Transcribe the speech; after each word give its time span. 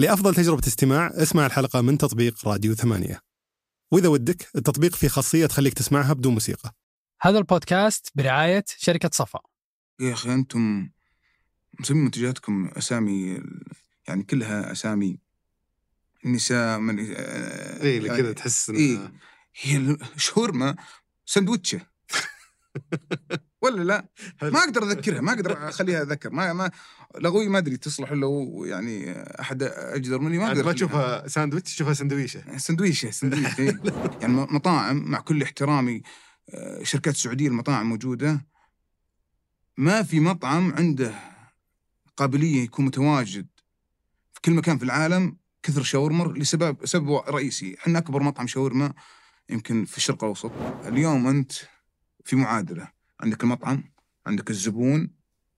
لأفضل 0.00 0.34
تجربة 0.34 0.66
استماع 0.66 1.10
اسمع 1.14 1.46
الحلقة 1.46 1.80
من 1.80 1.98
تطبيق 1.98 2.48
راديو 2.48 2.74
ثمانية. 2.74 3.20
وإذا 3.90 4.08
ودك 4.08 4.48
التطبيق 4.56 4.96
فيه 4.96 5.08
خاصية 5.08 5.46
تخليك 5.46 5.74
تسمعها 5.74 6.12
بدون 6.12 6.32
موسيقى. 6.32 6.74
هذا 7.20 7.38
البودكاست 7.38 8.10
برعاية 8.14 8.64
شركة 8.78 9.10
صفا. 9.12 9.40
يا 10.00 10.12
أخي 10.12 10.34
أنتم 10.34 10.88
مسمين 11.80 12.04
منتجاتكم 12.04 12.70
أسامي 12.76 13.42
يعني 14.08 14.22
كلها 14.22 14.72
أسامي. 14.72 15.18
نساء 16.24 16.78
من 16.78 16.98
اي 16.98 17.96
يعني 17.96 18.08
كذا 18.08 18.32
تحس 18.32 18.70
إن 18.70 18.76
إيه. 18.76 19.12
هي 19.60 19.76
الشاورما 20.16 20.76
سندوتشة. 21.26 21.80
ولا 23.62 23.82
لا؟ 23.82 24.08
ما 24.42 24.58
أقدر 24.58 24.82
أذكرها 24.82 25.20
ما 25.20 25.32
أقدر 25.32 25.68
أخليها 25.68 26.02
اذكر 26.02 26.30
ما 26.30 26.52
ما 26.52 26.70
لغوي 27.18 27.48
ما 27.48 27.58
أدري 27.58 27.76
تصلح 27.76 28.12
لو 28.12 28.64
يعني 28.64 29.12
أحد 29.40 29.62
أجدر 29.62 30.18
مني 30.18 30.38
ما 30.38 30.46
أقدر 30.48 30.64
ما. 30.64 30.72
تشوفها 30.72 31.28
ساندويتش 31.28 31.74
تشوفها 31.74 31.94
سندويشة 31.94 32.58
سندويشة 32.58 33.10
سندويشة 33.10 33.60
إيه. 33.60 33.80
يعني 34.20 34.32
مطاعم 34.32 35.10
مع 35.10 35.20
كل 35.20 35.42
احترامي 35.42 36.02
آه، 36.54 36.82
شركات 36.82 37.14
السعودية 37.14 37.48
المطاعم 37.48 37.88
موجودة 37.88 38.46
ما 39.76 40.02
في 40.02 40.20
مطعم 40.20 40.72
عنده 40.72 41.14
قابلية 42.16 42.62
يكون 42.62 42.84
متواجد 42.84 43.46
في 44.32 44.40
كل 44.40 44.52
مكان 44.52 44.78
في 44.78 44.84
العالم 44.84 45.36
كثر 45.62 45.82
شاورما 45.82 46.24
لسبب 46.38 46.86
سبب 46.86 47.14
رئيسي 47.28 47.76
إحنا 47.78 47.98
أكبر 47.98 48.22
مطعم 48.22 48.46
شاورما 48.46 48.92
يمكن 49.50 49.84
في 49.84 49.96
الشرق 49.96 50.24
الأوسط 50.24 50.52
اليوم 50.86 51.26
أنت 51.26 51.52
في 52.24 52.36
معادلة 52.36 52.99
عندك 53.20 53.42
المطعم 53.42 53.84
عندك 54.26 54.50
الزبون 54.50 55.10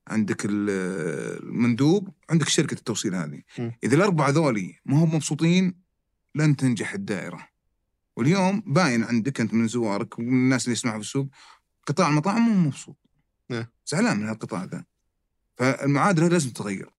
عندك 0.07 0.45
ال- 0.45 1.43
المندوب 1.43 2.09
عندك 2.29 2.47
شركة 2.49 2.73
التوصيل 2.73 3.15
هذه. 3.15 3.41
م. 3.59 3.71
إذا 3.83 3.95
الأربعة 3.95 4.29
ذولي 4.29 4.79
ما 4.85 5.03
هم 5.03 5.15
مبسوطين 5.15 5.83
لن 6.35 6.55
تنجح 6.55 6.93
الدائرة. 6.93 7.47
واليوم 8.15 8.63
باين 8.65 9.03
عندك 9.03 9.41
أنت 9.41 9.53
من 9.53 9.67
زوارك 9.67 10.19
ومن 10.19 10.27
الناس 10.27 10.63
اللي 10.65 10.73
يسمعوا 10.73 10.99
في 10.99 11.05
السوق 11.05 11.27
قطاع 11.87 12.09
المطاعم 12.09 12.41
مو 12.41 12.67
مبسوط. 12.67 12.97
إيه. 13.51 13.71
زعلان 13.85 14.17
من 14.19 14.27
هالقطاع 14.27 14.63
ذا. 14.63 14.85
فالمعادلة 15.57 16.27
لازم 16.27 16.49
تتغير. 16.49 16.89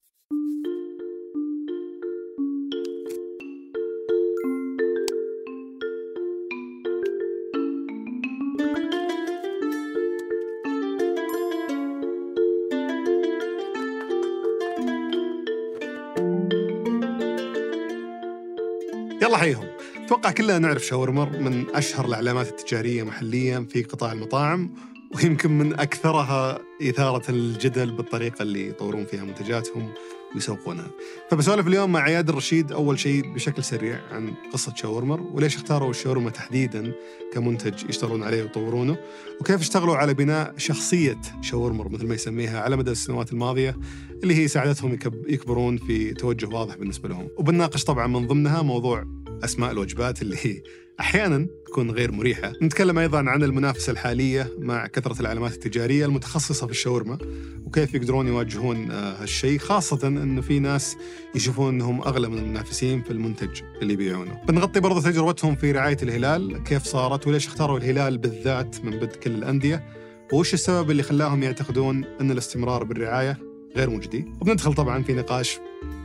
أتوقع 20.04 20.30
كلنا 20.30 20.58
نعرف 20.58 20.84
شاورمر 20.86 21.38
من 21.38 21.64
أشهر 21.74 22.04
الإعلامات 22.06 22.48
التجارية 22.48 23.02
محليا 23.02 23.66
في 23.70 23.82
قطاع 23.82 24.12
المطاعم 24.12 24.74
ويمكن 25.16 25.58
من 25.58 25.80
أكثرها 25.80 26.58
إثارة 26.82 27.30
الجدل 27.30 27.90
بالطريقة 27.90 28.42
اللي 28.42 28.68
يطورون 28.68 29.04
فيها 29.04 29.24
منتجاتهم 29.24 29.88
ويسوقونها. 30.34 30.90
فبسولف 31.30 31.66
اليوم 31.66 31.92
مع 31.92 32.00
عياد 32.00 32.28
الرشيد 32.28 32.72
أول 32.72 32.98
شيء 32.98 33.34
بشكل 33.34 33.64
سريع 33.64 34.00
عن 34.12 34.34
قصة 34.52 34.74
شاورمر 34.74 35.20
وليش 35.20 35.56
اختاروا 35.56 35.90
الشاورما 35.90 36.30
تحديدا 36.30 36.92
كمنتج 37.32 37.88
يشتغلون 37.88 38.22
عليه 38.22 38.42
ويطورونه 38.42 38.96
وكيف 39.40 39.60
اشتغلوا 39.60 39.96
على 39.96 40.14
بناء 40.14 40.54
شخصية 40.56 41.20
شاورمر 41.42 41.88
مثل 41.88 42.06
ما 42.06 42.14
يسميها 42.14 42.60
على 42.60 42.76
مدى 42.76 42.90
السنوات 42.90 43.32
الماضية 43.32 43.76
اللي 44.22 44.34
هي 44.34 44.48
ساعدتهم 44.48 44.94
يكب- 44.94 45.28
يكبرون 45.28 45.76
في 45.76 46.14
توجه 46.14 46.46
واضح 46.46 46.76
بالنسبة 46.76 47.08
لهم 47.08 47.28
وبنناقش 47.38 47.84
طبعا 47.84 48.06
من 48.06 48.26
ضمنها 48.26 48.62
موضوع 48.62 49.04
أسماء 49.44 49.70
الوجبات 49.70 50.22
اللي 50.22 50.36
هي 50.42 50.62
أحيانا 51.00 51.46
تكون 51.66 51.90
غير 51.90 52.12
مريحة. 52.12 52.52
نتكلم 52.62 52.98
أيضا 52.98 53.18
عن 53.18 53.42
المنافسة 53.42 53.90
الحالية 53.90 54.52
مع 54.58 54.86
كثرة 54.86 55.20
العلامات 55.20 55.52
التجارية 55.52 56.06
المتخصصة 56.06 56.66
في 56.66 56.72
الشاورما 56.72 57.18
وكيف 57.64 57.94
يقدرون 57.94 58.28
يواجهون 58.28 58.90
آه، 58.90 59.22
هالشيء 59.22 59.58
خاصة 59.58 60.08
إنه 60.08 60.40
في 60.40 60.58
ناس 60.58 60.96
يشوفون 61.34 61.74
إنهم 61.74 62.00
أغلى 62.00 62.28
من 62.28 62.38
المنافسين 62.38 63.02
في 63.02 63.10
المنتج 63.10 63.62
اللي 63.82 63.92
يبيعونه. 63.92 64.40
بنغطي 64.48 64.80
برضو 64.80 65.00
تجربتهم 65.00 65.56
في 65.56 65.72
رعاية 65.72 65.98
الهلال. 66.02 66.62
كيف 66.62 66.82
صارت 66.82 67.26
وليش 67.26 67.46
اختاروا 67.46 67.78
الهلال 67.78 68.18
بالذات 68.18 68.84
من 68.84 68.90
بدء 68.90 69.16
كل 69.16 69.30
الأندية؟ 69.30 69.84
وش 70.32 70.54
السبب 70.54 70.90
اللي 70.90 71.02
خلاهم 71.02 71.42
يعتقدون 71.42 72.04
إن 72.20 72.30
الاستمرار 72.30 72.84
بالرعاية 72.84 73.38
غير 73.76 73.90
مجدي 73.90 74.24
وبندخل 74.40 74.74
طبعا 74.74 75.02
في 75.02 75.14
نقاش 75.14 75.58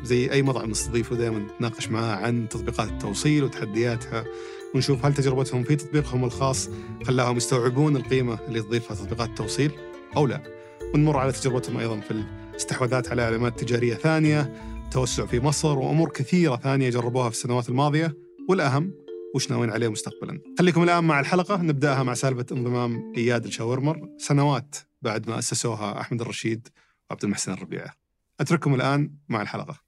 زي 0.04 0.32
أي 0.32 0.42
مطعم 0.42 0.70
نستضيفه 0.70 1.16
دائما 1.16 1.40
نتناقش 1.40 1.90
معاه 1.90 2.16
عن 2.16 2.50
تطبيقات 2.50 2.90
التوصيل 2.90 3.44
وتحدياتها 3.44 4.26
ونشوف 4.76 5.06
هل 5.06 5.14
تجربتهم 5.14 5.64
في 5.64 5.76
تطبيقهم 5.76 6.26
الخاص 6.26 6.70
خلاهم 7.04 7.38
يستوعبون 7.38 7.96
القيمة 7.96 8.40
اللي 8.48 8.62
تضيفها 8.62 8.96
تطبيقات 8.96 9.30
التوصيل 9.30 9.72
أو 10.18 10.28
لا. 10.28 10.44
ونمر 10.94 11.18
على 11.18 11.32
تجربتهم 11.32 11.78
أيضا 11.78 12.00
في 12.00 12.24
الاستحواذات 12.52 13.10
على 13.10 13.22
علامات 13.22 13.60
تجاريه 13.60 13.96
ثانية 13.96 14.54
توسع 14.92 15.26
في 15.26 15.40
مصر 15.40 15.80
وأمور 15.80 16.10
كثيرة 16.10 16.56
ثانية 16.56 16.90
جربوها 16.90 17.30
في 17.30 17.36
السنوات 17.36 17.70
الماضية. 17.70 18.18
والأهم 18.50 18.94
وش 19.36 19.52
ناويين 19.52 19.70
عليه 19.72 19.88
مستقبلا. 19.88 20.42
خليكم 20.60 20.84
الآن 20.84 21.04
مع 21.04 21.20
الحلقة 21.20 21.62
نبدأها 21.62 22.04
مع 22.04 22.14
سالفة 22.14 22.46
انضمام 22.52 23.14
إياد 23.18 23.46
الشاورمر. 23.46 24.10
سنوات 24.18 24.76
بعد 25.02 25.30
ما 25.30 25.40
أسسوها 25.40 26.02
أحمد 26.02 26.22
الرشيد 26.22 26.68
وعبد 27.10 27.24
المحسن 27.24 27.52
الربيعه 27.54 27.94
أترككم 28.40 28.76
الآن 28.76 29.16
مع 29.30 29.42
الحلقة. 29.42 29.80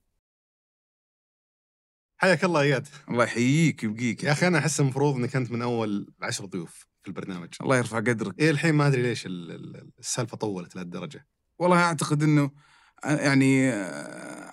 حياك 2.17 2.43
الله 2.43 2.61
إياد. 2.61 2.87
الله 3.09 3.23
يحييك 3.23 3.83
ويبقيك. 3.83 4.23
يا 4.23 4.31
أخي 4.31 4.47
أنا 4.47 4.57
أحس 4.57 4.79
المفروض 4.79 5.15
إنك 5.15 5.35
أنت 5.35 5.51
من 5.51 5.61
أول 5.61 6.13
عشر 6.21 6.45
ضيوف 6.45 6.87
في 7.01 7.07
البرنامج. 7.07 7.49
الله 7.61 7.77
يرفع 7.77 7.97
قدرك. 7.97 8.39
إيه 8.39 8.49
الحين 8.51 8.75
ما 8.75 8.87
أدري 8.87 9.01
ليش 9.01 9.25
ال- 9.25 9.51
ال- 9.51 9.89
السالفة 9.99 10.37
طولت 10.37 10.75
لهالدرجه 10.75 11.27
والله 11.59 11.77
أعتقد 11.77 12.23
إنه 12.23 12.51
يعني 13.05 13.69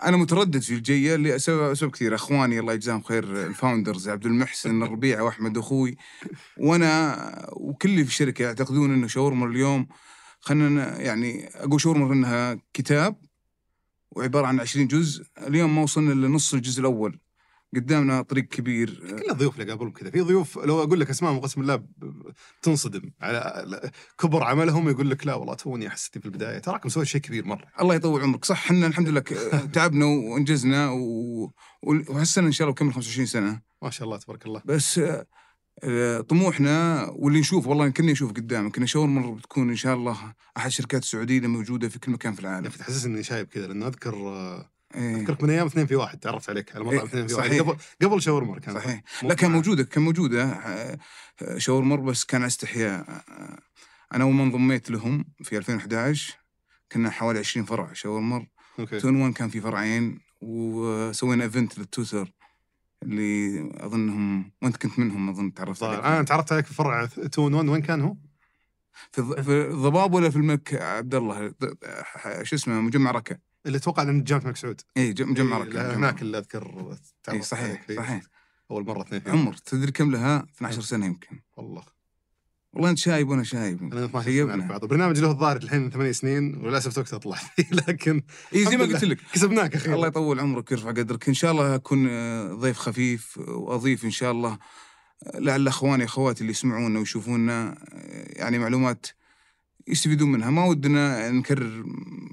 أنا 0.02 0.16
متردد 0.16 0.58
في 0.62 0.74
الجيه 0.74 1.16
لاسباب 1.16 1.70
أسباب 1.70 1.90
كثيرة. 1.90 2.14
أخواني 2.14 2.58
الله 2.58 2.72
يجزاهم 2.72 3.02
خير 3.02 3.46
الفاوندرز 3.46 4.08
عبد 4.08 4.26
المحسن 4.26 4.82
الربيع 4.82 5.20
وأحمد 5.22 5.58
أخوي. 5.58 5.96
وأنا 6.58 7.46
وكل 7.52 7.88
اللي 7.88 8.04
في 8.04 8.10
الشركة 8.10 8.42
يعتقدون 8.42 8.94
إنه 8.94 9.06
شاورما 9.06 9.46
اليوم 9.46 9.88
خلينا 10.40 11.00
يعني 11.00 11.48
أقول 11.54 11.80
شاورما 11.80 12.12
إنها 12.14 12.58
كتاب 12.72 13.16
وعبارة 14.10 14.46
عن 14.46 14.60
20 14.60 14.86
جزء. 14.86 15.24
اليوم 15.38 15.74
ما 15.74 15.82
وصلنا 15.82 16.26
لنص 16.26 16.54
الجزء 16.54 16.80
الأول. 16.80 17.18
قدامنا 17.74 18.22
طريق 18.22 18.44
كبير. 18.44 19.16
كل 19.22 19.30
الضيوف 19.30 19.60
اللي 19.60 19.70
قابلهم 19.72 19.92
كذا. 19.92 20.10
في 20.10 20.20
ضيوف 20.20 20.58
لو 20.58 20.82
أقول 20.82 21.00
لك 21.00 21.10
اسمائهم 21.10 21.40
قسم 21.40 21.60
الله 21.60 21.76
ب- 21.76 21.86
ب- 21.98 22.32
تنصدم. 22.62 23.10
على 23.20 23.90
كبر 24.18 24.42
عملهم 24.44 24.88
يقول 24.88 25.10
لك 25.10 25.26
لا 25.26 25.34
والله 25.34 25.54
توني 25.54 25.88
احس 25.88 26.08
في 26.08 26.26
البداية. 26.26 26.58
تراكم 26.58 26.88
سويت 26.88 27.06
شيء 27.08 27.20
كبير 27.20 27.44
مرة. 27.44 27.64
الله 27.80 27.94
يطول 27.94 28.22
عمرك. 28.22 28.44
صح 28.44 28.64
إحنا 28.64 28.86
الحمد 28.86 29.08
لله 29.08 29.20
تعبنا 29.72 30.04
وانجزنا 30.04 30.90
و- 30.90 31.52
وهالسنه 31.82 32.46
إن 32.46 32.52
شاء 32.52 32.66
الله 32.68 32.74
بكمل 32.74 32.92
25 32.94 33.26
سنة. 33.26 33.60
ما 33.82 33.90
شاء 33.90 34.04
الله 34.08 34.18
تبارك 34.18 34.46
الله. 34.46 34.62
بس 34.64 35.00
طموحنا 36.28 37.04
واللي 37.16 37.40
نشوف 37.40 37.66
والله 37.66 37.88
كنا 37.88 38.12
نشوف 38.12 38.30
قدام 38.32 38.70
كنا 38.70 38.86
شاورمر 38.86 39.30
بتكون 39.30 39.68
إن 39.70 39.76
شاء 39.76 39.94
الله 39.94 40.34
أحد 40.56 40.66
الشركات 40.66 41.02
السعودية 41.02 41.36
اللي 41.36 41.48
موجودة 41.48 41.88
في 41.88 41.98
كل 41.98 42.12
مكان 42.12 42.34
في 42.34 42.40
العالم. 42.40 42.68
تحسسني 42.68 43.22
شايب 43.22 43.46
كذا 43.46 43.66
لأنه 43.66 43.86
أذكر 43.86 44.14
إيه. 44.94 45.16
أذكرك 45.16 45.42
من 45.42 45.50
أيام 45.50 45.66
اثنين 45.66 45.86
في 45.86 45.94
واحد 45.94 46.18
تعرفت 46.18 46.50
عليك 46.50 46.76
على 46.76 46.84
مطعم 46.84 46.98
إيه، 46.98 47.04
اثنين 47.04 47.26
في 47.26 47.34
واحد. 47.34 47.48
صحيح. 47.48 47.60
قبل 47.60 47.76
قبل 48.02 48.22
شاورمر 48.22 48.58
كان 48.60 48.74
صحيح. 48.74 49.02
لا 49.22 49.34
كان. 49.34 49.50
موجودة 49.50 49.82
كان 49.84 50.02
موجودة 50.02 50.44
آه، 50.44 50.98
شاورمر 51.58 51.96
بس 51.96 52.24
كان 52.24 52.40
على 52.40 52.48
استحياء. 52.48 53.00
آه، 53.10 53.58
أنا 54.14 54.24
اول 54.24 54.34
ما 54.34 54.42
انضميت 54.44 54.90
لهم 54.90 55.24
في 55.42 55.56
2011 55.58 56.34
كنا 56.92 57.10
حوالي 57.10 57.38
20 57.38 57.66
فرع 57.66 57.92
شاورمر 57.92 58.46
okay. 58.78 59.00
Two 59.00 59.12
in 59.12 59.20
1 59.22 59.32
كان 59.34 59.48
في 59.48 59.60
فرعين 59.60 60.20
وسوينا 60.40 61.44
event 61.44 61.78
للتويتر. 61.78 62.32
اللي 63.02 63.60
أظنهم 63.76 64.52
وأنت 64.62 64.76
كنت 64.76 64.98
منهم 64.98 65.28
أظن 65.28 65.54
تعرفت 65.54 65.82
عليك 65.82 66.04
أنا 66.04 66.22
تعرفت 66.22 66.52
عليك 66.52 66.66
في 66.66 66.74
فرع 66.74 67.06
تون 67.06 67.54
1 67.54 67.68
وين 67.68 67.82
كان 67.82 68.00
هو؟ 68.00 68.16
في 69.12 69.20
الض- 69.22 69.40
في 69.40 69.66
الضباب 69.66 70.14
ولا 70.14 70.30
في 70.30 70.36
الملك 70.36 70.74
عبد 70.74 71.14
الله؟ 71.14 71.54
شو 72.42 72.56
اسمه 72.56 72.80
مجمع 72.80 73.10
ركا. 73.10 73.38
اللي 73.66 73.78
أتوقع 73.78 74.02
إنه 74.02 74.22
جامعه 74.24 74.42
الملك 74.42 74.56
سعود. 74.56 74.80
إي 74.96 75.10
مجمع 75.20 75.58
مجمع 75.58 75.82
هناك. 75.82 76.22
اللي 76.22 76.38
أذكر 76.38 76.90
إي 76.90 76.96
تعرفت 77.24 77.44
صحيح 77.44 77.64
عليك 77.68 77.82
فيه. 77.82 77.96
صحيح. 77.96 78.22
أول 78.70 78.84
مرة 78.86 79.02
اثنين. 79.02 79.22
عمر 79.26 79.54
تدري 79.54 79.92
كم 79.92 80.10
لها؟ 80.10 80.46
12 80.56 80.80
سنة 80.80 81.06
يمكن. 81.06 81.40
والله. 81.56 81.82
والله 82.72 82.90
أنت 82.90 82.98
شايب 82.98 83.28
وأنا 83.28 83.42
شايب. 83.42 83.82
أنا 83.82 84.04
12 84.04 84.12
سنة 84.12 84.22
خيبنا. 84.22 84.56
نعرف 84.56 84.70
بعض 84.70 84.82
البرنامج 84.82 85.20
له 85.20 85.30
الظاهر 85.30 85.56
الحين 85.56 85.90
ثمان 85.90 86.12
سنين 86.12 86.56
وللأسف 86.56 86.94
توك 86.94 87.08
تطلع 87.08 87.36
فيه 87.36 87.64
لكن 87.88 88.22
اي 88.54 88.64
زي 88.64 88.76
ما 88.76 88.84
قلت 88.84 89.04
لك. 89.04 89.18
كسبناك 89.32 89.74
أخيرا 89.74 89.94
الله 89.94 90.06
يطول 90.06 90.40
عمرك 90.40 90.70
ويرفع 90.70 90.90
قدرك. 90.90 91.28
إن 91.28 91.34
شاء 91.34 91.52
الله 91.52 91.74
اكون 91.74 92.06
آه، 92.10 92.54
ضيف 92.54 92.78
خفيف 92.78 93.38
واضيف 93.38 94.04
إن 94.04 94.10
شاء 94.10 94.32
الله. 94.32 94.58
لعل 95.34 95.68
أخواني 95.68 96.04
أخواتي 96.04 96.40
اللي 96.40 96.50
يسمعونا 96.50 96.98
ويشوفونا 96.98 97.68
آه، 97.92 98.38
يعني 98.38 98.58
معلومات 98.58 99.06
يستفيدون 99.88 100.32
منها. 100.32 100.50
ما 100.50 100.64
ودنا 100.64 101.30
نكرر 101.30 101.84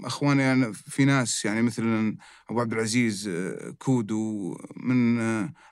أخواني 0.04 0.42
يعني 0.44 0.74
في 0.74 1.06
ناس 1.06 1.46
يعني 1.46 1.62
مثلا 1.62 2.18
أبو 2.50 2.62
عبد 2.62 2.74
العزيز 2.74 3.28
آه، 3.28 3.76
كودو 3.80 4.58
من 4.78 5.20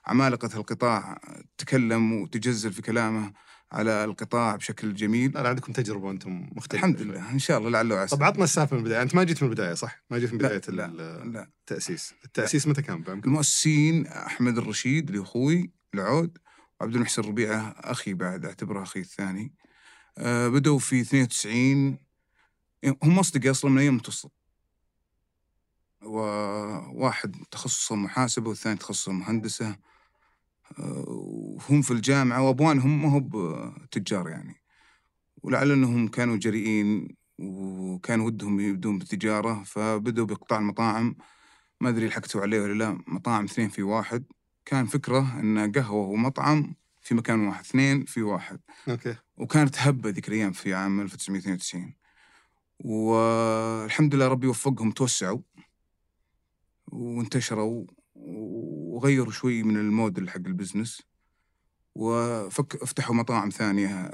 عمالقة 0.06 0.50
القطاع 0.56 1.20
تكلم 1.58 2.12
وتجزل 2.12 2.72
في 2.72 2.82
كلامه. 2.82 3.43
على 3.74 4.04
القطاع 4.04 4.56
بشكل 4.56 4.94
جميل. 4.94 5.32
لا 5.32 5.48
عندكم 5.48 5.72
تجربة 5.72 6.06
وأنتم 6.06 6.48
مختلفة. 6.52 6.86
الحمد 6.86 7.02
لله 7.02 7.30
إن 7.30 7.38
شاء 7.38 7.58
الله 7.58 7.70
لعله 7.70 7.94
وعسى 7.94 8.16
طب 8.16 8.22
عطنا 8.22 8.44
السالفة 8.44 8.76
من 8.76 8.82
البداية. 8.82 9.02
أنت 9.02 9.14
ما 9.14 9.24
جيت 9.24 9.42
من 9.42 9.48
البداية 9.48 9.74
صح؟ 9.74 10.04
ما 10.10 10.18
جيت 10.18 10.32
من 10.32 10.38
لا، 10.38 10.48
بداية 10.48 10.76
لا، 10.76 11.24
لا. 11.24 11.50
التأسيس. 11.60 12.14
التأسيس 12.24 12.66
متى 12.66 12.82
كان 12.82 13.02
فهمك؟ 13.02 13.24
المؤسسين 13.24 14.06
أحمد 14.06 14.58
الرشيد 14.58 15.10
اللي 15.10 15.22
أخوي 15.22 15.70
العود 15.94 16.38
وعبد 16.80 16.94
المحسن 16.94 17.22
ربيعة 17.22 17.74
أخي 17.78 18.14
بعد 18.14 18.44
أعتبره 18.44 18.82
أخي 18.82 19.00
الثاني. 19.00 19.54
أه 20.18 20.48
بدأوا 20.48 20.78
في 20.78 21.00
92 21.00 21.98
هم 23.02 23.18
أصدقاء 23.18 23.50
أصلا 23.50 23.70
من 23.70 23.78
أيام 23.78 23.92
المتوسط. 23.92 24.32
وواحد 26.02 27.36
تخصصه 27.50 27.94
محاسبة 27.94 28.48
والثاني 28.48 28.76
تخصصه 28.76 29.12
مهندسة. 29.12 29.76
وهم 30.78 31.82
في 31.82 31.90
الجامعة 31.90 32.42
وأبوانهم 32.42 33.02
ما 33.02 33.12
هو 33.12 33.20
بتجار 33.20 34.28
يعني. 34.28 34.54
ولعل 35.42 35.70
أنهم 35.70 36.08
كانوا 36.08 36.36
جريئين 36.36 37.16
وكان 37.38 38.20
ودهم 38.20 38.60
يبدون 38.60 38.98
بالتجاره 38.98 39.62
فبدأوا 39.62 40.26
بقطاع 40.26 40.58
المطاعم. 40.58 41.16
ما 41.80 41.88
أدري 41.88 42.06
لحقتوا 42.06 42.40
عليه 42.40 42.60
ولا 42.60 42.72
لا 42.72 42.98
مطاعم 43.06 43.44
اثنين 43.44 43.68
في 43.68 43.82
واحد. 43.82 44.24
كان 44.64 44.86
فكرة 44.86 45.40
أن 45.40 45.72
قهوة 45.72 46.08
ومطعم 46.08 46.74
في 47.02 47.14
مكان 47.14 47.46
واحد 47.46 47.64
اثنين 47.64 48.04
في 48.04 48.22
واحد. 48.22 48.60
أوكي. 48.88 49.16
وكانت 49.36 49.78
هبة 49.78 50.10
ذيك 50.10 50.28
الأيام 50.28 50.52
في 50.52 50.74
عام 50.74 51.00
1992 51.00 51.94
والحمد 52.80 54.14
لله 54.14 54.28
ربي 54.28 54.46
وفقهم 54.46 54.90
توسعوا 54.90 55.38
وانتشروا 56.92 57.86
وغيروا 58.94 59.32
شوي 59.32 59.62
من 59.62 59.76
الموديل 59.76 60.30
حق 60.30 60.36
البزنس 60.36 61.02
وفك 61.94 62.82
افتحوا 62.82 63.14
مطاعم 63.14 63.50
ثانية 63.50 64.10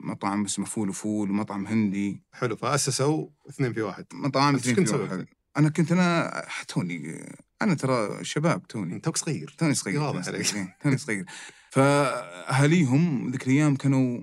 مطعم 0.00 0.44
اسمه 0.44 0.64
فول 0.64 0.88
وفول 0.88 1.30
ومطعم 1.30 1.66
هندي. 1.66 2.22
حلو 2.32 2.56
فأسسوا 2.56 3.28
اثنين 3.48 3.72
في 3.72 3.82
واحد. 3.82 4.06
مطاعم 4.12 4.54
اثنين 4.54 4.76
كنت 4.76 4.88
في؟ 4.88 4.96
واحد. 4.96 5.26
أنا 5.56 5.68
كنت 5.68 5.92
أنا 5.92 6.42
توني 6.68 7.32
أنا 7.62 7.74
ترى 7.74 8.24
شباب 8.24 8.66
توني. 8.66 9.00
توك 9.00 9.16
صغير. 9.16 9.54
توني 9.58 9.74
صغير 9.74 10.00
واضح 10.00 10.28
عليك. 10.28 10.46
توني 10.82 10.96
صغير. 10.96 11.24
فأهاليهم 11.70 13.30
ذيك 13.30 13.42
الأيام 13.42 13.76
كانوا 13.76 14.22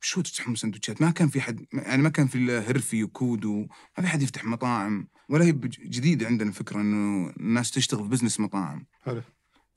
وش 0.00 0.20
تفتحون 0.20 0.54
سندوتشات؟ 0.54 1.02
ما 1.02 1.10
كان 1.10 1.28
في 1.28 1.40
حد 1.40 1.64
يعني 1.72 2.02
ما 2.02 2.08
كان 2.08 2.26
في 2.26 2.58
هرفي 2.58 3.04
وكودو 3.04 3.66
ما 3.98 4.04
في 4.04 4.06
حد 4.06 4.22
يفتح 4.22 4.44
مطاعم 4.44 5.08
ولا 5.28 5.44
هي 5.44 5.52
جديدة 5.82 6.26
عندنا 6.26 6.52
فكرة 6.52 6.80
إنه 6.80 7.30
الناس 7.30 7.70
تشتغل 7.70 8.02
في 8.02 8.08
بزنس 8.08 8.40
مطاعم. 8.40 8.86
حلو. 9.02 9.22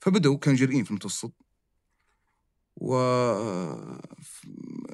فبدأوا 0.04 0.36
كانوا 0.38 0.58
جريئين 0.58 0.84
في 0.84 0.90
المتوسط. 0.90 1.32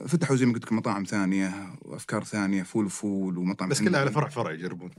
وفتحوا 0.03 0.37
زي 0.37 0.47
ما 0.47 0.53
قلت 0.53 0.65
لك 0.65 0.73
مطاعم 0.73 1.05
ثانية 1.05 1.79
وافكار 1.83 2.25
ثانية 2.25 2.63
فول 2.63 2.85
وفول 2.87 3.39
ومطعم 3.39 3.69
بس. 3.69 3.83
كلها 3.83 4.01
على 4.01 4.11
فرع 4.13 4.29
فرع 4.29 4.53
يجربون. 4.53 4.91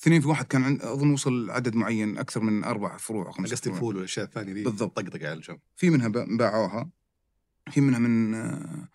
اثنين 0.00 0.20
في 0.20 0.28
واحد 0.28 0.46
كان 0.46 0.64
عند 0.64 0.82
أظن 0.82 1.12
وصل 1.12 1.50
عدد 1.50 1.74
معين 1.74 2.18
أكثر 2.18 2.40
من 2.40 2.64
أربع 2.64 2.96
فروع 2.96 3.26
أو 3.26 3.32
خمس 3.32 3.52
قصدي. 3.52 3.70
الفول 3.70 3.96
والأشياء 3.96 4.26
الثانية 4.26 4.52
ذي. 4.52 4.64
بالضبط. 4.64 4.96
طقطقة 5.00 5.26
على 5.28 5.32
الجنب 5.32 5.58
في 5.76 5.90
منها 5.90 6.08
ب- 6.08 6.36
باعوها. 6.38 6.90
في 7.70 7.80
منها 7.80 7.98
من 7.98 8.34
آه، 8.34 8.88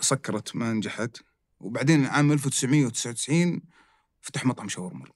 سكرت 0.00 0.56
ما 0.56 0.72
نجحت. 0.72 1.16
وبعدين 1.60 2.06
عام 2.06 2.32
1999 2.32 3.60
فتح 4.20 4.46
مطعم 4.46 4.68
شاورما. 4.68 5.04
آه، 5.04 5.10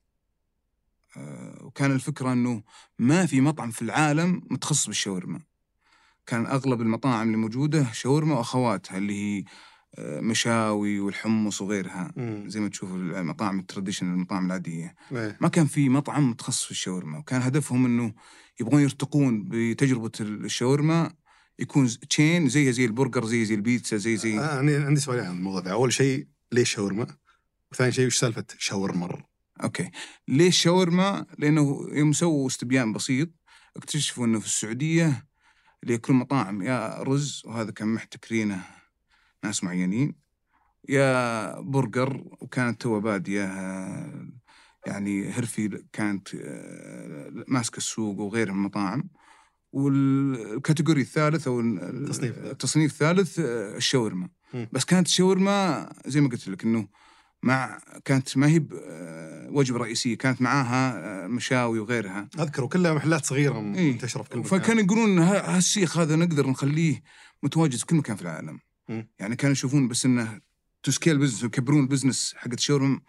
وكان 1.61 1.93
الفكرة 1.93 2.33
أنه 2.33 2.63
ما 2.99 3.27
في 3.27 3.41
مطعم 3.41 3.71
في 3.71 3.83
العالم 3.83 4.43
متخصص 4.51 4.87
بالشاورما 4.87 5.41
كان 6.27 6.47
أغلب 6.47 6.81
المطاعم 6.81 7.27
اللي 7.27 7.37
موجودة 7.37 7.93
شاورما 7.93 8.39
وأخواتها 8.39 8.99
اللي 8.99 9.15
هي 9.15 9.45
آه، 9.99 10.21
مشاوي 10.21 11.01
والحمص 11.01 11.63
وغيرها 11.63 12.13
مم. 12.17 12.45
زي 12.49 12.61
ما 12.61 12.69
تشوف 12.69 12.93
المطاعم 12.95 13.59
ال 13.59 13.64
traditional 13.64 14.15
المطاعم 14.15 14.47
العادية 14.47 14.95
إيه. 15.13 15.37
ما 15.41 15.49
كان 15.49 15.67
في 15.67 15.89
مطعم 15.89 16.31
متخصص 16.31 16.65
في 16.65 16.71
الشاورما 16.71 17.19
وكان 17.19 17.43
هدفهم 17.43 17.87
إنه 17.87 18.15
يبغون 18.61 18.83
يرتقون 18.83 19.49
بتجربة 19.49 20.11
الشاورما 20.21 21.13
يكون 21.59 21.89
chain 22.11 22.49
زي 22.49 22.73
زي 22.73 22.85
البرجر 22.85 23.25
زي 23.25 23.45
زي 23.45 23.55
البيتزا 23.55 23.97
زي 23.97 24.17
زي 24.17 24.39
آه، 24.39 24.59
عندي 24.59 24.77
عندي 24.77 25.01
سؤالين 25.01 25.25
عن 25.25 25.37
الموضوع 25.37 25.73
أول 25.73 25.93
شيء 25.93 26.27
ليش 26.53 26.75
شاورما؟ 26.75 27.07
وثاني 27.73 27.93
شيء 27.93 28.07
وش 28.07 28.19
سالفة 28.19 28.45
شاورمر؟ 28.59 29.25
أوكي 29.63 29.91
ليش 30.29 30.63
شاورما؟ 30.63 31.27
لأنه 31.39 31.87
يوم 31.93 32.13
سووا 32.13 32.47
استبيان 32.47 32.93
بسيط 32.93 33.31
اكتشفوا 33.77 34.27
إنه 34.27 34.41
في 34.41 34.47
السعودية 34.47 35.27
اللي 35.83 35.95
ياكلون 35.95 36.19
مطاعم 36.19 36.63
يا 36.63 37.03
رز 37.03 37.43
وهذا 37.45 37.71
كان 37.71 37.89
محتكرينه 37.89 38.65
ناس 39.45 39.65
معينين 39.65 40.15
يا 40.89 41.61
برجر 41.61 42.25
وكانت 42.41 42.81
تو 42.83 43.01
بادية 43.01 43.43
يعني 44.87 45.31
هرفي 45.31 45.85
كانت 45.93 46.35
آه، 46.35 47.45
ماسكة 47.49 47.77
السوق 47.77 48.19
وغيرها 48.21 48.53
من 48.53 48.59
المطاعم 48.59 49.09
وال 49.73 49.98
category 49.98 51.01
الثالث 51.01 51.47
أو 51.49 51.61
ال- 51.61 51.79
التصنيف. 52.05 52.39
التصنيف 52.39 52.93
الثالث 52.93 53.39
آه، 53.39 53.77
الشاورما. 53.77 54.29
بس 54.73 54.85
كانت 54.85 55.07
الشاورما 55.07 55.89
زي 56.07 56.21
ما 56.21 56.29
قلت 56.29 56.49
لك 56.49 56.65
إنه 56.65 56.89
مع 57.45 57.79
كانت 58.05 58.37
ما 58.37 58.47
هي 58.49 58.63
آه، 58.83 59.49
وجبة 59.51 59.79
رئيسية 59.79 60.17
كانت 60.19 60.43
معاها 60.43 61.25
آه، 61.25 61.27
مشاوي 61.27 61.79
وغيرها. 61.79 62.29
أذكر 62.39 62.65
وكلها 62.65 62.95
محلات 62.95 63.25
صغيرة 63.25 63.59
إيه. 63.75 63.93
منتشرة 63.93 64.23
في 64.23 64.29
كل 64.31 64.39
مكان. 64.39 64.61
فكانوا 64.61 64.83
يقولون 64.83 65.11
إن 65.11 65.19
ها- 65.19 65.57
هالسيخ 65.57 65.99
هذا 65.99 66.17
نقدر 66.17 66.47
نخليه 66.51 67.03
متواجد 67.43 67.77
في 67.77 67.87
كل 67.87 67.97
مكان 67.97 68.17
في 68.17 68.23
العالم. 68.23 68.61
مم. 68.89 69.09
يعني 69.19 69.37
كانوا 69.37 69.53
يشوفون 69.53 69.89
بس 69.89 70.05
إنه 70.07 70.41
to 70.83 70.91
scale 70.91 71.19
business 71.19 71.43
ويكبرون 71.43 71.81
البزنس 71.83 72.35
حق 72.37 72.53
الشاورما 72.53 73.01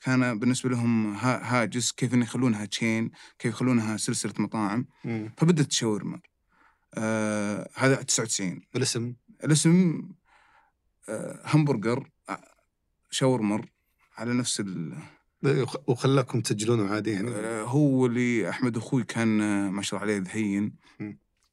كان 0.00 0.38
بالنسبة 0.38 0.70
لهم 0.70 1.14
ها- 1.14 1.62
هاجس 1.62 1.92
كيف 1.92 2.14
إنه 2.14 2.24
يخلونها 2.24 2.64
chain 2.64 3.10
كيف 3.38 3.52
يخلونها 3.54 3.96
سلسلة 3.96 4.32
مطاعم. 4.38 4.86
مم. 5.04 5.32
فبدت 5.38 5.72
شاورما 5.72 6.20
آه 6.94 7.68
هذا 7.74 8.02
99 8.02 8.60
الاسم؟ 8.76 9.14
الاسم 9.44 10.02
آه 11.08 11.40
همبرجر 11.46 12.08
آه، 12.28 12.40
شاورمر 13.10 13.66
على 14.16 14.34
نفس 14.34 14.60
ال 14.60 14.94
وخ- 15.44 15.88
وخلاكم 15.88 16.40
تسجلونه 16.40 16.90
عادي 16.94 17.10
يعني 17.10 17.30
آه، 17.30 17.62
هو 17.62 18.06
اللي 18.06 18.48
أحمد 18.50 18.76
أخوي 18.76 19.04
كان 19.04 19.40
آه، 19.40 19.70
ما 19.70 19.82
شاء 19.82 20.02
الله 20.02 20.12
عليه 20.14 20.22
ذهين. 20.26 20.74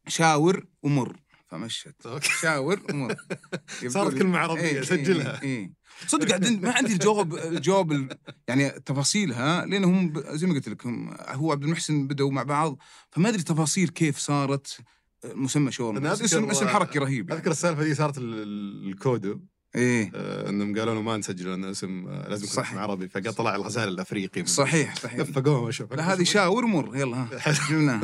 شاور 0.07 0.65
ومر 0.83 1.17
فمشت. 1.47 1.95
شاور 2.41 2.81
ومر 2.89 3.15
صارت 3.87 4.17
كلمة 4.17 4.37
عربية، 4.37 4.61
إيه، 4.61 4.81
سجلها. 4.81 5.41
إيه 5.43 5.57
إيه. 5.59 5.71
صدق 6.07 6.49
ما 6.49 6.71
عندي 6.71 6.93
الجواب 6.93 7.35
الجواب 7.35 7.91
ال- 7.91 8.17
يعني 8.47 8.69
تفاصيلها 8.69 9.65
لأن 9.65 9.83
هم 9.83 10.09
ب- 10.09 10.19
زي 10.27 10.47
ما 10.47 10.53
قلت 10.53 10.69
لك 10.69 10.85
هم 10.85 11.15
هو 11.27 11.51
عبد 11.51 11.63
المحسن 11.63 12.07
بدأوا 12.07 12.31
مع 12.31 12.43
بعض 12.43 12.77
فما 13.11 13.29
أدري 13.29 13.43
تفاصيل 13.43 13.89
كيف 13.89 14.17
صارت 14.17 14.77
آه، 15.25 15.33
مسمى 15.33 15.71
شاورما 15.71 16.13
اسم 16.13 16.49
اسم 16.49 16.67
حركي 16.67 16.99
رهيب 16.99 17.29
يعني. 17.29 17.41
أذكر 17.41 17.51
السالفة 17.51 17.83
دي 17.83 17.95
صارت 17.95 18.17
ال- 18.17 18.33
ال- 18.33 18.87
الكودو 18.89 19.39
إيه. 19.75 20.11
آه، 20.15 20.49
إنهم 20.49 20.79
قالوا 20.79 20.93
له 20.93 21.01
ما 21.01 21.17
نسجل 21.17 21.49
لأن 21.49 21.63
اسم 21.63 22.07
آه، 22.07 22.29
لازم 22.29 22.45
يكون. 22.45 22.63
اسم 22.63 22.77
عربي. 22.77 23.07
فقال 23.07 23.33
طلع 23.33 23.55
الغزال 23.55 23.89
الأفريقي. 23.89 24.45
صحيح 24.45 24.95
صحيح. 25.03 25.19
لفقوه 25.19 25.59
وشوف 25.61 25.93
لا 25.93 26.13
هذه 26.13 26.23
شاور 26.23 26.65
مر 26.65 26.95
يلا. 26.95 27.17
ها 27.45 27.53
جبناه 27.69 28.01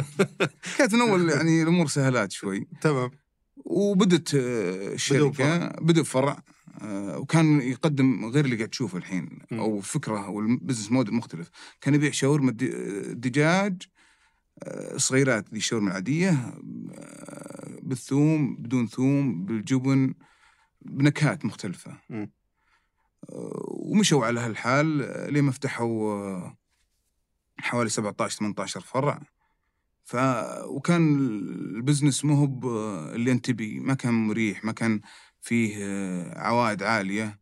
كانت 0.77 0.93
من 0.93 1.01
أول 1.01 1.29
يعني 1.29 1.63
الأمور 1.63 1.87
سهلات 1.87 2.31
شوي. 2.31 2.67
تمام. 2.81 3.11
وبدت 3.55 4.35
آه، 4.35 4.93
الشركة 4.93 5.67
بدا 5.67 6.03
فرع 6.03 6.43
وكان 7.15 7.61
يقدم 7.61 8.25
غير 8.25 8.45
اللي 8.45 8.55
قاعد 8.55 8.69
تشوفه 8.69 8.97
الحين. 8.97 9.39
أو 9.51 9.81
فكرة 9.81 10.25
أو 10.25 10.39
البزنس 10.39 10.91
موديل 10.91 11.13
مختلف. 11.13 11.49
كان 11.81 11.93
يبيع 11.95 12.11
شاورما 12.11 12.57
آه، 14.63 14.97
صغيرات 14.97 15.45
ذي 15.51 15.57
الشاورما 15.57 15.87
العادية 15.89 16.53
بالثوم 17.83 18.55
بدون 18.55 18.87
ثوم 18.87 19.45
بالجبن 19.45 20.13
بنكهات 20.89 21.45
مختلفة. 21.45 21.97
مم. 22.09 22.31
آه، 23.29 23.65
ومشوا 23.67 24.25
على 24.25 24.39
هالحال 24.39 25.01
آه، 25.01 25.29
لين 25.29 25.43
ما 25.43 25.51
فتحوا 25.51 26.13
آه، 26.13 26.57
حوالي 27.59 27.89
17 27.89 28.37
18 28.37 28.81
فرع. 28.81 29.21
ف 30.03 30.15
وكان 30.65 31.17
البزنس 31.75 32.25
مو 32.25 32.35
هو 32.35 32.69
اللي 33.15 33.31
انت 33.31 33.45
تبي 33.45 33.79
ما 33.79 33.93
كان 33.93 34.13
مريح 34.13 34.65
ما 34.65 34.71
كان 34.71 35.01
فيه 35.41 35.77
عوائد 36.35 36.83
عالية. 36.83 37.39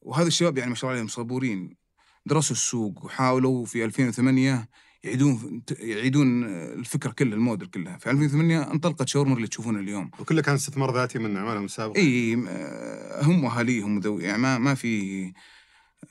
وهذا 0.00 0.28
الشباب 0.28 0.58
يعني 0.58 0.70
ما 0.70 0.76
شاء 0.76 0.84
الله 0.90 0.94
عليهم 0.96 1.08
صبورين 1.08 1.76
درسوا 2.26 2.56
السوق 2.56 3.04
وحاولوا 3.04 3.64
في 3.64 3.84
2008 3.84 4.68
يعيدون 5.06 5.62
يعيدون 5.80 6.44
الفكرة 6.48 7.10
كلها 7.10 7.34
الموديل 7.34 7.68
كلها. 7.68 7.98
في 7.98 8.10
2008 8.10 8.70
انطلقت 8.72 9.08
شاورما 9.08 9.36
اللي 9.36 9.46
تشوفونها 9.48 9.80
اليوم. 9.80 10.10
وكله 10.18 10.42
كان 10.42 10.54
استثمار 10.54 10.94
ذاتي 10.94 11.18
من 11.18 11.36
أعمالهم 11.36 11.64
السابقة. 11.64 11.96
إي 11.98 12.34
هم 13.22 13.44
واهاليهم 13.44 13.96
وذوي 13.96 14.22
يعني 14.24 14.38
ما 14.38 14.58
ما 14.58 14.74
في 14.74 15.32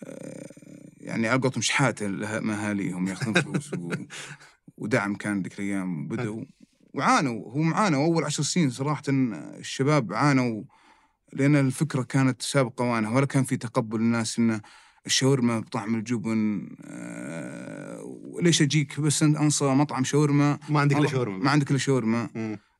آه، 0.04 0.52
يعني 0.98 1.28
على 1.28 1.42
قولتهم 1.42 1.62
شحاتة 1.62 2.08
لها- 2.08 2.68
أهاليهم 2.68 3.08
ياخذون 3.08 3.34
فلوس 3.34 3.74
و... 3.74 3.92
ودعم 4.78 5.16
كان 5.16 5.42
ذيك 5.42 5.54
الأيام 5.60 6.08
بدوا 6.08 6.44
وعانوا 6.94 7.52
هم 7.54 7.74
عانوا 7.74 8.06
أول 8.06 8.24
عشر 8.24 8.44
سنين 8.44 8.70
صراحة 8.70 9.04
الشباب 9.10 10.14
عانوا 10.14 10.64
لأن 11.34 11.56
الفكرة 11.56 12.04
كانت 12.04 12.42
سابقة 12.42 12.86
اوانها 12.86 13.12
ولا 13.16 13.26
كان 13.26 13.44
في 13.44 13.58
تقبل 13.58 14.00
الناس 14.00 14.40
ان 14.40 14.62
الشاورما 15.06 15.60
بطعم 15.60 15.96
الجبن 15.96 16.70
آه، 16.86 18.02
وليش 18.24 18.62
أجيك؟ 18.62 19.00
بس 19.00 19.24
أنصى 19.24 19.66
مطعم 19.66 20.04
شاورما. 20.04 20.60
ما 20.70 20.80
عندك 20.80 20.98
إلا 20.98 21.08
شاورما. 21.08 21.38
ما 21.44 21.52
عندك 21.52 21.70
إلا 21.72 21.78
شاورما. 21.80 22.30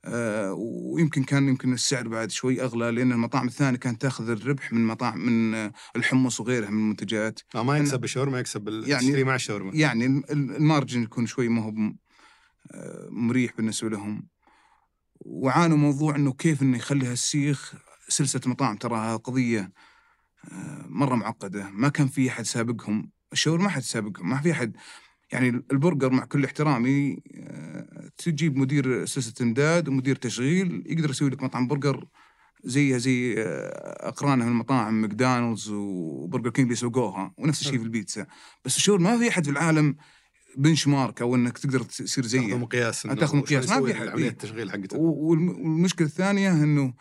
آه، 0.08 0.54
ويمكن 0.94 1.24
كان 1.24 1.48
يمكن 1.48 1.74
السعر 1.74 2.08
بعد 2.08 2.32
شوي 2.32 2.62
أغلى 2.62 2.92
لأن 2.92 3.12
المطاعم 3.12 3.48
الثانية 3.48 3.78
كانت 3.78 4.02
تأخذ 4.02 4.30
الربح 4.30 4.74
من 4.74 4.88
مطاعم 4.88 5.20
من 5.26 5.72
الحمص 5.96 6.40
وغيرها 6.40 6.70
من 6.70 6.78
المنتجات. 6.80 7.40
آه 7.56 7.64
ما 7.64 7.78
يكسب 7.78 8.00
بالشاورما 8.02 8.40
يكسب 8.40 8.68
يعني- 8.68 9.08
يعني 9.10 9.24
مع 9.24 9.36
الشاورما. 9.36 9.72
يعني 9.76 10.06
ال- 10.06 10.32
ال- 10.32 10.56
المارجن 10.56 11.04
يكون 11.04 11.26
شوي 11.26 11.48
ما 11.50 11.64
هو 11.64 11.74
آه، 12.72 13.08
مريح 13.12 13.54
بالنسبة 13.58 13.90
لهم. 13.90 14.28
وعانوا 15.20 15.78
موضوع 15.78 16.16
إنه 16.16 16.34
كيف 16.34 16.62
إنه 16.62 16.78
يخلي 16.78 17.06
هالسيخ 17.08 17.74
سلسلة 18.08 18.42
مطاعم 18.46 18.76
تراها 18.78 19.16
قضية 19.16 19.72
مرة 20.90 21.16
معقدة 21.16 21.70
ما 21.70 21.90
كان 21.90 22.08
في 22.08 22.30
أحد 22.30 22.46
سابقهم 22.46 23.10
الشاورما 23.34 23.64
ما 23.64 23.70
حد 23.70 23.82
سابقهم 23.82 24.30
ما 24.30 24.42
في 24.42 24.52
أحد. 24.52 24.76
يعني 25.32 25.64
البرجر 25.72 26.10
مع 26.10 26.26
كل 26.26 26.46
احترامي 26.46 27.18
آه، 27.36 28.10
تجيب 28.18 28.58
مدير 28.58 29.06
سلسله 29.06 29.34
إمداد 29.42 29.88
ومدير 29.90 30.16
تشغيل 30.16 30.84
يقدر 30.86 31.10
يسوي 31.10 31.30
لك 31.30 31.44
مطعم 31.44 31.68
برجر 31.68 32.06
زيها 32.64 32.98
زي 32.98 33.36
آه، 33.38 34.08
أقرانه 34.08 34.46
من 34.46 34.52
المطاعم 34.52 35.02
ماكدونالدز 35.02 35.70
وبرجر 35.70 36.50
كينج 36.50 36.70
بيسوقوها 36.70 37.34
ونفس 37.38 37.62
الشيء 37.62 37.78
في 37.78 37.84
البيتزا. 37.84 38.28
بس 38.66 38.78
الشاورما 38.78 39.12
ما 39.12 39.18
في 39.20 39.30
أحد 39.30 39.46
في 39.46 39.52
العالم 39.52 39.96
benchmark 40.58 41.22
أو 41.22 41.36
إنك 41.36 41.58
تقدر 41.58 41.80
تصير 41.80 42.24
تأخذ 42.24 42.28
زيه 42.28 42.58
مقياس 42.58 43.06
إنه 43.06 43.16
تاخذ 43.16 43.38
مقياس، 43.38 43.70
ما 43.70 43.86
في 43.86 43.94
حد. 43.94 44.08
عملية. 44.08 44.30
التشغيل 44.30 44.72
حقته. 44.72 44.98
والمشكلة 44.98 46.08
الثانية 46.08 46.52
إنه 46.52 46.94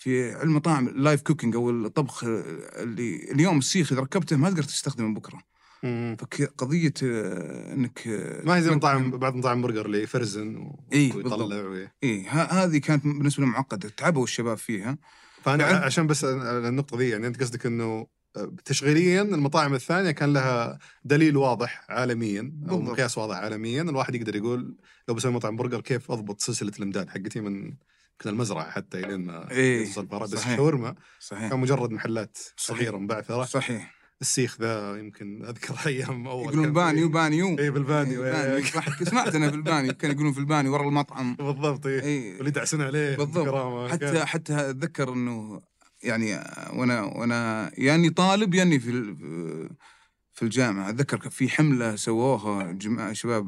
في 0.00 0.32
علم 0.34 0.50
المطاعم 0.50 0.88
ال 0.88 0.95
live 0.95 1.22
cooking 1.22 1.54
أو 1.54 1.70
الطبخ 1.70 2.24
اللي 2.24 3.30
اليوم 3.32 3.58
السيخ 3.58 3.92
إذا 3.92 4.00
ركبته 4.00 4.36
ما 4.36 4.50
تقدر 4.50 4.62
تستخدمه 4.62 5.14
بكرة. 5.14 5.42
فقضيه 6.18 6.92
آه، 7.02 7.72
إنك 7.74 8.08
آه، 8.08 8.42
ما 8.44 8.56
هي 8.56 8.62
زي 8.62 8.70
مطاعم 8.70 9.10
بعض 9.10 9.34
مطاعم 9.34 9.62
برجر 9.62 9.86
اللي 9.86 10.02
يفرزن 10.02 10.56
و... 10.56 10.84
إيه، 10.92 11.14
ويطلع 11.14 11.56
وي. 11.62 11.88
ه- 12.04 12.52
هذه 12.64 12.78
كانت 12.78 13.04
بالنسبة 13.04 13.42
لهم 13.42 13.52
معقدة 13.52 13.88
تعبوا 13.88 14.24
الشباب 14.24 14.56
فيها 14.58 14.98
فأنا 15.42 15.66
يعني- 15.70 15.84
عشان 15.84 16.06
بس 16.06 16.24
النقطة 16.24 16.98
ذي 16.98 17.08
يعني 17.08 17.26
أنت 17.26 17.40
قصدك 17.40 17.66
إنه 17.66 18.06
تشغيليا 18.64 19.22
المطاعم 19.22 19.74
الثانية 19.74 20.10
كان 20.10 20.32
لها 20.32 20.78
دليل 21.04 21.36
واضح 21.36 21.86
عالميا 21.88 22.52
أو. 22.70 22.80
مقياس 22.80 23.18
واضح 23.18 23.36
عالميا 23.36 23.82
الواحد 23.82 24.14
يقدر 24.14 24.36
يقول 24.36 24.76
لو 25.08 25.14
بسوي 25.14 25.32
مطعم 25.32 25.56
برجر 25.56 25.80
كيف 25.80 26.10
أضبط 26.10 26.40
سلسلة 26.40 26.72
الإمداد 26.78 27.08
حقتي 27.08 27.40
من 27.40 27.74
يمكن 28.20 28.30
المزرعة 28.30 28.70
حتى 28.70 28.98
إلين 28.98 29.24
ما 29.26 29.50
إيه،. 29.50 29.86
بس. 30.12 30.34
الشاورما 30.34 30.94
كان 31.30 31.60
مجرد 31.60 31.90
محلات. 31.90 32.38
صغيره 32.56 32.96
مبعثرة 32.96 33.44
صحيح 33.44 33.94
السيخ 34.20 34.60
ذا 34.60 34.96
يمكن 34.98 35.44
أذكر 35.44 35.74
أيام 35.86 36.26
أول 36.28 36.44
يقولون 36.44 36.72
بانيو 36.72 37.08
بانيو 37.08 37.58
اي 37.58 37.70
بالبانيو 37.70 38.24
إيه، 38.24 38.56
إيه. 38.56 38.64
صح 38.64 39.02
سمعت 39.02 39.34
أنا 39.34 39.48
بالبانيو 39.50 39.92
كانوا 39.92 40.14
يقولون 40.14 40.32
في 40.32 40.38
البانيو 40.38 40.72
ورا 40.72 40.88
المطعم 40.88 41.34
بالضبط 41.36 41.86
إيه. 41.86 42.02
اي 42.02 42.32
واللي 42.34 42.48
يدعسون 42.48 42.82
عليه 42.82 43.16
بالضبط. 43.16 43.90
حتى 43.90 43.98
كان- 44.12 44.24
حتى 44.24 44.70
أتذكر 44.70 45.12
إنه 45.12 45.60
يعني 46.02 46.34
وأنا 46.72 47.02
وأنا 47.02 47.70
ياني 47.78 48.10
طالب 48.10 48.54
ياني 48.54 48.80
في 48.80 48.90
في 50.32 50.42
الجامعة 50.42 50.88
أتذكر 50.88 51.30
في 51.30 51.48
حملة 51.48 51.96
سووها 51.96 52.72
جماعة 52.72 53.12
شباب 53.12 53.46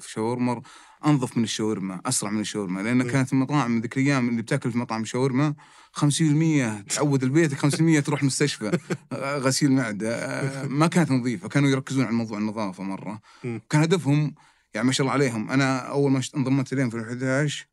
في 0.00 0.10
شاورما 0.10 0.62
أنظف 1.06 1.36
من 1.36 1.44
الشاورما 1.44 2.00
أسرع 2.06 2.30
من 2.30 2.40
الشاورما 2.40 2.80
لأن. 2.80 3.02
كانت 3.10 3.32
المطاعم 3.32 3.80
ذيك 3.80 3.96
الأيام 3.98 4.28
اللي 4.28 4.42
بتاكل 4.42 4.72
في 4.72 4.78
مطعم 4.78 5.04
شاورما 5.04 5.54
50% 5.96 6.94
تعود 6.94 7.22
البيت 7.22 7.54
50% 7.54 8.02
تروح 8.04 8.22
مستشفى 8.24 8.78
غسيل 9.46 9.72
معدة. 9.72 10.68
ما 10.68 10.86
كانت 10.86 11.10
نظيفة. 11.10 11.48
كانوا 11.48 11.70
يركزون 11.70 12.04
على 12.04 12.14
موضوع 12.14 12.38
النظافة 12.38 12.82
مرة. 12.82 13.20
كان 13.42 13.80
هدفهم 13.82 14.34
يعني 14.74 14.86
ما 14.86 14.92
شاء 14.92 15.04
الله 15.04 15.12
عليهم. 15.12 15.50
أنا 15.50 15.78
أول 15.78 16.10
ما 16.10 16.22
انضمت 16.36 16.72
إليهم 16.72 16.90
في 16.90 16.96
2011 16.96 17.66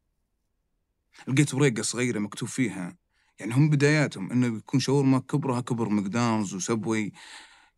لقيت 1.28 1.54
ورقه 1.54 1.82
صغيرة 1.82 2.20
مكتوب 2.20 2.50
فيها 2.50 2.98
يعني 3.40 3.54
هم 3.54 3.70
بداياتهم 3.70 4.32
إنه 4.32 4.58
يكون 4.58 4.80
شاورما 4.80 5.20
كبرها 5.20 5.62
كبر 5.62 5.90
ماكدونالدز 5.90 6.54
وسبوي. 6.54 7.12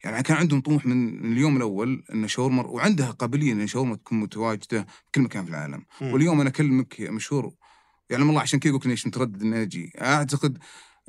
يعني 0.04 0.24
كان 0.24 0.38
عندهم 0.38 0.62
طموح 0.62 0.86
من 0.86 1.26
اليوم 1.32 1.58
الأول 1.58 2.04
إن 2.14 2.28
شاورما 2.28 2.64
وعندها 2.64 3.12
قابلية 3.12 3.54
إن 3.54 3.68
شاورما 3.68 3.96
تكون 3.96 4.20
متواجدة 4.20 4.82
في 4.84 5.12
كل 5.16 5.22
مكان 5.22 5.46
في 5.46 5.50
العالم 5.52 5.86
مم. 6.02 6.14
واليوم 6.14 6.42
أنا 6.42 6.50
اكلمك 6.50 7.02
مشهور 7.02 7.54
يعلم 8.10 8.30
الله 8.30 8.42
عشان 8.42 8.60
كذا 8.60 8.74
قلت 8.74 8.86
ليش 8.86 9.08
متردد 9.08 9.42
إني 9.42 9.62
أجي 9.62 9.94
أعتقد 10.02 10.58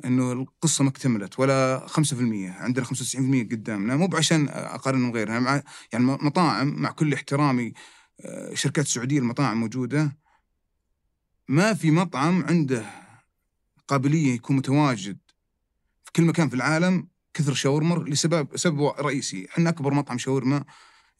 إنه 0.05 0.31
القصة 0.31 0.83
ما 0.83 0.89
اكتملت 0.89 1.39
ولا 1.39 1.87
5% 1.87 2.13
عندنا 2.61 2.85
95% 2.85 2.91
قدامنا 3.51 3.95
مو 3.95 4.07
بعشان 4.07 4.49
اقارن 4.49 5.11
غيرها 5.11 5.39
مع 5.39 5.61
يعني 5.93 6.05
مطاعم 6.05 6.67
مع 6.81 6.91
كل 6.91 7.13
احترامي 7.13 7.73
آه، 8.21 8.53
شركات 8.53 8.87
سعوديه 8.87 9.19
المطاعم 9.19 9.59
موجودة 9.59 10.17
ما 11.47 11.73
في 11.73 11.91
مطعم 11.91 12.43
عنده 12.43 12.85
قابلية 13.87 14.33
يكون 14.33 14.55
متواجد 14.55 15.17
في 16.05 16.11
كل 16.11 16.23
مكان 16.23 16.49
في 16.49 16.55
العالم 16.55 17.07
كثر 17.33 17.53
شاورما 17.53 17.95
لسبب 18.09 18.47
سبب 18.55 18.81
رئيسي. 18.99 19.47
إحنا 19.49 19.69
أكبر 19.69 19.93
مطعم 19.93 20.17
شاورما 20.17 20.63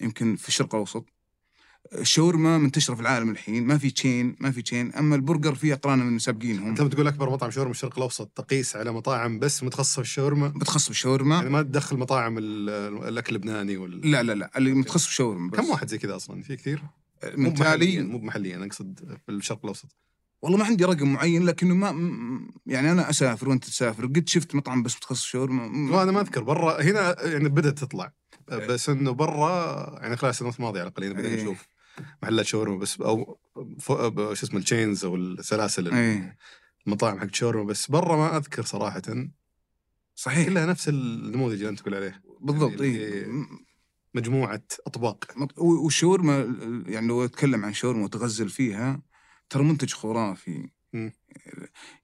يمكن 0.01 0.35
في 0.35 0.47
الشرق 0.47 0.75
الأوسط. 0.75 1.05
الشاورما 1.93 2.57
منتشرة 2.57 2.95
في 2.95 3.01
العالم 3.01 3.29
الحين 3.29 3.67
ما 3.67 3.77
في 3.77 3.91
chain 3.91 4.35
ما 4.39 4.51
في 4.51 4.61
chain 4.61 4.93
أما 4.93 5.15
البرجر 5.15 5.55
في 5.55 5.73
اقرانا 5.73 6.03
من 6.03 6.19
سابقينهم 6.19 6.67
أنت 6.67 6.81
بتقول 6.81 7.07
أكبر 7.07 7.29
مطعم 7.29 7.51
شاورما 7.51 7.73
في 7.73 7.77
الشرق 7.77 7.97
الأوسط 7.97 8.27
تقيس 8.27 8.75
على 8.75 8.91
مطاعم 8.91 9.39
بس 9.39 9.63
متخصصة 9.63 9.95
في 9.95 10.07
الشاورما؟ 10.07 10.47
متخصص 10.55 10.87
بالشاورما 10.87 11.35
يعني 11.35 11.49
ما 11.49 11.61
تدخل 11.61 11.97
مطاعم 11.97 12.37
ال- 12.37 12.69
الأكل 13.07 13.35
اللبناني 13.35 13.77
وال... 13.77 14.11
لا 14.11 14.23
لا 14.23 14.33
لا. 14.33 14.51
اللي 14.57 14.73
متخصص 14.73 15.05
بالشاورما 15.05 15.49
بس. 15.51 15.59
كم 15.59 15.69
واحد 15.69 15.87
زي 15.87 15.97
كذا 15.97 16.15
أصلا؟ 16.15 16.41
في 16.41 16.55
كثير؟ 16.55 16.83
من 17.37 17.43
مو 17.43 17.49
محليا 17.49 18.01
مو 18.03 18.19
محليا 18.19 18.65
أقصد 18.65 19.17
في 19.25 19.31
الشرق 19.31 19.59
الأوسط. 19.63 19.95
والله 20.43 20.57
ما 20.57 20.65
عندي 20.65 20.85
رقم 20.85 21.13
معين 21.13 21.45
لكنه 21.45 21.75
ما 21.75 21.89
يعني 22.65 22.91
أنا 22.91 23.09
أسافر 23.09 23.49
وأنت 23.49 23.65
تسافر 23.65 24.05
قد 24.05 24.29
شفت 24.29 24.55
مطعم 24.55 24.83
بس 24.83 24.95
متخصص 24.95 25.23
شاورما 25.25 25.67
م- 25.67 25.91
ما 25.91 26.03
أنا 26.03 26.11
ما 26.11 26.21
أذكر 26.21 26.43
برا 26.43 26.81
هنا 26.81 27.25
يعني 27.27 27.49
بدأت 27.49 27.79
تطلع 27.79 28.13
بس 28.51 28.89
إنه 28.89 29.11
برا 29.11 29.99
يعني 30.01 30.17
خلال 30.17 30.29
السنوات 30.29 30.55
الماضيه 30.55 30.79
على 30.81 30.89
الأقل 30.89 31.13
بدينا 31.13 31.27
إيه. 31.35 31.41
نشوف 31.41 31.67
محلات 32.23 32.45
شاورما 32.45 32.77
بس 32.77 33.01
أو 33.01 33.37
شو 33.79 34.33
اسمه 34.33 34.59
التشينز 34.59 35.05
أو 35.05 35.15
السلاسل 35.15 35.93
إيه. 35.93 36.37
المطاعم 36.87 37.19
حق 37.19 37.33
شاورما 37.35 37.63
بس 37.63 37.91
برا 37.91 38.15
ما 38.17 38.37
أذكر 38.37 38.63
صراحة. 38.63 39.01
صحيح. 40.15 40.47
كلها 40.47 40.65
نفس 40.65 40.89
النموذج 40.89 41.55
اللي 41.57 41.69
أنت 41.69 41.79
تقول 41.79 41.95
عليه. 41.95 42.23
بالضبط 42.41 42.81
يعني 42.81 42.95
اللي- 42.97 43.45
مجموعة 44.15 44.61
أطباق. 44.87 45.25
والشاورما 45.57 46.41
ال- 46.41 46.83
يعني 46.87 47.07
لو 47.07 47.25
أتكلم 47.25 47.65
عن 47.65 47.73
شاورما 47.73 48.03
وتغزل 48.03 48.49
فيها 48.49 49.01
ترى 49.53 49.63
منتج 49.63 49.93
خرافي. 49.93 50.69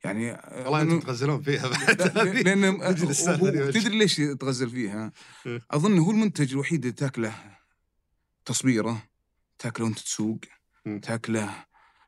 يعني 0.04 0.32
والله 0.32 0.82
أنتم 0.82 1.00
تغزلون 1.00 1.42
فيها 1.42 1.68
بعد. 1.68 2.02
لأن. 2.48 2.80
تدري 3.74 3.98
ليش 3.98 4.16
تغزل 4.16 4.70
فيها؟ 4.70 5.12
أظن 5.72 5.98
هو 6.00 6.12
المنتج 6.12 6.52
الوحيد 6.52 6.80
اللي 6.86 6.92
تاكله 6.96 7.34
تصبيره 8.46 9.04
تاكله 9.60 9.86
وأنت 9.86 10.00
تسوق. 10.00 10.40
تاكله 11.02 11.66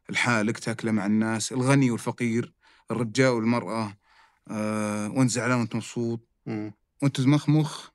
لحالك 0.09 0.59
تاكله 0.59 0.91
مع 0.91 1.05
الناس 1.05 1.51
الغني 1.51 1.91
والفقير 1.91 2.53
الرجال 2.91 3.29
والمرأة 3.31 3.97
آه 4.47 5.09
وأنت 5.09 5.29
زعلان 5.31 5.59
وأنت 5.59 5.75
مبسوط. 5.75 6.27
وأنت 7.01 7.19
مخمخ 7.21 7.89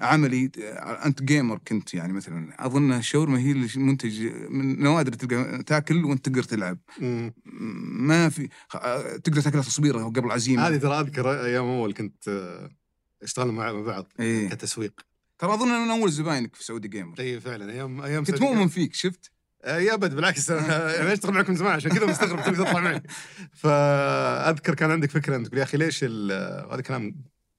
عملي 0.00 0.50
آه، 0.62 1.06
أنت 1.06 1.22
gamer 1.22 1.58
كنت 1.68 1.94
يعني 1.94 2.12
مثلا. 2.12 2.66
أظن 2.66 2.92
الشاورما 2.92 3.38
هي 3.38 3.52
المنتج 3.52 4.22
من 4.50 4.82
نوادر 4.82 5.12
تلقى 5.12 5.62
تاكل 5.62 6.04
وأنت 6.04 6.24
تقدر 6.24 6.42
تلعب. 6.42 6.78
مم. 7.00 7.34
ما 8.06 8.28
في 8.28 8.48
آه، 8.74 9.16
تقدر 9.16 9.40
تاكلها 9.40 9.62
تصبيره 9.62 10.04
قبل 10.04 10.30
عزيمة. 10.30 10.68
هذه 10.68 10.76
ترى 10.76 11.00
أذكر 11.00 11.44
أيام 11.44 11.64
أول 11.64 11.94
كنت 11.94 12.28
آه، 12.28 12.70
اشتغلنا 13.22 13.52
مع 13.52 13.72
بعض 13.72 14.12
إيه. 14.20 14.48
كتسويق. 14.48 15.00
ترى 15.38 15.54
أظن 15.54 15.70
أنا 15.70 15.92
أول 15.92 16.10
زباينك 16.10 16.56
في 16.56 16.64
سعودي 16.64 16.88
gamer 16.88 17.20
اي 17.20 17.40
فعلا. 17.40 17.72
أيام 17.72 18.00
أيام 18.00 18.24
كنت. 18.24 18.40
مؤمن 18.40 18.68
فيك 18.68 18.94
شفت؟ 18.94 19.30
آه، 19.64 19.78
يا 19.78 19.94
أبد 19.94 20.14
بالعكس. 20.14 20.50
أنا 20.50 20.92
يعني 20.96 21.12
أشتغل 21.12 21.34
معكم 21.34 21.50
من 21.50 21.56
زمان 21.58 21.72
عشان 21.72 21.90
كذا 21.90 22.06
مستغرب 22.06 22.44
تبي 22.44 22.56
تطلع 22.56 22.80
معي. 22.80 23.02
فأذكر 23.62 24.74
كان 24.74 24.90
عندك 24.90 25.10
فكرة 25.10 25.36
أنت 25.36 25.46
تقول 25.46 25.58
يا 25.58 25.64
أخي 25.64 25.76
ليش 25.76 26.04
هذا 26.04 26.80
كلام 26.80 27.14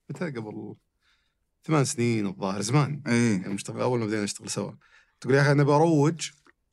متى؟ 0.10 0.26
قبل 0.26 0.76
ثمان 1.66 1.86
سنين 1.86 2.28
الظاهر 2.28 2.62
زمان. 2.62 3.02
إيه. 3.08 3.42
يعني 3.42 3.54
مشتغل 3.54 3.82
أول 3.82 4.00
ما 4.00 4.06
بدينا 4.06 4.24
نشتغل 4.24 4.50
سوا. 4.50 4.72
تقول 5.22 5.36
يا 5.36 5.42
أخي 5.42 5.52
أنا 5.52 5.64
بروج 5.64 6.30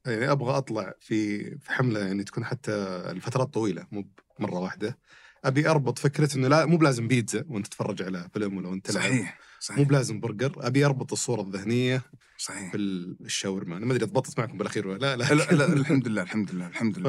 يعني 0.06 0.30
أبغى 0.32 0.56
أطلع 0.56 0.94
في 1.00 1.40
في 1.58 1.72
حملة 1.72 2.00
يعني 2.00 2.24
تكون 2.24 2.44
حتى 2.44 2.72
الفترات 3.10 3.54
طويلة 3.54 3.86
مو 3.92 4.04
مره 4.38 4.58
واحدة. 4.58 4.98
أبي 5.44 5.68
أربط 5.68 5.98
فكرة 5.98 6.36
إنه 6.36 6.48
لا 6.48 6.66
مو 6.66 6.76
بلازم 6.76 7.08
بيتزا 7.08 7.44
وأنت 7.48 7.66
تتفرج 7.66 8.02
على 8.02 8.28
فيلم 8.32 8.56
ولا 8.56 8.68
وأنت 8.68 8.90
تلعب. 8.90 9.12
صحيح. 9.60 9.78
مو 9.78 9.84
بلازم 9.84 10.20
برجر 10.20 10.52
أبي 10.58 10.86
أربط 10.86 11.12
الصورة 11.12 11.40
الذهنية 11.42 12.02
صحيح. 12.38 12.72
بالشاورما. 12.72 13.76
أنا 13.76 13.86
ما 13.86 13.94
أدري 13.94 14.06
ضبطت 14.06 14.38
معكم 14.38 14.58
بالأخير 14.58 14.88
ولا 14.88 14.98
لا 14.98 15.16
لا. 15.16 15.34
لا, 15.34 15.52
لا 15.54 15.72
الحمد 15.72 16.08
لله 16.08 16.22
الحمد 16.22 16.50
لله 16.54 16.66
الحمد 16.66 16.98
لله. 16.98 17.08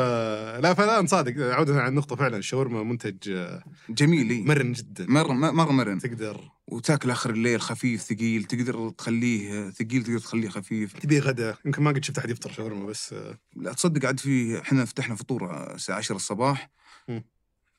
فلا 0.57 0.73
فلا 0.73 1.01
نصادق 1.01 1.53
عوده 1.53 1.73
على 1.79 1.87
النقطه 1.87 2.15
فعلا 2.15 2.37
الشاورما 2.37 2.83
منتج 2.83 3.29
آه، 3.29 3.63
جميل. 3.89 4.47
مرن 4.47 4.71
جدا. 4.71 5.05
مره 5.09 5.33
مره 5.33 5.71
مرن. 5.71 5.99
تقدر. 5.99 6.51
وتاكل 6.67 7.11
آخر 7.11 7.29
الليل 7.29 7.61
خفيف 7.61 8.01
ثقيل 8.01 8.43
تقدر 8.43 8.89
تخليه 8.89 9.69
ثقيل 9.69 10.03
تقدر 10.03 10.19
تخليه 10.19 10.49
خفيف. 10.49 10.93
تبي 10.99 11.19
غدا. 11.19 11.55
يمكن 11.65 11.83
ما 11.83 11.91
قد 11.91 12.03
شفت 12.03 12.17
أحد 12.17 12.29
يفطر 12.29 12.51
شاورما 12.51 12.85
بس 12.85 13.13
آه، 13.13 13.37
لا 13.55 13.73
تصدق 13.73 14.05
عاد 14.05 14.19
في 14.19 14.61
إحنا 14.61 14.85
فتحنا 14.85 15.15
فطور 15.15 15.73
الساعة 15.75 15.97
10 15.97 16.15
الصباح. 16.15 16.69
مم. 17.07 17.23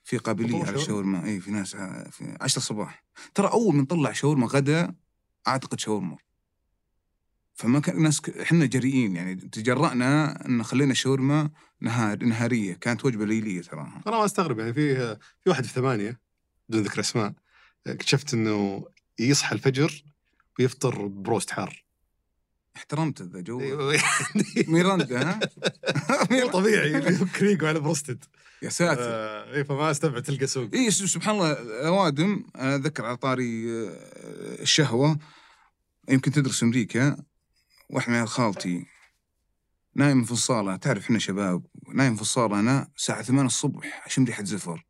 في 0.04 0.16
قابلية 0.16 0.54
على 0.56 0.64
شاورما؟ 0.64 0.80
الشاورما 0.82 1.24
اي 1.24 1.40
في 1.40 1.50
ناس 1.50 1.76
ع- 1.76 2.10
في 2.10 2.36
10 2.40 2.58
الصباح 2.58 3.04
ترى 3.34 3.48
أول 3.48 3.74
من 3.74 3.84
طلع 3.84 4.12
شاورما 4.12 4.46
غدا 4.46 4.94
أعتقد 5.48 5.80
شاورما. 5.80 6.16
فما 7.54 7.80
كان 7.80 7.96
الناس 7.96 8.20
إحنا 8.28 8.66
جريئين 8.66 9.16
يعني 9.16 9.34
تجرأنا 9.34 10.44
إن 10.46 10.62
خلينا 10.62 10.94
شاورما 10.94 11.50
نهار 11.80 12.24
نهارية. 12.24 12.74
كانت 12.74 13.04
وجبة 13.04 13.24
ليلية 13.26 13.62
تراها. 13.62 14.02
أنا 14.06 14.16
ما 14.16 14.24
أستغرب 14.24 14.58
يعني 14.58 14.74
في 14.74 15.16
في 15.40 15.50
واحد 15.50 15.64
في 15.64 15.72
ثمانية 15.72 16.20
بدون 16.68 16.82
ذكر 16.82 17.00
أسماء 17.00 17.32
اكتشفت 17.86 18.34
إنه 18.34 18.84
يصحى 19.18 19.54
الفجر 19.54 20.04
ويفطر 20.58 21.06
بروست 21.06 21.50
حار. 21.50 21.84
احترمت 22.76 23.22
ذا 23.22 23.40
جو. 23.40 23.58
ميراندا 24.68 25.30
ها؟ 25.30 25.40
مو 26.30 26.48
طبيعي. 26.48 27.16
كريجو 27.38 27.66
على 27.66 27.80
بروستد. 27.80 28.24
يا 28.62 28.68
ساتر. 28.68 29.00
آه، 29.02 29.54
اي 29.54 29.64
فما 29.64 29.90
أستبعد 29.90 30.22
تلقى 30.22 30.46
سوق. 30.46 30.70
اي 30.74 30.90
سبحان 30.90 31.34
الله 31.34 31.52
اوادم 31.86 32.44
أنا 32.56 32.76
أتذكر 32.76 33.04
على 33.04 33.16
طاري 33.16 33.70
آه، 33.70 34.62
الشهوة 34.62 35.18
يمكن 36.08 36.32
تدرس 36.32 36.62
أمريكا 36.62 37.16
واحد 37.90 38.10
من 38.12 38.26
خالتي 38.26 38.86
نايم 39.94 40.24
في 40.24 40.32
الصالة. 40.32 40.76
تعرف 40.76 41.04
إحنا 41.04 41.18
شباب 41.18 41.66
نايم 41.94 42.16
في 42.16 42.22
الصالة 42.22 42.60
أنا 42.60 42.88
الساعة 42.96 43.22
8 43.22 43.46
الصبح 43.46 44.06
اشم 44.06 44.24
ريحة 44.24 44.44
زفر. 44.44 44.86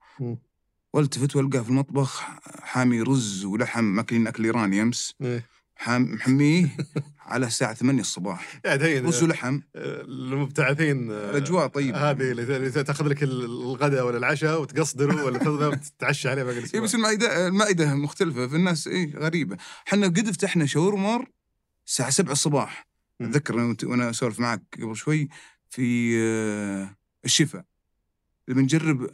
والتفت 0.92 1.36
والقاه 1.36 1.60
في 1.62 1.68
المطبخ 1.68 2.22
حامي 2.62 3.02
رز 3.02 3.44
ولحم 3.44 3.84
ماكلين 3.84 4.26
أكل 4.26 4.44
إيراني 4.44 4.82
أمس. 4.82 5.14
إيه. 5.22 5.46
محميه 5.88 6.68
على 7.20 7.46
الساعة 7.46 7.74
8 7.74 8.00
الصباح. 8.00 8.60
هين 8.66 9.06
رز 9.06 9.22
ولحم 9.22 9.60
آه، 9.76 10.02
المبتعثين 10.02 11.10
آه، 11.10 11.30
الأجواء 11.30 11.66
طيبة. 11.66 12.10
هذه 12.10 12.30
اللي 12.30 12.70
تأخذ 12.70 13.08
لك 13.08 13.22
الغداء 13.22 14.06
ولا 14.06 14.18
العشاء 14.18 14.60
وتقصدره 14.60 15.24
ولا 15.24 15.48
وتتعشى 15.68 16.28
عليه 16.28 16.42
باقي 16.42 16.54
اي 16.54 16.58
الأسبوع. 16.58 16.80
بس 16.80 16.94
المائده 16.94 17.48
المائده 17.48 17.94
مختلفة. 17.94 18.46
في 18.46 18.56
الناس 18.56 18.88
اي 18.88 19.12
غريبة. 19.16 19.56
إحنا 19.88 20.06
قد 20.06 20.30
فتحنا 20.30 20.66
شاورمر 20.66 21.28
الساعة 21.86 22.10
7 22.10 22.32
الصباح. 22.32 22.88
أتذكر 23.20 23.56
وأنا 23.84 24.10
أسولف 24.10 24.40
معك 24.40 24.62
قبل 24.82 24.96
شوي 24.96 25.28
في 25.70 26.16
آه، 26.18 26.96
الشفا 27.24 27.64
لما 28.48 28.62
نجرب 28.62 29.10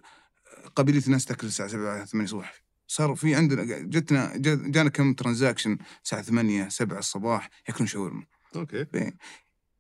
قبيلة 0.76 1.02
ناس 1.08 1.24
تأكل 1.24 1.46
الساعة 1.46 1.68
7 1.68 2.04
8 2.04 2.24
الصبح 2.24 2.67
صار 2.90 3.14
في 3.14 3.34
عندنا 3.34 3.62
جتنا 3.80 4.32
جا- 4.36 4.62
جانا 4.66 4.88
كم 4.90 5.14
transaction 5.14 5.78
الساعة 6.04 6.22
8 6.22 6.68
7 6.68 6.98
الصباح 6.98 7.50
ياكلون 7.68 7.86
شاورما. 7.86 8.24
okay. 8.56 8.86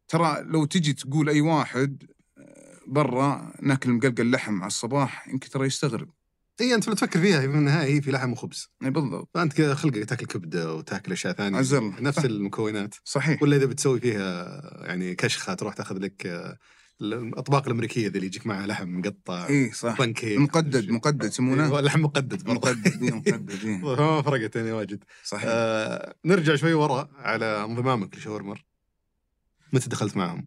ترى 0.08 0.42
لو 0.42 0.64
تجي 0.64 0.92
تقول 0.92 1.28
أي 1.28 1.40
واحد 1.40 2.02
آه، 2.38 2.78
برا 2.86 3.52
ناكل 3.62 3.90
مقلقل 3.90 4.30
لحم 4.30 4.58
على 4.58 4.66
الصباح 4.66 5.28
يمكن 5.28 5.48
ترى 5.50 5.66
يستغرب. 5.66 6.10
اي 6.60 6.74
أنت 6.74 6.88
لو 6.88 6.94
تفكر 6.94 7.20
فيها 7.20 7.40
في 7.40 7.46
النهاية 7.46 7.94
هي 7.96 8.02
في 8.02 8.10
لحم 8.10 8.32
وخبز. 8.32 8.68
اي 8.84 8.90
بالضبط. 8.90 9.30
فأنت 9.34 9.52
كذا 9.52 9.74
خلقك 9.74 10.04
تاكل 10.04 10.26
كبدة 10.26 10.74
وتاكل 10.74 11.12
أشياء 11.12 11.32
ثانية. 11.32 11.58
عز 11.58 11.74
الله. 11.74 12.00
نفس 12.00 12.24
المكونات. 12.24 12.94
صحيح. 13.04 13.42
ولا 13.42 13.56
إذا 13.56 13.66
بتسوي 13.66 14.00
فيها 14.00 14.60
يعني 14.86 15.14
كشخة 15.14 15.54
تروح 15.54 15.74
تاخذ 15.74 15.98
لك 15.98 16.26
آه، 16.26 16.58
الأطباق 17.00 17.66
الأمريكية 17.66 18.08
ذي 18.08 18.14
اللي 18.16 18.26
يجيك 18.26 18.46
معها 18.46 18.66
لحم 18.66 18.98
مقطع 18.98 19.48
إي 19.48 19.72
صح 19.72 19.98
بانكيك 19.98 20.38
مقدد 20.38 20.90
مقدد 20.90 21.24
يسمونه 21.24 21.80
لحم 21.80 22.02
مقدد 22.02 22.44
برضه 22.44 22.54
مقدد 22.54 23.02
إيه، 23.02 23.10
مقدد 23.10 23.64
إيه. 23.64 23.76
ما 24.06 24.22
فرقت 24.22 24.56
يعني 24.56 24.72
واجد 24.72 25.04
صحيح 25.24 25.44
آه 25.48 26.14
نرجع 26.24 26.54
شوي 26.56 26.72
ورا 26.74 27.08
على 27.18 27.64
انضمامك 27.64 28.16
لشاورمر 28.16 28.64
متى 29.72 29.88
دخلت 29.88 30.16
معهم؟ 30.16 30.46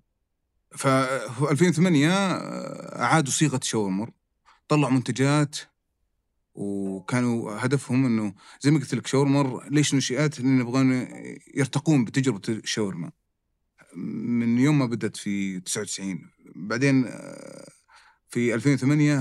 ف 0.71 0.87
2008 0.87 2.09
آه، 2.09 3.01
أعادوا 3.01 3.31
صيغة 3.31 3.59
شاورمر 3.63 4.11
طلعوا 4.67 4.91
منتجات 4.91 5.57
وكانوا 6.53 7.65
هدفهم 7.65 8.05
إنه 8.05 8.33
زي 8.61 8.71
ما 8.71 8.79
قلت 8.79 8.95
لك 8.95 9.07
شاورمر 9.07 9.69
ليش 9.69 9.95
نشئت؟ 9.95 10.39
لأن 10.39 10.59
يبغون 10.59 11.07
يرتقون 11.55 12.05
بتجربة 12.05 12.41
الشاورما 12.49 13.11
من 13.95 14.57
يوم 14.59 14.79
ما 14.79 14.85
بدأت 14.85 15.17
في 15.17 15.59
99 15.59 16.29
بعدين 16.55 17.05
آه، 17.07 17.67
في 18.29 18.53
2008 18.55 19.19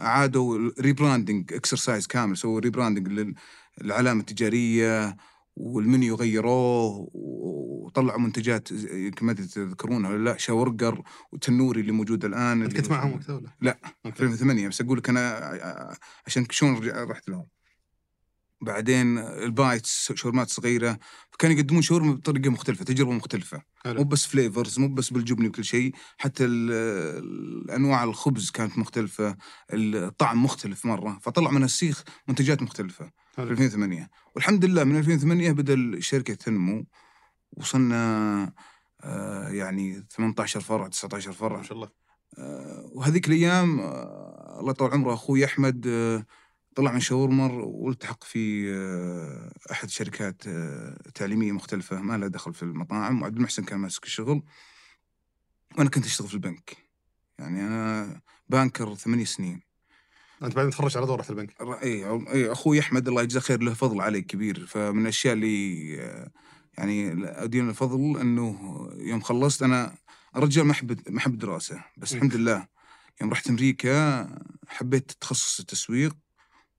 أعادوا 0.00 0.70
rebranding 0.80 1.52
exercise 1.52 2.06
كامل 2.06 2.36
سووا 2.36 2.60
rebranding 2.60 3.34
للعلامة 3.80 4.20
التجارية 4.20 5.16
والمنيو 5.56 6.14
غيروه 6.14 7.08
وطلعوا 7.14 8.20
منتجات 8.20 8.70
يمكن 8.92 9.26
ما 9.26 9.32
تذكرونها 9.32 10.10
ولا 10.10 10.24
لا 10.30 10.36
شاورجر 10.36 11.02
وتنوري 11.32 11.80
اللي 11.80 11.92
موجود 11.92 12.24
الآن 12.24 12.62
اللي 12.62 12.74
كنت 12.74 12.90
معهم 12.90 13.12
وقتها 13.12 13.34
ولا؟ 13.36 13.50
لا. 13.60 13.78
okay. 14.06 14.22
2008 14.22 14.68
بس 14.68 14.80
أقول 14.80 14.98
لك 14.98 15.08
أنا 15.08 15.30
ع- 15.30 15.94
عشان 16.26 16.46
شلون 16.50 16.88
رحت 16.88 17.28
لهم 17.28 17.46
بعدين 18.60 19.18
ال 19.18 19.34
bites 19.34 20.12
شاورمات 20.12 20.48
صغيرة 20.48 20.98
كانوا 21.38 21.56
يقدمون 21.56 21.82
شاورما 21.82 22.12
بطريقة 22.12 22.50
مختلفة 22.50 22.84
تجربة 22.84 23.12
مختلفة. 23.12 23.56
مو 23.56 23.62
حلو. 23.84 24.04
بس 24.04 24.26
flavors 24.26 24.78
مو 24.78 24.88
بس 24.94 25.10
بالجبن 25.12 25.46
وكل 25.46 25.64
شيء 25.64 25.92
حتى 26.18 26.44
أنواع 27.76 28.04
الخبز 28.04 28.50
كانت 28.50 28.78
مختلفة 28.78 29.36
الطعم 29.72 30.44
مختلف 30.44 30.86
مرة 30.86 31.18
فطلع 31.22 31.50
من 31.50 31.64
السيخ 31.64 32.04
منتجات 32.28 32.62
مختلفة. 32.62 33.04
في 33.32 33.36
حلو. 33.36 33.50
2008 33.50 34.10
والحمد 34.34 34.64
لله 34.64 34.84
من 34.84 34.96
2008 34.98 35.52
بدأ 35.52 35.74
الشركة 35.74 36.34
تنمو 36.34 36.86
وصلنا 37.52 38.52
آه، 39.04 39.48
يعني 39.48 40.06
18 40.10 40.60
فرع 40.60 40.88
19 40.88 41.32
فرع. 41.32 41.56
ما 41.56 41.62
شاء 41.62 41.72
الله. 41.72 41.88
آه، 42.38 42.90
وهذيك 42.92 43.28
الأيام 43.28 43.80
آه، 43.80 44.56
الله 44.60 44.70
يطول 44.70 44.90
عمره 44.90 45.14
أخوي 45.14 45.44
أحمد 45.44 45.86
آه، 45.86 46.26
طلع 46.76 46.92
من 46.92 47.00
شاورمر 47.00 47.52
والتحق 47.52 48.24
في 48.24 48.72
آه، 48.74 49.72
أحد 49.72 49.90
شركات 49.90 50.42
آه، 50.46 50.98
تعليمية 51.14 51.52
مختلفة 51.52 52.00
ما 52.00 52.16
لها 52.16 52.28
دخل 52.28 52.54
في 52.54 52.62
المطاعم 52.62 53.22
وعبد 53.22 53.36
المحسن 53.36 53.64
كان 53.64 53.78
ماسك 53.78 54.04
الشغل. 54.04 54.42
وأنا 55.78 55.90
كنت 55.90 56.04
أشتغل 56.06 56.28
في 56.28 56.34
البنك. 56.34 56.76
يعني 57.38 57.60
أنا 57.66 58.20
banker 58.48 58.94
ثمانية 58.94 59.24
سنين. 59.24 59.60
أنت 60.42 60.56
بعدين 60.56 60.70
تخرجت 60.70 60.96
على 60.96 61.06
دور 61.06 61.20
رحت 61.20 61.30
البنك؟ 61.30 61.54
إي 61.60 62.04
إي 62.32 62.52
أخوي 62.52 62.80
أحمد 62.80 63.08
الله 63.08 63.22
يجزاه 63.22 63.40
خير 63.40 63.62
له 63.62 63.74
فضل 63.74 64.00
علي 64.00 64.22
كبير. 64.22 64.66
فمن 64.66 65.02
الأشياء 65.02 65.34
اللي 65.34 65.96
آه، 66.00 66.30
يعني 66.78 67.12
أدين 67.24 67.68
الفضل 67.68 68.20
أنه 68.20 68.58
يوم 68.96 69.20
خلصت 69.20 69.62
أنا 69.62 69.94
رجال 70.36 70.66
ما 70.66 70.72
احب 70.72 71.10
ما 71.10 71.18
احب 71.18 71.34
الدراسة. 71.34 71.84
بس. 71.96 72.14
الحمد 72.14 72.36
لله 72.36 72.68
يوم 73.20 73.30
رحت 73.30 73.48
أمريكا 73.48 74.28
حبيت 74.68 75.12
تخصص 75.12 75.60
التسويق. 75.60 76.25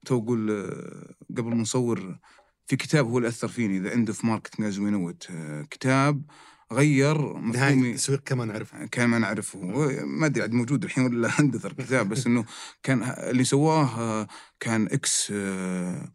تو 0.06 0.18
أقول 0.20 0.52
آه، 0.52 1.16
قبل 1.38 1.50
ما 1.50 1.62
نصور 1.62 2.20
في 2.66 2.76
كتاب 2.76 3.08
هو 3.08 3.18
اللي 3.18 3.28
اثر 3.30 3.48
فيني 3.48 3.80
The 3.80 3.94
End 3.94 4.08
of 4.10 4.26
Marketing 4.26 4.66
as 4.68 4.80
We 4.80 4.90
Know 4.92 5.14
كتاب 5.72 6.24
غير 6.74 7.38
مفهومي. 7.38 7.90
التسويق 7.92 8.24
كما 8.26 8.50
نعرفها 8.50 8.86
كما 8.86 9.20
نعرفه. 9.20 9.60
ما 10.06 10.26
أدري 10.26 10.42
عاد 10.42 10.54
موجود 10.54 10.84
الحين 10.84 11.06
ولا 11.06 11.30
اندثر 11.40 11.74
كتاب 11.84 12.10
بس 12.10 12.28
إنه 12.28 12.46
كان 12.84 13.04
اللي 13.04 13.44
سواه 13.44 14.00
آه، 14.00 14.28
كان 14.60 14.86
ex 14.86 15.32
آه، 15.36 16.14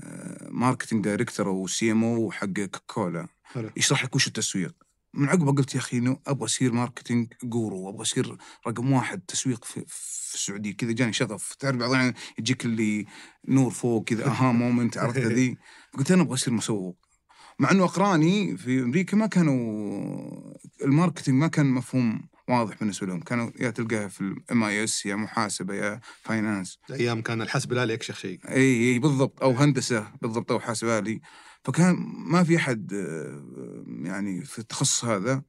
آه، 0.00 0.48
marketing 0.50 1.04
director 1.04 1.48
أو 1.48 1.66
CMO 1.66 2.30
حق 2.30 2.46
كوكاكولا. 2.60 3.28
يشرح 3.76 4.04
لك 4.04 4.14
وش 4.14 4.26
التسويق. 4.26 4.74
من 5.14 5.28
عقبه 5.28 5.52
قلت 5.52 5.74
يا 5.74 5.80
أخي 5.80 5.98
إنه 5.98 6.16
أبغى 6.26 6.44
اصير 6.44 6.72
marketing 6.72 7.32
guru 7.44 7.88
أبغى 7.90 8.02
اصير 8.02 8.36
رقم 8.66 8.92
واحد 8.92 9.20
تسويق 9.20 9.64
في, 9.64 9.84
في 9.88 10.34
السعودية. 10.34 10.72
كذا 10.76 10.92
جاني 10.92 11.12
شغف. 11.12 11.54
تعرف 11.54 11.76
بعض 11.76 11.90
الأحيان 11.90 12.14
يجيك 12.38 12.64
اللي 12.64 13.06
نور 13.48 13.70
فوق 13.70 14.04
كذا 14.04 14.26
aha 14.26 14.52
moment 14.62 14.98
عرفت 14.98 15.18
ذي 15.18 15.56
قلت 15.98 16.10
أنا 16.10 16.22
أبغى 16.22 16.34
اصير 16.34 16.52
مسوق. 16.54 16.96
مع 17.58 17.70
إنه 17.70 17.84
أقراني 17.84 18.56
في 18.56 18.80
أمريكا 18.80 19.16
ما 19.16 19.26
كانوا 19.26 20.54
ال 20.84 20.89
marketing 20.89 21.38
ما 21.38 21.46
كان 21.48 21.66
مفهوم 21.66 22.28
واضح 22.48 22.78
بالنسبة 22.78 23.06
لهم. 23.06 23.20
كانوا 23.20 23.50
يا 23.60 23.70
تلقاها 23.70 24.08
في 24.08 24.20
ال 24.20 24.64
MIS 24.64 25.06
يا 25.06 25.16
محاسبة 25.16 25.74
يا 25.74 26.00
finance 26.22 26.78
أيام 26.90 27.22
كان 27.22 27.42
الحاسب 27.42 27.72
الآلي 27.72 27.94
أكشخ 27.94 28.18
شيء. 28.18 28.40
اي 28.48 28.92
اي 28.92 28.98
بالضبط. 28.98 29.42
أو 29.42 29.50
هندسة 29.52 30.10
بالضبط 30.22 30.52
أو 30.52 30.60
حاسب 30.60 30.86
آلي. 30.88 31.20
فكان 31.64 31.94
ما 32.16 32.44
في 32.44 32.56
أحد 32.56 32.92
آه، 32.92 33.84
يعني 34.08 34.44
في 34.44 34.58
التخصص 34.58 35.04
هذا 35.04 35.42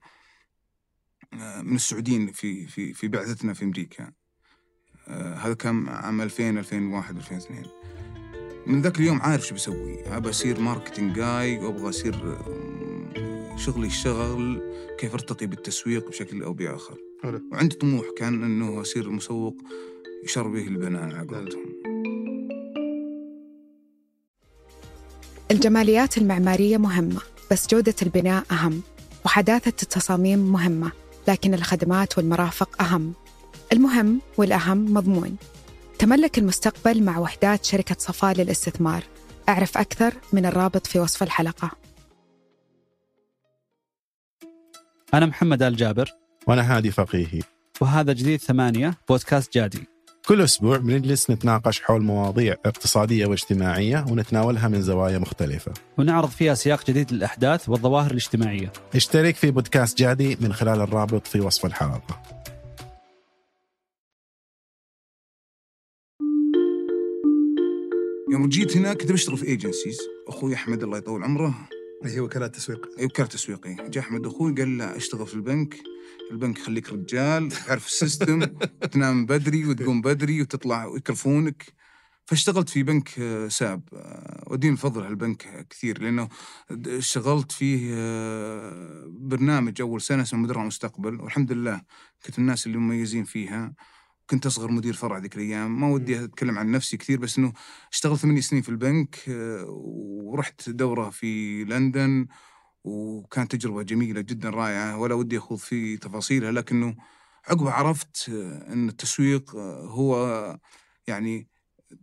آه، 1.33 1.61
من 1.61 1.75
السعوديين 1.75 2.31
في 2.31 2.67
في 2.67 2.93
في 2.93 3.07
بعثتنا 3.07 3.53
في 3.53 3.65
أمريكا. 3.65 4.11
آه، 5.07 5.35
هذا 5.35 5.53
كان 5.53 5.87
عام 5.87 6.21
2000 6.21 6.57
2001 6.57 7.15
2002 7.15 7.65
من 8.67 8.81
ذاك 8.81 8.99
اليوم 8.99 9.21
عارف 9.21 9.47
شو 9.47 9.55
بسوي. 9.55 10.17
ابى 10.17 10.29
أصير 10.29 10.59
ماركتنج 10.59 11.15
جاي 11.15 11.57
وأبغى 11.57 11.89
أصير 11.89 12.13
شغلي 13.57 13.87
الشغل 13.87 14.61
كيف 14.99 15.13
أرتقي 15.13 15.45
بالتسويق 15.45 16.09
بشكل 16.09 16.43
أو 16.43 16.53
بآخر. 16.53 16.97
وعندي 17.51 17.75
طموح 17.75 18.05
كان 18.17 18.43
إنه 18.43 18.81
أصير 18.81 19.09
مسوق 19.09 19.57
يشار 20.23 20.47
به 20.47 20.67
البنان 20.67 21.11
على 21.11 21.27
قولتهم. 21.27 21.82
الجماليات 25.51 26.17
المعمارية 26.17 26.77
مهمة 26.77 27.21
بس 27.51 27.67
جودة 27.67 27.95
البناء 28.01 28.43
أهم 28.51 28.81
وحداثة 29.25 29.73
التصاميم 29.83 30.39
مهمة 30.39 30.91
لكن 31.27 31.53
الخدمات 31.53 32.17
والمرافق 32.17 32.81
أهم. 32.81 33.13
المهم 33.73 34.21
والأهم 34.37 34.93
مضمون. 34.93 35.37
تملك 35.99 36.37
المستقبل 36.37 37.03
مع 37.03 37.17
وحدات 37.19 37.65
شركة 37.65 37.95
صفاء 37.99 38.35
للاستثمار. 38.37 39.03
أعرف 39.49 39.77
أكثر 39.77 40.13
من 40.33 40.45
الرابط 40.45 40.87
في 40.87 40.99
وصف 40.99 41.23
الحلقة. 41.23 41.71
أنا 45.13 45.25
محمد 45.25 45.63
آل 45.63 45.75
جابر. 45.75 46.09
وأنا 46.47 46.77
هادي 46.77 46.91
فقيهي. 46.91 47.41
وهذا 47.81 48.13
جديد 48.13 48.39
ثمانية 48.39 48.93
بودكاست 49.09 49.53
جادي. 49.53 49.92
كل 50.27 50.41
أسبوع 50.41 50.77
بنجلس 50.77 51.29
نتناقش 51.29 51.81
حول 51.81 52.01
مواضيع 52.01 52.55
اقتصادية 52.65 53.25
واجتماعية 53.25 54.05
ونتناولها 54.09 54.67
من 54.67 54.81
زوايا 54.81 55.17
مختلفة. 55.17 55.73
ونعرض 55.97 56.29
فيها 56.29 56.53
سياق 56.53 56.85
جديد 56.87 57.11
للأحداث 57.11 57.69
والظواهر 57.69 58.11
الاجتماعية. 58.11 58.71
اشترك 58.95 59.35
في 59.35 59.51
بودكاست 59.51 59.97
جادي 59.97 60.37
من 60.41 60.53
خلال 60.53 60.81
الرابط 60.81 61.27
في 61.27 61.39
وصف 61.39 61.65
الحلقة. 61.65 62.21
يوم 68.31 68.49
جيت 68.49 68.77
هنا 68.77 68.93
كنت 68.93 69.11
بشتغل 69.11 69.37
في 69.37 69.47
agencies 69.47 69.99
أخوي 70.27 70.53
أحمد 70.53 70.83
الله 70.83 70.97
يطول 70.97 71.23
عمره. 71.23 71.53
هي 72.05 72.19
وكالات 72.19 72.55
تسويق. 72.55 72.89
اي 72.99 73.05
وكالة 73.05 73.27
تسويقي 73.27 73.75
جاء 73.89 74.03
أحمد 74.03 74.25
أخوي 74.25 74.53
قال 74.53 74.77
لا 74.77 74.97
اشتغل 74.97 75.27
في 75.27 75.33
البنك 75.33 75.75
البنك 76.31 76.59
يخليك 76.59 76.89
رجال 76.89 77.51
تعرف 77.51 77.87
ال 77.87 77.95
system 77.95 78.45
تنام 78.91 79.25
بدري 79.25 79.65
وتقوم 79.65 80.01
بدري 80.01 80.41
وتطلع 80.41 80.85
ويكرفونك 80.85 81.73
فاشتغلت 82.25 82.69
في 82.69 82.83
بنك 82.83 83.19
آه، 83.19 83.47
ساب 83.47 83.81
آه، 83.93 84.43
ودين 84.47 84.73
الفضل 84.73 85.03
هالبنك 85.03 85.67
كثير 85.69 86.01
لأنه 86.01 86.29
اشتغلت 86.87 87.51
فيه 87.51 87.91
آه، 87.93 89.05
برنامج 89.07 89.81
أول 89.81 90.01
سنة 90.01 90.21
اسمه 90.21 90.39
مدراء 90.39 90.61
المستقبل 90.61 91.21
والحمد 91.21 91.51
لله 91.51 91.81
كنت 92.25 92.39
من 92.39 92.45
الناس 92.45 92.67
اللي 92.67 92.77
مميزين 92.77 93.23
فيها. 93.23 93.73
كنت 94.29 94.45
أصغر 94.45 94.71
مدير 94.71 94.93
فرع 94.93 95.17
ذيك 95.17 95.35
الأيام 95.35 95.79
ما 95.79 95.87
ودي 95.89 96.23
أتكلم 96.23 96.59
عن 96.59 96.71
نفسي 96.71 96.97
كثير 96.97 97.19
بس 97.19 97.37
إنه 97.37 97.53
اشتغلت 97.91 98.19
ثمانية 98.19 98.41
سنين 98.41 98.61
في 98.61 98.69
البنك 98.69 99.29
آه، 99.29 99.65
ورحت 99.69 100.69
دورة 100.69 101.09
في 101.09 101.63
لندن 101.63 102.27
وكانت 102.83 103.51
تجربة 103.55 103.83
جميلة 103.83 104.21
جدا 104.21 104.49
رائعة 104.49 104.97
ولا 104.97 105.15
ودي 105.15 105.37
أخوض 105.37 105.57
في 105.59 105.97
تفاصيلها 105.97 106.51
لكنه 106.51 106.95
عقبها 107.47 107.71
عرفت 107.73 108.29
آه، 108.29 108.73
أن 108.73 108.89
التسويق 108.89 109.55
آه، 109.55 109.85
هو 109.85 110.59
يعني 111.07 111.47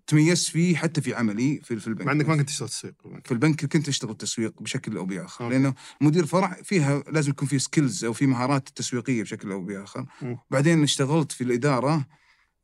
تميزت 0.06 0.50
فيه 0.50 0.76
حتى 0.76 1.00
في 1.00 1.14
عملي 1.14 1.60
في, 1.64 1.80
في 1.80 1.86
البنك 1.86 2.06
مع 2.06 2.12
إنك 2.12 2.28
ما 2.28 2.36
كنت 2.36 2.48
تشتغل 2.48 2.68
تسويق 2.68 2.94
في 3.24 3.32
البنك 3.32 3.64
كنت 3.64 3.88
أشتغل 3.88 4.16
تسويق 4.16 4.62
بشكل 4.62 4.96
أو 4.96 5.04
بآخر 5.04 5.44
okay. 5.44 5.54
لأنه 5.54 5.74
مدير 6.00 6.26
فرع 6.26 6.58
فيها 6.64 7.02
لازم 7.12 7.30
يكون 7.30 7.48
في 7.48 7.58
skills 7.58 8.04
أو 8.04 8.12
في 8.12 8.26
مهارات 8.26 8.68
تسويقية 8.68 9.22
بشكل 9.22 9.52
أو 9.52 9.62
بآخر 9.62 10.06
مم. 10.22 10.38
بعدين 10.50 10.82
اشتغلت 10.82 11.32
في 11.32 11.44
الإدارة 11.44 12.06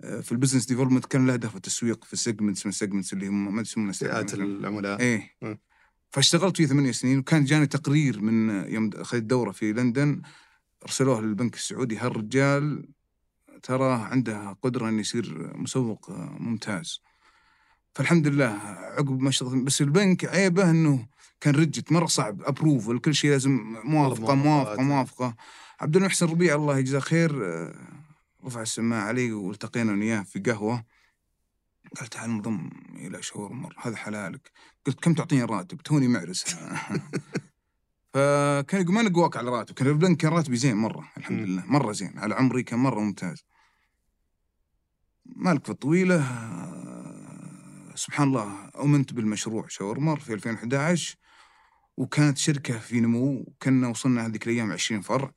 آه، 0.00 0.20
في 0.20 0.32
ال 0.32 0.36
business 0.36 0.66
development 0.66 1.06
كان 1.06 1.26
له 1.26 1.32
هدف 1.32 1.56
التسويق 1.56 2.04
في 2.04 2.12
ال 2.12 2.18
segments 2.18 2.66
من 2.66 2.70
ال 2.70 2.75
segments 2.75 3.12
اللي 3.12 3.26
هم 3.26 3.54
ما 3.54 3.62
يسمونها 3.62 3.92
فئات. 3.92 4.34
العملاء 4.34 5.00
إيه. 5.00 5.36
فاشتغلت 6.10 6.56
فيه 6.56 6.66
ثمانية 6.66 6.92
سنين 6.92 7.18
وكان 7.18 7.44
جاني 7.44 7.66
تقرير 7.66 8.20
من 8.20 8.64
يوم 8.72 8.90
اخذت 8.94 9.22
دورة 9.22 9.50
في 9.50 9.72
لندن 9.72 10.22
أرسلوه 10.82 11.20
للبنك 11.20 11.54
السعودي 11.54 11.96
هالرجال 11.96 12.88
ترى 13.62 13.92
عنده 13.92 14.52
قدرة 14.62 14.88
إنه 14.88 15.00
يصير 15.00 15.56
مسوق 15.56 16.10
آه، 16.10 16.36
ممتاز 16.40 17.00
فالحمد 17.96 18.26
لله 18.26 18.44
عقب 18.98 19.20
ما 19.20 19.28
اشتغلت 19.28 19.62
بس 19.64 19.80
البنك 19.82 20.24
عيبه 20.24 20.70
إنه 20.70 21.06
كان 21.40 21.54
rigid 21.54 21.92
مرة 21.92 22.06
صعب 22.06 22.42
approval 22.42 22.98
كل 22.98 23.14
شيء 23.14 23.30
لازم 23.30 23.76
موافقة. 23.84 24.34
موافقة 24.34 24.82
موافقة 24.82 25.36
عبد 25.80 25.96
المحسن 25.96 26.26
ربيع 26.26 26.54
الله 26.54 26.78
يجزاه 26.78 27.00
خير 27.00 27.44
آه، 27.44 27.74
رفع 28.44 28.62
السماعة 28.62 29.08
علي 29.08 29.32
والتقينا 29.32 29.92
أنا 29.92 30.00
وياه 30.00 30.22
في 30.22 30.38
قهوة. 30.38 30.84
قال 31.96 32.06
تعال 32.08 32.30
انضم 32.30 32.70
إلى 32.94 33.22
شاورمر 33.22 33.74
هذا 33.78 33.96
حلالك. 33.96 34.50
قلت 34.86 35.00
كم 35.00 35.14
تعطيني 35.14 35.44
راتب؟ 35.44 35.80
توني 35.80 36.08
معرس 36.08 36.44
فكان 38.14 38.80
يقول 38.82 38.94
ما 38.94 39.02
نقواك 39.02 39.36
على 39.36 39.50
راتب. 39.50 39.74
كان 39.74 39.86
البنك 39.88 40.16
كان 40.16 40.32
راتبي 40.32 40.56
زين 40.56 40.76
مرة 40.76 41.08
الحمد. 41.16 41.38
لله 41.48 41.66
مرة 41.66 41.92
زين 41.92 42.18
على 42.18 42.34
عمري 42.34 42.62
كان 42.62 42.78
مرة 42.78 43.00
ممتاز. 43.00 43.44
مالك 45.26 45.64
في 45.64 45.70
الطويلة 45.70 46.16
سبحان 47.96 48.28
الله 48.28 48.70
أمنت 48.82 49.12
بالمشروع 49.12 49.68
شاورمر 49.68 50.20
في 50.20 50.34
2011 50.34 51.16
وكانت 51.96 52.38
شركة 52.38 52.78
في 52.78 53.00
نمو 53.00 53.54
كنا 53.62 53.88
وصلنا 53.88 54.26
هذيك 54.26 54.46
الأيام 54.46 54.72
20 54.72 55.00
فرع 55.00 55.30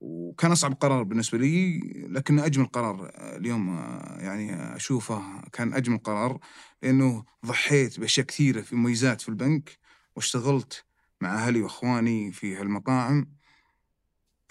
وكان 0.00 0.52
أصعب 0.52 0.74
قرار 0.74 1.02
بالنسبة 1.02 1.38
لي 1.38 1.80
لكن 2.08 2.38
أجمل 2.38 2.66
قرار 2.66 3.10
آه، 3.14 3.36
اليوم 3.36 3.78
آه، 3.78 4.18
يعني 4.20 4.76
أشوفه 4.76 5.40
كان 5.52 5.72
أجمل 5.74 5.98
قرار 5.98 6.38
لأنه 6.82 7.24
ضحيت 7.46 8.00
بأشياء 8.00 8.26
كثيرة 8.26 8.60
في 8.60 8.76
مميزات 8.76 9.20
في 9.20 9.28
البنك 9.28 9.78
واشتغلت 10.16 10.84
مع 11.20 11.34
أهلي 11.34 11.62
وأخواني 11.62 12.32
في 12.32 12.56
هالمطاعم. 12.56 13.32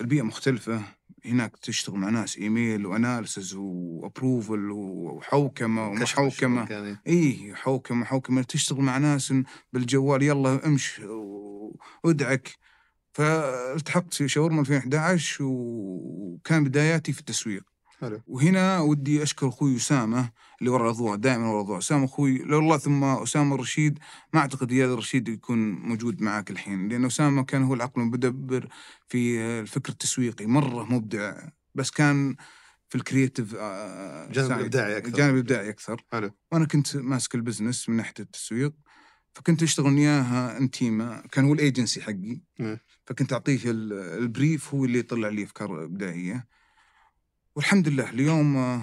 البيئة 0.01 0.21
مختلفة 0.21 0.98
هناك 1.25 1.57
تشتغل 1.57 1.95
مع 1.95 2.09
ناس 2.09 2.37
إيميل 2.37 2.85
وأناليسز 2.85 3.53
وابروفل 3.55 4.71
وحوكمة 4.71 5.87
ومحوكمه 5.87 6.63
الشغل 6.63 6.65
كان 6.65 6.97
اي 7.07 7.55
حوكمة 7.55 8.05
حوكمة. 8.05 8.41
تشتغل 8.41 8.81
مع 8.81 8.97
ناس 8.97 9.33
بالجوال 9.73 10.23
يلا 10.23 10.65
امش 10.65 11.01
وادعك. 12.03 12.49
فالتحقت 13.13 14.13
في 14.13 14.27
شاورما 14.27 14.61
2011 14.61 15.43
وكان 15.43 16.63
بداياتي 16.63 17.13
في 17.13 17.19
التسويق. 17.19 17.63
حلو 18.01 18.21
وهنا 18.27 18.79
ودي 18.79 19.23
أشكر 19.23 19.47
أخوي 19.47 19.75
أسامة 19.75 20.29
اللي 20.59 20.69
ورا 20.71 20.83
الاضواء 20.83 21.15
دائما 21.15 21.47
ورا 21.47 21.55
الاضواء 21.59 21.77
أسامة 21.79 22.05
أخوي 22.05 22.37
لولا 22.37 22.57
الله 22.59 22.77
ثم 22.77 23.03
أسامة 23.03 23.55
الرشيد 23.55 23.99
ما 24.33 24.39
أعتقد 24.39 24.71
اياد 24.71 24.89
الرشيد 24.89 25.27
يكون 25.29 25.71
موجود 25.71 26.21
معك 26.21 26.51
الحين 26.51 26.87
لأن 26.89 27.05
أسامة 27.05 27.43
كان 27.43 27.63
هو 27.63 27.73
العقل 27.73 28.01
المدبر 28.01 28.67
في 29.07 29.39
الفكر 29.59 29.91
التسويقي 29.91 30.45
مرة 30.45 30.83
مبدع 30.93 31.33
بس 31.75 31.91
كان 31.91 32.35
في 32.89 32.95
ال 32.95 33.02
creative 33.02 33.55
آه، 33.55 34.31
جانب 34.31 34.47
side. 34.47 34.59
الإبداعي 34.59 34.97
أكثر. 34.97 35.07
الجانب 35.07 35.33
الابداعي 35.33 35.69
أكثر 35.69 36.03
حلو 36.11 36.31
وأنا 36.51 36.65
كنت 36.65 36.95
ماسك 36.97 37.35
ال 37.35 37.41
business 37.41 37.89
من 37.89 37.95
ناحية 37.95 38.13
التسويق 38.19 38.73
فكنت 39.33 39.63
أشتغل 39.63 39.93
وياها 39.93 40.57
انتيما 40.57 41.23
كان 41.31 41.45
هو 41.45 41.53
الايجنسي 41.53 42.01
حقي 42.01 42.41
مم. 42.59 42.79
فكنت 43.05 43.33
أعطيه 43.33 43.59
ال- 43.71 43.93
ال 43.93 44.07
brief 44.07 44.73
هو 44.73 44.85
اللي 44.85 44.99
يطلع 44.99 45.27
لي 45.29 45.43
أفكار 45.43 45.83
إبداعية 45.83 46.47
والحمد 47.59 47.87
لله. 47.87 48.09
اليوم 48.09 48.57
آه، 48.57 48.81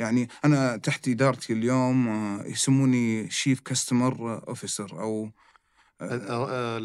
يعني 0.00 0.28
أنا 0.44 0.76
تحت 0.76 1.08
إدارتي 1.08 1.52
اليوم 1.52 2.08
آه، 2.08 2.44
يسموني 2.46 3.30
chief 3.30 3.60
customer 3.60 4.48
officer 4.48 5.00
أو 5.00 5.30
آه، 6.00 6.78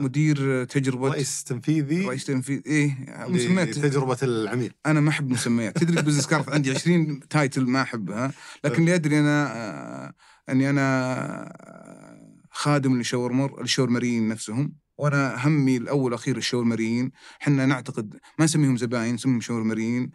مدير 0.00 0.64
تجربة 0.64 1.08
رئيس 1.08 1.44
تنفيذي. 1.44 2.06
رئيس 2.06 2.24
تنفيذ 2.24 2.62
إيه 2.66 2.96
مسميات 3.28 3.68
تجربة 3.68 4.18
العميل. 4.22 4.72
أنا 4.86 5.00
ما 5.00 5.10
أحب 5.10 5.30
مسميات. 5.30 5.78
تدري 5.78 6.02
business 6.02 6.26
card 6.26 6.48
عندي 6.48 6.70
20 6.70 7.28
title 7.28 7.66
ما 7.66 7.82
أحبها. 7.82 8.32
لكن 8.64 8.82
اللي 8.82 8.94
أدري 8.94 9.18
أنا 9.18 10.12
أني 10.48 10.70
أنا 10.70 12.46
خادم 12.50 12.96
للشاورمر 12.96 13.60
الشاورمريين 13.60 14.28
نفسهم. 14.28 14.76
وأنا 14.98 15.46
همي 15.46 15.76
الأول 15.76 16.04
والاخير 16.04 16.36
الشاورمريين. 16.36 17.12
إحنا 17.42 17.66
نعتقد 17.66 18.14
ما 18.38 18.44
نسميهم 18.44 18.76
زباين 18.76 19.14
نسميهم 19.14 19.40
شاورمريين. 19.40 20.12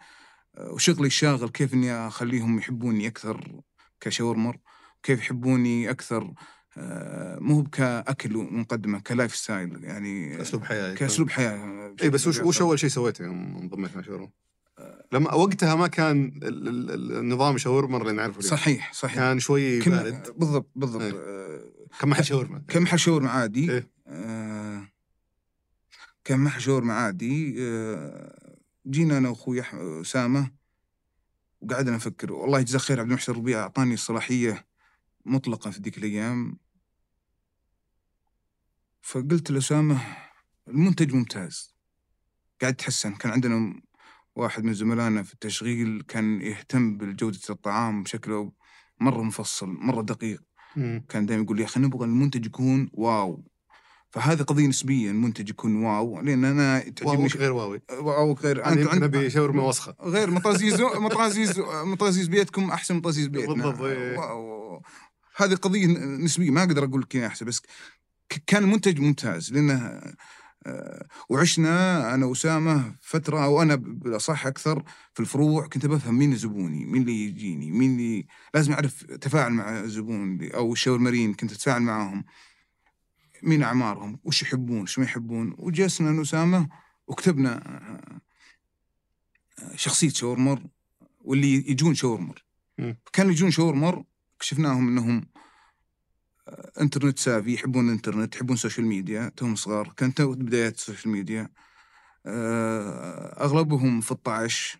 وشغلي 0.58 1.06
الشاغل 1.06 1.48
كيف 1.48 1.74
إني 1.74 1.92
أخليهم 1.92 2.58
يحبوني 2.58 3.06
أكثر 3.08 3.60
كشاورمر 4.00 4.56
كيف 5.02 5.18
يحبوني 5.18 5.90
أكثر 5.90 6.32
آه، 6.76 7.38
مو 7.40 7.62
كاكل 7.62 8.36
ومقدمه 8.36 9.00
ك 9.00 9.36
lifestyle 9.36 9.84
يعني 9.84 10.42
اسلوب 10.42 10.64
حياة 10.64 10.94
كأسلوب 10.94 11.30
حياة. 11.30 11.94
اي 12.02 12.10
بس 12.10 12.26
وش 12.26 12.38
وش 12.40 12.60
أول 12.60 12.78
شيء 12.78 12.90
سويته 12.90 13.24
يوم 13.24 13.56
انضميت 13.56 13.96
مع 13.96 14.02
شاورما؟ 14.02 14.28
لما 15.12 15.34
وقتها 15.34 15.74
ما 15.74 15.86
كان 15.86 16.40
ال- 16.42 16.68
ال- 16.68 16.90
ال- 16.90 17.18
النظام 17.18 17.58
شاورما 17.58 17.98
اللي 17.98 18.12
نعرفه 18.12 18.38
اليوم. 18.38 18.50
صحيح 18.50 18.92
صحيح. 18.92 19.14
كان 19.16 19.38
شوي 19.38 19.80
بارد. 19.80 20.30
بالضبط 20.36 20.70
بالضبط. 20.74 21.02
إيه. 21.02 21.12
آه، 21.12 21.60
كان 22.00 22.08
محل 22.08 22.24
شاورما. 22.24 22.62
كان 22.68 22.82
محل 22.82 22.98
شاورما 22.98 23.30
عادي. 23.30 23.72
إيه. 23.72 23.90
آه، 24.06 24.82
كان 26.24 26.38
محل 26.38 26.60
شاورما 26.60 26.94
عادي. 26.94 27.56
آه، 27.58 28.41
جينا 28.86 29.18
أنا 29.18 29.28
وأخوي 29.28 29.62
اسامه 30.00 30.50
وقعدنا 31.60 31.96
نفكر 31.96 32.32
والله 32.32 32.60
يجزاه 32.60 32.78
خير 32.78 33.00
عبد 33.00 33.08
المحسن 33.08 33.32
ربيع 33.32 33.62
أعطاني 33.62 33.94
الصلاحية 33.94 34.66
مطلقة 35.24 35.70
في 35.70 35.80
ذيك 35.80 35.98
الأيام. 35.98 36.58
فقلت 39.02 39.50
لاسامه 39.50 40.16
المنتج 40.68 41.14
ممتاز. 41.14 41.74
قاعد 42.60 42.72
يتحسن 42.72 43.14
كان 43.14 43.32
عندنا 43.32 43.82
واحد 44.36 44.64
من 44.64 44.74
زملائنا 44.74 45.22
في 45.22 45.34
التشغيل 45.34 46.02
كان 46.08 46.40
يهتم 46.40 46.96
بجوده 46.98 47.38
الطعام 47.50 48.02
بشكل 48.02 48.50
مرة 49.00 49.22
مفصل 49.22 49.68
مرة 49.68 50.02
دقيق. 50.02 50.42
مم. 50.76 51.04
كان 51.08 51.26
دائما 51.26 51.44
يقول 51.44 51.56
لي 51.56 51.62
يا 51.62 51.68
أخي 51.68 51.80
نبغى 51.80 52.04
المنتج 52.04 52.46
يكون 52.46 52.90
wow. 52.92 53.44
فهذه 54.12 54.42
قضية 54.42 54.66
نسبية 54.66 55.10
المنتج 55.10 55.50
يكون 55.50 55.84
wow 55.84 56.20
لأن 56.20 56.44
أنا 56.44 56.78
تعجبني 56.78 57.16
wow 57.18 57.28
ش- 57.28 57.36
غير 57.36 57.52
wow 57.52 57.82
ي. 58.00 58.13
wow 58.13 58.32
غير. 58.32 58.64
أنا 58.64 58.92
انت 58.92 59.02
ابي 59.02 59.30
شاورما 59.30 59.62
وسخة. 59.62 59.94
غير 60.02 60.30
مطازيز 60.30 60.80
مطازيز 60.80 61.58
مطازيز 61.84 62.26
بيتكم 62.28 62.70
أحسن 62.70 62.94
مطازيز 62.96 63.26
بيتنا. 63.26 63.54
بالضبط، 63.54 63.80
إيه. 63.80 64.80
هذه 65.36 65.54
قضية 65.54 65.86
نسبية 65.96 66.50
ما 66.50 66.60
أقدر 66.62 66.84
أقول 66.84 67.00
لك 67.00 67.16
أحسن 67.16 67.46
بس 67.46 67.62
كان 68.46 68.62
المنتج 68.64 69.00
ممتاز 69.00 69.52
لأنه 69.52 70.00
آه، 70.66 71.06
وعشنا 71.28 72.14
أنا 72.14 72.26
وأسامة 72.26 72.94
فترة 73.00 73.44
أو 73.44 73.62
أنا 73.62 73.74
بالأصح 73.74 74.46
أكثر 74.46 74.82
في 75.14 75.20
الفروع 75.20 75.66
كنت 75.66 75.86
بفهم 75.86 76.18
مين 76.18 76.36
زبوني 76.36 76.84
مين 76.86 77.02
اللي 77.02 77.24
يجيني 77.24 77.70
مين 77.70 77.90
اللي 77.92 78.26
لازم 78.54 78.72
أعرف 78.72 79.04
اتفاعل 79.10 79.52
مع 79.52 79.80
الزبون 79.80 80.32
اللي- 80.34 80.54
أو 80.54 80.72
الشاورمرين 80.72 81.34
كنت 81.34 81.52
أتفاعل 81.52 81.82
معاهم. 81.82 82.24
مين 83.42 83.62
أعمارهم؟ 83.62 84.20
وش 84.24 84.42
يحبون؟ 84.42 84.80
وش 84.80 84.98
ما 84.98 85.04
يحبون؟ 85.04 85.54
وجلسنا 85.58 86.10
أنا 86.10 86.18
واسامه 86.18 86.68
وكتبنا 87.06 87.56
آه، 89.58 89.76
شخصية 89.76 90.08
شاورمر 90.08 90.62
واللي 91.20 91.70
يجون 91.70 91.94
شاورمر. 91.94 92.44
كانوا 93.12 93.32
يجون 93.32 93.50
شاورمر 93.50 94.04
اكتشفناهم 94.36 94.88
إنهم 94.88 95.26
آه، 96.48 96.72
internet 96.80 97.18
savvy 97.18 97.54
يحبون 97.54 97.86
الانترنت 97.86 98.34
يحبون 98.34 98.54
ال 98.54 98.59
social 98.59 98.86
media 98.86 99.32
توهم 99.36 99.54
صغار. 99.54 99.92
كانت 99.96 100.22
بدايات 100.22 100.74
ال 100.74 100.79
social 100.79 101.12
media 101.12 101.48
آه، 102.26 103.44
أغلبهم 103.44 104.00
في 104.00 104.12
12 104.14 104.78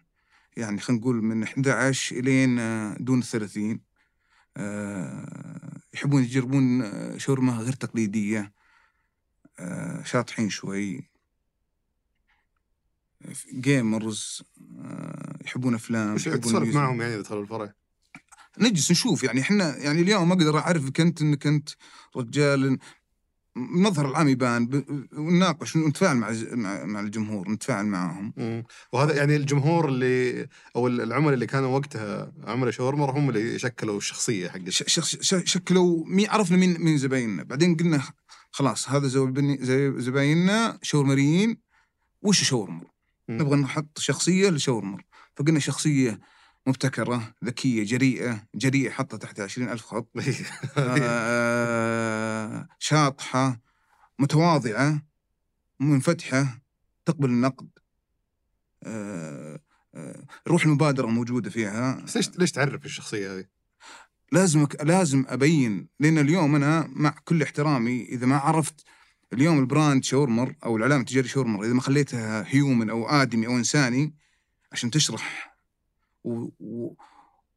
يعني 0.57 0.81
خلينا 0.81 1.01
نقول 1.03 1.23
من 1.23 1.43
11 1.43 2.17
إلين 2.17 2.57
دون 3.05 3.19
ال 3.19 3.25
30 3.25 3.81
آه، 4.57 5.72
يحبون 5.95 6.23
يجربون 6.23 6.83
آه، 6.83 7.19
شاورما 7.19 7.53
غير 7.53 7.73
تقليدية 7.73 8.53
آه، 9.59 10.03
شاطحين 10.03 10.51
شوي 10.51 11.11
gamers 13.55 14.43
آه، 14.79 15.39
يحبون 15.45 15.75
أفلام 15.75 16.15
وش 16.15 16.29
ميوزك. 16.29 16.75
معهم 16.75 17.01
يعني 17.01 17.23
دخلوا 17.23 17.43
الفرع 17.43 17.75
نجلس 18.59 18.91
نشوف 18.91 19.25
يعني 19.25 19.41
إحنا 19.41 19.77
يعني 19.77 20.03
اليوم 20.03 20.29
ما 20.29 20.35
أقدر 20.35 20.59
اعرفك 20.59 21.01
انت 21.01 21.23
انك 21.23 21.47
انت 21.47 21.69
رجال 22.17 22.79
المظهر 23.57 24.11
العام 24.11 24.29
يبان 24.29 24.85
ونناقش 25.13 25.77
ونتفاعل 25.77 26.17
مع 26.17 26.31
مع 26.85 27.01
الجمهور 27.01 27.51
نتفاعل 27.51 27.87
معهم. 27.87 28.33
مم. 28.37 28.65
وهذا 28.93 29.17
يعني 29.17 29.37
الجمهور 29.37 29.89
اللي 29.89 30.47
أو 30.77 30.87
العملاء 30.87 31.35
اللي 31.35 31.47
كانوا 31.47 31.79
وقتها 31.79 32.33
عملاء 32.45 32.71
شاورما 32.71 33.11
هم 33.11 33.29
اللي 33.29 33.59
شكلوا 33.59 33.97
الشخصية 33.99 34.49
حقت. 34.49 34.69
ش- 34.71 34.85
شخص 34.87 35.17
ش- 35.21 35.53
شكلوا 35.53 36.05
مين 36.07 36.31
عرفنا 36.31 36.57
مين 36.57 36.81
مين 36.81 36.99
زبايننا. 36.99 37.43
بعدين 37.43 37.77
قلنا 37.77 38.03
خلاص 38.51 38.89
هذا 38.89 39.09
زبايننا 39.99 40.79
شاورمريين 40.83 41.57
وش 42.23 42.45
شاورمر؟ 42.45 42.85
نبغى 43.29 43.57
نحط 43.57 43.99
شخصية 43.99 44.51
لشاورمر. 44.51 45.05
فقلنا 45.37 45.61
شخصية 45.61 46.21
مبتكرة 46.67 47.35
ذكية 47.45 47.85
جريئة 47.85 48.47
جريئة 48.55 48.91
حطها 48.91 49.17
تحت 49.17 49.41
عشرين 49.41 49.69
ألف 49.69 49.83
خط. 49.83 50.11
آه، 50.79 52.69
شاطحة 52.79 53.61
متواضعة 54.19 55.03
منفتحة 55.81 56.63
تقبل 57.05 57.31
النقد. 57.31 57.69
آه، 58.83 59.61
آه، 59.95 60.27
روح 60.49 60.65
المبادرة 60.65 61.07
موجودة 61.07 61.51
فيها. 61.51 62.01
بس 62.05 62.17
ليش 62.17 62.31
ليش 62.39 62.53
تعرف 62.53 62.85
الشخصية 62.85 63.35
هذه؟ 63.35 63.45
لازم 64.33 64.67
لازم 64.83 65.25
أبين 65.29 65.89
لأن 66.01 66.19
اليوم 66.19 66.55
أنا 66.55 66.89
مع 66.93 67.15
كل 67.25 67.43
احترامي 67.43 68.03
إذا 68.05 68.27
ما 68.27 68.37
عرفت 68.37 68.85
اليوم 69.33 69.59
البراند 69.59 70.05
شاورمر 70.05 70.55
أو 70.65 70.77
العلامة 70.77 71.01
التجارية 71.01 71.29
شاورمر 71.29 71.65
إذا 71.65 71.73
ما 71.73 71.81
خليتها 71.81 72.45
هيومن 72.49 72.91
أو 72.91 73.09
آدمي 73.09 73.47
أو 73.47 73.57
إنساني 73.57 74.15
عشان 74.73 74.91
تشرح 74.91 75.52
و... 76.25 76.49
و... 76.61 76.95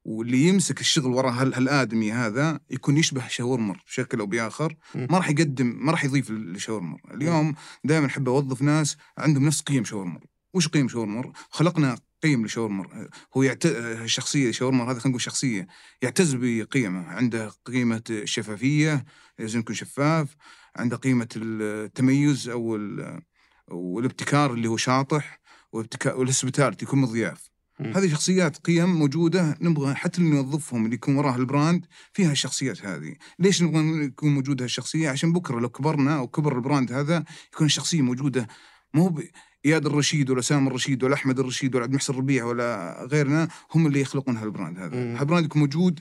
واللي 0.06 0.48
يمسك 0.48 0.80
الشغل 0.82 1.14
وراء 1.14 1.34
هال... 1.34 1.54
هالآدمي 1.54 2.12
هذا 2.12 2.60
يكون 2.70 2.98
يشبه 2.98 3.28
شاورمر 3.28 3.84
بشكل 3.88 4.20
أو 4.20 4.26
بآخر 4.26 4.76
مم. 4.96 5.08
ما 5.10 5.18
راح 5.18 5.30
يقدم 5.30 5.86
ما 5.86 5.92
راح 5.92 6.06
يضيف 6.06 6.30
للشاورمر 6.30 7.02
اليوم 7.14 7.56
دائما 7.84 8.06
أحب 8.06 8.30
أوظف 8.30 8.62
ناس 8.62 8.98
عندهم 9.18 9.46
نفس 9.46 9.62
قيم 9.62 9.84
شاورمر 9.84 10.24
وش 10.54 10.68
قيم 10.68 10.88
شاورمر 10.88 11.32
خلقنا 11.50 11.98
قيم 12.24 12.46
لشاورمر 12.46 13.10
هو 13.38 13.44
يعت... 13.44 13.66
الشخصية 13.66 14.52
شاورمر 14.52 14.84
هذا 14.84 15.00
خلينا 15.00 15.10
نقول 15.10 15.22
شخصية 15.22 15.68
يعتز 16.02 16.34
بقيمة. 16.34 17.08
عنده 17.08 17.52
قيمة 17.66 18.04
الشفافية 18.10 19.06
لازم 19.40 19.60
يكون 19.60 19.76
شفاف. 19.76 20.36
عنده 20.76 20.98
قيمة 20.98 21.28
التميز 21.36 22.50
أو 22.50 22.76
ال... 22.76 23.22
والابتكار 23.68 24.54
اللي 24.54 24.68
هو 24.68 24.78
شاطح 24.78 25.40
والابتكار 25.72 26.76
يكون 26.82 27.02
مضياف. 27.02 27.50
هذه 27.82 28.08
شخصيات 28.08 28.58
قيم 28.58 28.90
موجودة 28.96 29.58
نبغى 29.62 29.96
حتى 29.96 30.22
اللي 30.22 30.30
نوظفهم 30.36 30.86
اللي 30.86 30.96
يكون 30.96 31.16
وراها 31.16 31.36
ال 31.36 31.44
brand 31.44 31.86
فيها 32.14 32.32
الشخصيات 32.32 32.86
هذه. 32.86 33.16
ليش 33.40 33.64
نبغى 33.64 34.06
يكون 34.06 34.34
موجود 34.34 34.62
هالشخصية؟ 34.62 35.10
عشان 35.10 35.34
بكرة 35.34 35.60
لو 35.60 35.70
كبرنا 35.70 36.18
أو 36.18 36.28
كبر 36.28 36.56
ال 36.56 36.62
brand 36.62 36.92
هذا 36.92 37.24
يكون 37.54 37.66
الشخصيه 37.66 38.02
موجودة. 38.02 38.48
مو 38.94 39.10
ب- 39.10 39.24
اياد 39.66 39.86
الرشيد 39.86 40.30
ولا 40.30 40.42
سام 40.42 40.68
الرشيد 40.68 41.04
ولا 41.04 41.14
أحمد 41.14 41.40
الرشيد 41.40 41.76
ولا 41.76 41.84
عبد 41.84 41.92
المحسن 41.94 42.14
الربيع 42.14 42.46
ولا 42.46 42.98
غيرنا 43.12 43.48
هم 43.76 43.88
اللي 43.88 44.02
يخلقون 44.02 44.38
هال 44.38 44.50
brand 44.50 44.80
هذا. 44.80 45.20
هال 45.20 45.27
brand 45.27 45.46
يكون 45.46 45.62
موجود 45.62 46.00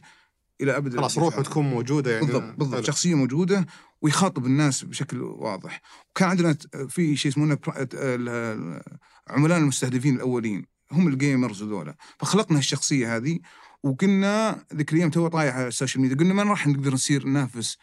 إلى 0.60 0.76
أبد 0.76 0.96
خلاص. 0.96 1.18
روحه 1.18 1.42
تكون 1.42 1.66
موجودة 1.70 2.10
يعني. 2.12 2.26
بالضبط 2.26 2.54
بالضبط. 2.58 2.84
شخصية 2.84 3.14
موجودة 3.14 3.66
ويخاطب 4.02 4.46
الناس 4.46 4.84
بشكل 4.84 5.22
واضح. 5.22 5.80
وكان 6.10 6.28
عندنا 6.28 6.56
في 6.88 7.16
شيء 7.16 7.28
يسمونه 7.30 7.58
عملاء 9.28 9.58
المستهدفين 9.58 10.14
الأولين. 10.14 10.73
هم 10.94 11.08
ال 11.08 11.16
gamers 11.16 11.62
هذولا. 11.62 11.96
فخلقنا 12.18 12.58
الشخصيه 12.58 13.16
هذه 13.16 13.38
وقلنا 13.82 14.64
ذيك 14.74 14.92
الأيام 14.92 15.10
تو 15.10 15.28
طايح 15.28 15.56
على 15.56 15.68
ال 15.68 15.73
social 15.73 16.02
media 16.02 16.16
قلنا 16.16 16.34
ما 16.34 16.42
راح 16.42 16.66
نقدر 16.66 16.94
نصير 16.94 17.26
ننافس 17.26 17.78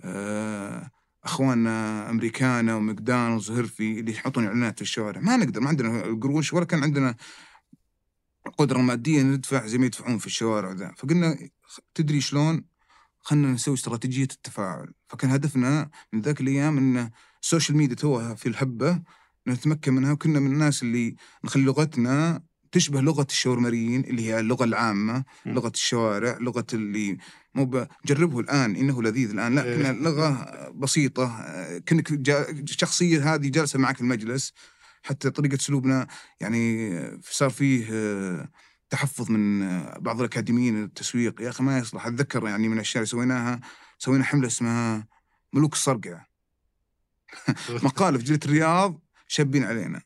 آه، 0.00 0.90
أخواننا 1.24 2.10
أمريكانا 2.10 2.74
وماكدونالدز 2.76 3.50
وهيرفي 3.50 4.00
اللي 4.00 4.12
يحطون 4.12 4.46
إعلانات 4.46 4.76
في 4.76 4.82
الشوارع. 4.82 5.20
ما 5.20 5.36
نقدر 5.36 5.60
ما 5.60 5.68
عندنا 5.68 6.04
القروش 6.04 6.52
ولا 6.52 6.64
كان 6.64 6.82
عندنا 6.82 7.14
القدره 8.46 8.78
الماديه 8.78 9.22
ندفع 9.22 9.66
زي 9.66 9.78
ما 9.78 9.86
يدفعون 9.86 10.18
في 10.18 10.26
الشوارع 10.26 10.72
ذا. 10.72 10.92
فقلنا 10.96 11.48
تدري 11.94 12.20
شلون؟ 12.20 12.64
خلينا 13.20 13.52
نسوي 13.52 13.74
استراتيجية 13.74 14.22
التفاعل. 14.22 14.92
فكان 15.08 15.30
هدفنا 15.30 15.90
من 16.12 16.20
ذاك 16.20 16.40
الأيام 16.40 16.78
إن 16.78 17.10
ال 17.42 17.47
social 17.47 17.78
media 17.78 17.96
توها 17.96 18.34
في 18.34 18.48
الهبه 18.48 19.02
نتمكن 19.48 19.94
منها 19.94 20.12
وكنا 20.12 20.40
من 20.40 20.52
الناس 20.52 20.82
اللي 20.82 21.16
نخلي 21.44 21.64
لغتنا 21.64 22.42
تشبه 22.74 23.00
لغة 23.00 23.26
الشاورمريين 23.30 24.04
اللي 24.04 24.22
هي 24.28 24.40
اللغة 24.40 24.64
العامة 24.64 25.24
م. 25.46 25.50
لغة 25.52 25.68
الشوارع 25.74 26.38
لغة 26.40 26.66
اللي 26.72 27.18
مو 27.54 27.64
ب- 27.64 27.86
جربه 28.06 28.40
الآن 28.40 28.76
إنه 28.76 29.02
لذيذ 29.02 29.30
الآن. 29.30 29.54
لا 29.54 29.64
إيه. 29.64 29.92
لغة 29.92 30.46
بسيطة 30.74 31.26
كانك 31.86 32.12
جا- 32.12 32.50
الشخصيه 32.50 33.34
هذه 33.34 33.48
جالسة 33.48 33.78
معك 33.78 33.94
في 33.96 34.00
المجلس 34.02 34.52
حتى 35.02 35.30
طريقة 35.30 35.54
اسلوبنا 35.54 36.06
يعني 36.40 37.20
صار 37.22 37.50
فيه 37.50 37.86
آه، 37.92 38.48
تحفظ 38.90 39.30
من 39.30 39.62
آه، 39.62 39.98
بعض 39.98 40.18
الأكاديميين 40.18 40.82
التسويق. 40.84 41.40
يا 41.42 41.48
أخي 41.48 41.62
ما 41.64 41.78
يصلح. 41.78 42.06
أتذكر 42.06 42.48
يعني 42.48 42.68
من 42.68 42.74
الأشياء 42.74 42.96
اللي 43.02 43.10
سويناها 43.10 43.60
سوينا 43.98 44.24
حملة 44.24 44.46
اسمها 44.46 45.06
ملوك 45.52 45.72
الصرقعه 45.72 46.26
مقاله 47.86 48.18
في 48.18 48.24
جريده 48.24 48.46
الرياض 48.46 49.00
شابين 49.28 49.64
علينا. 49.64 50.02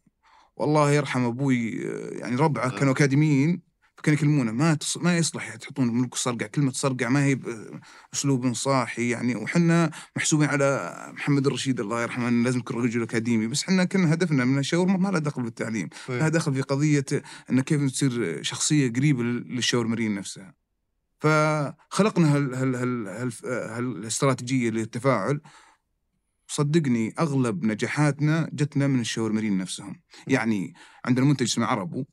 والله 0.59 0.91
يرحم 0.93 1.25
أبوي 1.25 1.87
آه، 1.87 2.11
يعني 2.11 2.37
ربعه 2.37 2.79
كانوا 2.79 2.93
أكاديميين 2.93 3.69
فكانوا 3.97 4.19
يكلمونه 4.19 4.53
ما 4.53 4.75
تص... 4.75 4.97
ما 4.97 5.17
يصلح 5.19 5.55
تحطون 5.55 6.01
ملك 6.01 6.13
الصرقع 6.13 6.47
كلمة 6.47 6.73
صرقع 6.73 7.09
ما 7.09 7.25
هي 7.25 7.39
باسلوب 8.13 8.53
صاحي 8.55 9.09
يعني. 9.09 9.37
وحنا 9.37 9.91
محسوبين 10.17 10.49
على 10.49 10.95
محمد 11.15 11.47
الرشيد 11.47 11.81
الله 11.81 12.03
يرحمه 12.03 12.29
إنه 12.29 12.45
لازم 12.45 12.59
يكون 12.59 12.85
رجل 12.85 13.03
أكاديمي. 13.03 13.47
بس 13.47 13.63
إحنا 13.63 13.85
كان 13.85 14.05
هدفنا 14.05 14.45
من 14.45 14.59
الشاورما 14.59 14.97
ما 14.97 15.09
له 15.09 15.19
دخل 15.19 15.43
بالتعليم. 15.43 15.89
إيه. 16.11 16.19
لها 16.19 16.29
دخل 16.29 16.55
في 16.55 16.61
قضية 16.63 17.05
انه 17.51 17.63
كيف 17.63 17.91
تصير 17.91 18.43
شخصية 18.43 18.93
قريبة 18.93 19.23
لل- 19.23 19.55
للشاورمريين 19.57 20.15
نفسها. 20.15 20.55
فخلقنا 21.21 22.37
هال 22.37 22.55
هال 22.55 22.77
هال 22.77 23.09
هال 23.09 23.33
هالاستراتيجية 23.45 24.71
للتفاعل. 24.71 25.41
صدقني 26.49 27.15
أغلب 27.19 27.65
نجاحاتنا 27.65 28.51
جتنا 28.53 28.87
من 28.87 29.01
الشاورمريين 29.01 29.59
نفسهم 29.59 30.01
يعني 30.27 30.75
عندنا 31.05 31.27
منتج 31.27 31.47
اسمه 31.47 31.67
عربو 31.67 32.05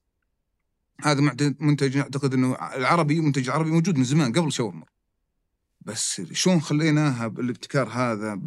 هذا 1.04 1.22
منتج 1.60 1.98
أعتقد 1.98 2.34
إنه 2.34 2.54
العربي 2.54 3.22
منتج 3.22 3.50
عربي 3.50 3.72
موجود 3.72 3.98
من 3.98 4.04
زمان 4.04 4.32
قبل 4.32 4.52
شاورما 4.52 4.86
بس 5.82 6.22
شلون 6.32 6.62
خليناها 6.62 7.28
بالابتكار 7.28 7.90
هذا. 7.90 8.42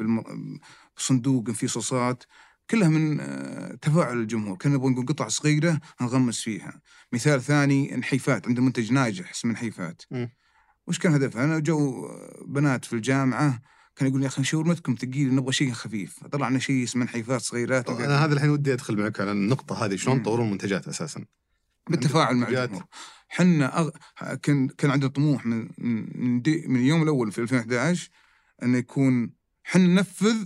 بصندوق 0.96 1.50
فيه 1.50 1.66
صوصات 1.66 2.24
كلها 2.70 2.88
من 2.88 3.20
آه، 3.20 3.74
تفاعل 3.74 4.18
الجمهور 4.18 4.56
كنا 4.56 4.74
نبغى 4.74 4.90
نقول 4.90 5.06
قطع 5.06 5.28
صغيرة 5.28 5.80
نغمس 6.02 6.40
فيها 6.40 6.80
مثال 7.12 7.42
ثاني 7.42 7.96
نحيفات 7.96 8.46
عندنا 8.46 8.66
منتج 8.66 8.92
ناجح 8.92 9.30
اسمه 9.30 9.52
نحيفات. 9.52 10.02
وش 10.86 10.98
كان 10.98 11.14
هدفها؟ 11.14 11.44
أنا 11.44 11.58
جو 11.58 12.08
بنات 12.46 12.84
في 12.84 12.92
الجامعة 12.92 13.62
كان 13.98 14.08
يقول 14.08 14.22
يا 14.22 14.26
أخي 14.26 14.44
شاورمتكم 14.44 14.94
ثقيل 14.94 15.34
نبغى 15.34 15.52
شيء 15.52 15.72
خفيف. 15.72 16.24
طلعنا 16.26 16.58
شيء 16.58 16.84
اسمه 16.84 17.04
نحيفات 17.04 17.40
صغيرات 17.40 17.90
أنا 17.90 18.24
هذا 18.24 18.34
الحين 18.34 18.50
ودي 18.50 18.72
أدخل 18.72 18.96
معك 18.96 19.20
على 19.20 19.32
النقطة 19.32 19.84
هذه 19.84 19.96
شلون. 19.96 20.22
تطورون 20.22 20.46
المنتجات 20.46 20.88
أساسا؟ 20.88 21.24
بالتفاعل 21.90 22.36
مع. 22.36 22.48
الجمهور. 22.48 22.84
حنا 23.28 23.80
أغ... 23.80 23.90
كان 24.42 24.68
كان 24.68 24.90
عندنا 24.90 25.10
طموح 25.10 25.46
من 25.46 25.68
من, 25.78 26.42
دي... 26.42 26.64
من 26.68 26.76
اليوم 26.76 27.02
الأول 27.02 27.32
في 27.32 27.40
2011 27.40 28.10
انه 28.62 28.78
يكون 28.78 29.30
حنا 29.64 29.86
ننفذ 29.86 30.36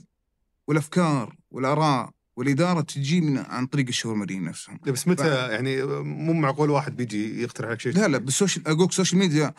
والأفكار 0.66 1.36
والآراء 1.50 2.10
والإدارة 2.36 2.80
تجي 2.80 3.20
من 3.20 3.38
عن 3.38 3.66
طريق 3.66 3.86
الشاورمريين 3.88 4.44
نفسهم. 4.44 4.78
بس 4.86 5.08
متى؟ 5.08 5.28
يعني 5.28 5.82
مو 6.02 6.32
معقول 6.32 6.70
واحد 6.70 6.96
بيجي 6.96 7.42
يقترح 7.42 7.70
لك 7.70 7.80
شيء؟ 7.80 7.92
لا 7.92 8.08
لا 8.08 8.18
بال 8.18 8.31
social 8.31 8.68
أقول 8.68 8.86
ال 8.86 8.91
social 8.91 9.18
media 9.18 9.54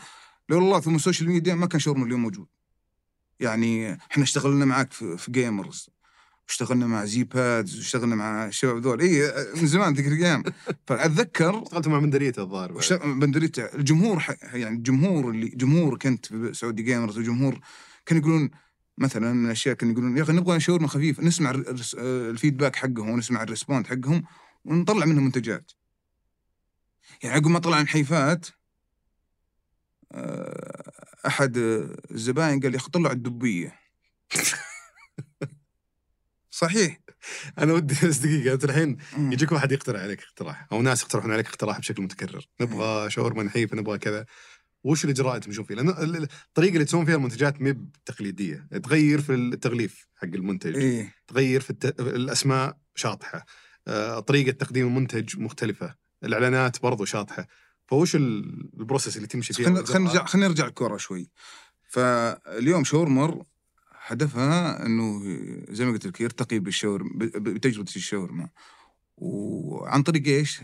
لو 0.48 0.58
الله 0.58 0.80
ثم 0.80 0.94
ال 0.94 0.99
social 0.99 1.28
media 1.28 1.54
ما 1.54 1.66
كان 1.66 1.80
شاورمر 1.80 2.06
اليوم 2.06 2.22
موجود. 2.22 2.46
يعني 3.40 3.98
إحنا 4.10 4.22
اشتغلنا 4.22 4.64
معك 4.64 4.92
في, 4.92 5.16
في 5.18 5.32
gamers 5.32 5.90
اشتغلنا 6.48 6.86
مع 6.86 7.04
زي 7.04 7.24
بادز 7.24 7.76
واشتغلنا 7.76 8.14
مع 8.16 8.46
الشباب 8.46 8.78
ذول. 8.78 9.00
اي 9.00 9.32
من 9.56 9.66
زمان 9.66 9.92
ذيك 9.94 10.06
الأيام 10.06 10.42
فأتذكر 10.86 11.62
اشتغلت 11.62 11.88
مع 11.88 12.00
مندريته 12.00 12.42
الظاهر 12.42 12.72
بندريتا 13.04 13.74
الجمهور 13.74 14.18
ح- 14.20 14.54
يعني 14.54 14.76
الجمهور 14.76 15.30
اللي 15.30 15.48
جمهور 15.48 15.98
كنت 15.98 16.26
في 16.26 16.54
سعودي 16.54 16.82
جيمرز 16.82 17.18
وجمهور 17.18 17.60
كانوا 18.06 18.22
يقولون 18.22 18.50
مثلا 18.98 19.32
من 19.32 19.46
الأشياء 19.46 19.74
كانوا 19.74 19.92
يقولون 19.94 20.16
يا 20.16 20.22
أخي 20.22 20.32
نبغى 20.32 20.60
شاورما 20.60 20.88
خفيف 20.88 21.20
نسمع 21.20 21.50
الفيدباك 21.98 22.76
حقهم 22.76 23.08
ونسمع 23.10 23.42
الريسبوند 23.42 23.86
حقهم 23.86 24.22
ونطلع 24.64 25.06
منهم 25.06 25.24
منتجات. 25.24 25.72
يعني 27.22 27.34
عقب 27.34 27.46
ما 27.46 27.58
طلع 27.58 27.82
نحيفات 27.82 28.46
آه، 28.46 28.52
أحد 31.26 31.58
آه، 31.58 31.96
الزباين 32.10 32.60
قال 32.60 32.74
أخي 32.76 32.90
طلع 32.90 33.12
الدبية. 33.12 33.80
صحيح. 36.50 37.00
أنا 37.58 37.72
ودي 37.72 37.94
بس 38.06 38.16
دقيقة 38.16 38.54
أنت 38.54 38.64
الحين. 38.64 38.96
يجيك 39.18 39.52
واحد 39.52 39.72
يقترح 39.72 40.00
عليك 40.02 40.22
اقتراح 40.22 40.66
أو 40.72 40.82
ناس 40.82 41.02
يقترحون 41.02 41.32
عليك 41.32 41.46
اقتراح 41.46 41.78
بشكل 41.78 42.02
متكرر. 42.02 42.46
نبغى 42.60 43.10
شاورما 43.10 43.42
نحيف 43.42 43.74
نبغى 43.74 43.98
كذا. 43.98 44.26
وش 44.84 45.04
الإجراء 45.04 45.30
اللي 45.34 45.40
تمشون 45.44 45.64
فيه؟ 45.64 45.74
لأن 45.74 45.88
ال- 45.88 46.16
ال- 46.16 46.28
الطريقة 46.48 46.72
اللي 46.72 46.84
تسوون 46.84 47.04
فيها 47.04 47.14
المنتجات 47.14 47.60
ما 47.62 47.86
تقليديه، 48.04 48.68
تغير 48.82 49.20
في 49.20 49.34
التغليف 49.34 50.08
حق 50.16 50.24
المنتج، 50.28 50.76
إيه. 50.76 51.14
تغير 51.26 51.60
في 51.60 51.70
الت... 51.70 52.00
الأسماء 52.00 52.78
شاطحة، 52.94 53.44
آه، 53.88 54.20
طريقة 54.20 54.50
تقديم 54.50 54.86
المنتج 54.86 55.38
مختلفة، 55.38 55.94
الإعلانات 56.24 56.82
برضو 56.82 57.04
شاطحة، 57.04 57.46
فوش 57.86 58.16
ال- 58.16 58.70
ال 58.80 58.85
process 58.85 59.16
اللي 59.16 59.28
تمشي 59.28 59.52
فيها؟ 59.52 59.82
خلينا؟ 59.82 60.08
نرجع 60.08 60.24
خلينا 60.24 60.48
نرجع 60.48 60.66
الكورة 60.66 60.96
شوي 60.96 61.30
فاليوم 61.88 62.84
شاورمر 62.84 63.42
هدفها 64.06 64.86
إنه 64.86 65.22
زي 65.70 65.84
ما 65.84 65.92
قلت 65.92 66.06
لك 66.06 66.20
يرتقي 66.20 66.58
بالشاورما 66.58 67.10
بتجربة 67.18 67.92
الشاورما 67.96 68.48
وعن 69.16 70.02
طريق 70.02 70.26
إيش؟ 70.26 70.60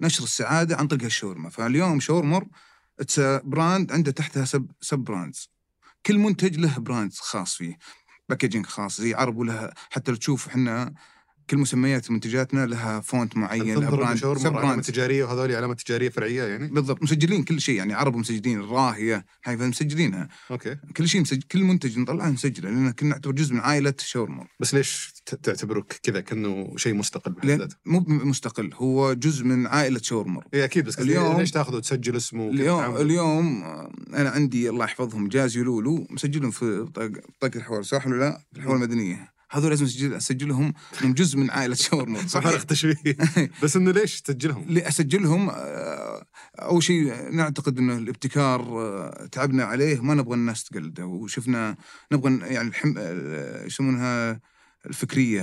نشر 0.00 0.24
السعادة 0.24 0.76
عن 0.76 0.86
طريق 0.86 1.04
الشاورما 1.04 1.48
فاليوم 1.50 2.00
شاورمر 2.00 2.46
it's 3.00 3.20
brand 3.20 3.92
عنده 3.92 4.10
تحتها 4.10 4.44
sub 4.44 4.70
sub 4.80 4.98
brands 4.98 5.50
كل 6.06 6.18
منتج 6.18 6.56
له 6.58 6.78
brand 6.78 7.12
خاص 7.14 7.54
فيه 7.54 7.78
packaging 8.28 8.66
خاص 8.66 9.00
زي 9.00 9.14
عرب 9.14 9.36
ولها 9.36 9.74
حتى 9.90 10.10
لو 10.10 10.16
تشوف 10.16 10.48
إحنا 10.48 10.94
كل 11.50 11.56
مسميات 11.56 12.10
منتجاتنا 12.10 12.66
لها 12.66 13.00
font 13.00 13.36
معين 13.36 13.80
brand 13.80 14.82
sub 14.82 14.92
تجاريه 14.92 15.24
وهذول 15.24 15.54
علامات 15.54 15.80
تجاريه 15.80 16.08
فرعية 16.08 16.42
يعني؟ 16.42 16.68
بالضبط. 16.68 17.02
مسجلين 17.02 17.42
كل 17.42 17.60
شيء 17.60 17.74
يعني 17.74 17.94
عرب 17.94 18.16
مسجلين 18.16 18.60
الراهي 18.60 19.26
نحيفة 19.42 19.66
مسجلينها. 19.66 20.28
okay، 20.50 20.76
كل 20.96 21.08
شيء 21.08 21.20
مسجل 21.20 21.42
كل 21.42 21.64
منتج 21.64 21.98
نطلعه 21.98 22.30
نسجله 22.30 22.70
لأن 22.70 22.90
كنا 22.90 23.08
نعتبر 23.08 23.32
جزء 23.32 23.54
من 23.54 23.60
عائلة 23.60 23.94
شاورمر. 23.98 24.46
بس 24.60 24.74
ليش 24.74 25.14
تعتبرك 25.42 26.00
كذا 26.02 26.20
كأنه 26.20 26.76
شيء 26.76 26.94
مستقل 26.94 27.32
بحد 27.32 27.46
ذاته؟ 27.46 27.76
مو 27.86 28.04
مستقل 28.08 28.70
هو 28.74 29.12
جزء 29.12 29.44
من 29.44 29.66
عائلة 29.66 30.00
شاورما. 30.02 30.42
اي 30.54 30.64
أكيد 30.64 30.84
بس 30.84 30.98
اليوم 30.98 31.40
ليش 31.40 31.50
تاخذ 31.50 31.76
وتسجل 31.76 32.16
اسمه 32.16 32.48
اليوم؟ 32.50 32.96
اليوم 32.96 33.62
آه، 33.62 33.92
أنا 34.14 34.30
عندي 34.30 34.70
الله 34.70 34.84
يحفظهم 34.84 35.28
جاز 35.28 35.56
يلولو 35.56 36.06
مسجلهم 36.10 36.50
في 36.50 36.80
بطاقة 36.80 37.56
الحوار 37.56 37.82
صح 37.82 38.06
ولا 38.06 38.16
لا؟ 38.16 38.42
في 38.52 38.58
الحوار 38.58 38.76
المدنية. 38.76 39.35
هذول 39.50 39.70
لازم 39.70 39.84
اسجل 39.84 40.14
أسجلهم 40.14 40.72
من 41.04 41.14
جزء 41.14 41.38
من 41.38 41.50
عائلة 41.50 41.74
شاورما 41.84 42.18
فرق 42.18 42.26
صحيح 42.28 42.62
تشويه. 42.62 42.94
بس 43.62 43.76
إنه 43.76 43.90
ليش 43.90 44.20
تسجلهم؟ 44.22 44.78
اسجلهم 44.78 45.50
آه، 45.50 46.26
أول 46.58 46.82
شيء 46.82 47.30
نعتقد 47.30 47.78
إنه 47.78 47.96
الابتكار 47.98 48.60
آه، 48.60 49.26
تعبنا 49.32 49.64
عليه 49.64 50.00
ما 50.00 50.14
نبغى 50.14 50.34
الناس 50.34 50.64
تقلده 50.64 51.06
وشفنا 51.06 51.76
نبغى 52.12 52.54
يعني 52.54 52.68
الحم 52.68 52.94
آه، 52.98 53.64
يسمونها 53.66 54.40
الفكرية 54.86 55.42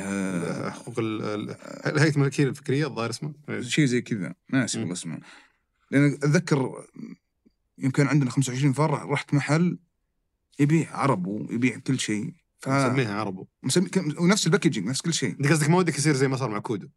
حقوق 0.70 1.00
ال- 1.00 1.22
ال- 1.22 1.56
الهيئه 1.86 2.16
الملكية 2.16 2.44
الفكرية 2.44 2.88
الظاهر 2.88 3.10
اسمه 3.10 3.34
شيء 3.60 3.86
زي 3.86 4.02
كذا. 4.02 4.34
ناسي. 4.54 4.80
والله 4.80 4.94
اسمه 4.94 5.20
لأن 5.92 6.06
أتذكر 6.13 6.86
يمكن 7.78 8.08
عندنا 8.08 8.30
25 8.30 8.74
فرع 8.74 9.04
رحت 9.04 9.34
محل 9.34 9.80
يبيع 10.60 10.98
عرب 10.98 11.28
ويبيع 11.28 11.78
كل 11.78 12.00
شيء. 12.00 12.34
ف 12.63 12.69
نسميها 12.69 13.19
عربو. 13.19 13.47
مسمي 13.63 13.89
ونفس 14.19 14.45
ال 14.47 14.52
packaging 14.52 14.88
نفس 14.88 15.02
كل 15.02 15.13
شيء. 15.13 15.30
انت 15.30 15.47
قصدك 15.52 15.69
ما 15.69 15.78
ودك 15.78 15.97
يصير 15.97 16.13
زي 16.13 16.28
ما 16.28 16.38
صار 16.38 16.49
مع 16.49 16.60
كودو 16.60 16.88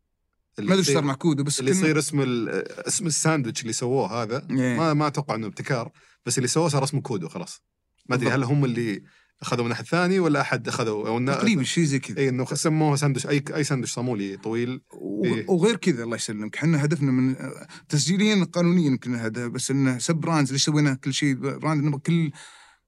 ما 0.58 0.72
أدري 0.74 0.84
صار 0.84 1.02
مع 1.04 1.14
كودو 1.14 1.42
بس 1.44 1.60
اللي 1.60 1.70
يصير 1.70 1.98
اسم 1.98 2.20
ال- 2.20 2.48
اسم 2.88 3.06
الساندويتش 3.06 3.62
اللي 3.62 3.72
سووه 3.72 4.22
هذا 4.22 4.46
إيه. 4.50 4.76
ما 4.78 4.94
ما 4.94 5.06
أتوقع 5.06 5.34
إنه 5.34 5.46
ابتكار 5.46 5.90
بس 6.26 6.38
اللي 6.38 6.48
سووه 6.48 6.68
صار 6.68 6.84
اسمه 6.84 7.00
كودو 7.00 7.28
خلاص. 7.28 7.62
ما 8.08 8.16
أدري 8.16 8.30
هل 8.30 8.44
هم 8.44 8.64
اللي 8.64 9.02
أخذوا 9.42 9.64
من 9.64 9.72
احد 9.72 9.84
ثاني 9.84 10.20
ولا 10.20 10.40
أحد 10.40 10.68
أخذوا 10.68 11.08
أو 11.08 11.26
تقريبا 11.26 11.62
شيء 11.62 11.84
زي 11.84 11.98
كذا. 11.98 12.18
اي 12.18 12.28
إنه 12.28 12.44
سموه 12.44 12.96
ساندويتش 12.96 13.26
اي 13.26 13.44
أي 13.56 13.64
ساندويتش 13.64 13.92
صامولي 13.94 14.36
طويل. 14.36 14.80
و- 14.92 15.24
إيه. 15.24 15.44
وغير 15.50 15.76
كذا 15.76 16.04
الله 16.04 16.16
يسلمك. 16.16 16.56
إحنا 16.56 16.84
هدفنا 16.84 17.12
من 17.12 17.36
تسجيلها 17.88 18.44
قانونيا 18.44 18.86
يمكن 18.86 19.14
هذا 19.14 19.46
بس 19.46 19.70
إنه 19.70 19.98
sub 19.98 20.14
brands 20.16 20.52
ليش 20.52 20.64
سوينا 20.64 20.94
كل 20.94 21.14
شيء 21.14 21.34
brand 21.34 21.84
نبغى 21.84 22.00
كل 22.00 22.30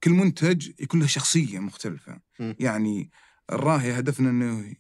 كل 0.05 0.11
منتج 0.11 0.71
يكون 0.81 1.01
له 1.01 1.07
شخصية 1.07 1.59
مختلفة 1.59 2.21
مم. 2.41 2.57
يعني 2.61 3.11
الراهي 3.53 3.99
هدفنا 3.99 4.31
إنه 4.31 4.75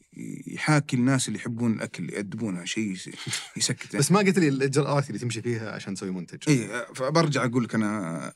يحاكي 0.46 0.96
الناس 0.96 1.28
اللي 1.28 1.38
يحبون 1.38 1.72
الأكل 1.72 2.02
اللي 2.04 2.16
يأدبونه 2.16 2.64
شيء 2.64 2.90
يس- 2.92 3.11
يسكته 3.57 3.98
بس 3.98 4.12
ما 4.12 4.18
قلت 4.18 4.38
لي 4.38 4.48
الإجراءات 4.48 5.07
اللي 5.09 5.18
تمشي 5.18 5.42
فيها 5.42 5.72
عشان 5.72 5.94
تسوي 5.94 6.11
منتج 6.11 6.38
اي 6.48 6.87
فبرجع 6.94 7.44
أقول 7.44 7.64
لك 7.64 7.74
أنا. 7.74 8.33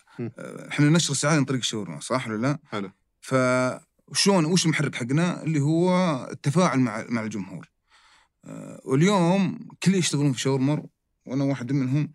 إحنا 0.71 0.89
نشر 0.91 1.13
السعادة 1.13 1.37
عن 1.39 1.45
طريق 1.45 1.61
الشاورما 1.61 2.01
صح 2.01 2.29
ولا 2.29 2.37
لا؟ 2.43 2.59
حلو 2.71 2.91
فشلون 3.21 4.45
وش 4.45 4.65
المحرك 4.65 4.95
حقنا 4.95 5.43
اللي 5.43 5.61
هو 5.61 5.91
التفاعل 6.31 6.81
مع 6.81 7.05
مع 7.09 7.23
الجمهور 7.23 7.69
آه، 8.45 8.81
واليوم 8.85 9.59
كل 9.69 9.77
اللي 9.87 9.99
يشتغلون 9.99 10.33
في 10.33 10.41
شاورما 10.41 10.85
وأنا 11.27 11.45
واحد 11.45 11.73
منهم 11.73 12.13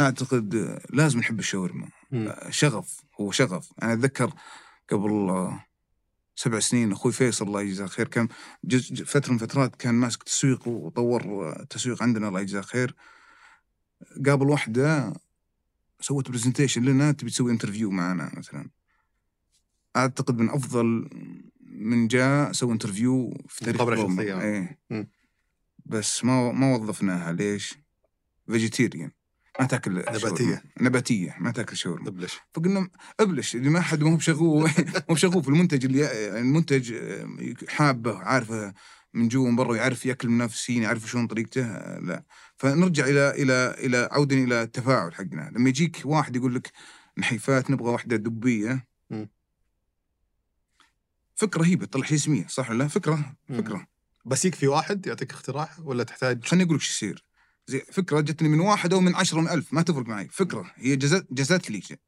أعتقد 0.00 0.78
لازم 0.90 1.18
نحب 1.18 1.38
الشاورما. 1.38 1.88
آه، 2.12 2.50
شغف 2.50 3.03
هو 3.20 3.30
شغف 3.30 3.72
أنا 3.82 3.92
أتذكر 3.92 4.32
قبل 4.90 5.48
سبع 6.36 6.58
سنين 6.58 6.92
أخوي 6.92 7.12
فيصل 7.12 7.46
الله 7.46 7.62
يجزاه 7.62 7.86
خير 7.86 8.08
كان 8.08 8.28
فترة 9.06 9.32
من 9.32 9.38
فترات 9.38 9.76
كان 9.76 9.94
ماسك 9.94 10.22
تسويق 10.22 10.68
وطور 10.68 11.52
التسويق 11.60 12.02
عندنا 12.02 12.28
الله 12.28 12.40
يجزاه 12.40 12.60
خير 12.60 12.94
قابل 14.26 14.48
واحدة 14.48 15.14
سوت 16.00 16.30
presentation 16.30 16.82
لنا 16.82 17.12
تبي 17.12 17.30
تسوي 17.30 17.52
interview 17.52 17.90
معنا 17.90 18.32
مثلا 18.36 18.70
أعتقد 19.96 20.38
من 20.38 20.50
أفضل 20.50 21.08
من 21.60 22.08
جاء 22.08 22.52
سوى 22.52 22.72
interview 22.72 23.34
في 23.48 23.64
تاريخ 23.64 23.80
شاورمر. 23.80 24.14
شخصية. 24.14 24.40
إيه. 24.40 25.08
بس 25.86 26.24
ما 26.24 26.52
ما 26.52 26.74
وظفناها 26.74 27.32
ليش؟ 27.32 27.78
vegetarian 28.46 29.10
ما 29.60 29.66
تاكل 29.66 29.92
نباتية. 29.92 30.18
شاورما. 30.18 30.60
نباتية 30.80 31.36
ما 31.38 31.50
تاكل 31.50 31.76
شاورما 31.76 32.10
دبلش 32.10 32.40
فقلنا 32.54 32.88
أبلش 33.20 33.56
اللي 33.56 33.70
ما 33.70 33.80
حد 33.80 34.02
ما 34.02 34.12
هو 34.12 34.16
بشغوف 34.16 34.78
مو 35.08 35.14
بشغوف 35.14 35.48
المنتج 35.48 35.84
اللي 35.84 36.38
المنتج 36.40 36.94
حابه 37.68 38.18
عارفه 38.18 38.74
من 39.14 39.28
جوا 39.28 39.46
ومن 39.46 39.56
برا 39.56 39.76
يعرف 39.76 40.06
ياكل 40.06 40.28
من 40.28 40.38
نفسين 40.38 40.82
يعرف 40.82 41.10
شلون 41.10 41.26
طريقته 41.26 41.62
لا 41.98 42.24
فنرجع 42.56 43.04
إلى 43.06 43.30
إلى 43.30 43.74
إلى 43.78 44.08
عودا 44.12 44.36
إلى 44.36 44.62
التفاعل 44.62 45.14
حقنا 45.14 45.50
لما 45.54 45.68
يجيك 45.68 46.02
واحد 46.04 46.36
يقول 46.36 46.54
لك 46.54 46.72
نحيفات 47.18 47.70
نبغى 47.70 47.90
واحدة 47.90 48.16
دبية. 48.16 48.86
فكرة 51.34 51.60
رهيبه 51.62 51.86
تطلع 51.86 52.06
شيء 52.06 52.16
اسمية 52.16 52.46
صح 52.46 52.70
ولا 52.70 52.78
لا؟ 52.78 52.88
فكرة. 52.88 53.36
فكرة 53.48 53.86
بس 54.24 54.44
يكفي 54.44 54.66
واحد 54.66 55.06
يعطيك 55.06 55.32
اقتراح 55.32 55.80
ولا 55.80 56.04
تحتاج 56.04 56.44
خليني 56.44 56.64
أقول 56.64 56.76
لك 56.76 56.82
شو 56.82 56.90
يصير 56.92 57.24
زي 57.66 57.80
فكرة 57.80 58.20
جتني 58.20 58.48
من 58.48 58.60
واحد 58.60 58.92
أو 58.92 59.00
من 59.00 59.14
عشرة 59.14 59.40
من 59.40 59.48
ألف 59.48 59.72
ما 59.72 59.82
تفرق 59.82 60.06
معي 60.06 60.28
فكرة 60.28 60.70
هي 60.76 60.96
جزت 60.96 61.26
جزت 61.30 61.70
لي 61.70 61.80
شيء. 61.80 61.98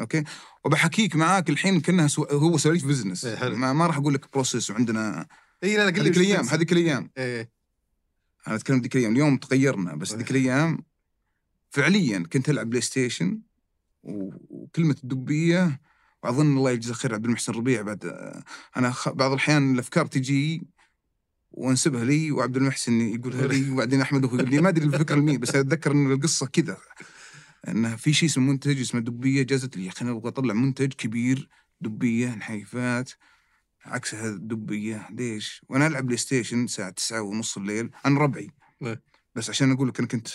okay 0.00 0.24
وبحكيك 0.64 1.16
معاك 1.16 1.50
الحين 1.50 1.80
كأنها 1.80 2.06
so... 2.06 2.24
هو 2.24 2.58
سواليف 2.58 2.86
business 2.86 3.24
إيه،. 3.24 3.48
ما, 3.48 3.72
ما 3.72 3.86
راح 3.86 3.96
أقول 3.96 4.14
لك 4.14 4.32
process 4.32 4.70
وعندنا 4.70 5.26
اي 5.64 5.76
لا 5.76 5.88
هذيك 5.88 6.16
الأيام. 6.16 6.46
هذيك 6.46 6.72
الأيام 6.72 7.10
إيه 7.18 7.50
أنا 8.48 8.56
أتكلم 8.56 8.80
ذيك 8.80 8.96
الأيام 8.96 9.12
اليوم 9.12 9.36
تغيرنا 9.36 9.94
بس 9.94 10.10
إيه. 10.10 10.18
ذيك 10.18 10.30
الأيام 10.30 10.78
فعليا 11.70 12.18
كنت 12.32 12.50
ألعب 12.50 12.70
بلاي 12.70 12.80
ستيشن 12.80 13.40
وكلمة 14.02 14.96
الدبية 15.04 15.80
وأظن 16.22 16.56
الله 16.56 16.70
يجزاه 16.70 16.94
خير 16.94 17.14
عبد 17.14 17.24
المحسن 17.24 17.52
ربيع 17.52 17.82
بعد 17.82 18.06
آه، 18.06 18.42
أنا 18.76 18.90
خ... 18.90 19.08
بعض 19.08 19.30
الأحيان 19.30 19.74
الأفكار 19.74 20.06
تجي 20.06 20.66
وانسبها 21.50 22.04
لي 22.04 22.30
وعبد 22.32 22.56
المحسن 22.56 23.00
يقولها 23.00 23.46
لي 23.46 23.70
وبعدين 23.72 24.00
أحمد 24.00 24.24
يقول 24.24 24.50
لي 24.50 24.60
ما 24.60 24.68
أدري 24.68 24.84
الفكرة 24.84 25.16
لمين 25.16 25.40
بس 25.40 25.54
أتذكر 25.54 25.92
إن 25.92 26.12
القصة 26.12 26.46
كذا. 26.46 26.76
انه 27.68 27.96
في 27.96 28.12
شيء 28.12 28.28
اسمه 28.28 28.44
منتج 28.52 28.80
اسمه 28.80 29.00
دبية 29.00 29.42
جازت 29.42 29.76
لي 29.76 29.84
يا 29.84 29.90
أخي 29.90 30.04
أنا 30.04 30.10
أبغى 30.10 30.28
أطلع 30.28 30.54
منتج 30.54 30.92
كبير 30.92 31.48
دبية 31.80 32.34
نحيفات. 32.34 33.10
عكسها 33.84 34.28
الدبية 34.28 35.08
ليش؟ 35.10 35.62
وأنا 35.68 35.86
ألعب 35.86 36.04
بلاي 36.06 36.16
ستيشن 36.16 36.64
الساعة 36.64 36.90
9 36.90 37.20
ونص 37.22 37.56
الليل 37.56 37.90
أنا 38.06 38.20
ربعي. 38.20 38.50
إيه. 38.82 39.02
بس 39.34 39.50
عشان 39.50 39.72
أقول 39.72 39.88
لك 39.88 39.98
أنا 39.98 40.08
كنت 40.08 40.28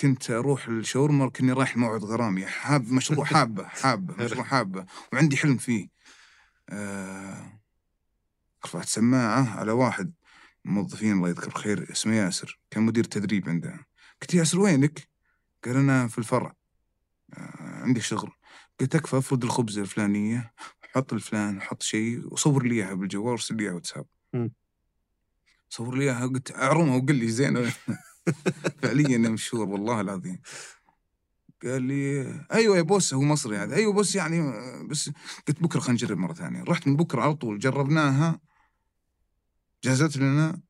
كنت 0.00 0.30
أروح 0.30 0.68
لشاورمر 0.68 1.28
كني 1.30 1.52
رايح 1.52 1.76
موعد 1.76 2.04
غرامي 2.04 2.46
حاب 2.46 2.92
مشروع 2.92 3.24
حابة 3.34 3.64
حابة 3.64 4.24
مشروع 4.24 4.44
حابة 4.44 4.86
وعندي 5.12 5.36
حلم 5.36 5.56
فيه. 5.56 5.88
آه 6.70 7.60
رفعت 8.66 8.84
سماعة 8.84 9.58
على 9.58 9.72
واحد. 9.72 10.12
من 10.64 10.70
الموظفين 10.72 11.12
الله 11.12 11.28
يذكره 11.28 11.58
خير 11.58 11.92
اسمه 11.92 12.14
ياسر. 12.14 12.60
كان 12.70 12.82
مدير 12.82 13.04
تدريب 13.04 13.48
عنده. 13.48 13.86
قلت 14.22 14.34
ياسر 14.34 14.60
وينك؟ 14.60 15.08
قال 15.64 15.76
أنا 15.76 16.08
في 16.08 16.18
الفرع. 16.18 16.54
آه 17.34 17.80
عندي 17.82 18.00
شغل. 18.00 18.30
قلت 18.80 18.94
أكفى 18.94 19.18
أفرد 19.18 19.44
الخبزه 19.44 19.80
الفلانية 19.82 20.52
حط 20.94 21.12
الفلان 21.12 21.60
حط 21.62 21.82
شيء 21.82 22.32
وصور 22.32 22.66
لي 22.66 22.74
إياها 22.74 22.94
بالجوال 22.94 23.26
وارسل 23.26 23.56
لي 23.56 23.62
إياها 23.62 23.74
واتساب. 23.74 24.06
صور 25.68 25.96
لي 25.96 26.04
إياها 26.04 26.26
قلت 26.26 26.50
أعرمها 26.52 26.96
وقل 26.96 27.14
لي 27.14 27.28
زين. 27.28 27.70
فعليا 28.82 29.16
أنا 29.16 29.28
مشهور 29.28 29.68
والله 29.68 30.00
العظيم. 30.00 30.40
قال 31.62 31.82
لي 31.82 32.22
أيوه 32.52 32.76
يا 32.76 32.82
بوس 32.82 33.14
هو 33.14 33.22
مصري 33.22 33.56
هذا. 33.56 33.76
أيوه 33.76 33.92
بوس 33.92 34.16
يعني 34.16 34.40
آه، 34.40 34.86
بس. 34.90 35.10
قلت 35.48 35.62
بكرة 35.62 35.80
خلينا 35.80 35.92
نجرب 35.92 36.18
مرة 36.18 36.32
ثانية. 36.32 36.62
رحت 36.62 36.88
من 36.88 36.96
بكرة 36.96 37.22
على 37.22 37.34
طول 37.34 37.58
جربناها. 37.58 38.40
جازت 39.84 40.16
لنا 40.16 40.60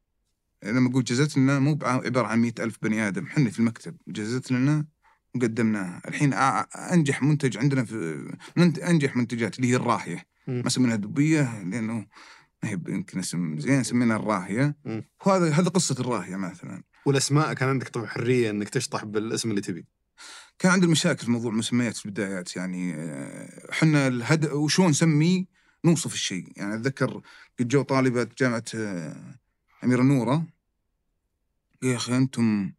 لما 0.64 0.90
أقول 0.90 1.04
جازت 1.04 1.38
لنا 1.38 1.58
مو 1.58 1.78
عبارة 1.82 2.26
عن 2.26 2.38
مئة 2.38 2.64
ألف 2.64 2.78
بني 2.82 3.08
آدم 3.08 3.26
إحنا 3.26 3.50
في 3.50 3.58
المكتب. 3.58 3.96
جازت 4.08 4.52
لنا 4.52 4.86
وقدمناها. 5.34 6.02
الحين 6.08 6.34
أنجح 6.92 7.22
منتج 7.22 7.58
عندنا 7.58 7.84
في 7.84 8.28
من 8.56 8.80
أنجح 8.80 9.16
منتجات 9.16 9.56
اللي 9.56 9.70
هي 9.70 9.76
الراهية. 9.76 10.26
مم. 10.46 10.62
ما 10.64 10.68
سميناها 10.68 10.96
دبية 10.96 11.62
لأنه 11.62 12.06
ما 12.62 12.70
هي 12.70 12.78
يمكن 12.88 13.18
اسم 13.18 13.58
زين 13.58 13.82
سميناها 13.82 14.16
الراهية. 14.16 14.76
وهذا 15.26 15.50
هذا 15.50 15.68
قصة 15.68 15.96
الراهية 16.00 16.36
مثلا. 16.36 16.82
والأسماء 17.06 17.52
كان 17.54 17.68
عندك 17.68 17.88
طبعا 17.88 18.06
حرية 18.06 18.50
إنك 18.50 18.68
تشطح 18.68 19.04
بالاسم 19.04 19.50
اللي 19.50 19.60
تبي. 19.60 19.86
كان 20.58 20.72
عندي 20.72 20.86
مشاكل 20.86 21.24
في 21.24 21.30
موضوع 21.30 21.50
المسميات 21.52 21.96
في 21.96 22.06
البدايات 22.06 22.56
يعني 22.56 22.94
آه، 22.94 23.70
إحنا 23.72 24.08
الهدف 24.08 24.52
وشلون 24.52 24.88
نسمي 24.90 25.46
نوصف 25.84 26.14
الشيء. 26.14 26.52
يعني 26.56 26.74
أتذكر 26.74 27.20
قد 27.60 27.68
جو 27.68 27.82
طالبة 27.82 28.28
جامعة 28.38 28.64
آه، 28.74 29.38
أميرة 29.84 30.02
نورة. 30.02 30.46
يا 31.82 31.96
أخي 31.96 32.16
أنتم 32.16 32.72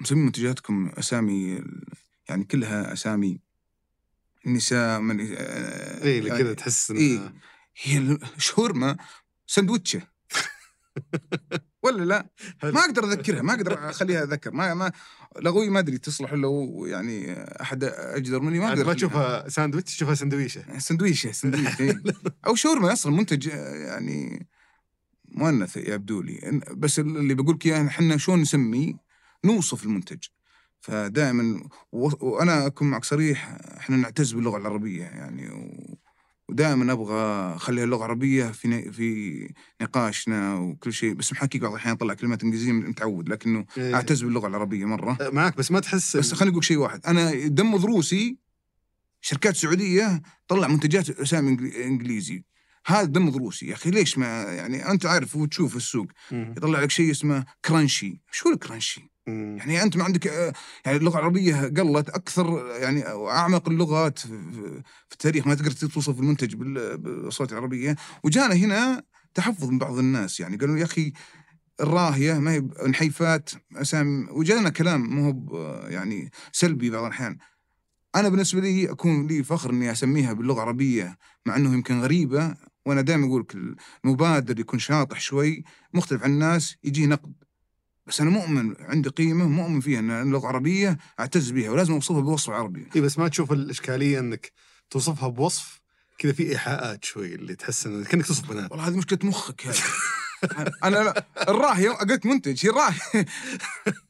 مسمين 0.00 0.24
منتجاتكم 0.24 0.88
أسامي 0.88 1.62
يعني 2.28 2.44
كلها 2.44 2.92
أسامي. 2.92 3.40
نساء 4.46 5.00
من 5.00 5.20
اي 5.20 5.26
إيه، 6.02 6.18
اللي 6.18 6.30
كذا 6.30 6.54
تحس 6.54 6.90
إيه. 6.90 7.32
هي 7.82 7.98
الشاورما 8.36 8.96
سندوتشه 9.46 10.02
ولا 11.86 12.04
لا؟ 12.04 12.26
ما 12.62 12.80
أقدر 12.80 13.04
أذكرها 13.04 13.42
ما 13.42 13.54
أقدر 13.54 13.90
أخليها 13.90 14.22
أذكر 14.22 14.50
ما 14.50 14.74
ما 14.74 14.92
لغوي 15.40 15.68
ما 15.70 15.78
أدري 15.78 15.98
تصلح 15.98 16.32
لو 16.32 16.86
يعني 16.86 17.32
أحد 17.62 17.84
أجدر 17.84 18.40
مني 18.40 18.58
ما 18.58 18.68
أقدر 18.68 18.86
ما. 18.86 18.92
تشوفها 18.94 19.48
ساندويتش 19.48 19.94
تشوفها 19.96 20.14
سندويشة 20.14 20.78
سندويشة 20.78 21.32
سندويشة 21.32 21.80
إيه. 21.82 22.02
أو 22.46 22.54
شاورما 22.54 22.92
أصلا 22.92 23.12
منتج 23.12 23.46
يعني 23.46 24.46
مؤنث 25.28 25.76
يبدو 25.76 26.20
لي 26.22 26.60
بس 26.76 26.98
اللي 26.98 27.34
بقول 27.34 27.54
لك 27.54 27.66
إياه 27.66 27.86
إحنا 27.86 28.16
شلون 28.16 28.40
نسمي 28.40 28.96
نوصف 29.44 29.84
المنتج 29.84 30.18
فدائما 30.80 31.68
وأنا 31.92 32.66
أكون 32.66 32.90
معك 32.90 33.04
صريح 33.04 33.58
إحنا 33.76 33.96
نعتز 33.96 34.32
باللغة 34.32 34.56
العربية 34.56 35.02
يعني 35.02 35.48
و- 35.50 35.98
ودائما 36.48 36.92
أبغى 36.92 37.56
أخلي 37.56 37.84
اللغة 37.84 37.98
العربيه 37.98 38.44
في 38.44 38.92
في 38.92 39.48
نقاشنا 39.82 40.54
وكل 40.54 40.92
شيء. 40.92 41.14
بس 41.14 41.32
محكي 41.32 41.58
بعض 41.58 41.70
الأحيان 41.70 41.94
أطلع 41.94 42.14
كلمات 42.14 42.42
إنجليزية 42.42 42.72
متعود 42.72 43.28
لكنه 43.28 43.64
إيه. 43.78 43.94
أعتز 43.94 44.22
باللغة 44.22 44.46
العربية 44.46 44.84
مرة. 44.84 45.18
معك 45.32 45.56
بس 45.56 45.70
ما 45.70 45.80
تحس 45.80 46.16
بس 46.16 46.34
خليني 46.34 46.52
أقول 46.52 46.64
شيء 46.64 46.76
واحد. 46.76 47.06
أنا 47.06 47.46
دم 47.46 47.76
ضروسي 47.76 48.38
شركات 49.20 49.56
سعودية 49.56 50.22
طلع 50.48 50.68
منتجات 50.68 51.10
أسامي 51.10 51.50
إنجليزي. 51.84 52.44
هذا 52.86 53.04
دم 53.04 53.30
ضروسي 53.30 53.66
يا 53.66 53.74
أخي. 53.74 53.90
ليش 53.90 54.18
ما 54.18 54.26
يعني؟ 54.42 54.90
أنت 54.90 55.06
عارف 55.06 55.36
وتشوف 55.36 55.76
السوق. 55.76 56.06
يطلع 56.30 56.80
لك 56.80 56.90
شيء 56.90 57.10
اسمه 57.10 57.44
كرانشي. 57.64 58.20
شو 58.30 58.48
الكرانشي؟ 58.48 59.10
يعني 59.26 59.82
أنت 59.82 59.96
ما 59.96 60.04
عندك 60.04 60.26
آه، 60.26 60.52
يعني 60.86 60.98
اللغة 60.98 61.18
العربية 61.18 61.60
قلت 61.68 62.08
أكثر 62.08 62.66
يعني 62.80 63.06
أعمق 63.08 63.68
اللغات 63.68 64.18
في 64.18 64.82
التاريخ 65.12 65.46
ما 65.46 65.54
تقدر 65.54 65.70
توصف 65.70 66.20
المنتج 66.20 66.54
بال- 66.54 66.98
بالأصوات 66.98 67.52
العربية. 67.52 67.96
وجانا 68.24 68.54
هنا 68.54 69.02
تحفظ 69.34 69.64
من 69.70 69.78
بعض 69.78 69.98
الناس 69.98 70.40
يعني 70.40 70.56
قالوا 70.56 70.76
يا 70.78 70.84
أخي 70.84 71.12
الراهية 71.80 72.34
ما 72.34 72.52
هي 72.52 72.60
نحيفات 72.88 73.50
أسامي 73.76 74.26
وجانا 74.30 74.68
كلام 74.70 75.00
مو 75.10 75.30
هو 75.30 75.86
يعني 75.88 76.30
سلبي 76.52 76.90
بعض 76.90 77.04
الأحيان. 77.04 77.38
أنا 78.14 78.28
بالنسبة 78.28 78.60
لي 78.60 78.90
أكون 78.90 79.26
لي 79.26 79.42
فخر 79.42 79.70
إني 79.70 79.92
أسميها 79.92 80.32
باللغة 80.32 80.56
العربية 80.56 81.16
مع 81.46 81.56
إنه 81.56 81.72
يمكن 81.74 82.00
غريبة 82.00 82.54
وأنا 82.86 83.00
دائما 83.00 83.26
أقول 83.26 83.40
لك 83.40 83.56
المبادر 84.04 84.60
يكون 84.60 84.78
شاطح 84.78 85.20
شوي 85.20 85.64
مختلف 85.94 86.22
عن 86.22 86.30
الناس 86.30 86.76
يجيه 86.84 87.06
نقد. 87.06 87.45
بس 88.06 88.20
أنا 88.20 88.30
مؤمن 88.30 88.74
عندي 88.80 89.08
قيمة 89.08 89.48
مؤمن 89.48 89.80
فيها 89.80 89.98
إن 89.98 90.10
اللغة 90.10 90.40
العربيه 90.40 90.98
أعتز 91.20 91.50
بها 91.50 91.70
ولازم 91.70 91.92
أوصفها 91.92 92.20
بوصف 92.20 92.50
عربي. 92.50 92.86
اي 92.96 93.00
بس 93.00 93.18
ما 93.18 93.28
تشوف 93.28 93.52
الإشكالية 93.52 94.18
إنك 94.18 94.52
توصفها 94.90 95.28
بوصف 95.28 95.80
كذا 96.18 96.32
في 96.32 96.50
إيحاءات 96.50 97.04
شوي 97.04 97.34
اللي 97.34 97.54
تحس 97.54 97.86
انك 97.86 98.06
كأنك 98.08 98.26
تصف 98.26 98.48
بنات. 98.50 98.70
والله 98.70 98.88
هذه 98.88 98.96
مشكلة 98.96 99.18
مخك 99.22 99.66
هذه 99.66 99.78
أنا 100.84 100.96
لا 100.96 101.26
الراهيه 101.48 101.90
قلت 101.90 102.26
منتج 102.26 102.66
هي 102.66 102.70
الراهيه 102.70 103.26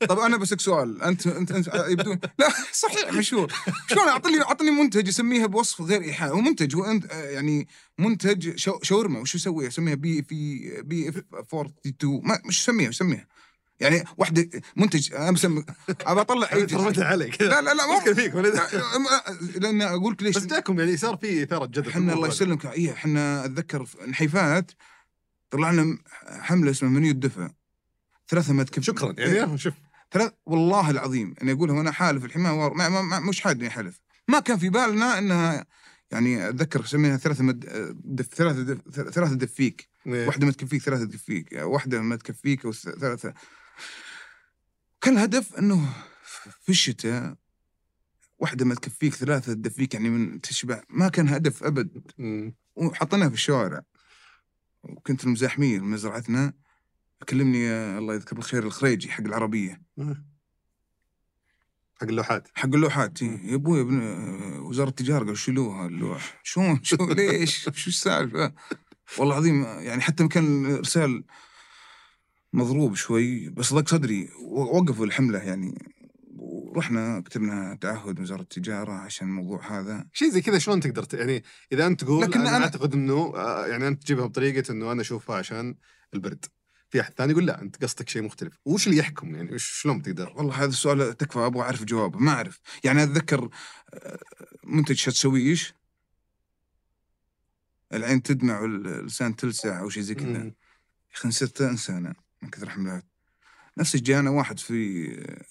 طب 0.09 0.19
أنا 0.19 0.37
بسك 0.37 0.61
سؤال 0.61 1.03
أنت 1.03 1.27
أنت 1.27 1.53
أنت 1.53 1.85
يبدو 1.89 2.17
لا 2.39 2.49
صحيح 2.73 3.13
مشهور. 3.13 3.53
شلون 3.91 4.09
أعطني 4.09 4.43
أعطني 4.43 4.71
منتج 4.71 5.09
يسميها 5.09 5.47
بوصف 5.47 5.81
غير 5.81 6.03
إيحاء؟ 6.03 6.33
هو 6.33 6.41
منتج 6.41 6.77
هو 6.77 6.85
أنت 6.85 7.05
يعني 7.13 7.69
منتج 7.99 8.57
شاورما 8.83 9.21
وش 9.21 9.35
يسوي 9.35 9.67
يسميها 9.67 9.95
بي 9.95 10.23
في 10.23 10.71
بي 10.83 11.09
اف 11.09 11.17
42 11.17 12.21
ما 12.25 12.41
مش 12.45 12.61
يسميها؟ 12.61 12.89
يسميها 12.89 13.27
يعني 13.81 14.05
واحدة 14.17 14.49
منتج 14.77 15.15
بسمي 15.15 15.65
أبى 16.01 16.21
أطلع 16.21 16.49
أي 16.53 16.67
عليك. 17.05 17.43
لا 17.43 17.61
لا 17.61 17.75
لا 17.75 17.99
مشكله 17.99 18.15
فيك 18.15 18.35
لأن 19.57 19.83
أقول 19.83 20.13
لك 20.13 20.23
ليش؟ 20.23 20.37
بس 20.37 20.47
جاكم 20.47 20.81
يعني 20.81 20.97
صار 20.97 21.17
في 21.17 21.43
إثارة 21.43 21.67
جدل 21.67 21.89
إحنا 21.89 22.13
الله. 22.13 22.29
يسلمك. 22.29 22.67
اي 22.67 22.93
إحنا 22.93 23.45
أتذكر 23.45 23.87
نحيفات 24.09 24.71
طلعنا 25.51 25.99
حملة 26.41 26.71
اسمها 26.71 26.91
منيو 26.91 27.11
الدفع 27.11 27.51
ثلاثة 28.29 28.53
ما 28.53 28.63
تكفي. 28.63 28.83
شكرا 28.83 29.15
يعني 29.19 29.59
شوف. 29.59 29.75
ثلاث 30.13 30.33
والله 30.47 30.91
العظيم 30.91 31.35
اني 31.43 31.53
اقولها 31.53 31.77
وأنا 31.77 31.91
حالف 31.93 32.25
الحين 32.25 32.43
ما, 32.43 32.69
ما, 32.69 32.89
ما, 33.03 33.21
مش 33.21 33.41
حاد 33.41 33.61
إني 33.61 33.71
حلف 33.71 34.01
ما 34.29 34.41
كان 34.41 34.59
في 34.59 34.69
بالنا 34.69 35.19
إنها 35.19 35.67
يعني 36.11 36.49
أتذكر 36.49 36.85
سميها 36.85 37.17
ثلاثة 37.17 37.45
مد 37.45 37.67
دف 38.05 38.27
ثلاثة 38.35 38.63
دف 38.63 38.81
ثلاثة 39.11 39.35
دفيك. 39.35 39.89
إيه. 40.07 40.27
واحدة 40.27 40.47
ما 40.47 40.53
تكفيك 40.53 40.83
ثلاثة 40.83 41.05
تكفيك 41.05 41.49
واحدة 41.53 42.01
ما 42.01 42.17
تكفيك 42.17 42.65
أو 42.65 42.73
ثلاثة 42.73 43.35
كان 45.01 45.15
الهدف 45.15 45.55
أنه 45.55 45.93
في 46.63 46.69
الشتاء 46.69 47.37
واحدة 48.39 48.65
ما 48.65 48.75
تكفيك 48.75 49.15
ثلاثة 49.15 49.53
تدفيك 49.53 49.95
يعني 49.95 50.11
من 50.11 50.41
تشبع. 50.41 50.83
ما 50.89 51.09
كان 51.09 51.29
هدف 51.29 51.65
أبد. 51.65 52.13
وحطيناها 52.77 53.29
في 53.29 53.35
الشوارع. 53.35 53.83
وكنت 54.83 55.25
المزاحمين 55.25 55.83
مزرعتنا 55.83 56.53
كلمني 57.29 57.69
الله 57.99 58.15
يذكر 58.15 58.37
بالخير 58.37 58.63
الخريجي 58.63 59.09
حق 59.09 59.25
العربية. 59.25 59.83
حق 61.95 62.03
اللوحات. 62.03 62.49
حق 62.55 62.75
اللوحات 62.75 63.23
إيه. 63.23 63.41
يا 63.51 63.55
أبوي 63.55 63.81
ابن 63.81 64.01
آه، 64.01 64.61
وزارة 64.61 64.89
التجارة 64.89 65.19
قالوا 65.19 65.35
شيلوها 65.35 65.87
اللوح. 65.87 66.41
شلون؟ 66.43 66.83
شو 66.83 66.97
ليش؟ 66.97 67.69
شو 67.75 67.91
السالفة؟ 67.91 68.53
والله 69.19 69.35
العظيم 69.35 69.65
يعني 69.65 70.03
حتى 70.03 70.29
كان 70.29 70.67
الإرسال 70.67 71.25
مضروب 72.57 72.95
شوي 72.95 73.49
بس 73.49 73.73
ضاق 73.75 73.89
صدري 73.89 74.29
وقفوا 74.43 75.07
الحملة 75.07 75.39
يعني. 75.39 75.93
ورحنا 76.39 77.21
كتبنا 77.21 77.79
تعهد 77.81 78.21
وزارة 78.21 78.41
التجارة 78.43 78.93
عشان 78.93 79.29
الموضوع 79.29 79.79
هذا. 79.81 80.07
شيء 80.13 80.31
زي 80.31 80.41
كذا 80.41 80.59
شلون 80.59 80.81
تقدر 80.81 81.05
ت- 81.05 81.15
يعني 81.15 81.43
إذا 81.73 81.87
أنت 81.87 82.01
تقول 82.05 82.23
لكن 82.23 82.41
أنا, 82.41 82.59
أنا- 82.59 82.63
أعتقد 82.63 82.95
إنه 82.95 83.33
آه، 83.37 83.67
يعني 83.67 83.89
أنت 83.89 84.03
تجيبها 84.03 84.27
بطريقة 84.27 84.73
إنه 84.73 84.93
أنا 84.93 85.01
أشوفها 85.01 85.37
عشان 85.37 85.75
البرد. 86.15 86.45
في 86.91 87.01
أحد 87.01 87.13
ثاني 87.13 87.33
يقول 87.33 87.47
لا 87.47 87.63
أنت 87.63 87.83
قصدك 87.85 88.09
شيء 88.09 88.23
مختلف. 88.23 88.59
وش 88.65 88.87
اللي 88.87 88.99
يحكم؟ 88.99 89.35
يعني 89.35 89.55
وش 89.55 89.81
شلون 89.83 89.99
بتقدر؟ 89.99 90.33
والله 90.37 90.55
هذا 90.55 90.69
السؤال 90.71 91.17
تكفى 91.17 91.39
أبغى 91.39 91.63
أعرف 91.63 91.85
جوابه 91.85 92.19
ما 92.19 92.31
أعرف. 92.33 92.61
يعني 92.85 93.03
أتذكر 93.03 93.49
آه، 93.95 94.19
منتج 94.65 94.95
شتسوي 94.97 95.41
إيش؟ 95.41 95.75
العين 97.93 98.23
تدمع 98.23 98.61
واللسان 98.61 99.37
تلسع 99.37 99.81
أو 99.81 99.89
شيء 99.89 100.03
زي 100.03 100.15
كذا. 100.15 100.29
يا 100.45 100.53
أخي 101.15 101.29
نسيت 101.29 101.61
أنسى 101.61 101.93
أنا. 101.93 102.15
من 102.47 102.51
كثر 102.51 102.71
حملات 102.71 103.05
نفس 103.79 103.97
جانا 103.97 104.31
واحد 104.31 104.59
في 104.59 105.07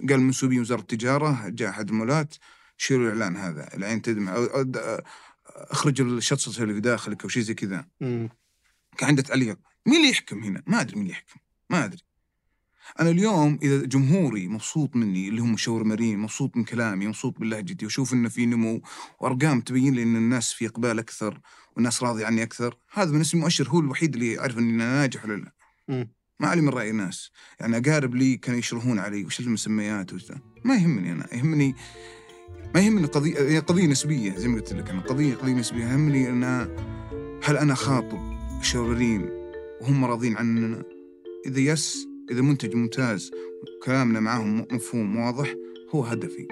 قال 0.09 0.19
منسوبين 0.19 0.59
وزارة 0.59 0.81
التجارة 0.81 1.49
جاء 1.49 1.69
أحد 1.69 1.89
المولات 1.89 2.35
شيلوا 2.77 3.03
الإعلان 3.11 3.37
هذا. 3.37 3.73
العين 3.73 4.01
تدمع. 4.01 4.35
أو- 4.35 5.01
أخرج 5.47 6.01
الشطشطه 6.01 6.63
اللي 6.63 6.73
في 6.73 6.79
داخلك 6.79 7.23
أو 7.23 7.29
شيء 7.29 7.43
زي 7.43 7.53
كذا. 7.53 7.87
كان 8.97 9.09
عنده 9.09 9.21
تعليق. 9.21 9.57
مين 9.85 9.95
اللي 9.97 10.09
يحكم 10.09 10.43
هنا؟ 10.43 10.63
ما 10.67 10.81
أدري 10.81 10.95
مين 10.95 11.01
اللي 11.03 11.11
يحكم. 11.13 11.39
ما 11.69 11.85
أدري. 11.85 12.01
أنا 12.99 13.09
اليوم 13.09 13.59
إذا 13.63 13.85
جمهوري 13.85 14.47
مبسوط 14.47 14.95
مني 14.95 15.29
اللي 15.29 15.41
هم 15.41 15.57
شاورمرين 15.57 16.19
مبسوط 16.19 16.57
من 16.57 16.63
كلامي 16.63 17.07
مبسوط 17.07 17.41
من 17.41 17.49
لهجتي 17.49 17.85
وأشوف 17.85 18.13
إنه 18.13 18.29
في 18.29 18.45
نمو 18.45 18.81
وأرقام 19.19 19.61
تبين 19.61 19.93
لي 19.95 20.03
إن 20.03 20.15
الناس 20.15 20.53
في 20.53 20.65
إقبال 20.67 20.99
أكثر 20.99 21.39
والناس 21.75 22.03
راضيه 22.03 22.25
عني 22.25 22.43
أكثر 22.43 22.77
هذا 22.93 23.11
بالنسبة 23.11 23.37
لي 23.37 23.43
مؤشر 23.43 23.69
هو 23.69 23.79
الوحيد 23.79 24.13
اللي 24.13 24.33
يعرف 24.33 24.57
إني 24.57 24.69
أنا 24.83 24.99
ناجح 24.99 25.25
ولا 25.25 25.33
لا. 25.35 25.51
ما 26.39 26.47
علي 26.47 26.61
من 26.61 26.69
رأي 26.69 26.89
الناس. 26.89 27.31
يعني 27.59 27.77
أقارب 27.77 28.15
لي 28.15 28.37
كانوا 28.37 28.59
يشرحون 28.59 28.99
علي 28.99 29.25
وش 29.25 29.39
المسميات 29.39 30.13
وش. 30.13 30.31
ما 30.63 30.75
يهمني 30.75 31.11
أنا 31.11 31.33
يهمني 31.33 31.75
ما 32.75 32.81
يهمني 32.81 33.07
قضية 33.07 33.39
هي 33.39 33.59
قضية 33.59 33.87
نسبية 33.87 34.35
زي 34.35 34.47
ما 34.47 34.55
قلت 34.55 34.73
لك. 34.73 34.89
أنا 34.89 35.01
قضية 35.01 35.35
قضية 35.35 35.53
نسبية 35.53 35.83
يهمني 35.83 36.29
أن 36.29 36.43
هل 37.43 37.57
أنا 37.57 37.75
خاطب 37.75 38.19
الشاورين 38.59 39.29
وهم 39.81 40.05
راضين 40.05 40.37
عننا؟ 40.37 40.83
إذا 41.45 41.59
يس 41.59 42.07
إذا 42.31 42.41
منتج 42.41 42.75
ممتاز 42.75 43.31
كلامنا 43.83 44.19
معاهم 44.19 44.67
مفهوم 44.71 45.15
واضح 45.15 45.55
هو 45.95 46.03
هدفي. 46.03 46.47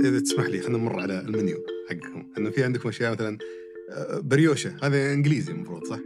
إذا 0.00 0.20
تسمح 0.20 0.44
لي 0.44 0.60
خلينا 0.60 0.78
نمر 0.78 1.00
على 1.00 1.20
المنيو 1.20 1.58
حقكم. 1.90 2.32
انه 2.38 2.50
في 2.50 2.64
عندكم 2.64 2.88
أشياء 2.88 3.12
مثلا 3.12 3.38
آه، 3.90 4.18
بريوشة. 4.18 4.76
هذا 4.82 5.12
إنجليزي 5.12 5.52
المفروض 5.52 5.84
صح؟ 5.84 5.98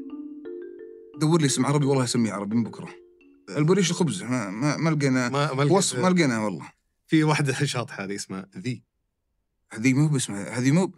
دور 1.20 1.40
لي 1.40 1.46
اسم 1.46 1.66
عربي 1.66 1.86
والله 1.86 2.04
اسميه 2.04 2.32
عربي 2.32 2.56
من 2.56 2.64
بكرة. 2.64 2.88
البريش 3.56 3.90
الخبز 3.90 4.22
ما 4.22 4.50
ما, 4.50 4.76
ما 4.76 4.90
لقينا. 4.90 5.50
وصف 5.52 5.98
ما 5.98 6.08
لقينا 6.08 6.38
والله. 6.38 6.72
في 7.06 7.24
واحدة 7.24 7.52
شاطحه 7.64 8.04
هذه 8.04 8.14
اسمها 8.14 8.48
ذي. 8.58 8.82
هذه 9.70 9.94
ما 9.94 10.04
هو 10.04 10.08
باسمها 10.08 10.58
هذه 10.58 10.70
مو 10.70 10.92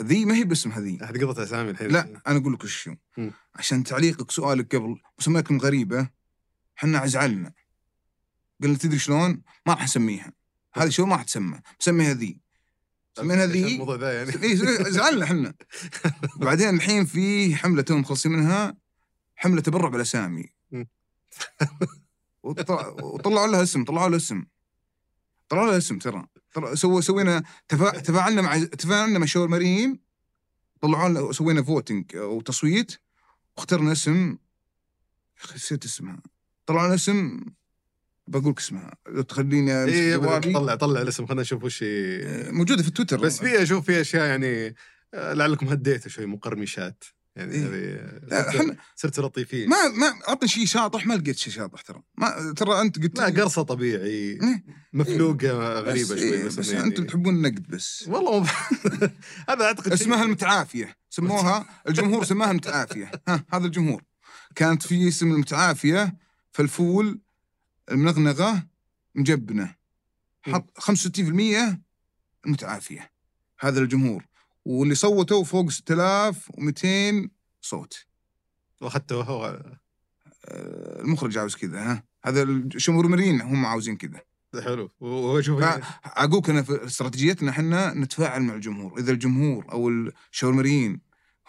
ذي 0.00 0.24
ما 0.24 0.34
هي 0.34 0.44
باسم 0.44 0.70
هذه. 0.70 0.98
هذه 1.02 1.24
قضت 1.24 1.38
أسامي 1.38 1.70
الحين. 1.70 1.88
لا 1.88 2.22
أنا 2.26 2.38
أقول 2.38 2.52
لك 2.52 2.64
وش. 2.64 2.90
عشان 3.54 3.84
تعليقك 3.84 4.30
سؤالك 4.30 4.76
قبل 4.76 4.96
مسمياتكم 5.18 5.58
غريبة 5.58 6.08
إحنا 6.78 7.06
زعلنا 7.06 7.52
قلنا 8.62 8.78
تدري 8.78 8.98
شلون؟ 8.98 9.42
ما 9.66 9.72
راح 9.74 9.84
نسميها. 9.84 10.32
هذه 10.74 10.88
شو 10.88 11.06
ما 11.06 11.16
راح 11.16 11.22
تسمى 11.22 11.60
ذي. 12.12 12.40
سمينا 13.16 13.42
عشان 13.42 13.52
ذي؟ 13.52 13.72
الموضوع 13.74 13.96
ذا 13.96 14.12
يعني. 14.12 14.42
إيه، 14.42 14.54
زعلنا 14.90 15.24
إحنا. 15.24 15.54
بعدين 16.46 16.68
الحين 16.68 17.04
في 17.04 17.54
حملة 17.56 17.82
تو 17.82 17.96
مخلصين 17.96 18.32
منها 18.32 18.76
حملة 19.36 19.60
تبرع 19.60 19.88
بالاسامي 19.88 20.44
وطلعوا 22.42 23.46
لها 23.46 23.62
اسم 23.62 23.84
طلعوا 23.84 24.08
لها 24.08 24.16
اسم. 24.16 24.44
طلعوا 25.48 25.66
لها 25.66 25.78
اسم 25.78 25.98
ترى. 25.98 26.26
so 26.74 27.00
سوينا 27.00 27.42
تفا... 27.68 27.98
تفاعلنا 27.98 28.42
مع 28.42 28.64
تفاعلنا 28.64 29.18
مع 29.18 29.26
شاورمريين 29.26 30.00
طلعوا 30.80 31.08
لنا 31.08 31.32
سوينا 31.32 31.62
voting 31.62 32.16
أو 32.16 32.40
تصويت. 32.40 32.92
واخترنا 33.56 33.92
اسم. 33.92 34.36
نسيت 35.54 35.84
اسمها. 35.84 36.22
طلعوا 36.66 36.86
لنا 36.86 36.94
اسم. 36.94 37.40
بقول 38.26 38.50
لك 38.52 38.58
اسمها. 38.58 38.94
لو 39.08 39.22
تخليني 39.22 39.86
جوالي. 40.16 40.52
طلع 40.52 40.74
طلع 40.74 41.00
الاسم. 41.02 41.26
خلينا 41.26 41.42
نشوف 41.42 41.64
وش. 41.64 41.80
آه، 41.86 42.50
موجودة 42.50 42.82
في 42.82 42.88
التويتر 42.88 43.16
بس 43.20 43.38
في 43.38 43.62
أشوف 43.62 43.86
في 43.86 44.00
أشياء 44.00 44.26
يعني 44.26 44.74
آه، 45.14 45.32
لعلكم 45.32 45.68
هديتوا 45.68 46.10
شوي 46.10 46.26
مقرمشات. 46.26 47.04
يعني 47.36 47.54
إيه. 47.54 48.20
لا 48.28 48.42
صرت- 48.96 49.18
إحنا 49.18 49.26
لطيفين. 49.26 49.68
ما 49.68 49.76
ما 49.88 50.12
اعطني 50.28 50.48
شيء 50.48 50.66
شاطح 50.66 51.06
ما 51.06 51.14
لقيت 51.14 51.38
شيء 51.38 51.52
شاطح 51.52 51.80
ترى. 51.80 52.02
ما 52.18 52.54
ترى 52.56 52.80
أنت 52.80 53.02
قلت 53.02 53.18
لا 53.18 53.24
قرصة 53.42 53.62
طبيعي. 53.62 54.04
إيه. 54.06 54.38
مفلوقة 54.92 55.80
بس 55.82 55.88
غريبة 55.88 56.14
إيه، 56.14 56.30
شوي 56.30 56.44
بس, 56.44 56.54
بس, 56.54 56.68
يعني 56.68 56.84
أنتم 56.86 57.06
تحبون 57.06 57.34
النقد 57.34 57.66
بس. 57.68 58.04
والله 58.08 58.40
مو 58.40 58.46
هذا 59.48 59.64
أعتقد 59.64 59.92
اسمها 59.92 60.24
المتعافية. 60.24 60.96
سموها 61.10 61.66
الجمهور 61.88 62.24
سماها 62.24 62.50
المتعافية. 62.50 63.10
ها 63.28 63.44
هذا 63.52 63.66
الجمهور. 63.66 64.02
كانت 64.54 64.82
في 64.82 65.08
اسم 65.08 65.32
المتعافية 65.32 66.16
فالفول 66.52 67.20
المنغنغه 67.90 68.66
مجبنة. 69.14 69.74
حط 70.42 70.78
65% 70.78 71.80
المتعافيه 72.46 73.12
هذا 73.60 73.80
الجمهور. 73.80 74.24
واللي 74.64 74.94
صوتوا 74.94 75.44
فوق 75.44 75.70
6200 75.70 77.30
صوت. 77.60 78.06
وأخذته 78.80 79.22
هو. 79.22 79.62
آه، 80.44 81.00
المخرج 81.00 81.38
عاوز 81.38 81.56
كذا 81.56 81.92
ها. 81.92 82.04
هذا 82.24 82.42
الشمرمرين 82.42 83.40
هم 83.40 83.66
عاوزين 83.66 83.96
كذا. 83.96 84.20
حلو. 84.60 84.90
أقولك 86.04 86.50
أنا 86.50 86.62
في 86.62 86.84
استراتيجيتنا 86.84 87.50
إحنا 87.50 87.94
نتفاعل 87.94 88.42
مع 88.42 88.54
الجمهور. 88.54 88.98
إذا 88.98 89.12
الجمهور 89.12 89.72
أو 89.72 89.88
الشاورمريين 90.32 91.00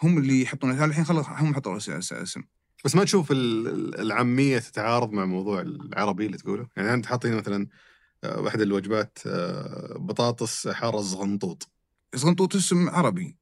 هم 0.02 0.18
اللي 0.18 0.42
يحطون 0.42 0.70
الحين 0.84 1.04
خلاص 1.04 1.28
هم 1.28 1.54
حطوا 1.54 1.76
اسم. 1.76 2.42
بس 2.84 2.94
ما 2.94 3.04
تشوف 3.04 3.32
ال- 3.32 3.68
ال- 3.68 4.00
العامية 4.00 4.58
تتعارض 4.58 5.12
مع 5.12 5.24
موضوع 5.24 5.60
العربي 5.60 6.26
اللي 6.26 6.36
تقوله؟ 6.38 6.66
يعني 6.76 6.94
أنت 6.94 7.06
حاطين 7.06 7.36
مثلا 7.36 7.66
آه، 8.24 8.40
واحد 8.40 8.60
الوجبات 8.60 9.18
آه، 9.26 9.96
بطاطس 9.98 10.68
حارة 10.68 11.00
زغنطوط. 11.00 11.68
زغنطوط 12.14 12.56
اسم 12.56 12.88
عربي. 12.88 13.36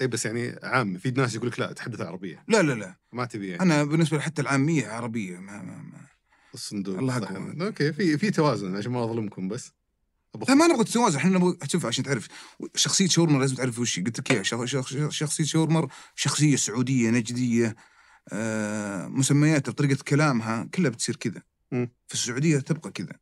اي 0.00 0.06
بس 0.06 0.26
يعني 0.26 0.58
عام. 0.62 0.98
في 0.98 1.10
ناس 1.10 1.34
يقول 1.34 1.48
لك 1.48 1.60
لا 1.60 1.72
تحدث 1.72 2.00
عربية. 2.00 2.44
لا 2.48 2.62
لا 2.62 2.72
لا. 2.72 2.96
ما 3.12 3.24
تبي 3.24 3.48
يعني. 3.48 3.62
أنا 3.62 3.84
بالنسبة 3.84 4.20
حتى 4.20 4.42
العامية 4.42 4.88
عربية 4.88 5.38
ما 5.38 5.62
ما 5.62 5.76
ما. 5.82 6.00
الصندوق. 6.54 6.98
الله 6.98 7.20
صح. 7.20 7.30
أكبر. 7.30 7.66
أوكي 7.66 7.92
في 7.92 8.18
في 8.18 8.30
توازن 8.30 8.76
عشان 8.76 8.92
ما 8.92 9.04
أظلمكم 9.04 9.48
بس. 9.48 9.72
لا 10.48 10.54
ما 10.54 10.66
نبغى 10.66 10.84
توازن 10.84 11.16
إحنا 11.18 11.30
نبغى 11.38 11.56
شوف 11.68 11.86
عشان 11.86 12.04
تعرف 12.04 12.28
شخصية 12.74 13.06
شاورمر 13.08 13.40
لازم 13.40 13.54
تعرف 13.56 13.78
وش. 13.78 14.00
قلت 14.00 14.18
لك 14.32 14.42
شخ- 14.42 14.64
شخصية 15.10 15.44
شاورمر 15.44 15.88
شخصية 16.14 16.56
سعودية 16.56 17.10
نجدية. 17.10 17.76
مسمياتها 19.08 19.72
بطريقة 19.72 20.02
كلامها 20.08 20.64
كلها 20.74 20.90
بتصير 20.90 21.16
كذا. 21.16 21.42
في 21.70 22.14
السعودية 22.14 22.58
تبقى 22.58 22.90
كذا. 22.90 23.18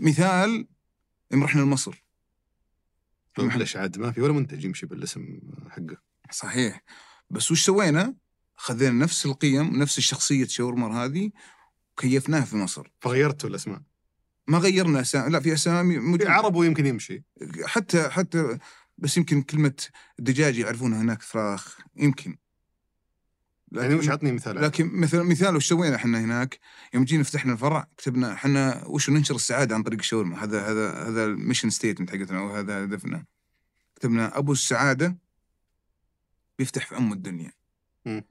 مثال 0.00 0.68
يوم 1.32 1.44
رحنا 1.44 1.60
لمصر. 1.60 2.04
طيب 3.34 3.52
ليش 3.52 3.76
عاد 3.76 3.98
ما 3.98 4.12
في 4.12 4.20
ولا 4.20 4.32
منتج 4.32 4.64
يمشي 4.64 4.86
بالاسم 4.86 5.40
حقه. 5.70 5.96
صحيح. 6.30 6.82
بس 7.30 7.50
وش 7.50 7.66
سوينا؟ 7.66 8.14
خذينا 8.56 9.04
نفس 9.04 9.26
القيم 9.26 9.76
نفس 9.76 9.98
الشخصية 9.98 10.46
شاورمر 10.46 10.92
هذه 10.92 11.30
كيفناها 11.96 12.44
في 12.44 12.56
مصر. 12.56 12.90
فغيرتوا 13.00 13.50
الأسماء. 13.50 13.82
ما 14.46 14.58
غيرنا 14.58 15.00
أسامي 15.00 15.30
لا 15.30 15.40
في 15.40 15.52
أسامي 15.52 15.94
في 15.94 16.00
موجودة. 16.00 16.30
عربو 16.30 16.62
يمكن 16.62 16.86
يمشي. 16.86 17.24
حتى 17.64 18.08
حتى 18.08 18.58
بس 18.98 19.16
يمكن 19.16 19.42
كلمة 19.42 19.74
الدجاج 20.18 20.58
يعرفونها 20.58 21.00
هناك 21.00 21.22
فراخ 21.22 21.78
يمكن. 21.96 22.36
يعني 23.72 23.94
وش 23.94 24.08
عطني 24.08 24.32
مثال 24.32 24.62
لكن 24.62 24.90
مثلا 25.00 25.22
مثال 25.22 25.56
وش 25.56 25.68
سوينا 25.68 25.96
إحنا 25.96 26.20
هناك؟ 26.20 26.58
يوم 26.94 27.04
جينا 27.04 27.22
فتحنا 27.22 27.52
الفرع 27.52 27.86
كتبنا 27.96 28.32
إحنا 28.32 28.84
وش 28.86 29.10
ننشر 29.10 29.34
السعادة 29.34 29.74
عن 29.74 29.82
طريق 29.82 29.98
الشاورما 29.98 30.44
هذا 30.44 30.60
هذا 30.70 31.08
هذا 31.08 31.24
ال 31.24 31.30
mission 31.30 31.70
statement 31.70 32.10
حقتنا 32.10 32.38
أو 32.38 32.48
هذا 32.56 32.84
هدفنا. 32.84 33.24
كتبنا 33.96 34.38
أبو 34.38 34.52
السعادة 34.52 35.18
بيفتح 36.58 36.86
في 36.86 36.96
أم 36.96 37.12
الدنيا. 37.12 37.52
مم. 38.06 38.24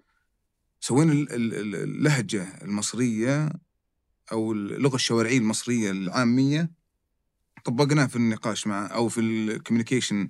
سوينا 0.80 1.12
ال- 1.14 1.34
ال- 1.34 1.54
ال- 1.54 1.76
اللهجة 1.76 2.48
المصرية 2.62 3.50
أو 4.32 4.52
اللغة 4.52 4.96
الشوارعية 4.96 5.38
المصرية 5.38 5.92
العامية. 5.92 6.72
طبقناها 7.66 8.08
في 8.08 8.16
النقاش 8.16 8.68
مع 8.68 8.86
أو 8.94 9.10
في 9.10 9.22
ال 9.22 9.29
communication 9.29 10.28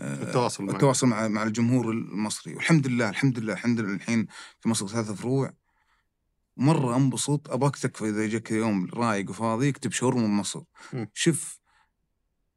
التواصل 0.00 0.64
معك. 0.64 0.74
التواصل 0.74 1.06
مع 1.06 1.28
مع 1.28 1.42
الجمهور 1.42 1.90
المصري. 1.90 2.54
والحمد 2.54 2.86
لله 2.86 3.08
الحمد 3.08 3.38
لله 3.38 3.52
الحمد 3.52 3.80
لله. 3.80 3.94
الحين 3.94 4.26
في 4.60 4.68
مصر 4.68 4.88
ثلاثة 4.88 5.14
فروع 5.14 5.52
مرة 6.56 6.96
انبسط. 6.96 7.50
أبغاك 7.50 7.76
تكفى 7.76 8.08
إذا 8.08 8.26
جاك 8.26 8.50
يوم 8.50 8.88
رايق 8.94 9.30
وفاضي 9.30 9.68
اكتب 9.68 9.92
شاورمر 9.92 10.26
من 10.26 10.34
مصر. 10.34 10.62
م. 10.92 11.04
شوف 11.14 11.60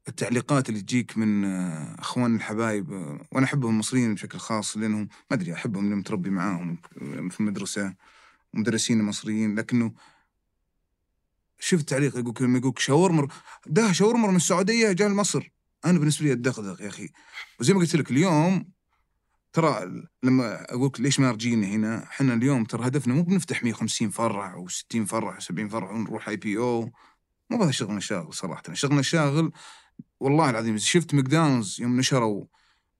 التعليقات 0.08 0.68
اللي 0.68 0.80
تجيك 0.80 1.18
من 1.18 1.44
آه، 1.44 1.96
أخوان 1.98 2.36
الحبايب 2.36 2.92
آه، 2.92 3.26
وأنا 3.32 3.46
أحبهم 3.46 3.72
المصريين 3.72 4.14
بشكل 4.14 4.38
خاص 4.38 4.76
لأنهم 4.76 5.08
ما 5.30 5.36
أدري 5.36 5.52
أحبهم 5.54 5.84
لاني 5.84 5.96
متربي 5.96 6.30
معاهم 6.30 6.78
في 7.30 7.40
المدرسة 7.40 7.94
مدرسين 8.54 9.02
مصريين. 9.02 9.54
لكنه 9.54 9.92
شوف 11.58 11.80
التعليق 11.80 12.18
يقول 12.18 12.34
لما 12.40 12.58
يقولك 12.58 12.78
شاورمر. 12.78 13.32
ده 13.66 13.92
شاورمر 13.92 14.30
من 14.30 14.36
السعودية 14.36 14.92
جاء 14.92 15.08
لمصر 15.08 15.53
أنا 15.84 15.98
بالنسبة 15.98 16.26
لي 16.26 16.32
اتدغدغ 16.32 16.82
يا 16.82 16.88
أخي 16.88 17.08
وزي 17.60 17.72
ما 17.74 17.80
قلت 17.80 17.96
لك 17.96 18.10
اليوم 18.10 18.68
ترى 19.52 20.02
لما 20.22 20.72
أقول 20.74 20.86
لك 20.86 21.00
ليش 21.00 21.20
ما 21.20 21.30
رجينا 21.30 21.66
هنا 21.66 22.02
إحنا 22.04 22.34
اليوم 22.34 22.64
ترى 22.64 22.86
هدفنا 22.86 23.14
مو 23.14 23.22
بنفتح 23.22 23.64
150 23.64 24.10
فرع 24.10 24.54
أو 24.54 24.68
60 24.68 25.04
فرع 25.04 25.38
70 25.38 25.68
فرع 25.68 25.90
ونروح 25.90 26.28
IPO 26.28 26.90
مو 27.50 27.58
بهذا 27.58 27.70
شغلنا 27.70 27.98
الشاغل 27.98 28.34
صراحة 28.34 28.62
شغلنا 28.72 29.00
الشاغل 29.00 29.52
والله 30.20 30.50
العظيم 30.50 30.78
شفت 30.78 31.14
ماكدونالدز 31.14 31.80
يوم 31.80 31.96
نشروا 31.96 32.44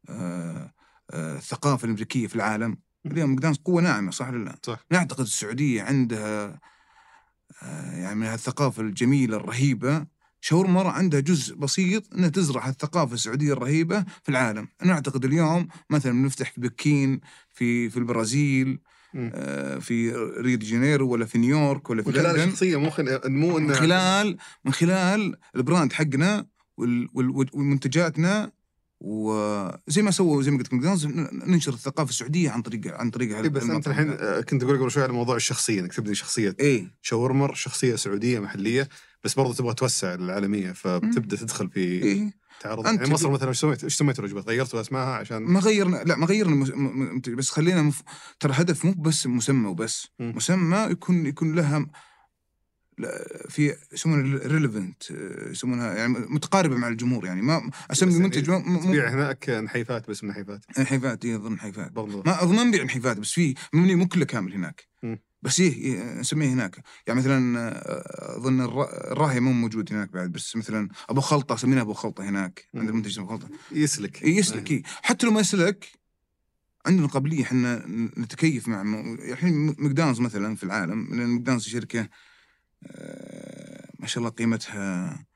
آه 0.08 0.74
آه 1.10 1.36
الثقافة 1.36 1.84
الأمريكية 1.84 2.26
في 2.26 2.36
العالم 2.36 2.78
اليوم 3.06 3.30
ماكدونالدز 3.30 3.62
قوة 3.64 3.82
ناعمة 3.82 4.10
صح 4.10 4.28
ولا 4.28 4.44
لا؟ 4.44 4.58
صح. 4.62 4.84
نعتقد 4.90 5.20
السعودية 5.20 5.82
عندها 5.82 6.60
آه 7.62 7.92
يعني 7.92 8.14
من 8.14 8.26
الثقافة 8.26 8.82
الجميلة 8.82 9.36
الرهيبة 9.36 10.06
شاورما 10.44 10.80
عندها 10.90 11.20
جزء 11.20 11.54
بسيط 11.56 12.14
انها 12.14 12.28
تزرع 12.28 12.68
الثقافة 12.68 13.14
السعودية 13.14 13.52
الرهيبة 13.52 14.04
في 14.22 14.28
العالم، 14.28 14.68
أنا 14.82 14.92
أعتقد 14.92 15.24
اليوم 15.24 15.68
مثلا 15.90 16.12
بنفتح 16.12 16.50
في 16.52 16.60
بكين 16.60 17.20
في 17.54 17.90
في 17.90 17.96
البرازيل. 17.96 18.78
آه 19.16 19.78
في 19.78 20.10
ريو 20.38 20.56
دي 20.58 20.66
جانيرو 20.66 21.08
ولا 21.08 21.24
في 21.26 21.38
نيويورك 21.38 21.90
ولا 21.90 22.02
في 22.02 22.08
من 22.08 22.14
خلال 22.14 22.36
الشخصيه 22.40 22.76
مو 22.80 22.90
خن... 22.90 23.20
مو 23.26 23.58
من 23.58 23.74
خلال 23.74 24.36
من 24.64 24.72
خلال 24.72 25.36
ال 25.56 25.62
brand 25.62 25.92
حقنا 25.92 26.46
وال- 26.76 27.08
وال- 27.14 27.50
ومنتجاتنا 27.52 28.52
وزي 29.06 30.02
ما 30.02 30.10
سووا 30.10 30.42
زي 30.42 30.50
ما 30.50 30.58
قلت 30.58 30.66
لك 30.66 30.74
ماكدونالدز 30.74 31.06
ننشر 31.46 31.72
الثقافة 31.72 32.10
السعودية 32.10 32.50
عن 32.50 32.62
طريق 32.62 32.94
عن 32.94 33.10
طريق 33.10 33.36
إيه 33.38 33.48
بس 33.48 33.62
أنت. 33.62 33.88
الحين 33.88 34.10
آه، 34.10 34.40
كنت 34.40 34.62
أقول 34.62 34.78
قبل 34.78 34.90
شوي 34.90 35.02
على 35.02 35.12
موضوع 35.12 35.36
الشخصية 35.36 35.80
إنك 35.80 35.92
تبني 35.92 36.14
شخصية 36.14 36.56
إيه 36.60 36.86
شاورمر 37.02 37.54
شخصية 37.54 37.96
سعودية 37.96 38.38
محلية 38.38 38.88
بس 39.24 39.34
برضو 39.34 39.52
تبغى 39.52 39.74
توسع 39.74 40.14
العالمية 40.14 40.72
فبتبدأ 40.72 41.36
تدخل 41.36 41.70
في 41.70 41.80
إيه 41.80 42.44
تعرض. 42.60 42.86
يعني 42.86 43.10
مصر 43.10 43.30
مثلا 43.30 43.48
إيش 43.48 43.58
سويت؟ 43.58 43.84
إيش 43.84 43.94
سميت 43.96 44.18
الوجبات 44.18 44.48
غيرتوا 44.48 44.80
اسمائها 44.80 45.14
عشان 45.14 45.42
ما 45.42 45.60
غيرنا 45.60 45.96
لا 45.96 46.16
ما 46.16 46.26
غيرنا 46.26 46.54
مس... 46.56 46.70
م... 46.70 47.20
بس 47.36 47.50
خلينا 47.50 47.82
مف... 47.82 48.02
ترى 48.40 48.52
هدف 48.56 48.84
مو 48.84 48.92
بس 48.92 49.26
مسمى 49.26 49.68
وبس. 49.68 50.08
مسمى 50.20 50.76
يكون 50.90 51.26
يكون 51.26 51.54
لها 51.54 51.86
في 53.48 53.76
يسمونها 53.92 54.46
relevant 54.46 55.02
يسمونها 55.50 55.94
يعني 55.94 56.12
متقاربة 56.12 56.76
مع 56.76 56.88
الجمهور 56.88 57.26
يعني 57.26 57.42
ما 57.42 57.70
أسمي 57.90 58.18
منتج 58.18 58.48
يعني 58.48 58.64
ما- 58.68 58.80
تبيع 58.80 59.08
هناك 59.08 59.50
نحيفات 59.50 60.10
بس 60.10 60.24
نحيفات. 60.24 60.60
نحيفات 60.80 61.24
اي 61.24 61.34
اظن 61.36 61.52
نحيفات. 61.52 61.96
ما 61.98 62.42
أظن 62.42 62.56
ما 62.56 62.64
نبيع 62.64 62.84
نحيفات 62.84 63.16
بس 63.18 63.32
في 63.32 63.54
مبني 63.72 63.94
مو 63.94 64.08
كله 64.08 64.24
كامل 64.24 64.54
هناك. 64.54 64.86
بس 65.42 65.60
إيه 65.60 65.74
إيه، 65.74 66.14
نسميه 66.20 66.48
هناك. 66.48 66.76
يعني 67.06 67.20
مثلا 67.20 67.58
آه، 67.58 68.36
أظن 68.38 68.60
الر- 68.60 69.10
الراهي 69.12 69.40
مو 69.40 69.52
موجود 69.52 69.92
هناك 69.92 70.12
بعد 70.12 70.32
بس 70.32 70.56
مثلا 70.56 70.88
أبو 71.10 71.20
خلطة 71.20 71.56
سميناه 71.56 71.82
أبو 71.82 71.92
خلطة 71.92 72.28
هناك. 72.28 72.68
عند 72.74 72.88
المنتج 72.88 73.18
أبو 73.18 73.28
خلطة. 73.28 73.48
يسلك. 73.72 74.22
إيه، 74.22 74.36
يسلك 74.36 74.70
إيه. 74.70 74.82
حتى 74.86 75.26
لو 75.26 75.32
ما 75.32 75.40
يسلك 75.40 75.88
عندنا 76.86 77.06
قابلية 77.06 77.42
إحنا 77.42 77.82
نتكيف 78.18 78.68
مع 78.68 78.82
م- 78.82 79.14
الحين 79.14 79.66
ماكدونالدز 79.78 80.20
مثلا 80.20 80.56
في 80.56 80.64
العالم 80.64 81.08
لأن 81.14 81.26
ماكدونالدز 81.28 81.64
شركة 81.68 82.00
آه، 82.00 82.08
ما 83.98 84.06
شاء 84.06 84.18
الله 84.18 84.30
قيمتها 84.30 85.26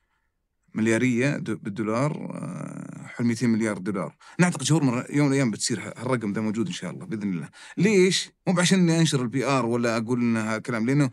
مليارية 0.74 1.36
بالدولار 1.36 2.12
آه، 2.12 3.06
حول 3.06 3.26
200 3.26 3.46
مليار 3.46 3.78
دولار. 3.78 4.16
نعتقد 4.38 4.62
شاورمر 4.62 5.04
يوم 5.10 5.26
من 5.26 5.32
الأيام 5.32 5.50
بتصير 5.50 5.80
هالرقم 5.80 6.32
ده 6.32 6.40
موجود 6.40 6.66
إن 6.66 6.72
شاء 6.72 6.90
الله 6.90 7.06
بإذن 7.06 7.32
الله. 7.32 7.48
ليش؟ 7.76 8.30
مو 8.46 8.60
عشان 8.60 8.78
إني 8.78 9.00
أنشر 9.00 9.22
ال 9.22 9.44
PR 9.44 9.66
ولا 9.66 9.96
أقول 9.96 10.20
انها 10.20 10.58
كلام 10.58 10.86
لأنه 10.86 11.10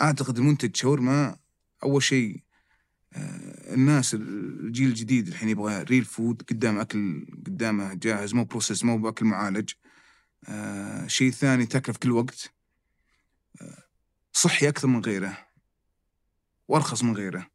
أعتقد 0.00 0.38
المنتج 0.38 0.76
شاورما 0.76 1.36
أول 1.82 2.02
شيء 2.02 2.42
آه، 3.12 3.74
الناس 3.74 4.14
الجيل 4.14 4.88
الجديد 4.88 5.28
الحين 5.28 5.48
يبغى 5.48 5.82
real 5.82 6.04
food 6.04 6.42
قدام 6.50 6.78
أكل 6.78 7.26
قدامه 7.46 7.94
جاهز 7.94 8.34
مو 8.34 8.44
processed 8.44 8.84
مو 8.84 8.98
بأكل 8.98 9.24
معالج. 9.26 9.70
آه 10.48 11.06
شيء 11.06 11.30
ثاني 11.30 11.66
تاكله 11.66 11.92
في 11.92 11.98
كل 11.98 12.10
وقت. 12.12 12.52
آه 13.60 13.84
صحي 14.32 14.68
أكثر 14.68 14.88
من 14.88 15.00
غيره. 15.00 15.49
وأرخص 16.70 17.02
من 17.04 17.16
غيره. 17.16 17.46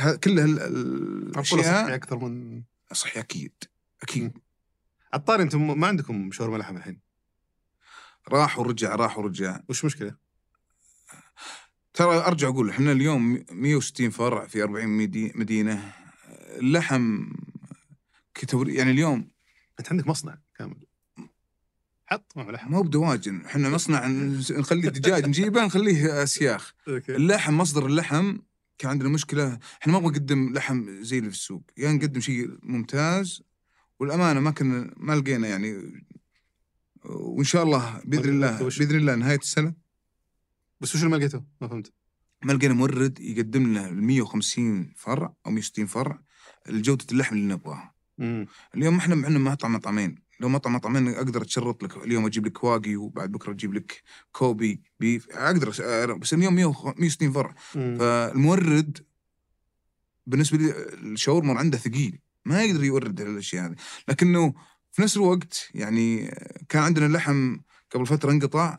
ه- 0.00 0.14
كل 0.14 0.34
معقولة 1.34 1.42
صحي 1.42 1.54
الأشياء 1.60 1.94
أكثر 1.94 2.18
من 2.18 2.62
صحي 2.92 3.20
أكيد 3.20 3.52
أكيد. 4.02 4.38
عطاري 5.12 5.42
أنتم 5.42 5.80
ما 5.80 5.86
عندكم 5.86 6.30
شاورما 6.32 6.56
لحم 6.56 6.76
الحين؟ 6.76 7.00
راح 8.28 8.58
ورجع 8.58 8.94
راح 8.94 9.18
ورجع. 9.18 9.60
وش 9.68 9.84
مشكله؟ 9.84 10.16
ترى 11.94 12.16
أرجع 12.16 12.48
أقول 12.48 12.70
إحنا 12.70 12.92
اليوم 12.92 13.44
160 13.50 14.10
فرع 14.10 14.46
في 14.46 14.62
40 14.62 14.88
مدي- 14.88 15.32
مدينة. 15.34 15.92
اللحم 16.38 17.26
كتور 18.34 18.68
يعني 18.68 18.90
اليوم 18.90 19.30
أنت 19.80 19.88
عندك 19.92 20.06
مصنع 20.06 20.38
كامل. 20.58 20.86
حط 22.12 22.32
لحم 22.36 22.70
ما 22.70 22.78
هو 22.78 22.82
بدواجن. 22.82 23.44
إحنا 23.44 23.68
مصنع 23.68 24.06
نخلي 24.50 24.90
دجاج 24.90 25.26
نجيبه 25.26 25.64
نخليه 25.64 26.22
اسياخ 26.22 26.74
أوكي. 26.88 27.16
اللحم 27.16 27.58
مصدر 27.58 27.86
اللحم 27.86 28.38
كان 28.78 28.90
عندنا 28.90 29.08
مشكلة. 29.08 29.58
إحنا 29.82 29.92
ما 29.92 29.98
نبغى 29.98 30.10
نقدم 30.10 30.52
لحم 30.52 31.02
زي 31.02 31.18
اللي 31.18 31.30
في 31.30 31.36
السوق. 31.36 31.62
يا 31.78 31.84
يعني 31.84 31.98
نقدم 31.98 32.20
شيء 32.20 32.58
ممتاز. 32.62 33.42
والأمانة 34.00 34.40
ما 34.40 34.50
كنا 34.50 34.94
ما 34.96 35.12
لقينا 35.12 35.48
يعني. 35.48 36.02
وإن 37.04 37.44
شاء 37.44 37.62
الله 37.62 38.00
بإذن 38.04 38.28
الله؟ 38.28 38.58
بإذن 38.58 38.96
الله 38.96 39.14
نهاية 39.14 39.38
السنة. 39.38 39.74
بس 40.80 40.94
وش 40.94 41.02
اللي 41.02 41.10
ما 41.10 41.16
لقيته؟ 41.16 41.44
ما 41.60 41.68
فهمت. 41.68 41.92
ما 42.44 42.52
لقينا 42.52 42.74
مورد 42.74 43.20
يقدم 43.20 43.62
لنا 43.66 43.88
ال 43.88 44.02
150 44.02 44.92
فرع 44.96 45.34
أو 45.46 45.50
160 45.50 45.86
فرع 45.86 46.22
جوده 46.68 47.06
اللحم 47.12 47.36
اللي 47.36 47.54
نبغاها. 47.54 47.94
اليوم 48.74 48.96
إحنا 48.96 49.14
عندنا 49.14 49.38
مطعم 49.38 49.72
مطعمين. 49.72 50.22
لو 50.42 50.48
مطعم 50.48 50.74
مطعمين 50.74 51.08
أقدر 51.08 51.42
أتشرط 51.42 51.82
لك 51.82 51.96
اليوم 51.96 52.26
أجيب 52.26 52.46
لك 52.46 52.64
wagyu 52.64 52.96
وبعد 52.96 53.32
بكرة 53.32 53.52
أجيب 53.52 53.74
لك 53.74 54.02
Kobe 54.32 54.82
beef 55.00 55.30
أقدر 55.30 55.68
بس 56.16 56.34
اليوم 56.34 56.54
100 56.54 56.66
160 56.96 57.32
فرع. 57.32 57.54
فالمورد 57.72 59.06
بالنسبة 60.26 60.58
لي 60.58 60.70
لشاورمر 60.92 61.58
عنده 61.58 61.78
ثقيل 61.78 62.18
ما 62.44 62.62
يقدر 62.62 62.84
يورد 62.84 63.20
الأشياء 63.20 63.66
هذه. 63.66 63.76
لكنه 64.08 64.54
في 64.92 65.02
نفس 65.02 65.16
الوقت 65.16 65.70
يعني 65.74 66.34
كان 66.68 66.82
عندنا 66.82 67.06
اللحم 67.06 67.56
قبل 67.90 68.06
فترة 68.06 68.30
انقطع 68.30 68.78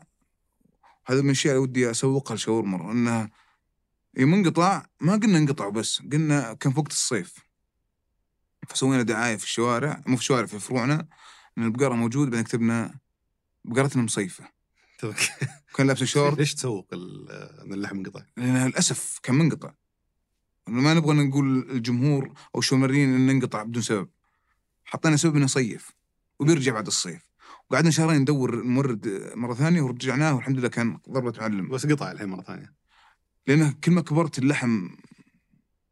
هذا 1.06 1.20
من 1.20 1.26
الأشياء 1.26 1.54
اللي 1.54 1.62
ودي 1.62 1.90
أسوقها 1.90 2.34
لشاورمر 2.34 2.92
انها 2.92 3.30
يوم 4.16 4.34
انقطع 4.34 4.86
ما 5.00 5.12
قلنا 5.12 5.38
انقطع 5.38 5.68
بس 5.68 6.02
قلنا 6.12 6.52
كان 6.54 6.72
في 6.72 6.80
وقت 6.80 6.92
الصيف. 6.92 7.34
فسوينا 8.68 9.02
دعاية 9.02 9.36
في 9.36 9.44
الشوارع 9.44 10.02
مو 10.06 10.16
في 10.16 10.22
الشوارع 10.22 10.46
في 10.46 10.58
فروعنا. 10.58 11.08
إن 11.58 11.64
البقرة 11.64 11.94
موجود 11.94 12.30
بعدين 12.30 12.44
كتبنا 12.44 12.98
بقرتنا 13.64 14.02
مصيفة. 14.02 14.48
كان 15.74 15.86
لابس 15.86 16.04
شورت. 16.14 16.38
ليش 16.38 16.54
تسوق 16.54 16.88
إن 16.92 17.72
اللحم 17.72 17.96
انقطع؟ 17.96 18.22
لأن 18.36 18.66
للأسف 18.66 19.18
كان 19.22 19.34
منقطع. 19.34 19.72
ما 20.66 20.94
نبغى 20.94 21.14
نقول 21.14 21.70
الجمهور 21.70 22.32
أو 22.54 22.60
الشومرين 22.60 23.14
انه 23.14 23.32
انقطع 23.32 23.62
بدون 23.62 23.82
سبب. 23.82 24.08
حطينا 24.84 25.16
سبب 25.16 25.36
إنه 25.36 25.46
صيف 25.46 25.90
وبيرجع 26.40 26.72
بعد 26.72 26.86
الصيف. 26.86 27.22
وقعدنا 27.70 27.90
شهرين 27.90 28.20
ندور 28.20 28.54
المورد 28.54 29.32
مرة 29.34 29.54
ثانية 29.54 29.82
ورجعناه 29.82 30.34
والحمد 30.34 30.58
لله 30.58 30.68
كان 30.68 30.98
ضربة 31.10 31.34
معلم. 31.40 31.68
بس 31.68 31.86
قطع 31.86 32.12
الحين 32.12 32.28
مرة 32.28 32.42
ثانية. 32.42 32.74
لأنه 33.46 33.74
كل 33.84 33.92
ما 33.92 34.00
كبرت 34.00 34.38
اللحم. 34.38 34.88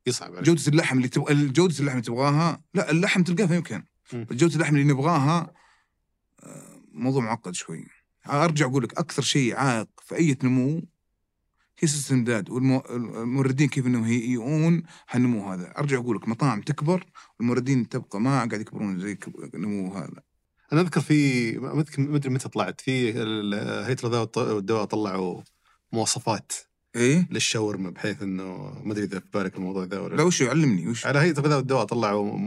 يصعب 0.07 0.33
عليك. 0.33 0.45
جودة 0.47 0.63
اللحم 0.69 0.97
اللي 0.97 1.09
تبغى 1.09 1.49
جودة 1.49 1.79
اللحم 1.79 1.93
اللي 1.97 2.07
تبغاها 2.07 2.63
لا 2.75 2.91
اللحم 2.91 3.23
تلقاه 3.23 3.47
في 3.47 3.59
مكان. 3.59 3.85
مم. 4.13 4.27
جوده 4.31 4.55
اللحم 4.55 4.77
اللي 4.77 4.93
نبغاها 4.93 5.53
آه، 6.43 6.81
موضوع 6.93 7.23
معقد 7.23 7.55
شوي. 7.55 7.87
أرجع 8.31 8.67
أقول 8.67 8.85
لك 8.85 8.99
أكثر 8.99 9.23
شيء 9.23 9.57
عائق 9.57 9.89
في 10.07 10.17
أي 10.17 10.37
نمو 10.45 10.83
هي 11.79 11.89
سلسلة 11.89 12.11
الإمداد 12.11 12.51
والموردين 12.51 13.69
كيف 13.69 13.87
إنهم 13.87 14.07
يهيئون 14.07 14.83
هالنمو 15.11 15.53
هذا. 15.53 15.79
أرجع 15.79 15.99
أقول 15.99 16.17
لك 16.17 16.29
مطاعم 16.29 16.61
تكبر 16.61 17.07
والموردين 17.39 17.89
تبقى 17.89 18.21
ما 18.21 18.31
قاعد 18.37 18.61
يكبرون 18.61 19.01
زي 19.01 19.19
النمو 19.55 19.95
هذا. 19.95 20.23
أنا 20.73 20.81
أذكر 20.81 21.01
في 21.01 21.53
ما 21.59 21.81
أدري 21.81 22.33
متى 22.33 22.49
طلعت 22.49 22.81
في 22.81 23.13
هيئة 23.87 23.97
الغذاء 24.05 24.55
والدواء 24.55 24.85
طلعوا 24.85 25.43
مواصفات. 25.93 26.53
إيه؟ 26.97 27.29
للشاورما 27.31 27.91
بحيث 27.91 28.23
إنه 28.23 28.81
ما 28.85 28.93
أدري 28.93 29.05
إذا 29.05 29.21
في 29.21 29.27
بالك 29.35 29.57
الموضوع 29.57 29.85
ذا 29.85 29.99
ولا 29.99 30.17
لا. 30.17 30.23
وش 30.23 30.43
علمني 30.43 30.89
وش؟ 30.89 31.07
على 31.07 31.19
هيئه 31.19 31.39
الغذاء 31.39 31.57
والدواء 31.59 31.85
طلعوا 31.85 32.39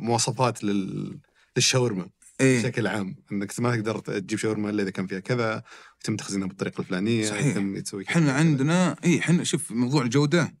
مواصفات 0.00 0.64
لل 0.64 1.18
للشاورما 1.56 2.06
إيه. 2.40 2.62
بشكل 2.62 2.86
عام. 2.86 3.16
إنك 3.32 3.60
ما 3.60 3.76
تقدر 3.76 3.98
تجيب 3.98 4.38
شاورما 4.38 4.70
إلا 4.70 4.82
إذا 4.82 4.90
كان 4.90 5.06
فيها 5.06 5.20
كذا 5.20 5.62
يتم 6.00 6.16
تخزينها 6.16 6.46
بالطريقة 6.48 6.80
الفلانية 6.80 7.26
صحيح. 7.26 7.46
يتم 7.46 7.78
تسوي. 7.78 8.04
إحنا 8.08 8.32
عندنا 8.32 8.96
اي 9.04 9.18
إحنا 9.18 9.44
شوف 9.44 9.70
موضوع 9.72 10.02
الجودة. 10.02 10.54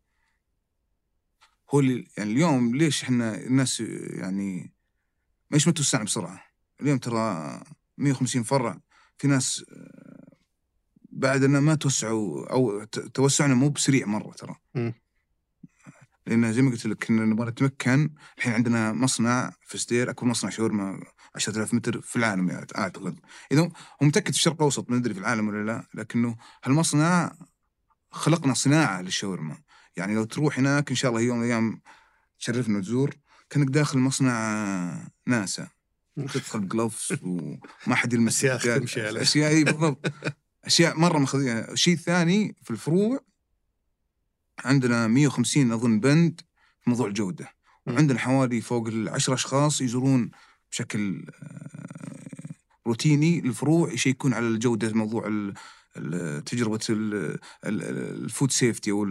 هو 1.70 1.80
اللي 1.80 2.06
يعني 2.18 2.32
اليوم 2.32 2.76
ليش 2.76 3.02
إحنا 3.02 3.36
الناس 3.36 3.80
يعني 4.10 4.72
ليش 5.50 5.66
ما 5.66 5.72
توسعنا 5.72 6.04
بسرعة؟ 6.04 6.44
اليوم 6.80 6.98
ترى 6.98 7.60
150 7.98 8.42
فرع 8.42 8.80
في 9.18 9.28
ناس 9.28 9.64
بعد 11.22 11.44
ان 11.44 11.58
ما 11.58 11.74
توسعوا 11.74 12.52
أو 12.52 12.84
توسعنا 13.14 13.54
مو 13.54 13.68
بسريع 13.68 14.06
مرة 14.06 14.32
ترى. 14.32 14.56
لأن 16.26 16.52
زي 16.52 16.62
ما 16.62 16.70
قلت 16.70 16.86
لك 16.86 17.04
كنا 17.04 17.24
نبغى 17.24 17.50
نتمكن 17.50 18.10
الحين 18.38 18.52
عندنا 18.52 18.92
مصنع 18.92 19.52
في 19.60 19.78
سدير 19.78 20.10
اكبر 20.10 20.28
مصنع 20.28 20.50
شاورما 20.50 21.00
10000 21.36 21.74
متر 21.74 22.00
في 22.00 22.16
العالم 22.16 22.48
يعني 22.48 22.66
أعتقد. 22.78 23.18
اذا 23.52 23.60
هو 23.60 23.70
متأكد 24.02 24.30
في 24.32 24.38
الشرق 24.38 24.54
الأوسط 24.54 24.90
ما 24.90 24.96
ندري 24.96 25.14
في 25.14 25.20
العالم 25.20 25.48
ولا 25.48 25.66
لا 25.66 25.86
لكنه 25.94 26.36
هالمصنع 26.64 27.32
خلقنا 28.10 28.54
صناعة 28.54 29.02
للشاورما 29.02 29.58
يعني 29.96 30.14
لو 30.14 30.24
تروح 30.24 30.58
هناك 30.58 30.90
إن 30.90 30.96
شاء 30.96 31.10
الله 31.10 31.22
يوم 31.22 31.38
من 31.38 31.44
الأيام 31.44 31.80
تشرفنا 32.38 32.78
وتزور 32.78 33.14
كأنك 33.50 33.68
داخل 33.68 33.98
مصنع 33.98 35.08
ناسا 35.26 35.68
تدخل 36.16 36.60
بجلوفز 36.60 37.18
وما 37.22 37.94
حد 37.94 38.12
يلمس 38.12 38.44
الدجاج. 38.44 38.80
تمشي 38.80 39.06
عليه. 39.06 39.22
أشياء 39.22 39.50
إي 39.50 39.64
بالضبط 39.64 40.06
أشياء 40.64 40.98
مرة 40.98 41.18
مخذينها 41.18 41.72
الشيء 41.72 41.94
الثاني 41.94 42.56
في 42.62 42.70
الفروع 42.70 43.20
عندنا 44.64 45.06
150 45.06 45.72
أظن 45.72 46.00
بند 46.00 46.40
في 46.84 46.90
موضوع 46.90 47.06
الجودة. 47.06 47.50
وعندنا 47.86 48.18
حوالي 48.18 48.60
فوق 48.60 48.88
العشر 48.88 49.34
أشخاص 49.34 49.80
يزورون 49.80 50.30
بشكل 50.72 51.26
آه، 51.42 52.54
روتيني 52.86 53.38
الفروع 53.38 53.92
يشيكون 53.92 54.34
على 54.34 54.46
الجودة 54.48 54.92
موضوع 54.92 55.22
تجربة 56.46 56.80
ال- 56.90 57.38
ال- 57.64 58.24
ال 58.24 58.29
food 58.29 58.50
safety 58.50 58.90
أو 58.90 59.06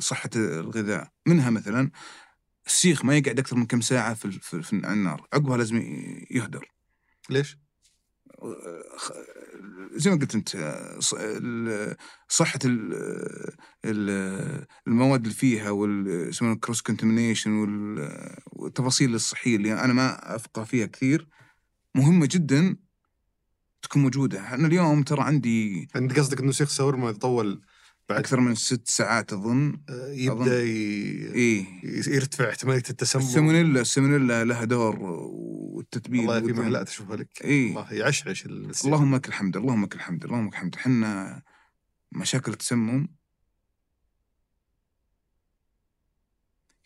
صحة 0.00 0.30
الغذاء 0.36 1.10
منها 1.26 1.50
مثلا 1.50 1.90
السيخ 2.66 3.04
ما 3.04 3.16
يقعد 3.16 3.38
أكثر 3.38 3.56
من 3.56 3.66
كم 3.66 3.80
ساعة 3.80 4.14
في, 4.14 4.62
النار 4.72 5.26
عقبها 5.32 5.56
لازم 5.56 5.76
يهدر 6.30 6.68
ليش؟ 7.30 7.58
زي 9.92 10.10
ما 10.10 10.16
قلت 10.16 10.34
أنت 10.34 10.48
صحة 12.28 12.58
ال- 12.64 13.54
ال- 13.84 14.66
المواد 14.86 15.22
اللي 15.22 15.34
فيها 15.34 15.70
وال 15.70 16.28
يسمونه 16.28 16.56
cross 16.56 16.82
contamination 16.82 17.50
والتفاصيل 18.52 19.14
الصحية 19.14 19.56
اللي 19.56 19.72
أنا 19.72 19.92
ما 19.92 20.36
أفقه 20.36 20.64
فيها 20.64 20.86
كثير 20.86 21.28
مهمة 21.94 22.28
جدا 22.30 22.76
تكون 23.82 24.02
موجودة. 24.02 24.54
أنا 24.54 24.66
اليوم 24.66 25.02
ترى 25.02 25.22
عندي 25.22 25.88
انت 25.96 26.18
قصدك 26.18 26.40
إنه 26.40 26.52
سيخ 26.52 26.68
الشاورما 26.68 27.10
يطول 27.10 27.62
بعد 28.08 28.18
أكثر 28.18 28.40
من 28.40 28.54
ست 28.54 28.88
ساعات 28.88 29.32
أظن 29.32 29.80
آه، 29.88 30.08
يبدأ 30.12 30.62
ي... 30.62 30.66
إيه 31.34 31.66
يرتفع 32.08 32.48
احتمالية 32.50 32.82
التسمم 32.90 33.22
السالمونيلا 33.22 33.80
السالمونيلا 33.80 34.44
لها 34.44 34.64
دور 34.64 34.96
والتتبيل 35.00 36.20
والله 36.20 36.40
في. 36.40 36.52
محلات 36.60 36.88
اشوفها 36.88 37.16
لك 37.16 37.28
إيه. 37.44 37.66
والله 37.74 37.92
يعشعش. 37.92 38.46
اللهم 38.84 39.14
لك 39.14 39.28
الحمد 39.28 39.56
اللهم 39.56 39.84
لك 39.84 39.94
الحمد 39.94 40.24
اللهم 40.24 40.46
لك 40.46 40.52
الحمد 40.52 40.76
حنا 40.76 41.42
مشاكل 42.12 42.52
التسمم 42.52 43.08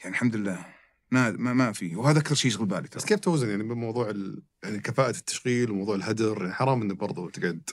يعني 0.01 0.15
الحمد 0.15 0.37
لله 0.37 0.67
ما 1.11 1.31
ما, 1.31 1.53
ما 1.53 1.73
في. 1.73 1.97
وهذا 1.97 2.19
أكثر 2.19 2.35
شيء 2.35 2.51
يشغل 2.51 2.67
بالي 2.67 2.89
بس 2.97 3.05
كيف 3.05 3.21
توزن 3.21 3.51
يعني 3.51 3.63
بين 3.63 3.77
موضوع 3.77 4.11
ال... 4.11 4.43
يعني 4.63 4.81
كفاءة 4.81 5.11
التشغيل 5.11 5.71
وموضوع 5.71 5.95
الهدر؟ 5.95 6.43
يعني 6.43 6.55
حرام 6.55 6.83
إنك 6.83 6.97
برضو 6.97 7.29
تقعد. 7.29 7.71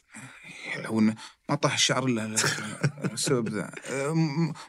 لو 0.83 0.99
إنه 0.99 1.15
ما 1.49 1.55
طاح 1.55 1.73
الشعر 1.73 2.05
إلا 2.05 2.35
السبب 3.13 3.49
ذا. 3.49 3.71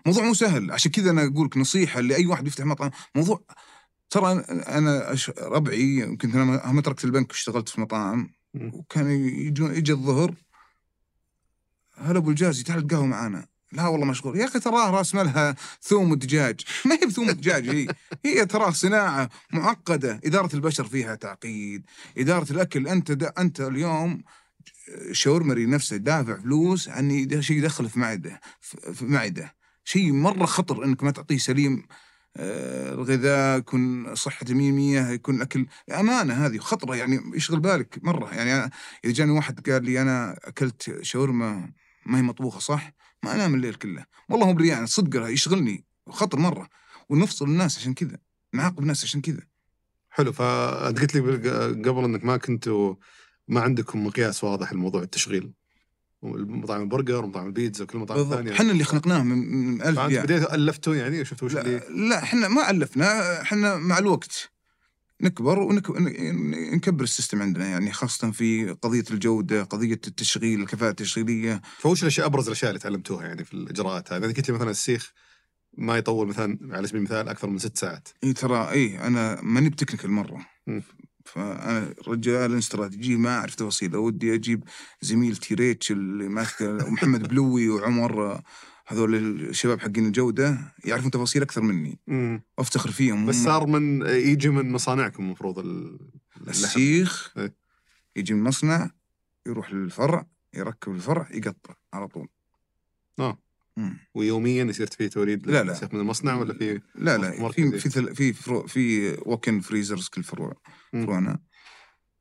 موضوع 0.06 0.24
مو 0.24 0.34
سهل. 0.34 0.72
عشان 0.72 0.90
كذا 0.90 1.10
أنا 1.10 1.26
أقول 1.26 1.46
لك 1.46 1.56
نصيحة 1.56 2.00
لأي 2.00 2.26
واحد 2.26 2.46
يفتح 2.46 2.64
مطعم. 2.64 2.90
موضوع 3.14 3.42
ترى 4.10 4.32
أنا 4.50 5.16
ربعي 5.38 6.16
كنت 6.16 6.34
أنا 6.34 6.70
هم 6.70 6.80
تركت 6.80 7.04
البنك 7.04 7.30
واشتغلت 7.30 7.68
في 7.68 7.80
مطاعم. 7.80 8.34
وكان 8.54 9.10
يجون 9.10 9.74
يجي 9.74 9.92
الظهر 9.92 10.34
هلا 11.96 12.18
أبو 12.18 12.30
الجازي 12.30 12.62
تعال 12.62 12.78
القهوة 12.78 13.06
معانا. 13.06 13.46
لا 13.72 13.86
والله 13.86 14.06
مشغول. 14.06 14.36
يا 14.36 14.44
أخي 14.44 14.60
تراه 14.60 14.90
راس 14.90 15.14
مالها 15.14 15.54
ثوم 15.82 16.10
ودجاج 16.10 16.60
ما 16.84 16.94
هي 16.94 17.06
بثوم 17.06 17.28
ودجاج 17.28 17.68
هي 17.68 17.88
هي 18.24 18.46
تراه 18.46 18.70
صناعة 18.70 19.28
معقدة. 19.52 20.20
إدارة 20.24 20.54
البشر 20.54 20.84
فيها 20.84 21.14
تعقيد. 21.14 21.86
إدارة 22.18 22.52
الأكل 22.52 22.88
أنت 22.88 23.12
دا 23.12 23.32
أنت 23.38 23.60
اليوم 23.60 24.22
شاورمري 25.12 25.66
نفسه 25.66 25.96
دافع 25.96 26.40
فلوس 26.40 26.88
عن 26.88 27.28
شيء 27.40 27.56
يدخل 27.56 27.88
في 27.88 27.98
معدة 27.98 28.40
في 28.94 29.04
معدة. 29.04 29.54
شيء 29.84 30.12
مرة 30.12 30.46
خطر 30.46 30.84
إنك 30.84 31.02
ما 31.02 31.10
تعطيه 31.10 31.38
سليم 31.38 31.86
آه، 32.36 32.94
الغذاء 32.94 33.58
يكون 33.58 34.14
صحته 34.14 34.54
100% 34.54 35.10
يكون 35.12 35.36
الاكل 35.36 35.66
أمانة 35.94 36.34
هذه 36.46 36.58
خطرة 36.58 36.96
يعني 36.96 37.20
يشغل 37.34 37.60
بالك 37.60 37.98
مرة. 38.02 38.34
يعني 38.34 38.70
إذا 39.04 39.12
جاني 39.12 39.32
واحد 39.32 39.70
قال 39.70 39.84
لي 39.84 40.02
أنا 40.02 40.38
أكلت 40.44 40.98
شاورما 41.02 41.70
ما 42.06 42.18
هي 42.18 42.22
مطبوخة 42.22 42.60
صح؟ 42.60 42.92
ما 43.24 43.34
أنام 43.34 43.54
الليل 43.54 43.74
كله. 43.74 44.04
والله 44.28 44.46
مو 44.46 44.52
بريان 44.52 44.86
صدق 44.86 45.28
يشغلني 45.28 45.84
خطر 46.08 46.38
مرة. 46.38 46.68
ونفصل 47.08 47.44
الناس 47.44 47.78
عشان 47.78 47.94
كذا 47.94 48.18
نعاقب 48.52 48.78
الناس 48.78 49.04
عشان 49.04 49.20
كذا. 49.20 49.40
حلو 50.10 50.32
فانت 50.32 51.00
قلت 51.00 51.14
لي 51.14 51.20
قبل 51.88 52.04
إنك 52.04 52.24
ما 52.24 52.36
كنتوا 52.36 52.94
ما 53.48 53.60
عندكم 53.60 54.06
مقياس 54.06 54.44
واضح 54.44 54.72
لموضوع 54.72 55.02
التشغيل. 55.02 55.52
مطاعم 56.22 56.82
البرجر 56.82 57.24
ومطاعم 57.24 57.46
البيتزا 57.46 57.84
وكل 57.84 57.98
مطاعم 57.98 58.18
بالضبط. 58.20 58.38
ثانية 58.38 58.52
إحنا 58.52 58.72
اللي 58.72 58.84
خلقناه 58.84 59.22
من, 59.22 59.78
فأنت 59.78 60.08
ديار. 60.08 60.24
بديتوا 60.24 60.54
ألفتوا 60.54 60.94
يعني 60.94 61.24
شفتوا 61.24 61.48
وش 61.48 61.54
لا, 61.54 61.60
اللي؟ 61.60 62.08
لا 62.08 62.22
إحنا 62.22 62.48
ما 62.48 62.70
ألفنا 62.70 63.42
إحنا 63.42 63.76
مع 63.76 63.98
الوقت. 63.98 64.52
نكبر 65.20 65.58
ونكبر 65.58 67.04
ال 67.04 67.10
system 67.10 67.42
عندنا 67.42 67.66
يعني 67.68 67.92
خاصة 67.92 68.30
في 68.30 68.70
قضية 68.82 69.04
الجودة 69.10 69.62
قضية 69.62 70.00
التشغيل 70.06 70.60
الكفاءة 70.60 70.90
التشغيلية 70.90 71.62
فوش 71.78 72.02
الأشياء 72.02 72.26
أبرز 72.26 72.46
الأشياء 72.46 72.70
اللي 72.70 72.80
تعلمتوها 72.80 73.26
يعني 73.26 73.44
في 73.44 73.54
الإجراءات 73.54 74.12
هذه؟ 74.12 74.26
قلت 74.26 74.48
لي 74.48 74.54
مثلا 74.54 74.70
السيخ 74.70 75.12
ما 75.78 75.96
يطول 75.96 76.26
مثلا 76.26 76.58
على 76.62 76.86
سبيل 76.86 76.98
المثال 76.98 77.28
أكثر 77.28 77.48
من 77.48 77.58
ست 77.58 77.76
ساعات 77.76 78.08
إي 78.24 78.32
ترى 78.32 78.70
إي 78.70 79.00
أنا 79.00 79.40
ماني 79.42 79.68
ب 79.68 79.73
technical 79.73 80.10
مرة 80.10 80.46
مم. 80.66 80.82
فأنا 81.24 81.94
رجال 82.08 82.58
استراتيجي 82.58 83.16
ما 83.16 83.38
أعرف 83.38 83.54
تفاصيل 83.54 83.96
ودي 83.96 84.34
أجيب 84.34 84.64
زميل 85.00 85.36
تيريتش 85.36 85.92
اللي 85.92 86.28
ماسك 86.28 86.60
ومحمد 86.60 87.28
بلوي 87.28 87.68
وعمر 87.68 88.40
هذول 88.90 89.14
الشباب 89.14 89.80
حقين 89.80 90.06
الجودة 90.06 90.74
يعرفون 90.84 91.10
تفاصيل 91.10 91.42
أكثر 91.42 91.62
مني 91.62 91.98
وافتخر 92.58 92.90
فيهم 92.90 93.26
بس 93.26 93.34
صار 93.36 93.66
من 93.66 94.06
يجي 94.06 94.48
من 94.48 94.72
مصانعكم 94.72 95.22
المفروض 95.24 95.58
السيخ 96.48 97.32
إيه. 97.38 97.54
يجي 98.16 98.34
من 98.34 98.40
المصنع 98.40 98.90
يروح 99.46 99.72
للفرع 99.72 100.26
يركب 100.54 100.92
الفرع 100.92 101.28
يقطع 101.30 101.74
على 101.92 102.08
طول. 102.08 102.28
مم. 103.78 103.98
ويوميا 104.14 104.64
يصير 104.64 104.86
في 104.86 105.08
توريد 105.08 105.46
لا، 105.46 105.62
لا. 105.62 105.88
من 105.92 106.00
المصنع 106.00 106.34
ولا 106.34 106.54
في 106.54 106.80
لا 106.94 107.16
لا. 107.18 107.50
في 107.50 107.78
في 107.78 108.14
في 108.14 108.32
فروع 108.32 108.66
في 108.66 109.10
ووكن 109.26 109.60
فريزرز 109.60 110.08
كل 110.08 110.22
فروع 110.22 110.52
مم. 110.92 111.04
فروعنا 111.04 111.38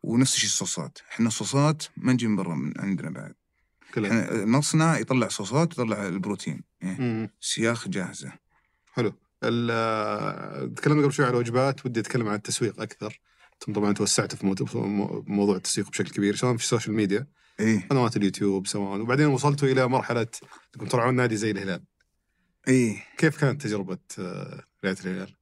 ونفس 0.03 0.34
الشيء 0.36 0.49
الصوصات 0.49 0.97
إحنا 1.11 1.28
الصوصات 1.28 1.84
ما 1.97 2.13
نجي 2.13 2.28
من 2.28 2.36
برا 2.36 2.55
من 2.55 2.74
عندنا 2.80 3.09
بعد 3.09 3.36
إحنا 4.06 4.45
مصنع 4.45 4.98
يطلع 4.98 5.28
صوصات 5.28 5.72
يطلع 5.74 6.08
البروتين. 6.08 6.64
إيه. 6.84 7.34
سياخ 7.41 7.88
جاهزة. 7.88 8.32
حلو. 8.93 9.14
ال- 9.43 10.74
تكلمنا 10.76 11.04
قبل 11.04 11.14
شوي 11.14 11.26
عن 11.26 11.32
الوجبات 11.32 11.86
ودي 11.86 12.00
أتكلم 12.00 12.28
عن 12.28 12.36
التسويق 12.36 12.82
أكثر. 12.82 13.20
أنتم 13.54 13.74
طبعا 13.74 13.93
توسعتوا 13.93 14.38
في 14.38 14.45
موضوع- 15.28 15.56
التسويق 15.56 15.89
بشكل 15.89 16.10
كبير 16.12 16.36
سواء 16.36 16.58
في 16.58 16.64
ال 16.64 16.68
social 16.68 16.95
media 16.95 17.28
إيه. 17.60 17.88
قنوات 17.88 18.18
اليوتيوب 18.18 18.68
سواء. 18.68 19.00
وبعدين 19.02 19.26
وصلتوا 19.26 19.68
إلى 19.68 19.88
مرحلة 19.88 20.28
انكم 20.76 20.88
ترعون 20.88 21.16
نادي 21.16 21.36
زي 21.36 21.52
الهلال. 21.52 21.84
إيه. 22.68 23.04
كيف 23.18 23.38
كانت 23.38 23.62
تجربة 23.62 23.98
آه، 24.20 24.64
رعاية 24.86 24.98
الهلال؟ 25.06 25.36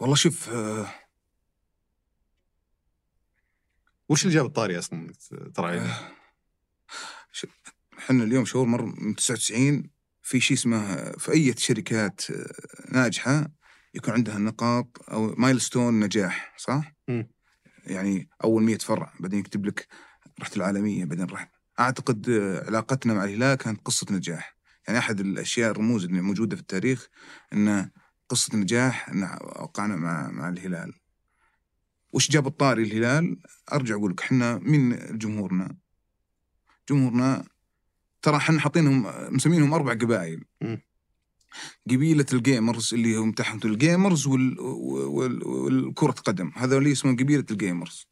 والله 0.00 0.16
شوف 0.16 0.48
آه 0.48 0.86
وش 4.08 4.22
اللي 4.24 4.34
جاب 4.34 4.46
الطاري 4.46 4.78
أصلا؟ 4.78 4.98
انك 4.98 5.16
ترعى 5.54 5.80
إحنا 8.02 8.24
اليوم 8.24 8.44
شاورمر 8.44 8.84
من 8.84 9.14
99 9.16 9.90
في 10.22 10.40
شيء 10.40 10.56
اسمه 10.56 11.12
في 11.12 11.32
أي 11.32 11.54
شركات 11.56 12.30
آه، 12.30 12.46
ناجحة 12.92 13.50
يكون 13.94 14.14
عندها 14.14 14.38
نقاط 14.38 14.98
أو 15.10 15.34
مايلستون 15.38 16.00
نجاح 16.00 16.54
صح؟ 16.58 16.94
مم. 17.08 17.28
يعني 17.86 18.28
أول 18.44 18.62
100 18.62 18.78
فرع 18.78 19.12
بعدين 19.20 19.38
يكتب 19.38 19.66
لك 19.66 19.86
رحت 20.40 20.56
العالمية 20.56 21.04
بعدين 21.04 21.24
رحت. 21.26 21.50
أعتقد 21.80 22.28
آه، 22.30 22.66
علاقتنا 22.66 23.14
مع 23.14 23.24
الهلال 23.24 23.54
كانت 23.54 23.80
قصة 23.84 24.06
نجاح. 24.10 24.56
يعني 24.86 24.98
أحد 24.98 25.20
الأشياء 25.20 25.70
الرموز 25.70 26.04
اللي 26.04 26.20
موجودة 26.20 26.56
في 26.56 26.62
التاريخ 26.62 27.08
إن 27.52 27.90
قصة 28.28 28.56
نجاح 28.58 29.08
إن 29.08 29.22
وقعنا 29.42 29.96
مع 29.96 30.30
مع 30.30 30.48
الهلال. 30.48 30.92
وش 32.12 32.30
جاب 32.30 32.46
الطاري 32.46 32.82
الهلال؟ 32.82 33.36
أرجع 33.72 33.94
أقول 33.94 34.10
لك 34.10 34.22
إحنا 34.22 34.58
من 34.58 34.96
جمهورنا. 35.18 35.76
جمهورنا 36.90 37.44
ترى 38.22 38.36
إحنا 38.36 38.60
حاطينهم 38.60 39.06
مسمينهم 39.34 39.74
أربع 39.74 39.92
قبائل. 39.92 40.44
قبيلة 41.90 42.26
ال 42.32 42.41
gamers 42.41 42.94
اللي 42.94 43.16
هم 43.16 43.32
تحت 43.32 43.64
ال 43.64 43.73
gamers 43.73 44.26
وال... 44.26 44.60
وال... 44.60 45.46
والكرة 45.46 46.10
قدم. 46.10 46.52
هذا 46.56 46.78
اللي 46.78 46.92
اسمهم 46.92 47.16
قبيلة 47.16 47.44
ال 47.50 47.57
gamers. 47.57 48.06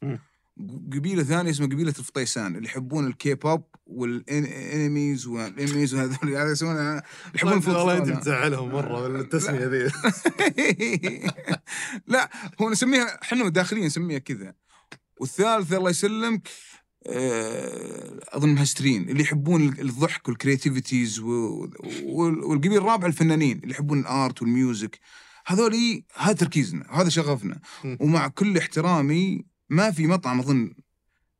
قبيلة 0.93 1.23
ثانية 1.23 1.51
اسمها 1.51 1.67
قبيلة 1.69 1.93
الفطيسان 1.99 2.55
اللي 2.55 2.67
يحبون 2.67 3.07
ال 3.07 3.33
K-pop 3.33 3.63
وال 3.85 4.20
animes 4.20 5.27
وال 5.27 5.43
animes 5.43 5.93
وهذول 5.93 6.29
يعني 6.29 6.51
يسمونها 6.51 7.03
يحبون 7.35 7.75
والله 7.75 7.97
أنت. 7.97 8.09
بتزعلهم 8.09 8.69
مرة 8.69 9.07
بالتسمية 9.07 9.65
ذي. 9.65 9.91
لا 12.07 12.29
هو 12.61 12.69
نسميها 12.69 13.21
إحنا 13.21 13.49
داخليا 13.49 13.85
نسميها 13.85 14.19
كذا. 14.19 14.53
والثالث 15.17 15.73
الله 15.73 15.89
يسلمك 15.89 16.47
آه، 17.07 18.19
أظن 18.29 18.49
مهسترين 18.49 19.09
اللي 19.09 19.21
يحبون 19.23 19.61
الضحك 19.79 20.27
وال 20.27 20.40
creativities 20.40 21.19
و- 21.19 21.69
وال- 22.03 22.43
والقبيل 22.43 22.77
الرابع 22.77 23.07
الفنانين 23.07 23.59
اللي 23.63 23.71
يحبون 23.73 23.99
ال 23.99 24.09
art 24.09 24.41
وال 24.41 24.58
music 24.58 24.99
هذولي 25.45 26.03
هذا 26.15 26.33
تركيزنا 26.33 26.85
هذا 26.91 27.09
شغفنا. 27.09 27.59
ومع 27.99 28.27
كل 28.27 28.57
احترامي 28.57 29.45
ما 29.69 29.91
في 29.91 30.07
مطعم 30.07 30.39
أظن 30.39 30.73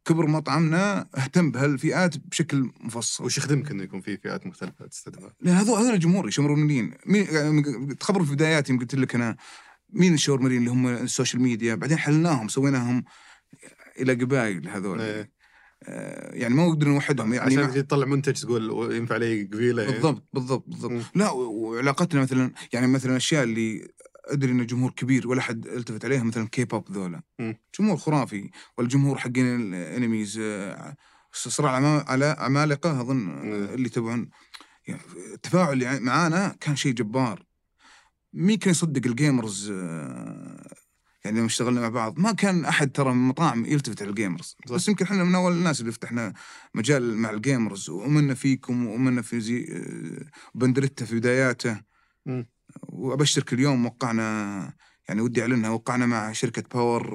كبر 0.05 0.28
مطعمنا 0.28 1.07
اهتم 1.18 1.51
بهالفئات 1.51 2.18
بشكل 2.18 2.70
مفصل 2.80 3.24
وش 3.26 3.38
يخدمك 3.38 3.72
إنه 3.72 3.84
يكون 3.84 4.01
في 4.01 4.18
فئات 4.18 4.47
مختلفة 4.47 4.88
تستهدفها؟ 4.88 5.34
لأن 5.41 5.55
هذول 5.55 5.80
هذول 5.80 5.93
الجمهور 5.93 6.26
الشاورميين 6.28 6.93
مين 7.05 7.28
يعني 7.32 7.95
تخبروا 7.95 8.26
في 8.26 8.32
بداياتي 8.34 8.78
قلت 8.78 8.95
لك 8.95 9.16
أنا 9.16 9.36
مين 9.89 10.14
الشاورميين 10.14 10.57
اللي 10.57 10.70
هم 10.72 10.88
ال 10.88 10.95
social 10.95 11.41
media 11.41 11.75
بعدين 11.76 11.97
حولناهم 11.97 12.47
سويناهم 12.47 13.03
إلى 13.99 14.14
قبائل 14.14 14.68
هذول 14.70 15.01
إيه. 15.01 15.32
آه، 15.84 16.36
يعني 16.36 16.53
ما 16.55 16.67
نقدر 16.67 16.88
نوحدهم 16.88 17.34
يعني 17.34 17.57
عشان 17.57 17.88
تطلع 17.88 18.05
منتج 18.05 18.34
تقول 18.34 18.93
ينفع 18.95 19.17
لي 19.17 19.43
قبيلة 19.43 19.84
إيه. 19.84 19.91
بالضبط 19.91 20.27
بالضبط 20.34 20.63
بالضبط. 20.67 21.03
لا 21.15 21.32
وعلاقتنا 21.32 22.21
مثلا 22.21 22.51
يعني 22.73 22.88
مثلا 22.88 23.11
الاشياء 23.11 23.43
اللي 23.43 23.88
أدري 24.25 24.51
انه 24.51 24.63
جمهور 24.63 24.91
كبير 24.91 25.27
ولا 25.27 25.41
حد 25.41 25.67
التفت 25.67 26.05
عليها 26.05 26.23
مثلا 26.23 26.47
كي 26.47 26.65
بوب 26.65 26.91
ذولا. 26.91 27.21
جمهور 27.79 27.97
خرافي 27.97 28.49
والجمهور 28.77 29.17
حقين 29.17 29.73
ال 29.73 29.83
animes 29.83 30.39
آه، 30.41 30.95
صراع 31.32 32.03
العمالقة 32.07 33.01
اظن. 33.01 33.29
اللي 33.73 33.89
تبعون 33.89 34.29
يعني 34.88 35.01
التفاعل 35.34 35.73
اللي 35.73 35.99
معانا 35.99 36.55
كان 36.59 36.75
شيء 36.75 36.93
جبار 36.93 37.45
مين 38.34 38.57
كان 38.57 38.71
يصدق 38.71 39.07
ال 39.07 39.17
gamers 39.17 39.73
يعني 41.26 41.38
لما 41.38 41.45
اشتغلنا 41.45 41.82
مع 41.82 41.89
بعض 41.89 42.19
ما 42.19 42.32
كان 42.32 42.65
أحد 42.65 42.91
ترى 42.91 43.13
من 43.13 43.22
المطاعم 43.22 43.65
يلتفت 43.65 44.01
على 44.01 44.09
ال 44.09 44.16
gamers 44.16 44.55
بس 44.72 44.88
يمكن 44.88 45.05
إحنا 45.05 45.24
من 45.24 45.36
أول 45.36 45.51
الناس 45.51 45.82
اللي 45.82 45.91
فتحنا 45.91 46.34
مجال 46.76 47.17
مع 47.17 47.30
ال 47.29 47.38
gamers 47.38 47.89
وامنا 47.89 48.34
فيكم 48.34 48.88
وامنا 48.88 49.22
في 49.22 49.39
زي 49.39 49.65
آه، 49.72 50.26
بندريتا 50.55 51.05
في 51.05 51.15
بداياته. 51.15 51.82
وأبشرك 52.89 53.53
اليوم 53.53 53.86
وقعنا 53.86 54.74
يعني 55.09 55.22
ودي 55.22 55.41
أعلنها 55.41 55.69
وقعنا 55.69 56.05
مع 56.05 56.32
شركة 56.32 56.63
Power 56.73 57.13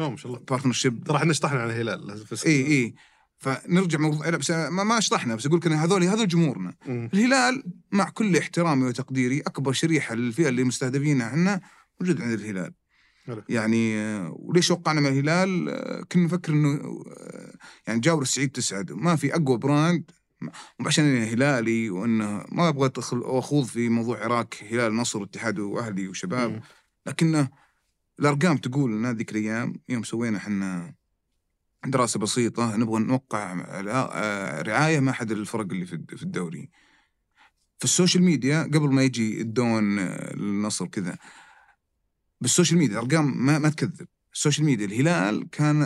أوه، 0.00 0.10
ما 0.10 0.16
شاء 0.16 0.32
الله. 0.32 0.44
partnership 0.48 1.04
ترى 1.04 1.16
إحنا 1.16 1.30
شطحنا 1.30 1.60
عن 1.60 1.70
الهلال 1.70 2.24
إي 2.46 2.66
إي. 2.66 2.94
فنرجع 3.38 3.98
موضوع 3.98 4.28
لا 4.28 4.36
بس 4.36 4.50
ما, 4.50 4.84
ما 4.84 4.98
اشطحنا 4.98 5.34
بس 5.34 5.46
أقول 5.46 5.58
لك 5.58 5.68
هذول 5.68 6.04
هذول 6.04 6.28
جمهورنا. 6.28 6.74
مم. 6.86 7.10
الهلال 7.14 7.64
مع 7.92 8.10
كل 8.10 8.36
احترامي 8.36 8.84
وتقديري 8.84 9.40
أكبر 9.40 9.72
شريحة 9.72 10.14
للفئة 10.14 10.48
اللي 10.48 10.64
مستهدفينها 10.64 11.26
إحنا 11.26 11.60
موجود 12.00 12.20
عند 12.20 12.32
الهلال. 12.32 12.72
يعني 13.48 13.96
وليش 14.32 14.70
وقعنا 14.70 15.00
مع 15.00 15.08
الهلال 15.08 15.70
كنا 16.12 16.24
نفكر 16.24 16.52
إنه 16.52 17.02
يعني 17.86 18.00
جاور 18.00 18.22
السعيد 18.22 18.50
تسعد 18.50 18.92
ما 18.92 19.16
في 19.16 19.34
أقوى 19.34 19.58
براند 19.58 20.10
مو 20.78 20.86
عشان 20.86 21.04
اني 21.04 21.32
هلالي 21.32 21.90
وإنه 21.90 22.44
ما 22.52 22.68
أبغى 22.68 22.86
أدخل 22.86 23.16
أو 23.16 23.38
أخوض 23.38 23.64
في 23.64 23.88
موضوع 23.88 24.24
عراق 24.24 24.54
هلال 24.70 24.94
نصر 24.96 25.18
واتحاد 25.18 25.58
وأهلي 25.58 26.08
وشباب. 26.08 26.62
لكنه 27.06 27.48
الأرقام 28.20 28.56
تقول 28.56 28.92
إن 28.92 29.06
هذيك 29.06 29.30
الأيام 29.30 29.74
يوم 29.88 30.02
سوينا 30.02 30.38
إحنا 30.38 30.94
دراسة 31.86 32.20
بسيطة 32.20 32.76
نبغى 32.76 33.02
نوقع 33.02 33.54
رعاية 34.62 35.00
مع 35.00 35.12
احد 35.12 35.30
الفرق 35.30 35.66
اللي 35.72 35.86
في 35.86 36.22
الدوري. 36.22 36.70
في 37.78 37.84
ال 37.84 37.90
social 37.90 38.24
media 38.24 38.62
قبل 38.62 38.92
ما 38.92 39.02
يجي 39.02 39.40
الدون 39.40 39.98
للنصر 40.34 40.86
كذا 40.86 41.16
بال 42.44 42.53
social 42.53 42.78
media 42.78 42.98
أرقام 42.98 43.46
ما, 43.46 43.58
ما 43.58 43.68
تكذب 43.68 44.06
ال 44.34 44.39
social 44.39 44.66
media 44.66 44.86
الهلال 44.86 45.50
كان 45.50 45.78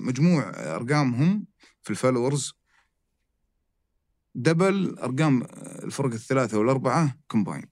مجموع 0.00 0.42
أرقامهم 0.56 1.46
في 1.82 1.90
ال 1.90 1.96
followers 1.96 2.52
double 4.34 4.98
أرقام 4.98 5.42
الفرق 5.84 6.12
الثلاثة 6.12 6.58
والأربعة 6.58 7.18
combined. 7.28 7.64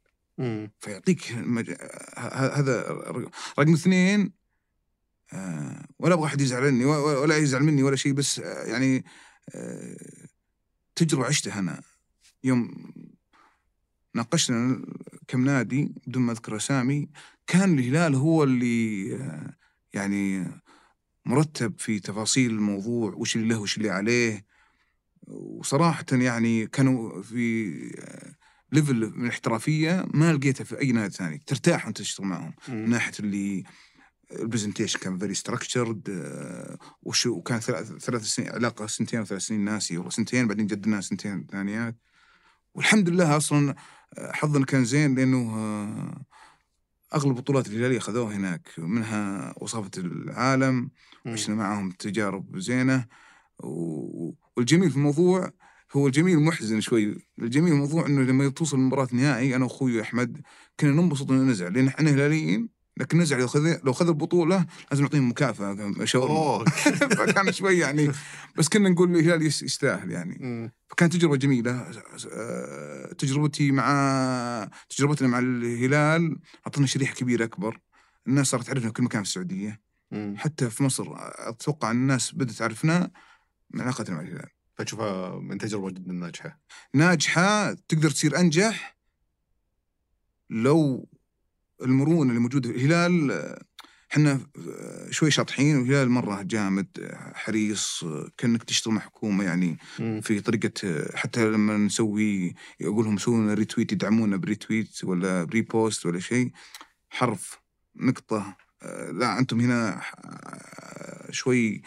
فيعطيك. 0.80 1.32
ه- 1.32 2.58
هذا 2.58 2.82
رقم 2.90 3.30
رقم 3.58 3.72
اثنين 3.72 4.32
آه، 5.32 5.84
ولا 5.98 6.14
أبغى 6.14 6.26
أحد 6.26 6.40
يزعل 6.40 6.72
مني 6.72 6.84
و- 6.84 7.22
ولا 7.22 7.36
يزعل 7.36 7.62
مني 7.62 7.82
ولا 7.82 7.96
شيء 7.96 8.12
بس 8.12 8.38
آه، 8.38 8.64
يعني 8.64 9.04
آه، 9.54 9.96
تجربة 10.96 11.26
عشتها 11.26 11.58
أنا 11.58 11.82
يوم 12.44 12.92
ناقشنا 14.14 14.84
كم 15.28 15.44
نادي 15.44 15.92
بدون 16.06 16.22
ما 16.22 16.32
أذكر 16.32 16.56
أسامي 16.56 17.08
كان 17.46 17.78
الهلال 17.78 18.14
هو 18.14 18.44
اللي 18.44 19.14
آه، 19.16 19.56
يعني 19.92 20.50
مرتب 21.26 21.74
في 21.78 22.00
تفاصيل 22.00 22.50
الموضوع 22.50 23.12
وش 23.14 23.36
اللي 23.36 23.48
له 23.48 23.60
وش 23.60 23.76
اللي 23.76 23.90
عليه. 23.90 24.44
وصراحة 25.26 26.04
يعني 26.12 26.66
كانوا 26.66 27.22
في 27.22 27.72
آه، 27.98 28.34
level 28.72 29.12
من 29.16 29.24
الاحترافية 29.24 30.06
ما 30.14 30.32
لقيتها 30.32 30.64
في 30.64 30.80
أي 30.80 30.92
نادي 30.92 31.14
ثاني. 31.14 31.42
ترتاح 31.46 31.84
وأنت 31.84 31.98
تشتغل 31.98 32.26
معهم. 32.26 32.54
من. 32.68 32.90
ناحية 32.90 33.12
اللي 33.20 33.64
ال 34.32 34.37
presentation 34.37 34.98
كان 34.98 35.18
very 35.18 35.34
structured 35.34 36.08
وكان 37.26 37.60
ثلاث 37.60 38.22
سنين 38.22 38.48
علاقة 38.48 38.86
سنتين 38.86 39.18
أو 39.18 39.24
ثلاث 39.24 39.42
سنين 39.42 39.60
ناسي 39.64 39.96
والله 39.96 40.10
سنتين 40.10 40.48
بعدين 40.48 40.66
جددناها 40.66 41.00
سنتين 41.00 41.46
ثانيات. 41.52 41.96
والحمد 42.74 43.08
لله 43.08 43.36
أصلا 43.36 43.70
آه، 43.70 43.76
حظنا 44.18 44.64
كان 44.64 44.84
زين 44.84 45.14
لأنه 45.14 45.56
آه، 45.56 46.24
أغلب 47.14 47.30
البطولات 47.30 47.66
الهلالية 47.66 47.98
أخذوها 47.98 48.36
هناك 48.36 48.68
منها 48.78 49.54
وصافة 49.60 49.90
العالم 49.98 50.90
مم. 51.24 51.32
عشنا 51.32 51.54
معهم 51.54 51.90
تجارب 51.90 52.58
زينة 52.58 53.06
و- 53.64 54.32
والجميل 54.56 54.90
في 54.90 54.96
الموضوع 54.96 55.50
هو 55.92 56.06
الجميل 56.06 56.40
محزن 56.40 56.80
شوي 56.80 57.16
الجميل 57.38 57.68
في 57.68 57.74
الموضوع 57.74 58.06
إنه 58.06 58.22
لما 58.22 58.48
توصل 58.48 58.78
مباراة 58.78 59.08
نهائي 59.12 59.56
أنا 59.56 59.64
وأخوي 59.64 60.02
أحمد 60.02 60.40
كنا 60.80 60.90
ننبسط 60.90 61.30
ونزعل 61.30 61.72
لأن 61.74 61.86
إحنا 61.88 62.10
هلاليين 62.10 62.68
لكن 62.96 63.18
نزعل 63.18 63.40
لو 63.40 63.46
خذ 63.46 63.76
لو 63.84 63.92
خذ 63.92 64.08
البطولة 64.08 64.66
لازم 64.90 65.02
نعطيهم 65.02 65.28
مكافأة 65.30 66.04
شاورما 66.04 66.64
فكان 67.18 67.52
شوي 67.52 67.78
يعني 67.78 68.10
بس 68.56 68.68
كنا 68.68 68.88
نقول 68.88 69.16
الهلال 69.16 69.42
يس- 69.46 69.62
يستاهل 69.62 70.10
يعني. 70.10 70.72
فكانت 70.88 71.12
تجربة 71.12 71.36
جميلة. 71.36 71.90
آه، 72.32 73.12
تجربتي 73.12 73.70
مع 73.72 74.70
تجربتنا 74.88 75.28
مع 75.28 75.38
الهلال 75.38 76.38
أعطتنا 76.66 76.86
شريحة 76.86 77.14
كبيرة 77.14 77.44
أكبر. 77.44 77.80
الناس 78.28 78.46
صارت 78.46 78.66
تعرفنا 78.66 78.86
في 78.88 78.92
كل 78.92 79.02
مكان 79.02 79.22
في 79.22 79.28
السعودية. 79.28 79.80
مم. 80.10 80.34
حتى 80.38 80.70
في 80.70 80.82
مصر 80.82 81.04
أتوقع 81.48 81.90
الناس 81.90 82.34
بدأت 82.34 82.54
تعرفنا 82.56 83.10
من 83.70 83.80
علاقتنا 83.80 84.16
مع 84.16 84.22
الهلال. 84.22 84.48
فتشوفها 84.76 85.38
من 85.38 85.58
تجربة 85.58 85.90
جدا 85.90 86.12
ناجحة. 86.12 86.60
ناجحة 86.94 87.72
تقدر 87.72 88.10
تصير 88.10 88.38
أنجح 88.40 88.96
لو 90.50 91.08
المرونة 91.84 92.30
اللي 92.30 92.40
موجودة. 92.40 92.72
في 92.72 92.76
الهلال 92.76 93.56
إحنا 94.12 94.40
شوي 95.10 95.30
شاطحين 95.30 95.76
والهلال 95.76 96.10
مرة 96.10 96.42
جامد 96.42 96.86
حريص 97.34 98.04
كأنك 98.38 98.62
تشتغل 98.62 98.94
مع 98.94 99.00
حكومة 99.00 99.44
يعني. 99.44 99.78
في 99.96 100.40
طريقة 100.40 101.06
حتى 101.14 101.50
لما 101.50 101.76
نسوي 101.76 102.54
يقول 102.80 103.04
لهم 103.04 103.16
سووا 103.18 103.38
لنا 103.38 103.54
retweet 103.54 103.92
يدعمونا 103.92 104.36
ب 104.36 104.45
retweet 104.45 105.04
ولا 105.04 105.44
ب 105.44 105.53
repost 105.53 106.06
ولا 106.06 106.20
شيء 106.20 106.52
حرف 107.10 107.58
نقطة 107.96 108.56
لا 109.12 109.38
أنتم 109.38 109.60
هنا 109.60 110.00
شوي 111.30 111.82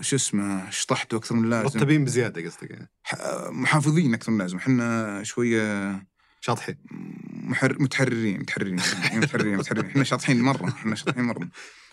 شو 0.00 0.16
اسمه 0.16 0.70
شطحتوا 0.70 1.18
أكثر 1.18 1.34
من 1.34 1.44
اللازم. 1.44 1.64
مرتبين 1.64 2.04
بزيادة 2.04 2.46
قصدك 2.46 2.70
يعني. 2.70 2.90
محافظين 3.50 4.14
أكثر 4.14 4.32
من 4.32 4.38
اللازم. 4.40 4.56
إحنا 4.56 5.22
شوية 5.22 5.92
شاطحين. 6.46 6.76
محر... 7.30 7.82
متحررين 7.82 8.40
متحررين 8.40 8.74
متحررين 8.74 9.56
متحررين 9.56 9.90
إحنا 9.90 10.04
شاطحين 10.04 10.40
مرة 10.40 10.68
إحنا 10.68 10.94
شاطحين 10.94 11.24
مرة. 11.24 11.48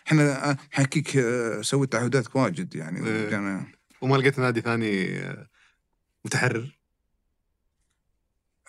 إحنا 0.07 0.49
آه، 0.49 0.57
حكيك 0.71 1.17
آه، 1.17 1.61
سويت 1.61 1.91
تعهدات 1.91 2.35
واجد 2.35 2.75
يعني. 2.75 3.07
إيه. 3.07 3.29
كان 3.29 3.65
وما 4.01 4.17
لقيت 4.17 4.39
نادي 4.39 4.61
ثاني 4.61 5.19
آه، 5.19 5.47
متحرر؟ 6.25 6.79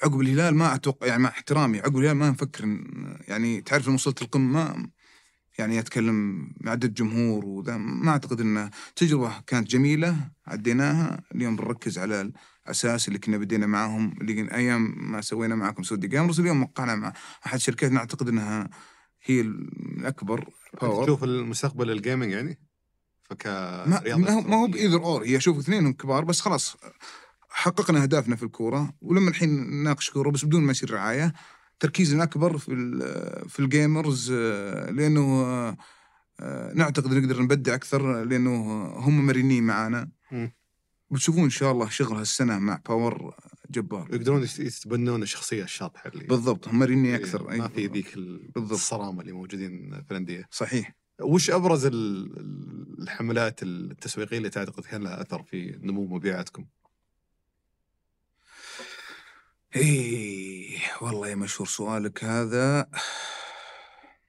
عقب 0.03 0.21
الهلال 0.21 0.55
ما 0.55 0.75
أتوقع 0.75 1.07
يعني 1.07 1.23
مع 1.23 1.29
احترامي 1.29 1.79
عقب 1.79 1.97
الهلال 1.97 2.17
ما 2.17 2.31
نفكر 2.31 2.65
يعني 3.29 3.61
تعرف 3.61 3.87
لما 3.87 3.95
وصلت 3.95 4.23
القمة 4.23 4.89
يعني 5.59 5.79
أتكلم 5.79 6.49
عدد 6.67 6.95
جمهور 6.95 7.47
وذا 7.47 7.77
ما 7.77 8.11
أعتقد 8.11 8.41
انه 8.41 8.71
تجربة 8.97 9.41
كانت 9.47 9.71
جميلة 9.71 10.31
عديناها. 10.47 11.23
اليوم 11.35 11.57
بنركز 11.57 11.99
على 11.99 12.33
الاساس 12.67 13.09
اللي 13.09 13.19
كنا 13.19 13.39
بدينا 13.39 13.67
معاهم 13.67 14.17
اللي 14.21 14.55
أيام 14.55 15.11
ما 15.11 15.21
سوينا 15.21 15.55
معاكم 15.55 15.83
سعودي 15.83 16.07
gamers 16.07 16.41
اليوم 16.41 16.63
وقعنا 16.63 16.95
مع 16.95 17.13
أحد 17.47 17.59
شركاتنا 17.59 17.99
اعتقد 18.01 18.29
إنها 18.29 18.71
هي 19.25 19.41
الأكبر 19.41 20.49
Power 20.81 21.05
تشوف 21.05 21.25
المستقبل 21.25 21.91
ال 21.91 21.97
gaming 21.97 22.33
يعني؟ 22.33 22.59
فك 23.23 23.47
ما, 23.47 24.41
ما 24.41 24.57
هو 24.57 24.67
ب 24.67 24.72
either 24.72 25.05
or. 25.05 25.25
هي 25.25 25.41
شوف 25.41 25.59
اثنينهم 25.59 25.93
كبار 25.93 26.25
بس 26.25 26.41
خلاص 26.41 26.77
حققنا 27.49 28.03
أهدافنا 28.03 28.37
في 28.37 28.43
الكورة. 28.43 28.95
ولما 29.01 29.31
الحين 29.31 29.71
نناقش 29.71 30.11
كورة 30.11 30.31
بس 30.31 30.45
بدون 30.45 30.63
ما 30.63 30.71
يصير 30.71 30.91
رعاية 30.91 31.33
تركيزنا 31.81 32.23
أكبر 32.23 32.59
في 32.59 32.75
في 33.49 33.61
ال 33.61 33.71
gamers 33.71 34.33
آه، 34.37 34.91
لأنه 34.91 35.45
آه، 35.45 35.77
آه، 36.41 36.73
نعتقد 36.75 37.15
نقدر 37.15 37.43
نبدع 37.43 37.75
أكثر 37.75 38.25
لأنه 38.25 38.85
هم 38.87 39.27
مرنين 39.27 39.65
معانا. 39.65 40.09
بتشوفون 41.15 41.45
إن 41.45 41.51
شاء 41.51 41.73
الله 41.73 41.89
شغل 41.89 42.17
هالسنة 42.17 42.59
مع 42.59 42.81
Power 42.89 43.35
جبار 43.71 44.09
يقدرون 44.15 44.43
يت- 44.43 44.59
يتبنون 44.59 45.23
الشخصية 45.23 45.65
الشاطحة 45.65 46.09
اللي 46.11 46.25
بالضبط 46.25 46.69
هم 46.69 46.79
مرنين 46.79 47.05
إيه، 47.07 47.17
أكثر 47.17 47.57
ما. 47.57 47.69
في 47.69 47.87
ذيك. 47.87 48.15
الصرامة 48.57 49.21
اللي 49.21 49.33
موجودين 49.33 50.03
في 50.05 50.11
الأندية 50.11 50.49
صحيح 50.51 50.95
وش 51.21 51.51
أبرز 51.51 51.87
ال- 51.87 51.95
ال- 52.41 53.03
الحملات 53.03 53.63
التسويقية 53.63 54.39
اللي 54.39 54.51
تعتقد 54.51 54.85
كان 54.85 55.03
لها 55.03 55.23
أثر 55.23 55.43
في 55.43 55.79
نمو 55.83 56.07
مبيعاتكم؟ 56.07 56.65
إيه 59.77 60.79
والله 61.01 61.29
يا 61.29 61.35
مشهور 61.35 61.69
سؤالك 61.69 62.25
هذا 62.25 62.87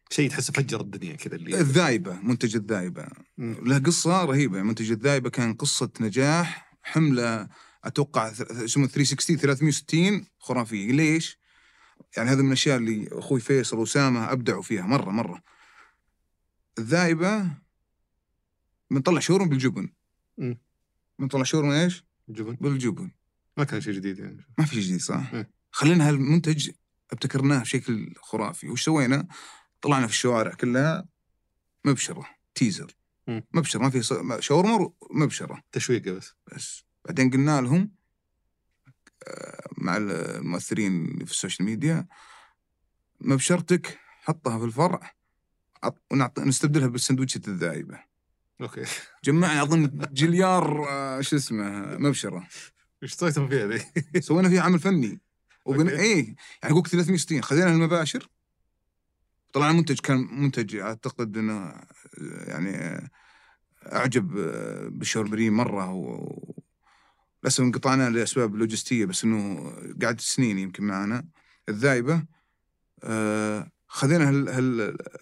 شيء 0.10 0.30
تحسه 0.30 0.54
فجر 0.54 0.82
الدنيا 0.82 1.16
كذا 1.16 1.36
اللي 1.36 1.60
الذايبه 1.60 2.20
منتج 2.24 2.56
الذايبه. 2.56 3.08
له 3.38 3.78
قصة 3.80 4.26
رهيبة 4.26 4.62
منتج 4.62 4.92
الذايبه 4.92 5.30
كان 5.30 5.54
قصة 5.54 5.90
نجاح 6.02 6.65
حملة 6.86 7.48
أتوقع 7.84 8.28
اسمه 8.32 8.88
360 8.88 9.38
360 9.38 10.26
خرافية 10.40 10.92
ليش؟ 10.92 11.40
يعني 12.18 12.30
هذا 12.30 12.42
من 12.42 12.48
الأشياء 12.48 12.78
اللي 12.78 13.08
أخوي 13.12 13.40
فيصل 13.40 13.78
واسامه 13.78 14.32
أبدعوا 14.32 14.62
فيها 14.62 14.82
مرة 14.82 15.12
مرة 15.12 15.44
الذايبه 16.80 17.52
بنطلع 18.92 19.20
شورم 19.20 19.50
بالجبن 19.50 19.90
مم. 20.38 20.58
بنطلع 21.20 21.44
شورم 21.44 21.70
إيش؟ 21.70 22.04
جبن 22.30 22.56
بالجبن 22.56 23.12
ما 23.58 23.64
كان 23.64 23.82
شيء 23.82 23.94
جديد 23.94 24.20
يعني 24.20 24.48
ما 24.58 24.66
في 24.66 24.82
جديد 24.82 25.02
صح؟ 25.02 25.34
إيه. 25.34 25.50
خلينا 25.72 26.10
هالمنتج 26.10 26.70
ابتكرناه 27.12 27.60
بشكل 27.60 28.14
خرافي 28.22 28.70
وش 28.70 28.86
سوينا؟ 28.86 29.28
طلعنا 29.82 30.08
في 30.08 30.14
الشوارع 30.14 30.54
كلها 30.54 31.06
مبشرة 31.86 32.30
teaser 32.56 32.95
مم. 33.28 33.44
مبشره 33.54 33.80
ما 33.82 33.90
في 33.90 34.04
شاورما 34.40 34.90
مبشرة. 35.12 35.64
تشويقة 35.72 36.12
بس. 36.12 36.34
بس. 36.56 36.84
بعدين 37.06 37.30
قلنا 37.30 37.62
لهم 37.62 37.92
آه، 39.28 39.68
مع 39.78 39.98
المؤثرين 39.98 41.18
في 41.26 41.32
السوشيال 41.32 41.66
ميديا 41.66 42.08
مبشرتك 43.22 44.00
حطها 44.24 44.60
في 44.60 44.66
الفرع 44.66 45.12
عط- 45.84 46.02
ونعط- 46.14 46.40
نستبدلها 46.40 46.88
بالسندوتشة 46.88 47.42
الذايبة 47.48 48.00
أوكي. 48.62 48.84
جمعنا 49.24 49.62
أظن 49.62 49.92
جليار 50.14 50.90
آه، 50.90 51.22
شو 51.22 51.36
اسمه 51.36 51.98
مبشرة. 51.98 52.48
إيش 53.04 53.14
سويتم 53.14 53.48
فيها 53.50 53.68
ذي؟ 53.68 54.22
سوينا 54.22 54.50
فيها 54.50 54.62
عمل 54.62 54.80
فني. 54.80 55.20
وبن... 55.66 55.90
إيه 55.90 56.36
يعني 56.64 56.76
قلت 56.76 56.88
360 56.88 57.42
خذينا 57.42 57.72
المباشر 57.72 58.30
طلع 59.56 59.72
المنتج 59.72 60.00
كان 60.00 60.42
منتج 60.42 60.76
أعتقد 60.76 61.38
إنه 61.38 61.74
يعني 62.48 63.02
أعجب 63.94 64.28
بالشاورمريين 65.00 65.54
مرة 65.54 65.94
و... 65.94 66.36
للأسف 67.44 67.64
انقطعنا 67.64 68.10
لأسباب 68.10 68.56
لوجستية 68.56 69.06
بس 69.06 69.24
إنه 69.24 69.72
قعد 70.02 70.22
سنين 70.22 70.58
يمكن 70.58 70.84
معنا 70.84 71.26
الذايبه 71.70 72.24
آه، 73.04 73.72
خذينا. 73.88 74.30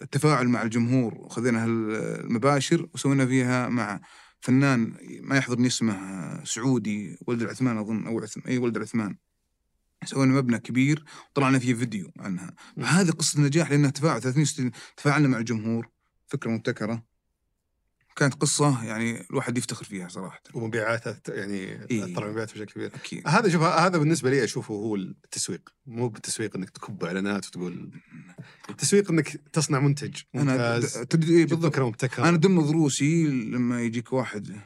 التفاعل 0.02 0.48
مع 0.48 0.62
الجمهور 0.62 1.14
وخذينا. 1.14 1.64
المباشر 1.64 2.88
وسوينا 2.94 3.26
فيها 3.26 3.68
مع 3.68 4.00
فنان 4.40 4.96
ما 5.22 5.36
يحضرني 5.36 5.66
اسمه 5.66 6.44
سعودي 6.44 7.18
ولد 7.26 7.42
العثمان 7.42 7.78
أظن 7.78 8.06
أو 8.06 8.20
عثم... 8.20 8.40
إي 8.48 8.58
ولد 8.58 8.76
العثمان 8.76 9.16
سوينا 10.04 10.32
مبنى 10.32 10.58
كبير 10.58 11.04
وطلعنا 11.30 11.58
فيه 11.58 11.74
فيديو 11.74 12.10
عنها. 12.18 12.54
فهذه 12.76 13.10
قصة 13.10 13.40
نجاح 13.40 13.70
لأنها 13.70 13.90
تفاعل 13.90 14.20
360 14.22 14.70
تفاعلنا 14.96 15.28
مع 15.28 15.38
الجمهور. 15.38 15.88
فكرة 16.26 16.50
مبتكرة. 16.50 17.14
كانت 18.16 18.34
قصة 18.34 18.84
يعني 18.84 19.26
الواحد 19.30 19.58
يفتخر 19.58 19.84
فيها 19.84 20.08
صراحة. 20.08 20.42
ومبيعاتها 20.54 21.20
يعني 21.28 21.56
إيه. 21.90 22.04
اثر 22.04 22.16
على 22.16 22.26
المبيعات 22.26 22.52
بشكل 22.52 22.64
كبير. 22.64 22.94
أكيد. 22.94 23.28
هذا 23.28 23.48
شوف 23.48 23.62
هذا 23.62 23.98
بالنسبة 23.98 24.30
لي 24.30 24.44
أشوفه 24.44 24.74
هو 24.74 24.96
التسويق. 24.96 25.68
مو 25.86 26.08
بالتسويق 26.08 26.56
إنك 26.56 26.70
تكب 26.70 27.04
إعلانات 27.04 27.46
وتقول 27.46 27.90
التسويق 28.70 29.10
إنك 29.10 29.28
تصنع 29.28 29.80
منتج 29.80 30.16
ممتاز. 30.34 30.98
تدري 30.98 31.32
إيه 31.32 31.44
تجيب 31.44 31.60
بالضبط 31.60 32.18
أنا 32.18 32.36
ضمن 32.36 32.66
دروسي 32.66 33.26
لما 33.26 33.82
يجيك 33.82 34.12
واحد 34.12 34.60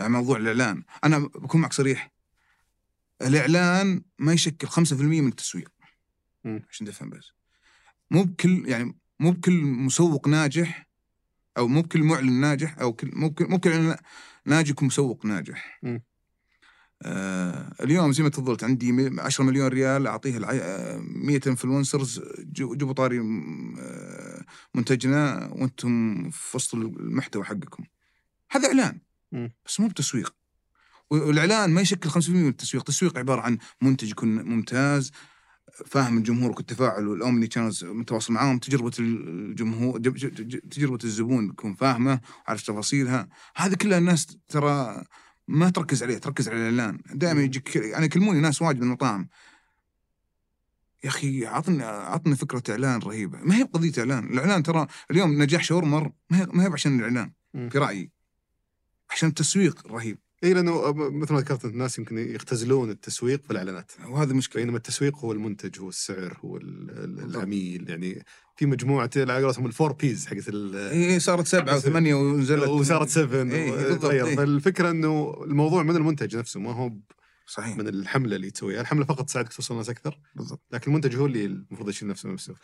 يعني 0.00 0.12
موضوع 0.12 0.36
الإعلان. 0.36 0.82
أنا 1.04 1.18
بكون 1.18 1.60
معك 1.60 1.72
صريح. 1.72 2.15
الإعلان 3.22 4.02
ما 4.18 4.32
يشكل 4.32 4.68
5% 4.68 4.92
من 5.20 5.28
التسويق 5.28 5.72
مم. 6.44 6.62
عشان 6.70 6.86
تفهم 6.86 7.10
بس 7.10 7.30
مو 8.10 8.24
بكل 8.24 8.68
يعني 8.68 8.98
مو 9.20 9.30
بكل 9.32 9.52
مسوق 9.62 10.28
ناجح 10.28 10.88
أو 11.58 11.68
مو 11.68 11.82
بكل 11.82 12.02
معلن 12.02 12.32
ناجح 12.32 12.78
أو 12.78 12.92
كل 12.92 13.10
مو 13.14 13.28
بكل 13.28 13.46
مو 13.48 13.56
بكل 13.56 13.96
ناجح 14.46 14.70
يكون 14.70 14.86
مسوق 14.88 15.26
ناجح. 15.26 15.80
آه 17.02 17.72
اليوم 17.80 18.12
زي 18.12 18.22
ما 18.22 18.28
تفضلت 18.28 18.64
عندي 18.64 18.92
م- 18.92 19.20
10 19.20 19.44
مليون 19.44 19.66
ريال 19.68 20.06
اعطيه 20.06 20.36
الع- 20.36 20.50
آه، 20.52 20.96
100 20.98 21.40
influencers 21.46 22.22
جيبوا 22.52 22.92
طاري 22.92 23.18
م- 23.18 23.76
آه، 23.78 24.44
منتجنا 24.74 25.48
وأنتم 25.52 26.14
في 26.30 26.56
وسط 26.56 26.74
المحتوى 26.74 27.44
حقكم 27.44 27.84
هذا 28.50 28.68
إعلان 28.68 29.00
مم. 29.32 29.52
بس 29.66 29.80
مو 29.80 29.88
بتسويق 29.88 30.35
والإعلان 31.10 31.70
ما 31.70 31.80
يشكل 31.80 32.10
5% 32.10 32.28
من 32.30 32.48
التسويق، 32.48 32.82
التسويق 32.82 33.18
عبارة 33.18 33.40
عن 33.40 33.58
منتج 33.82 34.10
يكون 34.10 34.42
ممتاز 34.42 35.12
فاهم 35.86 36.18
الجمهور 36.18 36.50
والتفاعل 36.50 37.08
والأومني 37.08 37.50
شانلز 37.50 37.84
متواصل 37.84 38.32
معاهم 38.32 38.58
تجربة 38.58 38.92
الجمهور 38.98 39.98
تجربة 40.70 40.98
الزبون 41.04 41.56
تكون 41.56 41.74
فاهمة 41.74 42.20
عارف 42.46 42.62
تفاصيلها. 42.62 43.28
هذه 43.56 43.74
كلها 43.74 43.98
الناس 43.98 44.38
ترى 44.48 45.04
ما 45.48 45.70
تركز 45.70 46.02
عليه 46.02 46.18
تركز 46.18 46.48
على 46.48 46.58
الإعلان. 46.58 47.00
دائما 47.14 47.42
يجيك 47.42 47.76
أنا 47.76 48.04
يكلموني 48.04 48.40
ناس 48.40 48.62
واجد 48.62 48.78
من 48.78 48.86
المطاعم. 48.86 49.28
يا 51.04 51.08
أخي 51.08 51.46
عطني 51.46 51.82
عطني 51.84 52.36
فكرة 52.36 52.62
إعلان 52.70 53.00
رهيبة. 53.00 53.38
ما 53.42 53.56
هي 53.56 53.64
بقضية 53.64 53.92
إعلان. 53.98 54.24
الإعلان 54.24 54.62
ترى 54.62 54.86
اليوم 55.10 55.42
نجاح 55.42 55.64
شاورمر 55.64 56.12
ما 56.30 56.40
هي 56.40 56.46
ما 56.52 56.64
هي 56.64 56.72
عشان 56.72 56.98
الإعلان. 56.98 57.32
في 57.52 57.78
رأيي. 57.78 58.10
عشان 59.10 59.28
التسويق 59.28 59.86
رهيب. 59.86 60.18
اي 60.44 60.54
لأنه 60.54 60.92
مثل 60.92 61.32
ما 61.34 61.40
ذكرت 61.40 61.64
الناس 61.64 61.98
يمكن 61.98 62.18
يختزلون 62.18 62.90
التسويق 62.90 63.42
في 63.42 63.50
الإعلانات. 63.50 63.92
وهذا 64.08 64.32
مشكلة. 64.32 64.62
بينما 64.62 64.76
التسويق 64.76 65.16
هو 65.18 65.32
المنتج 65.32 65.80
هو 65.80 65.88
السعر 65.88 66.38
هو. 66.44 66.56
العميل 66.56 67.90
يعني 67.90 68.24
في 68.56 68.66
مجموعة 68.66 69.10
على 69.16 69.44
قولتهم 69.44 69.66
الفور 69.66 69.92
بيز 69.92 70.26
حقت 70.26 70.48
ال- 70.48 70.76
اي 70.76 71.20
صارت 71.20 71.46
سبعة 71.46 71.76
وثمانية 71.76 72.14
ونزلت. 72.14 72.68
وصارت 72.68 73.08
7 73.08 73.42
إيه، 73.54 73.70
بالضبط، 73.70 74.04
وتغير 74.04 74.26
إيه. 74.26 74.36
فالفكرة 74.36 74.90
إنه 74.90 75.42
الموضوع 75.44 75.82
من 75.82 75.96
المنتج 75.96 76.36
نفسه 76.36 76.60
ما 76.60 76.72
هو 76.72 76.92
صحيح. 77.46 77.76
من 77.76 77.88
الحملة 77.88 78.36
اللي 78.36 78.50
تسويها، 78.50 78.80
الحملة 78.80 79.04
فقط 79.04 79.24
تساعدك 79.26 79.52
توصل 79.52 79.74
الناس 79.74 79.90
أكثر 79.90 80.18
بالضبط. 80.34 80.60
لكن 80.72 80.90
المنتج 80.90 81.16
هو 81.16 81.26
اللي 81.26 81.44
المفروض 81.44 81.88
يشيل 81.88 82.08
نفسه 82.08 82.28
نفسه. 82.28 82.54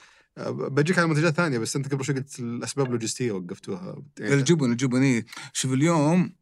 بجيك 0.50 0.98
على 0.98 1.08
منتجات 1.08 1.34
ثانية 1.34 1.58
بس 1.58 1.76
أنت 1.76 1.92
قبل 1.92 2.04
شوي 2.04 2.14
قلت 2.14 2.40
الأسباب 2.40 2.86
اللوجستية 2.86 3.32
وقفتوها. 3.32 4.02
يعني 4.18 4.34
الجبن 4.34 4.72
الجبن 4.72 5.02
إيه. 5.02 5.26
شوف 5.52 5.72
اليوم 5.72 6.32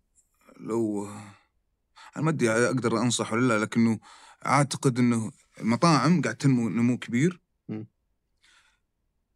لو 0.60 1.08
أنا 2.16 2.24
ما 2.24 2.30
أدري 2.30 2.50
أقدر 2.50 2.98
انصح 3.02 3.32
ولا 3.32 3.48
لا 3.58 3.64
لكنه 3.64 3.98
أعتقد 4.46 4.98
إنه 4.98 5.32
المطاعم 5.60 6.22
قاعد 6.22 6.36
تنمو 6.36 6.68
نمو 6.68 6.98
كبير. 6.98 7.40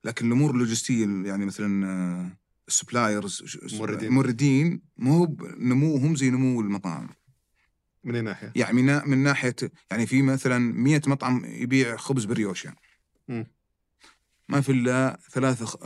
لكن 0.05 0.27
الأمور 0.27 0.51
اللوجستية 0.51 1.07
يعني 1.07 1.47
مثلا 1.47 1.87
آه، 1.87 2.37
السبلايرز 2.69 3.59
موردين. 3.75 4.09
الموردين 4.09 4.83
مو 4.97 5.25
ب- 5.27 5.43
نموهم 5.59 6.17
زي 6.17 6.31
نمو 6.31 6.61
المطاعم 6.61 7.09
من 8.05 8.15
أي 8.15 8.21
ناحية؟ 8.21 8.53
يعني 8.57 8.83
من, 8.83 9.09
من 9.09 9.19
ناحية 9.19 9.57
يعني 9.91 10.07
في 10.07 10.23
مثلا 10.23 10.59
100 10.59 11.01
مطعم 11.07 11.45
يبيع 11.45 11.97
خبز 11.97 12.25
بريوشه 12.25 12.75
مم. 13.29 13.47
ما 14.49 14.61
في 14.61 14.73
إلا 14.73 15.19
ثلاث 15.31 15.63
خ- 15.63 15.79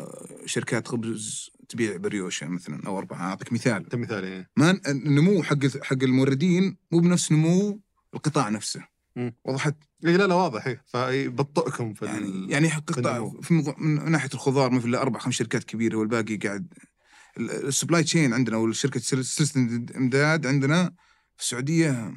شركات 0.47 0.89
خبز 0.89 1.51
تبيع 1.69 1.97
بريوشة 1.97 2.49
مثلا 2.49 2.81
أو 2.87 2.99
أربعة 2.99 3.21
أعطيك 3.21 3.53
مثال 3.53 3.87
مثال 3.95 4.25
يعني 4.25 4.51
ما 4.57 4.81
النمو 4.89 5.43
حق 5.43 5.67
حق 5.83 6.03
الموردين 6.03 6.77
مو 6.93 6.99
بنفس 7.01 7.33
نمو 7.33 7.81
القطاع 8.15 8.49
نفسه 8.49 8.85
مم. 9.17 9.35
وضحت 9.45 9.75
اي 10.07 10.17
لا 10.17 10.27
لا 10.27 10.35
واضح 10.35 10.67
إيه. 10.67 10.83
فيبطئكم 10.87 11.95
في 11.95 12.05
يعني 12.05 12.19
ال... 12.19 12.51
يعني 12.51 12.69
قطاع. 12.69 13.31
في 13.43 13.55
موضوع 13.55 13.75
من 13.79 14.11
ناحية 14.13 14.31
الخضار 14.35 14.71
ما 14.71 14.81
في 14.81 14.87
الا 14.87 15.03
أربع 15.03 15.19
خمس 15.21 15.35
شركات 15.35 15.65
كبيرة 15.65 15.97
والباقي 15.97 16.37
قاعد 16.37 16.75
ال 17.39 17.48
supply 17.48 18.03
chain 18.03 18.35
عندنا 18.35 18.57
أو 18.57 18.67
الشركة 18.67 19.01
سل- 19.01 19.25
سلسلة 19.25 19.63
الامداد 19.63 20.47
عندنا 20.47 20.85
في 21.37 21.43
السعودية 21.43 22.15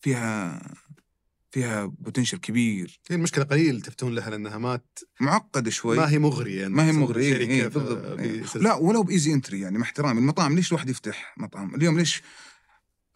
فيها 0.00 0.62
فيها 1.50 1.84
potential 1.86 2.38
كبير. 2.38 3.00
هي 3.10 3.16
المشكلة 3.16 3.44
قليل 3.44 3.80
يلتفتون 3.80 4.14
لها 4.14 4.30
لأنها 4.30 4.58
ما 4.58 4.76
ت... 4.76 5.08
معقدة 5.20 5.70
شوي. 5.70 5.96
ما 5.96 6.10
هي 6.10 6.18
مغرية. 6.18 6.68
ما 6.68 6.88
هي 6.88 6.92
شركة 6.92 7.18
إيه 7.18 7.66
بالضبط. 7.66 8.18
إيه. 8.18 8.44
لا 8.54 8.74
ولو 8.74 9.02
ب 9.02 9.08
easy 9.08 9.32
entry 9.32 9.60
يعني 9.60 9.78
مع 9.78 9.84
احترامي. 9.84 10.20
المطاعم 10.20 10.54
ليش 10.54 10.72
الواحد 10.72 10.90
يفتح 10.90 11.34
مطعم؟ 11.36 11.74
اليوم 11.74 11.98
ليش 11.98 12.22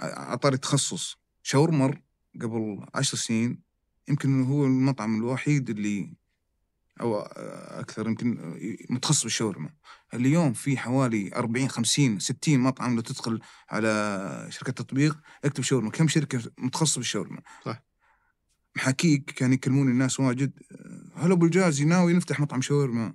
اعطاني 0.00 0.56
تخصص 0.56 1.16
شاورمر 1.42 2.00
قبل 2.42 2.86
عشر 2.94 3.16
سنين 3.16 3.58
يمكن 4.08 4.42
هو 4.42 4.64
المطعم 4.64 5.18
الوحيد 5.18 5.70
اللي 5.70 6.12
أو 7.00 7.20
أكثر 7.80 8.06
يمكن 8.06 8.58
متخصص 8.90 9.22
بالشاورما. 9.22 9.70
اليوم 10.14 10.52
في 10.52 10.78
حوالي 10.78 11.30
40 11.34 11.68
50 11.68 12.18
60 12.18 12.58
مطعم 12.58 12.94
لو 12.94 13.00
تدخل 13.00 13.40
على 13.70 14.46
شركة 14.50 14.72
تطبيق 14.72 15.16
اكتب 15.44 15.62
شاورما. 15.62 15.90
كم 15.90 16.08
شركة 16.08 16.52
متخصصة 16.58 16.98
بالشاورما؟ 16.98 17.40
صح. 17.64 17.82
محاكيك 18.76 19.30
كان 19.30 19.52
يكلموني 19.52 19.90
الناس 19.90 20.20
واجد. 20.20 20.52
هلا 21.16 21.32
أبو 21.32 21.44
الجازي 21.44 21.84
ناوي 21.84 22.12
نفتح 22.12 22.40
مطعم 22.40 22.60
شاورما. 22.60 23.14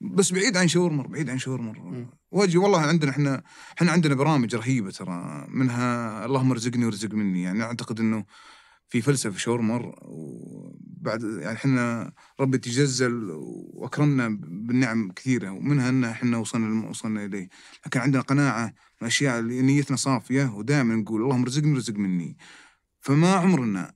بس 0.00 0.32
بعيد 0.32 0.56
عن 0.56 0.68
شاورمر 0.68 1.06
بعيد 1.06 1.30
عن 1.30 1.38
شاورمر 1.38 1.78
مم. 1.78 2.10
واجي 2.30 2.58
والله 2.58 2.80
عندنا 2.80 3.10
إحنا 3.10 3.42
إحنا 3.76 3.92
عندنا 3.92 4.14
برامج 4.14 4.54
رهيبة 4.54 4.90
ترى 4.90 5.46
منها 5.48 6.24
اللهم 6.24 6.50
ارزقني 6.50 6.84
وارزق 6.84 7.14
مني. 7.14 7.42
يعني 7.42 7.62
أعتقد 7.62 8.00
إنه 8.00 8.24
في 8.88 9.00
فلسفة 9.00 9.38
شاورمر 9.38 9.94
وبعد 10.02 11.22
يعني 11.22 11.56
إحنا 11.56 12.12
ربي 12.40 12.58
تجزل 12.58 13.30
وأكرمنا 13.74 14.28
بالنعم 14.40 15.12
كثيرة. 15.12 15.50
ومنها 15.50 15.88
إن 15.88 16.04
إحنا 16.04 16.38
وصلنا 16.38 16.66
لما 16.66 16.88
وصلنا 16.88 17.24
إليه. 17.24 17.48
لكن 17.86 18.00
عندنا 18.00 18.22
قناعة 18.22 18.64
من 18.66 18.72
الاشياء 19.02 19.38
اللي 19.38 19.62
نيتنا 19.62 19.96
صافية. 19.96 20.54
ودائما 20.54 20.94
نقول 20.94 21.22
اللهم 21.22 21.42
ارزقني 21.42 21.72
وارزق 21.72 21.94
مني. 21.94 22.36
فما 23.00 23.32
عمرنا 23.32 23.95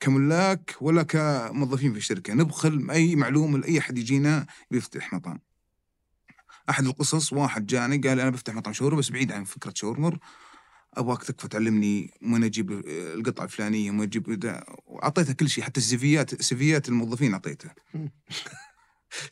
كملاك 0.00 0.76
ولا 0.80 1.02
كموظفين 1.02 1.92
في 1.92 1.98
الشركة. 1.98 2.34
نبخل 2.34 2.90
أي 2.90 3.16
معلومة 3.16 3.58
لأي 3.58 3.78
أحد 3.78 3.98
يجينا 3.98 4.46
بيفتح 4.70 5.12
مطعم. 5.12 5.38
أحد 6.70 6.84
القصص 6.86 7.32
واحد 7.32 7.66
جاني 7.66 7.96
قال 7.98 8.20
أنا 8.20 8.30
بفتح 8.30 8.54
مطعم 8.54 8.72
شاورما 8.72 8.98
بس 8.98 9.10
بعيد 9.10 9.32
عن 9.32 9.44
فكرة 9.44 9.72
شاورمر 9.74 10.18
أبغاك 10.94 11.24
تكفى 11.24 11.48
تعلمني 11.48 12.10
وين 12.22 12.44
أجيب 12.44 12.70
القطعة 12.86 13.44
الفلانية 13.44 13.90
وين 13.90 14.02
أجيب 14.02 14.32
ده. 14.32 14.64
واعطيته 14.86 15.32
كل 15.32 15.48
شيء 15.48 15.64
حتى 15.64 15.80
ال 15.80 15.95
CVات 15.95 16.42
CVات 16.42 16.88
الموظفين 16.88 17.32
اعطيته 17.32 17.70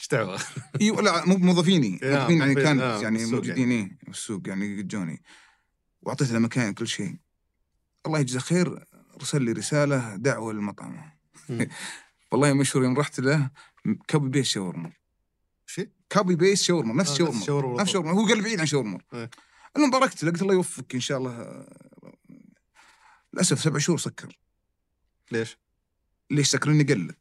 إيش 0.01 0.09
دعوة؟ 0.13 0.41
إي 0.81 0.91
لا 0.91 1.27
مو 1.27 1.37
موظفيني. 1.37 2.01
موظفين 2.03 2.39
يعني 2.39 2.55
كان 2.55 2.81
آه، 2.81 3.03
يعني 3.03 3.19
بالسوق 3.19 3.35
موجودين 3.35 3.71
إيه 3.71 3.99
بالسوق 4.07 4.49
يعني 4.49 4.83
جوني. 4.83 5.23
واعطيته 6.03 6.39
مكان 6.39 6.75
كل 6.75 6.87
شيء. 6.89 7.17
الله 8.07 8.19
يجزاه 8.19 8.41
خير. 8.41 8.85
ارسل 9.17 9.43
لي 9.43 9.53
رسالة 9.53 10.17
دعوة 10.17 10.53
للمطعم. 10.53 11.11
والله 12.33 12.53
مشهور 12.53 12.85
يوم 12.85 12.99
رحت 12.99 13.21
له 13.21 13.51
copy 14.11 14.29
paste 14.29 14.47
شاورما. 14.47 14.93
شيء؟ 15.67 15.89
copy 16.13 16.35
paste 16.35 16.63
شاورما 16.63 16.95
نفس 16.95 17.21
آه، 17.21 17.33
شاورما. 17.47 17.83
نفس 17.83 17.93
شاورما. 17.93 18.13
هو 18.13 18.27
قال 18.27 18.43
بعيد 18.43 18.61
عن 18.61 18.67
شاورما. 18.67 18.99
إيه. 19.15 19.31
المهم 19.77 19.91
باركت 19.91 20.25
له 20.25 20.31
قلت 20.31 20.43
الله 20.43 20.55
يوفقك 20.55 20.95
إن 20.95 21.01
شاء 21.01 21.19
الله. 21.19 21.67
للأسف 23.33 23.61
سبع 23.61 23.79
شهور 23.79 23.99
سكر. 23.99 24.39
ليش؟ 25.33 25.59
ليش 26.31 26.49
سكر؟ 26.49 26.71
لأني 26.71 26.83
قلد 26.83 27.17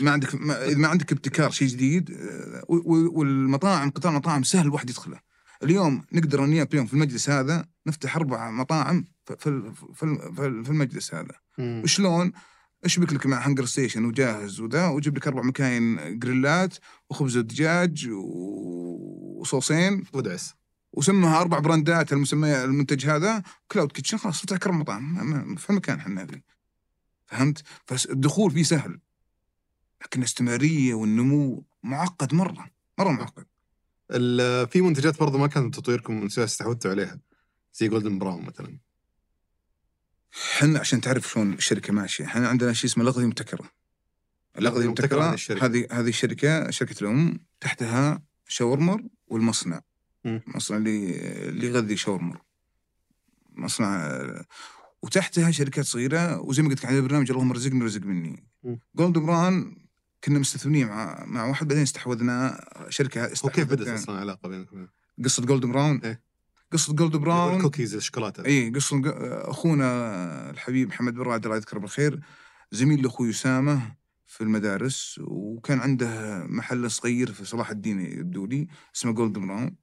ما 0.00 0.10
عندك 0.10 0.34
ما, 0.34 0.74
ما 0.74 0.88
عندك 0.88 1.12
ابتكار 1.12 1.50
شيء 1.50 1.68
جديد 1.68 2.10
آه، 2.10 2.64
والمطاعم 2.68 3.90
قطاع 3.90 4.10
المطاعم 4.10 4.42
سهل 4.42 4.66
الواحد 4.66 4.90
يدخله. 4.90 5.20
اليوم 5.62 6.04
نقدر 6.12 6.40
وياك 6.40 6.72
اليوم 6.72 6.86
في 6.86 6.94
المجلس 6.94 7.30
هذا 7.30 7.66
نفتح 7.86 8.16
أربع 8.16 8.50
مطاعم 8.50 9.04
في 9.26 9.36
في 9.36 9.72
في- 9.94 10.62
في 10.64 10.70
المجلس 10.70 11.14
هذا. 11.14 11.34
مم. 11.58 11.82
شلون؟ 11.86 12.32
اشبك 12.84 13.12
لك 13.12 13.26
مع 13.26 13.46
هنجر 13.46 13.64
ستيشن 13.64 14.04
وجاهز 14.04 14.60
وذا؟ 14.60 14.86
واجيب 14.86 15.16
لك 15.16 15.26
أربع 15.26 15.42
مكاين 15.42 16.18
جريلات 16.18 16.76
وخبز 17.10 17.36
ودجاج 17.36 18.08
وصوصين. 19.40 20.04
ودعس. 20.12 20.54
وسمها 20.92 21.40
أربع 21.40 21.58
براندات 21.58 22.12
المسمى 22.12 22.64
المنتج 22.64 23.06
هذا. 23.06 23.42
cloud 23.72 23.92
kitchen 23.92 24.16
خلاص 24.16 24.42
فتح 24.42 24.56
كرم 24.56 24.78
مطعم 24.80 25.54
في 25.56 25.70
المكان 25.70 25.98
إحنا 25.98 26.26
فيه 26.26 26.42
فهمت؟ 27.26 27.62
فالدخول 27.86 28.50
فيه 28.50 28.62
سهل. 28.62 29.00
لكن 30.04 30.20
الاستمرارية 30.20 30.94
والنمو 30.94 31.64
معقد 31.82 32.34
مرة. 32.34 32.70
مرة 32.98 33.10
معقد. 33.10 33.46
في 34.66 34.80
منتجات 34.80 35.20
برضو 35.20 35.38
ما 35.38 35.46
كان 35.46 35.70
تطويركم 35.70 36.20
من 36.20 36.26
استحوذتوا 36.38 36.90
عليها 36.90 37.20
زي 37.74 37.88
جولدن 37.88 38.18
براون 38.18 38.42
مثلا 38.44 38.78
إحنا 40.56 40.78
عشان 40.78 41.00
تعرف 41.00 41.30
شلون 41.30 41.52
الشركة 41.52 41.92
ماشية 41.92 42.24
إحنا 42.24 42.48
عندنا 42.48 42.72
شيء 42.72 42.90
اسمه 42.90 43.02
الأغذية 43.02 43.22
المبتكرة 43.22 43.70
الأغذية 44.58 44.84
المبتكرة. 44.84 45.36
هذه 45.60 45.86
هذه 45.90 46.08
الشركة 46.08 46.70
شركة 46.70 47.02
الأم 47.02 47.38
تحتها 47.60 48.22
شاورمر 48.48 49.02
والمصنع. 49.26 49.80
المصنع 50.26 50.76
اللي 50.76 51.16
اللي 51.48 51.66
يغذي 51.66 51.96
شاورمر 51.96 52.40
مصنع 53.50 54.18
وتحتها 55.02 55.50
شركات 55.50 55.84
صغيرة 55.84 56.40
وزي 56.40 56.62
ما 56.62 56.68
قلت 56.68 56.78
لك 56.78 56.86
عندنا 56.86 57.06
برنامج 57.06 57.30
اللهم 57.30 57.52
ارزقني 57.52 57.82
وارزق 57.82 58.00
مني 58.00 58.44
مم. 58.62 58.80
جولدن 58.94 59.18
براون 59.18 59.76
كنا 60.24 60.38
مستثمرين 60.38 60.86
مع 60.88 61.24
مع 61.26 61.44
واحد 61.44 61.68
بعدين 61.68 61.82
استحوذنا 61.82 62.64
شركة 62.88 63.20
هو 63.22 63.26
كيف 63.26 63.32
استحوذت- 63.32 63.60
بدأت 63.72 63.88
أصلا 63.88 64.14
العلاقة 64.14 64.48
بينكم؟ 64.48 64.86
قصة 65.24 65.42
جولد 65.44 65.66
براون 65.66 66.00
إيه. 66.04 66.22
قصة 66.72 66.92
جولد 66.94 67.16
براون 67.16 67.56
الكوكيز 67.56 67.94
الشوكولاتة. 67.94 68.44
اي 68.44 68.70
قصة 68.70 69.02
أخونا 69.50 70.50
الحبيب 70.50 70.88
محمد 70.88 71.14
بن 71.14 71.22
رائد 71.22 71.44
الله 71.44 71.56
يذكره 71.56 71.78
بالخير 71.78 72.20
زميل 72.72 73.02
لاخوي 73.02 73.30
اسامه 73.30 73.96
في 74.26 74.40
المدارس 74.44 75.20
وكان 75.24 75.80
عنده 75.80 76.42
محل 76.46 76.90
صغير 76.90 77.32
في 77.32 77.44
صلاح 77.44 77.70
الدين 77.70 78.00
يبدو 78.00 78.46
لي 78.46 78.68
اسمه 78.96 79.12
جولد 79.12 79.38
براون 79.38 79.76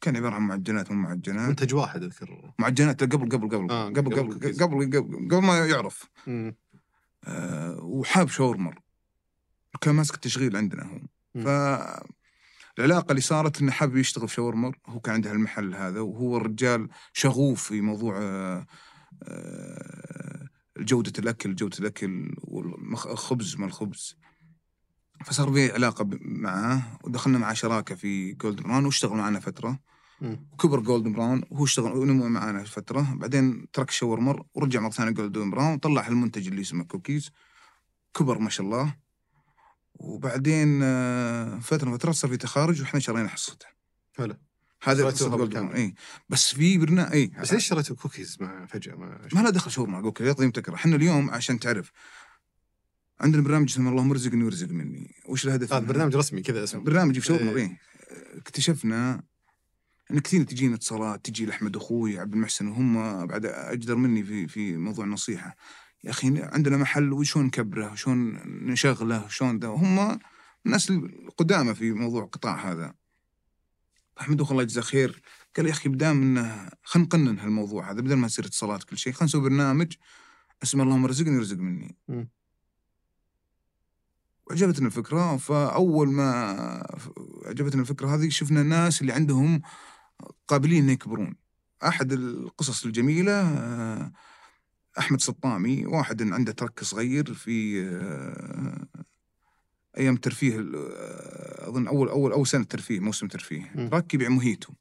كان 0.00 0.16
عبارة 0.16 0.34
عن 0.34 0.42
معجنات 0.42 0.90
مو 0.92 1.02
معجنات. 1.02 1.48
منتج 1.48 1.74
واحد 1.74 2.02
أذكر. 2.02 2.52
معجنات 2.58 3.02
قبل 3.02 3.28
قبل 3.28 3.48
قبل. 3.48 3.70
آه، 3.70 3.88
قبل 3.88 3.98
قبل 4.16 4.32
قبل. 4.34 4.52
قبل 4.62 4.86
قبل, 4.98 5.28
قبل 5.30 5.46
ما 5.46 5.66
يعرف. 5.66 6.04
آه 7.24 7.78
وحاب 7.82 8.28
شاورمر 8.28 8.78
كان 9.80 9.94
ماسك 9.94 10.14
التشغيل 10.14 10.56
عندنا 10.56 10.82
هو 10.84 10.98
مم. 11.34 11.44
فالعلاقة 11.44 13.10
اللي 13.10 13.20
صارت 13.20 13.60
إنه 13.62 13.72
حابب 13.72 13.96
يشتغل 13.96 14.28
في 14.28 14.34
شاورمر 14.34 14.78
هو 14.86 15.00
كان 15.00 15.14
عنده 15.14 15.32
المحل 15.32 15.74
هذا 15.74 16.00
وهو 16.00 16.36
الرجال 16.36 16.88
شغوف 17.12 17.62
في 17.68 17.80
موضوع 17.80 18.18
آه، 18.22 18.66
آه، 19.22 20.48
جودة 20.78 21.12
الأكل 21.18 21.54
جودة 21.54 21.78
الأكل 21.78 22.34
والخبز 22.38 23.56
ما 23.56 23.66
الخبز 23.66 24.16
فصار 25.24 25.52
في 25.52 25.72
علاقة 25.72 26.04
ب- 26.04 26.18
معاه 26.22 26.82
ودخلنا 27.04 27.38
معاه 27.38 27.52
شراكة 27.54 27.94
في 27.94 28.32
جولدن 28.32 28.62
براون 28.62 28.84
واشتغل 28.84 29.16
معنا 29.16 29.40
فترة. 29.40 29.78
مم. 30.20 30.48
وكبر 30.52 30.80
جولدن 30.80 31.12
براون 31.12 31.42
وهو 31.50 31.64
اشتغل 31.64 31.92
ونمو 31.92 32.28
معنا 32.28 32.64
فترة. 32.64 33.14
بعدين 33.14 33.70
ترك 33.72 33.90
شاورمر 33.90 34.44
ورجع 34.54 34.80
مرة 34.80 34.90
ثانية 34.90 35.10
جولدن 35.10 35.50
براون 35.50 35.78
طلع 35.78 36.06
المنتج 36.08 36.48
اللي 36.48 36.60
اسمه 36.60 36.84
كوكيز 36.84 37.30
كبر 38.14 38.38
ما 38.38 38.50
شاء 38.50 38.66
الله. 38.66 38.94
وبعدين 39.98 40.80
آه، 40.82 41.58
فترة 41.58 41.96
فترة 41.96 42.12
صار 42.12 42.30
في 42.30 42.36
تخارج 42.36 42.80
وإحنا 42.80 43.00
شرينا 43.00 43.28
حصته 43.28 43.66
حلو. 44.16 44.36
هذا 44.82 45.08
اي 45.74 45.94
بس 46.28 46.54
في 46.54 46.78
برنامج 46.78 47.12
اي 47.12 47.26
بس 47.40 47.52
ليش 47.52 47.66
شريتوا 47.66 47.96
كوكيز 47.96 48.36
مع 48.40 48.66
فجأة؟ 48.66 48.94
ما 48.94 49.28
ما 49.34 49.40
له 49.40 49.50
دخل 49.50 49.82
أقول 49.82 50.08
لك 50.08 50.20
يا 50.20 50.32
طيب 50.32 50.52
تكره 50.52 50.74
إحنا 50.74 50.96
اليوم 50.96 51.30
عشان 51.30 51.58
تعرف 51.58 51.92
عندنا 53.20 53.42
برنامج 53.42 53.70
اسمه 53.70 53.90
اللهم 53.90 54.10
ارزقني 54.10 54.44
وارزق 54.44 54.68
مني. 54.68 55.14
وش 55.28 55.46
الهدف 55.46 55.72
هذا 55.72 55.80
منه؟ 55.80 55.92
برنامج 55.92 56.16
رسمي 56.16 56.42
كذا 56.42 56.64
اسمه. 56.64 56.80
برنامج 56.80 57.18
في 57.18 57.26
شاورما 57.26 57.50
إيه. 57.50 57.56
إيه. 57.56 57.78
اكتشفنا 58.36 59.22
ان 60.10 60.18
كثير 60.18 60.42
تجينا 60.42 60.74
اتصالات 60.74 61.24
تجي 61.24 61.46
لأحمد 61.46 61.76
أخوي 61.76 62.18
عبد 62.18 62.32
المحسن 62.32 62.68
وهم 62.68 63.26
بعد 63.26 63.46
أجدر 63.46 63.94
مني 63.94 64.24
في 64.24 64.48
في 64.48 64.76
موضوع 64.76 65.04
النصيحة. 65.04 65.56
يا 66.04 66.10
أخي 66.10 66.42
عندنا 66.42 66.76
محل 66.76 67.12
وشون 67.12 67.44
نكبره 67.44 67.92
وشون 67.92 68.40
نشغله 68.70 69.24
وشون 69.24 69.58
ده. 69.58 69.70
وهم 69.70 70.18
الناس 70.66 70.90
القدامى 70.90 71.74
في 71.74 71.92
موضوع 71.92 72.24
القطاع 72.24 72.72
هذا. 72.72 72.94
أحمد 74.20 74.40
الله 74.40 74.62
يجزاه 74.62 74.82
خير. 74.82 75.22
قال 75.56 75.66
يا 75.66 75.70
أخي 75.70 75.88
بدام 75.88 76.22
انه 76.22 76.70
خلينا 76.82 77.06
نقنن 77.08 77.38
هالموضوع 77.38 77.90
هذا 77.90 78.00
بدل 78.00 78.14
ما 78.14 78.26
يصير 78.26 78.44
اتصالات 78.44 78.84
كل 78.84 78.98
شيء 78.98 79.12
خلينا 79.12 79.24
نسوي 79.24 79.40
برنامج. 79.40 79.92
اسمه 80.62 80.82
اللهم 80.82 81.06
رزقني 81.06 81.36
ورزق 81.36 81.56
مني. 81.56 81.96
وعجبتنا 84.46 84.86
الفكرة. 84.86 85.36
فأول 85.36 86.08
ما 86.08 86.52
عجبتنا 87.46 87.80
الفكرة 87.80 88.14
هذه 88.14 88.28
شفنا 88.28 88.60
الناس 88.60 89.00
اللي 89.00 89.12
عندهم 89.12 89.62
قابلين 90.48 90.84
ان 90.84 90.90
يكبرون. 90.90 91.36
أحد 91.86 92.12
القصص 92.12 92.84
الجميلة 92.84 93.32
آه، 93.32 94.12
أحمد 94.98 95.20
سطامي 95.20 95.86
واحد 95.86 96.22
عنده 96.22 96.52
ترك 96.52 96.84
صغير 96.84 97.34
في 97.34 97.88
آه، 97.88 98.86
أيام 99.98 100.14
الترفيه 100.14 100.58
آه، 100.58 101.68
أظن 101.68 101.86
أول 101.86 102.08
أول 102.08 102.32
أول 102.32 102.46
سنة 102.46 102.64
ترفيه 102.64 103.00
موسم 103.00 103.28
ترفيه. 103.28 103.88
ترك 103.90 104.14
يبيع 104.14 104.28
موهيتو 104.28 104.72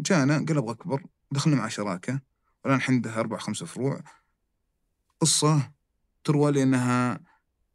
جانا 0.00 0.44
قال 0.48 0.56
أبغى 0.58 0.70
أكبر 0.70 1.02
دخلنا 1.30 1.56
مع 1.56 1.68
شراكة. 1.68 2.20
والان 2.64 2.78
الحين 2.78 2.94
عنده 2.94 3.20
أربع 3.20 3.38
خمسة 3.38 3.66
فروع. 3.66 4.00
قصة 5.20 5.72
تروى 6.24 6.52
لأنها 6.52 7.20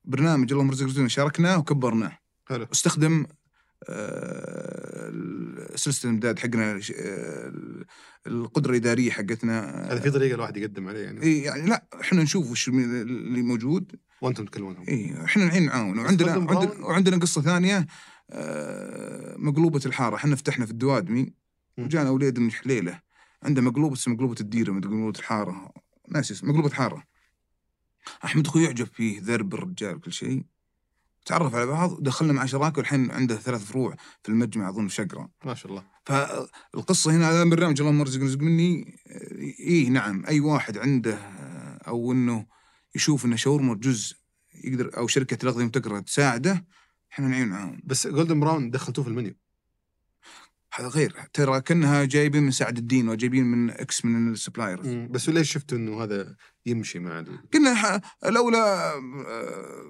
برنامج 0.06 0.52
اللهم 0.52 0.72
رزق 0.72 0.86
رزقنا 0.86 1.08
شاركناه 1.08 1.58
وكبرناه. 1.60 2.18
حلو. 2.50 2.68
استخدم 2.72 3.26
سلسله 5.76 6.10
الامداد 6.12 6.40
حقنا 6.40 6.80
آه، 6.96 7.54
القدرة 8.28 8.72
الإدارية 8.72 9.12
حقتنا 9.12 9.86
هذا 9.92 10.00
في 10.00 10.12
طريقة 10.12 10.36
الواحد 10.36 10.58
يقدم 10.58 10.88
عليه 10.88 11.00
يعني. 11.00 11.24
اي 11.24 11.42
يعني 11.42 11.70
لا 11.70 11.88
إحنا 12.02 12.24
نشوف 12.24 12.52
وش 12.52 12.68
اللي 12.68 13.42
موجود. 13.42 13.96
وأنتم 14.22 14.46
تكلمونهم. 14.46 14.86
اي 14.88 15.24
إحنا 15.26 15.44
الحين 15.44 15.66
نعاون. 15.66 16.00
وعندنا. 16.00 16.38
وعندنا 16.80 17.18
قصة 17.18 17.42
ثانية 17.42 17.88
آه، 18.32 19.36
مقلوبة 19.38 19.82
الحارة. 19.86 20.16
إحنا 20.16 20.36
فتحنا 20.36 20.66
في 20.66 20.72
الدوادمي. 20.72 21.34
وجانا 21.78 22.10
وليد 22.10 22.40
من 22.40 22.52
حليلة. 22.52 23.02
عنده 23.44 23.62
مقلوبة 23.62 23.94
اسمها 23.94 24.16
مقلوبة 24.16 24.36
الديرة 24.42 24.72
مقلوبة 24.72 25.20
الحارة. 25.20 25.74
ناس 26.10 26.32
اسمه 26.32 26.50
مقلوبة 26.52 26.70
حارة. 26.70 27.04
أحمد 28.26 28.48
أخوي 28.48 28.64
يعجب 28.64 28.88
فيه 28.88 29.22
ذرب 29.22 29.54
الرجال 29.54 29.96
وكل 29.96 30.12
شيء. 30.12 30.44
تعرف 31.28 31.56
على 31.56 31.66
بعض 31.66 32.04
دخلنا 32.04 32.34
مع 32.34 32.46
شراكة 32.46 32.78
والحين 32.78 33.12
عنده 33.12 33.36
ثلاث 33.36 33.66
فروع 33.66 33.96
في 34.24 34.30
المجمع 34.30 34.70
أظن 34.70 34.88
في 34.88 34.96
شقرة. 34.96 35.30
ما 35.46 35.54
شاء 35.54 35.72
الله. 35.72 35.84
فالقصة 36.06 37.12
هنا 37.12 37.30
هذا 37.30 37.44
برنامج 37.44 37.82
اللهم 37.82 38.02
ارزق 38.02 38.22
رزق 38.22 38.40
مني 38.40 39.00
إيه 39.60 39.90
نعم 39.90 40.26
أي 40.28 40.40
واحد 40.40 40.78
عنده 40.78 41.18
أو 41.88 42.12
إنه 42.12 42.46
يشوف 42.96 43.26
إنه 43.26 43.36
شاورما 43.36 43.76
جزء 43.76 44.16
يقدر 44.64 44.98
أو 44.98 45.08
شركة 45.08 45.38
الاغذيه 45.44 45.62
المبتكره 45.62 46.00
تساعده 46.00 46.66
إحنا 47.12 47.28
نعين 47.28 47.48
معاهم. 47.48 47.82
بس 47.84 48.08
جولدن 48.08 48.40
براون 48.40 48.70
دخلتوه 48.70 49.04
في 49.04 49.10
المنيو. 49.10 49.34
هذا 50.80 50.88
غير. 50.88 51.16
ترى 51.34 51.62
كأنها 51.62 52.06
جايبين 52.06 52.44
من 52.44 52.52
سعد 52.52 52.78
الدين 52.78 53.10
وجايبين 53.10 53.46
من 53.46 53.70
X 53.70 54.06
من 54.06 54.32
ال 54.32 54.37
suppliers 54.37 54.88
بس 54.88 55.30
ليش 55.30 55.52
شفتوا 55.52 55.78
إنه 55.78 56.04
هذا 56.04 56.36
يمشي 56.66 57.00
مع. 57.00 57.26
قلنا 57.54 57.76
ح- 57.76 58.00
الاولى 58.26 58.58
آه، 58.58 59.82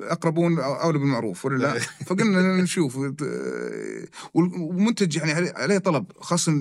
أقربون 0.00 0.58
أولى 0.58 0.98
بالمعروف 0.98 1.44
ولا 1.44 1.58
لا؟ 1.62 1.78
فقلنا 2.06 2.62
نشوف 2.62 2.96
آه، 3.22 4.08
والمنتج 4.34 5.16
يعني 5.16 5.32
عليه- 5.32 5.78
طلب 5.78 6.12
خاصة 6.20 6.52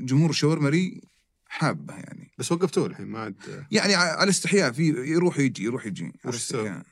جمهور 0.00 0.30
الشاورمري 0.30 1.00
حابه 1.46 1.94
يعني. 1.94 2.32
بس 2.38 2.52
وقفتوه 2.52 2.86
الحين 2.86 3.06
ما 3.06 3.18
عاد 3.18 3.66
يعني 3.70 3.94
على 3.94 4.30
استحياء 4.30 4.72
في 4.72 4.86
يروح 4.88 5.38
يجي 5.38 5.64
يروح 5.64 5.86
يجي 5.86 6.04
على 6.04 6.12
وش؟ 6.24 6.36
استحياء. 6.36 6.82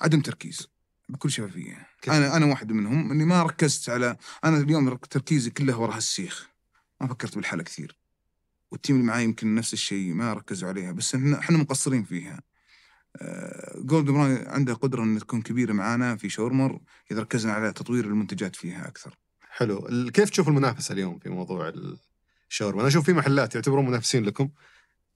عدم 0.00 0.20
تركيز. 0.20 0.68
بكل 1.08 1.30
شفافية؟ 1.30 1.86
أنا 2.08 2.36
أنا 2.36 2.46
واحد 2.46 2.72
منهم 2.72 3.10
إني 3.10 3.24
ما 3.24 3.42
ركزت 3.42 3.88
على 3.90 4.16
أنا 4.44 4.56
اليوم 4.58 4.88
رك- 4.88 5.06
تركيزي 5.06 5.50
كله 5.50 5.78
ورا 5.78 5.96
هالسيخ 5.96 6.48
ما 7.00 7.06
فكرت 7.06 7.36
بالحالة 7.36 7.62
كثير. 7.62 7.96
والتيم 8.70 8.96
اللي 8.96 9.06
معي 9.06 9.24
يمكن 9.24 9.54
نفس 9.54 9.72
الشيء 9.72 10.14
ما 10.14 10.32
ركزوا 10.32 10.68
عليها 10.68 10.92
بس 10.92 11.14
إحنا 11.14 11.58
مقصرين 11.58 12.04
فيها. 12.04 12.40
جولدن 13.76 14.10
براون 14.10 14.36
عنده 14.46 14.74
قدرة 14.74 15.02
ان 15.02 15.18
تكون 15.18 15.42
كبيرة 15.42 15.72
معانا 15.72 16.16
في 16.16 16.28
شاورمر 16.28 16.80
إذا 17.10 17.20
ركزنا 17.20 17.52
على 17.52 17.72
تطوير 17.72 18.04
المنتجات 18.04 18.56
فيها 18.56 18.88
أكثر. 18.88 19.18
حلو. 19.50 19.88
كيف 20.14 20.30
تشوف 20.30 20.48
المنافسة 20.48 20.92
اليوم 20.92 21.18
في 21.18 21.28
موضوع 21.28 21.72
الشاورما 22.50 22.80
أنا 22.80 22.88
أشوف 22.88 23.04
في 23.04 23.12
محلات 23.12 23.54
يعتبرون 23.54 23.86
منافسين 23.86 24.24
لكم. 24.24 24.48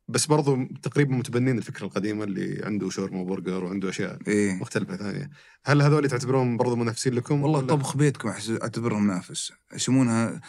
بس 0.09 0.27
برضو 0.27 0.65
تقريبا 0.83 1.15
متبنين 1.15 1.59
الفكرة 1.59 1.85
القديمة 1.87 2.25
اللي 2.25 2.61
عنده 2.65 2.91
شاورما 2.91 3.21
وبرجر 3.21 3.65
وعنده 3.65 3.89
أشياء 3.89 4.19
إيه. 4.29 4.53
مختلفة 4.55 4.97
ثانية. 4.97 5.31
هل 5.65 5.83
هذول 5.83 6.09
تعتبرون 6.11 6.57
برضو 6.57 6.77
منافسين 6.77 7.15
لكم 7.15 7.43
والله 7.43 7.61
طبخ 7.61 7.97
بيتكم 7.97 8.29
أعتبرهم 8.63 9.03
منافس. 9.05 9.53
يسمونها 9.75 10.41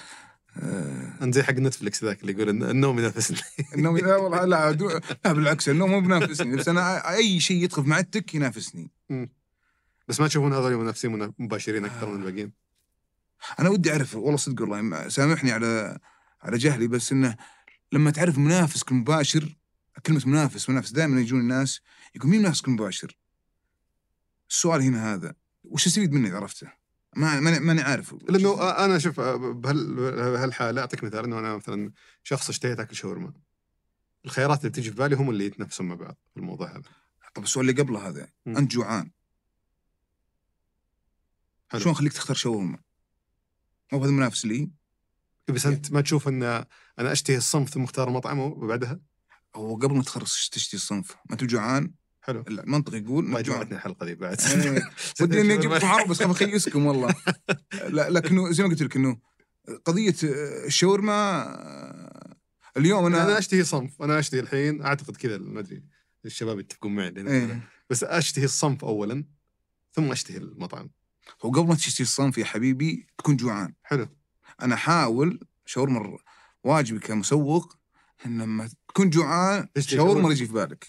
آه، 0.57 1.14
أنت 1.22 1.34
زي 1.36 1.44
حق 1.44 1.53
نتفلكس 1.53 2.03
ذاك 2.03 2.22
اللي 2.22 2.31
يقول 2.34 2.49
النوم 2.64 2.99
ينافسني. 2.99 3.38
النوم 3.76 3.98
لا 3.98 4.15
والله 4.15 4.45
لا 4.45 4.72
دو- 4.72 4.99
لا 5.26 5.34
بالعكس 5.34 5.69
النوم 5.69 5.91
مو 5.91 6.02
بينافسني 6.02 6.56
بس 6.56 6.68
أنا 6.68 7.15
أي 7.15 7.40
شيء 7.40 7.64
يدخل 7.64 7.84
في 7.84 7.90
معدتك 7.90 8.36
ينافسني. 8.36 8.91
بس 10.07 10.19
ما 10.19 10.27
تشوفون 10.27 10.53
هذول 10.53 10.76
منافسين 10.77 11.11
منا- 11.11 11.34
مباشرين 11.40 11.86
أكثر 11.86 12.10
من 12.10 12.19
الباقيين؟ 12.22 12.52
أنا 13.60 13.69
ودي 13.69 13.91
أعرف 13.91 14.15
والله 14.15 14.38
صدق 14.38 14.61
والله 14.61 15.07
سامحني 15.10 15.52
على 15.52 15.99
على 16.41 16.57
جهلي 16.57 16.88
بس 16.88 17.11
إنه 17.11 17.36
لما 17.91 18.11
تعرف 18.11 18.38
منافسك 18.38 18.91
المباشر 18.91 19.56
كلمة 20.06 20.22
منافس 20.26 20.70
منافس 20.70 20.91
دائما 20.91 21.22
يجون 21.22 21.40
الناس 21.40 21.82
يقول 22.16 22.30
مين 22.32 22.40
منافسك 22.40 22.68
المباشر؟ 22.68 23.18
السؤال 24.49 24.82
هنا 24.82 25.14
هذا 25.14 25.36
وش 25.64 25.88
استفيد 25.88 26.11
منه 26.11 26.28
إذا 26.28 26.38
عرفته؟ 26.38 26.72
ما 27.16 27.40
ماني 27.40 27.60
ماني 27.60 27.82
عارف 27.82 28.16
لأنه 28.30 28.64
أنا 28.86 28.99
شوف 28.99 29.20
بهال- 29.20 29.95
بهالحالة 29.95 30.82
أعطيك 30.82 31.03
مثال 31.03 31.24
إنه 31.24 31.40
أنا 31.40 31.56
مثلا 31.56 31.91
شخص 32.24 32.49
اشتهيت 32.49 32.80
أكل 32.80 32.95
شاورما 32.95 33.34
الخيارات 34.26 34.60
اللي 34.60 34.70
بتيجي 34.70 34.90
في 34.90 34.95
بالي 34.95 35.16
هم 35.16 35.30
اللي 35.30 35.45
يتنافسون 35.45 35.88
مع 35.88 35.95
بعض 35.95 36.18
في 36.34 36.38
الموضوع 36.40 36.72
هذا 36.72 36.82
طب 37.36 37.44
السؤال 37.44 37.70
اللي 37.70 37.82
قبله 37.82 38.07
هذا 38.07 38.28
مم. 38.45 38.57
أنت 38.57 38.72
جوعان 38.72 39.11
حلو. 41.70 41.82
شلون 41.82 41.95
خليك 41.95 42.14
تختار 42.14 42.36
شاورما؟ 42.36 42.80
مو 43.94 43.99
هذا 43.99 44.10
المنافس 44.10 44.45
لي 44.45 44.70
بس 45.48 45.66
أنت 45.66 45.91
ما 45.91 46.02
تشوف 46.02 46.28
ان 46.28 46.66
أنا 47.00 47.12
أشتهي 47.12 47.38
الصنف 47.38 47.70
ثم 47.70 47.84
أختار 47.84 48.10
مطعم 48.10 48.40
وبعدها؟ 48.40 49.00
هو 49.56 49.76
قبل 49.76 49.96
ما 49.96 50.04
تخرج 50.04 50.50
تشتري 50.52 50.78
الصنف؟ 50.78 51.12
ما 51.12 51.34
أنت 51.34 51.44
جوعان؟ 51.44 51.94
حلو. 52.22 52.44
المنطق 52.48 52.96
يقول 52.96 53.26
ما 53.26 53.42
جمعتني 53.42 53.76
الحلقة 53.76 54.06
دي 54.06 54.16
بعد. 54.16 54.42
إيه. 54.42 54.90
ودي 55.22 55.42
إني 55.42 55.54
أجيب 55.54 55.74
عرب 55.74 56.08
بس 56.08 56.24
خاف 56.24 56.32
اخيسكم 56.32 56.86
والله. 56.86 57.16
لا 57.96 58.10
لكنه 58.10 58.52
زي 58.52 58.64
ما 58.64 58.70
قلت 58.70 58.82
لك 58.82 58.96
إنه 58.96 59.18
قضية 59.86 60.16
آه، 60.24 60.66
الشاورما 60.66 61.14
آه، 61.14 62.36
اليوم 62.78 63.06
أنا 63.06 63.24
أنا 63.24 63.38
أشتهي 63.38 63.64
صنف. 63.64 64.02
أنا 64.02 64.20
أشتهي 64.20 64.40
الحين 64.40 64.82
أعتقد 64.82 65.16
كذا 65.18 65.38
ما 65.38 65.60
أدري 65.60 65.84
الشباب 66.26 66.60
يتفقون 66.60 66.96
معي 66.96 67.14
إيه. 67.18 67.70
بس 67.90 68.04
أشتهي 68.04 68.46
الصنف 68.46 68.86
اولا 68.86 69.24
ثم 69.92 70.12
أشتهي 70.12 70.38
المطعم. 70.38 70.90
هو 71.46 71.52
قبل 71.52 71.68
ما 71.68 71.76
تشتري 71.76 72.04
الصنف 72.04 72.38
يا 72.38 72.46
حبيبي 72.46 73.08
تكون 73.18 73.36
جوعان. 73.36 73.74
حلو. 73.84 74.08
أنا 74.62 74.76
احاول 74.76 75.40
شاورما 75.66 76.18
واجبي 76.64 76.99
كمسوق 76.99 77.76
إن 78.26 78.41
لما 78.41 78.69
تكون 78.88 79.10
جوعان 79.10 79.68
شاورما. 79.80 80.31
يجي 80.31 80.45
في 80.45 80.53
بالك. 80.53 80.88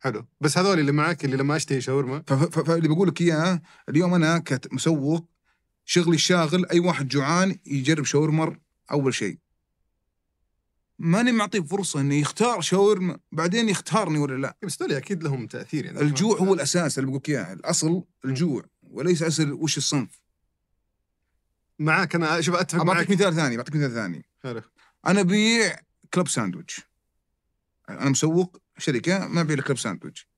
حلو. 0.00 0.26
بس 0.40 0.58
هذول 0.58 0.78
اللي 0.78 0.92
معاك 0.92 1.24
اللي 1.24 1.36
لما 1.36 1.56
أشتهي 1.56 1.80
شاورما. 1.80 2.22
فاللي 2.22 2.88
بقول 2.88 3.08
لك 3.08 3.20
إياه 3.20 3.62
اليوم 3.88 4.14
أنا 4.14 4.38
كمسوق 4.38 5.28
شغلي 5.84 6.14
الشاغل 6.14 6.66
أي 6.66 6.80
واحد 6.80 7.08
جوعان 7.08 7.58
يجرب 7.66 8.04
شاورما 8.04 8.56
أول 8.90 9.14
شيء. 9.14 9.38
ماني 10.98 11.32
معطيه 11.32 11.60
فرصة 11.60 12.00
إنه 12.00 12.14
يختار 12.14 12.60
شاورما 12.60 13.18
بعدين 13.32 13.68
يختارني 13.68 14.18
ولا 14.18 14.34
لا. 14.40 14.56
بس 14.62 14.82
هذول 14.82 14.94
أكيد 14.94 15.22
لهم 15.22 15.46
تأثير 15.46 15.84
يعني. 15.84 16.00
الجوع 16.00 16.38
هو 16.38 16.54
الأساس 16.54 16.98
اللي 16.98 17.06
بقول 17.06 17.18
لك 17.18 17.28
إياه 17.28 17.52
الأصل 17.52 18.04
الجوع 18.24 18.64
وليس 18.82 19.22
أصل 19.22 19.52
وش 19.52 19.78
الصنف. 19.78 20.22
معاك 21.78 22.14
أنا 22.14 22.40
شوف 22.40 22.54
أتفق 22.54 22.82
بعطيك 22.82 23.10
معك 23.10 23.20
مثال 23.20 23.34
ثاني 23.34 23.56
بعطيك 23.56 23.76
مثال 23.76 23.94
ثاني. 23.94 24.24
حلو. 24.42 24.62
أنا 25.06 25.20
ابيع 25.20 25.76
club 26.14 26.28
sandwich 26.28 26.80
أنا 27.88 28.10
مسوق 28.10 28.62
شركة 28.78 29.26
ما 29.28 29.40
ابيع 29.40 29.56
club 29.56 29.78
sandwich 29.78 30.28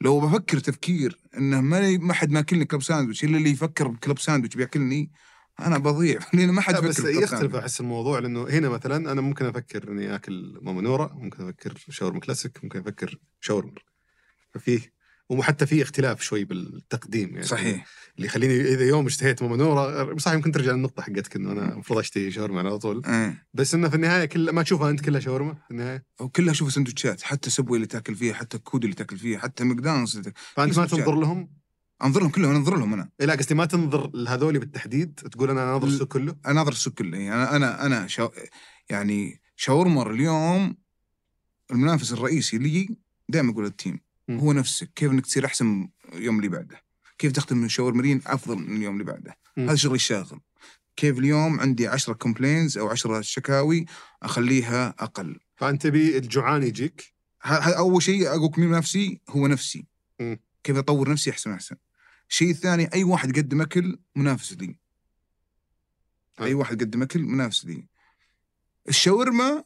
لو 0.00 0.20
بفكر 0.20 0.58
تفكير 0.58 1.20
إنه 1.36 1.60
ما 1.60 1.98
ما 1.98 2.14
حد 2.14 2.30
ماكلني 2.30 2.64
club 2.64 2.82
sandwich 2.82 3.24
إلا 3.24 3.38
اللي 3.38 3.50
يفكر 3.50 3.88
ب 3.88 3.94
club 3.94 4.18
sandwich 4.18 4.56
بياكلني 4.56 5.10
أنا 5.60 5.78
بضيع. 5.78 6.18
لأن 6.34 6.50
ما 6.50 6.60
حد 6.60 6.74
بس 6.74 6.98
يختلف. 6.98 7.54
أحس 7.54 7.80
الموضوع 7.80 8.18
لأنه 8.18 8.48
هنا 8.48 8.68
مثلا 8.68 9.12
أنا 9.12 9.20
ممكن 9.20 9.46
أفكر 9.46 9.92
إني 9.92 10.14
آكل 10.14 10.58
ماما 10.62 10.82
نوره 10.82 11.12
ممكن 11.14 11.42
أفكر 11.48 11.74
شاورما 11.90 12.20
كلاسيك 12.20 12.64
ممكن 12.64 12.78
أفكر 12.80 13.18
شاورما. 13.40 13.74
ففيه 14.54 14.93
وحتى 15.30 15.66
في 15.66 15.82
اختلاف 15.82 16.22
شوي 16.22 16.44
بالتقديم 16.44 17.28
يعني. 17.28 17.42
صحيح. 17.42 17.86
اللي 18.16 18.26
يخليني 18.26 18.60
إذا 18.60 18.84
يوم 18.84 19.06
اشتهيت 19.06 19.42
ماما 19.42 19.56
نوره 19.56 20.16
صح 20.16 20.32
يمكن 20.32 20.52
ترجع 20.52 20.72
للنقطة 20.72 21.02
حقتك 21.02 21.36
إنه 21.36 21.52
أنا 21.52 21.72
المفروض 21.72 21.98
أشتهي 21.98 22.30
شاورما 22.30 22.58
على 22.60 22.78
طول. 22.78 23.02
إيه. 23.06 23.46
بس 23.54 23.74
إنه 23.74 23.88
في 23.88 23.94
النهاية 23.94 24.24
كل 24.24 24.50
ما 24.50 24.62
تشوفها 24.62 24.90
أنت 24.90 25.00
كلها 25.00 25.20
شاورما 25.20 25.54
في 25.54 25.70
النهاية. 25.70 26.04
وكلها 26.20 26.52
أشوف 26.52 26.72
سندوتشات 26.72 27.22
حتى 27.22 27.50
صب 27.50 27.63
واي 27.63 27.76
اللي 27.76 27.86
تاكل 27.86 28.14
فيها 28.14 28.34
حتى 28.34 28.58
كودو 28.58 28.84
اللي 28.84 28.96
تاكل 28.96 29.18
فيها 29.18 29.38
حتى 29.38 29.64
ماكدونالدز. 29.64 30.32
فأنت 30.54 30.78
ما 30.78 30.86
تنظر 30.86 31.14
لهم؟ 31.14 31.50
انظر 32.04 32.20
لهم 32.20 32.30
كلهم 32.30 32.54
أنظر 32.54 32.76
لهم 32.76 32.92
أنا. 32.92 33.10
إيه 33.20 33.26
لا 33.26 33.34
قصدي 33.34 33.54
ما 33.54 33.64
تنظر 33.64 34.10
لهذول 34.14 34.58
بالتحديد 34.58 35.14
تقول 35.14 35.50
أنا 35.50 35.64
ناظر 35.64 35.86
السوق 35.86 36.08
كله؟ 36.08 36.36
أنا 36.46 36.54
ناظر 36.54 36.72
السوق 36.72 36.94
كله 36.94 37.18
يعني 37.18 37.34
أنا 37.34 37.56
أنا 37.56 37.86
أنا 37.86 38.06
شا... 38.06 38.30
يعني 38.90 39.40
شاورمر 39.56 40.10
اليوم 40.10 40.76
المنافس 41.70 42.12
الرئيسي 42.12 42.58
لي 42.58 42.96
دائما 43.28 43.52
أقول 43.52 43.64
ال 43.64 43.70
team. 43.70 44.00
هو 44.30 44.52
نفسك 44.52 44.90
كيف 44.94 45.10
إنك 45.10 45.26
تصير 45.26 45.46
أحسن 45.46 45.88
اليوم 46.12 46.36
اللي 46.36 46.48
بعده؟ 46.48 46.82
كيف 47.18 47.32
تخدم 47.32 47.64
الشاورمرين 47.64 48.22
أفضل 48.26 48.56
من 48.58 48.76
اليوم 48.76 48.94
اللي 48.94 49.04
بعده؟ 49.04 49.36
مم. 49.56 49.64
هذا 49.68 49.74
شغلي 49.76 49.94
الشاغل. 49.94 50.40
كيف 50.96 51.18
اليوم 51.18 51.60
عندي 51.60 51.86
10 51.88 52.12
complaints 52.12 52.78
أو 52.78 52.88
10 52.88 53.20
شكاوي 53.20 53.84
أخليها 54.22 54.94
أقل. 54.98 55.40
فأنت 55.56 55.82
تبي 55.82 56.18
الجوعان 56.18 56.62
يجيك؟ 56.62 57.14
ه- 57.42 57.48
ه- 57.54 57.78
أول 57.78 58.02
شيء 58.02 58.28
أقولك 58.28 58.58
مين 58.58 58.70
نفسي؟ 58.70 59.20
هو 59.30 59.46
نفسي. 59.46 59.86
مم. 60.20 60.40
كيف 60.64 60.76
أطور 60.76 61.10
نفسي 61.10 61.30
أحسن 61.30 61.52
أحسن. 61.52 61.76
الشيء 62.30 62.50
الثاني 62.50 62.92
أي 62.94 63.04
واحد 63.04 63.36
يقدم 63.36 63.60
أكل 63.62 63.98
منافس 64.16 64.52
لي. 64.52 64.66
أي 66.40 66.46
حلو. 66.46 66.58
واحد 66.58 66.82
يقدم 66.82 67.02
أكل 67.02 67.22
منافس 67.22 67.64
لي. 67.64 67.88
الشاورما 68.88 69.64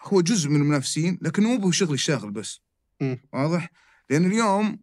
هو 0.00 0.20
جزء 0.20 0.48
من 0.48 0.56
المنافسين 0.56 1.18
لكنه 1.22 1.48
مو 1.48 1.64
هو 1.64 1.70
شغلي 1.70 1.94
الشاغل 1.94 2.30
بس. 2.30 2.60
مم. 3.00 3.20
واضح؟ 3.32 3.70
لأن 4.10 4.24
اليوم 4.24 4.78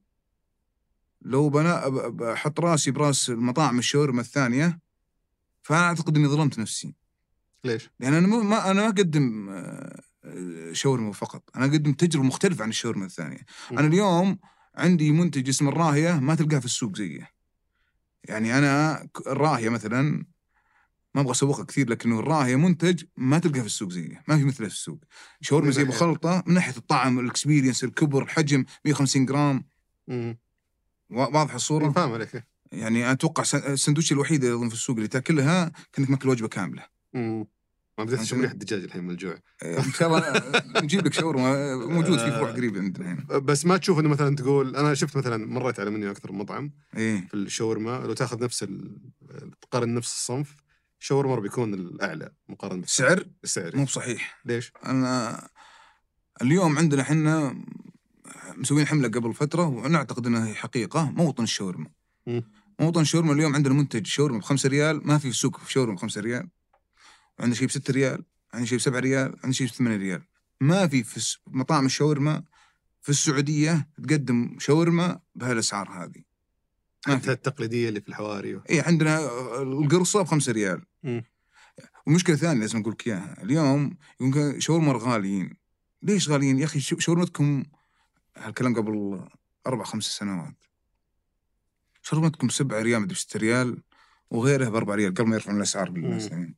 لو 1.21 1.49
بنا 1.49 1.87
بحط 2.09 2.59
راسي 2.59 2.91
براس 2.91 3.29
المطاعم 3.29 3.79
الشاورما 3.79 4.21
الثانية 4.21 4.79
فأنا 5.63 5.81
أعتقد 5.83 6.17
إني 6.17 6.27
ظلمت 6.27 6.59
نفسي 6.59 6.95
ليش؟ 7.63 7.89
لأن 7.99 8.13
أنا 8.13 8.27
مو- 8.27 8.41
ما 8.43 8.71
أنا 8.71 8.81
ما 8.81 8.87
أقدم 8.87 9.49
آه، 9.49 10.01
شاورما 10.71 11.11
فقط 11.11 11.43
أنا 11.55 11.65
أقدم 11.65 11.93
تجربة 11.93 12.25
مختلفة 12.25 12.63
عن 12.63 12.69
الشاورما 12.69 13.05
الثانية 13.05 13.45
مم. 13.71 13.77
أنا 13.79 13.87
اليوم 13.87 14.39
عندي 14.75 15.11
منتج 15.11 15.49
اسمه 15.49 15.69
الراهية 15.69 16.19
ما 16.19 16.35
تلقاه 16.35 16.59
في 16.59 16.65
السوق 16.65 16.95
زيه 16.97 17.31
يعني 18.23 18.57
أنا 18.57 19.07
ك- 19.15 19.27
الراهية 19.27 19.69
مثلا 19.69 20.25
ما 21.17 21.21
أبغى 21.21 21.31
أسوقها 21.31 21.65
كثير 21.65 21.89
لكنه 21.89 22.19
الراهيه 22.19 22.55
منتج 22.55 23.03
ما 23.17 23.39
تلقاه 23.39 23.59
في 23.59 23.65
السوق 23.65 23.91
زيه 23.91 24.23
ما 24.27 24.37
في 24.37 24.43
مثله 24.43 24.67
في 24.67 24.73
السوق. 24.73 24.99
شاورما 25.41 25.71
من 25.71 25.83
ناحية؟ 25.83 25.95
بخلطه 25.95 26.43
من 26.47 26.53
ناحية 26.53 26.77
الطعم 26.77 27.19
ال 27.19 27.25
experience 27.25 27.83
الكبر 27.83 28.23
الحجم 28.23 28.65
150 28.85 29.25
جرام. 29.25 29.65
واضحة 31.09 31.55
الصورة؟ 31.55 31.89
فاهم 31.89 32.13
عليك. 32.13 32.43
يعني 32.71 33.11
أتوقع 33.11 33.43
السندوتش 33.53 34.11
الوحيد 34.11 34.45
أظن 34.45 34.69
في 34.69 34.75
السوق 34.75 34.95
اللي 34.95 35.07
تأكلها 35.07 35.71
كأنك 35.93 36.09
ماكل 36.09 36.29
وجبة 36.29 36.47
كاملة. 36.47 36.83
مم. 37.13 37.47
ما 37.97 38.03
بديت 38.03 38.19
اشم 38.19 38.41
ريحة 38.41 38.53
الدجاج 38.53 38.83
الحين 38.83 39.03
من 39.03 39.11
الجوع. 39.11 39.39
آه، 39.63 39.79
إن 39.79 39.91
شاء 39.91 40.07
الله 40.07 40.53
نجيب 40.83 41.05
لك 41.05 41.13
شاورما 41.13 41.75
موجود 41.75 42.19
في 42.19 42.31
فروع 42.31 42.51
قريب 42.51 42.77
عندنا 42.77 43.13
هنا 43.13 43.37
بس 43.37 43.65
ما 43.65 43.77
تشوف 43.77 43.99
إنه 43.99 44.09
مثلا 44.09 44.35
تقول 44.35 44.75
أنا 44.75 44.93
شفت 44.93 45.17
مثلا 45.17 45.45
مريت 45.45 45.79
على 45.79 45.89
منيو 45.89 46.11
أكثر 46.11 46.31
من 46.31 46.37
مطعم 46.37 46.71
إيه. 46.97 47.27
في 47.27 47.33
الشاورما 47.33 47.99
لو 48.05 48.13
تاخذ 48.13 48.43
نفس. 48.43 48.65
تقارن 49.61 49.93
نفس 49.93 50.13
الصنف 50.13 50.55
شاورما 50.99 51.39
بيكون 51.39 51.73
الأعلى 51.73 52.31
مقارنة 52.49 52.83
سعر؟ 52.85 53.25
بالسعر 53.41 53.75
مو 53.75 53.83
بصحيح. 53.83 54.41
ليش؟ 54.45 54.71
أنا 54.85 55.49
اليوم 56.41 56.77
عندنا 56.77 57.01
إحنا 57.01 57.63
مسوين 58.55 58.87
حملة 58.87 59.07
قبل 59.07 59.33
فترة 59.33 59.67
ونعتقد 59.67 60.27
إنها 60.27 60.47
هي 60.47 60.55
حقيقة 60.55 61.11
موطن 61.11 61.43
الشاورما. 61.43 61.89
موطن 62.79 63.01
الشاورما 63.01 63.33
اليوم 63.33 63.55
عندنا 63.55 63.73
منتج 63.73 64.05
شاورما 64.05 64.39
بخمسة 64.39 64.69
ريال 64.69 65.07
ما 65.07 65.17
في 65.17 65.27
السوق 65.27 65.59
في 65.59 65.71
شاورما 65.71 65.95
بخمسة 65.95 66.21
ريال. 66.21 66.49
وعندنا 67.39 67.59
شيء 67.59 67.67
بستة 67.67 67.93
ريال 67.93 68.23
عندنا 68.53 68.67
شيء 68.67 68.77
بسبعة 68.77 68.99
ريال 68.99 69.31
عندنا 69.35 69.51
شيء 69.51 69.67
بثمانية 69.67 69.97
ريال. 69.97 70.23
ما 70.61 70.87
في 70.87 71.03
في 71.03 71.37
مطاعم 71.47 71.85
الشاورما 71.85 72.43
في 73.01 73.09
السعودية 73.09 73.89
تقدم 73.97 74.55
شاورما 74.59 75.19
بهالأسعار 75.35 75.89
هذه. 75.89 76.23
حتى 77.07 77.31
التقليدية 77.31 77.89
اللي 77.89 78.01
في 78.01 78.09
الحواري 78.09 78.55
و... 78.55 78.61
اي 78.69 78.81
عندنا 78.81 79.19
القرصة 79.61 80.21
بخمسة 80.21 80.51
ريال. 80.51 80.85
مم. 81.03 81.23
ومشكلة 82.07 82.35
ثانية 82.35 82.59
لازم 82.59 82.79
أقول 82.79 82.93
لك 82.93 83.07
إياها. 83.07 83.43
اليوم 83.43 83.97
يمكن 84.21 84.59
شاورما 84.59 84.93
غاليين. 85.01 85.57
ليش 86.01 86.29
غاليين؟ 86.29 86.59
يا 86.59 86.65
أخي 86.65 86.79
شاورمتكم 86.79 87.63
هالكلام 88.37 88.75
قبل 88.75 89.25
أربع 89.67 89.83
خمس 89.83 90.03
سنوات. 90.03 90.55
شاورمتكم 92.01 92.49
سبعة 92.49 92.81
ريال 92.81 93.01
مدري 93.01 93.15
ستة 93.15 93.39
ريال 93.39 93.83
وغيرها 94.29 94.69
بأربع 94.69 94.95
ريال 94.95 95.13
قبل 95.13 95.27
ما 95.27 95.35
يرفعون 95.35 95.57
الأسعار 95.57 95.89
بالناس 95.89 96.31
يعني 96.31 96.55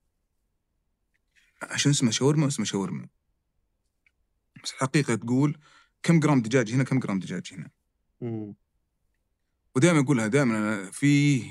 عشان 1.61 1.91
اسمها 1.91 2.11
شاورما 2.11 2.47
اسمها 2.47 2.65
شاورما. 2.65 3.07
بس 4.63 4.71
الحقيقة 4.71 5.15
تقول 5.15 5.57
كم 6.03 6.19
جرام 6.19 6.41
دجاج 6.41 6.71
هنا 6.71 6.83
كم 6.83 6.99
جرام 6.99 7.19
دجاج 7.19 7.53
هنا. 7.53 7.69
مم. 8.21 8.55
ودائما 9.75 9.99
اقولها 9.99 10.27
دائما 10.27 10.91
في 10.91 11.43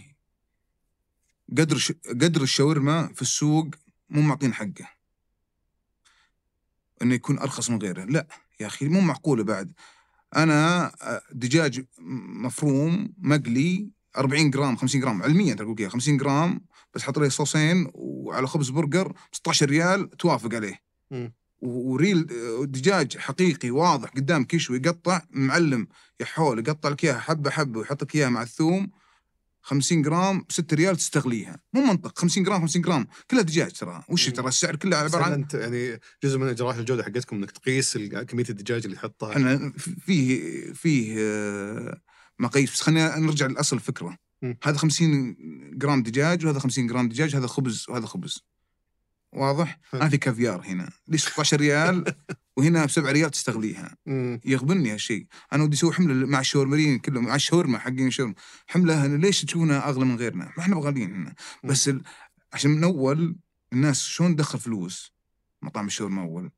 قدر 1.59 1.79
ش... 1.79 1.93
قدر 2.09 2.43
الشاورما 2.43 3.13
في 3.15 3.23
السوق 3.23 3.69
مو 4.11 4.23
معطين 4.23 4.55
حقه. 4.55 4.91
إنه 7.03 7.15
يكون 7.15 7.39
أرخص 7.39 7.71
من 7.71 7.83
غيره. 7.83 8.05
لا 8.05 8.27
يا 8.61 8.67
أخي 8.67 8.89
مو 8.89 9.01
معقولة 9.01 9.45
بعد. 9.45 9.73
أنا 10.37 10.93
دجاج 11.33 11.85
مفروم 11.99 13.15
مقلي 13.19 13.91
40 14.17 14.51
جرام 14.51 14.77
50 14.77 15.01
جرام. 15.01 15.23
علميا 15.23 15.55
تقول 15.55 15.75
كذا 15.75 15.89
50 15.89 16.17
جرام 16.17 16.61
بس 16.95 17.03
حط 17.03 17.19
لي 17.19 17.31
صوصين 17.31 17.91
وعلى 17.95 18.47
خبز 18.47 18.71
برجر 18.71 19.17
16 19.33 19.67
ريال 19.67 20.11
توافق 20.11 20.55
عليه. 20.55 20.83
مم. 21.11 21.33
و 21.61 21.74
real 21.74 22.27
دجاج 22.67 23.19
حقيقي 23.19 23.71
واضح 23.71 24.09
قدامك 24.09 24.45
شوي 24.45 24.77
يقطع 24.77 25.23
معلم 25.31 25.87
يا 26.21 26.27
حول 26.27 26.59
يقطع 26.59 26.89
لك 26.89 27.05
إياها 27.05 27.19
حبة 27.19 27.51
حبة 27.51 27.79
ويحط 27.79 28.03
لك 28.03 28.15
إياها 28.15 28.29
مع 28.29 28.43
الثوم. 28.43 28.91
50 29.63 30.03
جرام 30.03 30.45
6 30.49 30.75
ريال 30.75 30.97
تستغليها. 30.97 31.59
مو 31.73 31.81
منطق. 31.81 32.19
50 32.19 32.43
جرام 32.43 32.61
50 32.61 32.83
جرام. 32.83 33.07
كلها 33.31 33.43
دجاج 33.43 33.73
ترى. 33.73 34.03
وش. 34.09 34.29
ترى؟ 34.29 34.49
السعر 34.49 34.77
كله 34.77 34.97
عبارة 34.97 35.23
عن 35.25 35.33
أنت 35.33 35.55
يعني 35.55 36.01
جزء 36.25 36.39
من 36.39 36.49
اجراءات 36.49 36.79
الجودة 36.79 37.03
حقتكم 37.03 37.37
إنك 37.37 37.51
تقيس 37.51 37.99
كمية 37.99 38.45
الدجاج 38.51 38.85
اللي 38.85 38.97
تحطها. 38.97 39.33
إحنا 39.33 39.73
فيه 39.77 40.73
فيه 40.73 41.15
آه، 41.19 42.01
مقاييس. 42.39 42.73
بس 42.73 42.81
خلينا 42.81 43.19
نرجع 43.19 43.47
لاصل 43.47 43.77
الفكرة. 43.77 44.17
هذا 44.63 44.77
50 44.77 45.37
جرام 45.79 46.03
دجاج 46.03 46.47
وهذا 46.47 46.59
50 46.59 46.87
جرام 46.87 47.09
دجاج 47.09 47.37
هذا 47.37 47.47
خبز 47.47 47.87
وهذا 47.89 48.07
خبز. 48.07 48.45
واضح؟ 49.33 49.79
ما 49.93 50.09
في 50.09 50.17
كافيار 50.17 50.67
هنا. 50.67 50.91
ليش 51.09 51.25
16 51.25 51.57
ريال 51.57 52.05
وهنا 52.57 52.85
ب 52.85 52.91
7 52.91 53.13
ريال 53.13 53.31
تستغليها. 53.31 53.97
يغبني 54.45 54.93
هالشيء. 54.93 55.27
أنا 55.53 55.63
ودي 55.63 55.77
أسوي 55.77 55.93
حملة 55.93 56.27
مع 56.27 56.41
الشاورمريين 56.41 56.99
كلهم 56.99 57.25
مع 57.25 57.35
الشاورما 57.35 57.79
حقين 57.79 58.07
الشاورما. 58.07 58.35
حملة 58.67 59.07
ليش 59.07 59.45
تشوفونها 59.45 59.89
أغلى 59.89 60.05
من 60.05 60.17
غيرنا؟ 60.17 60.45
ما 60.45 60.63
إحنا 60.63 60.75
بغاليين 60.75 61.15
هنا. 61.15 61.35
بس 61.65 61.89
ال... 61.89 62.03
عشان 62.53 62.71
من 62.71 62.85
أول 62.85 63.37
الناس 63.73 64.03
شلون 64.03 64.37
دخل 64.37 64.59
فلوس 64.59 65.13
مطعم 65.63 65.87
الشاورما 65.87 66.23
أول؟ 66.23 66.51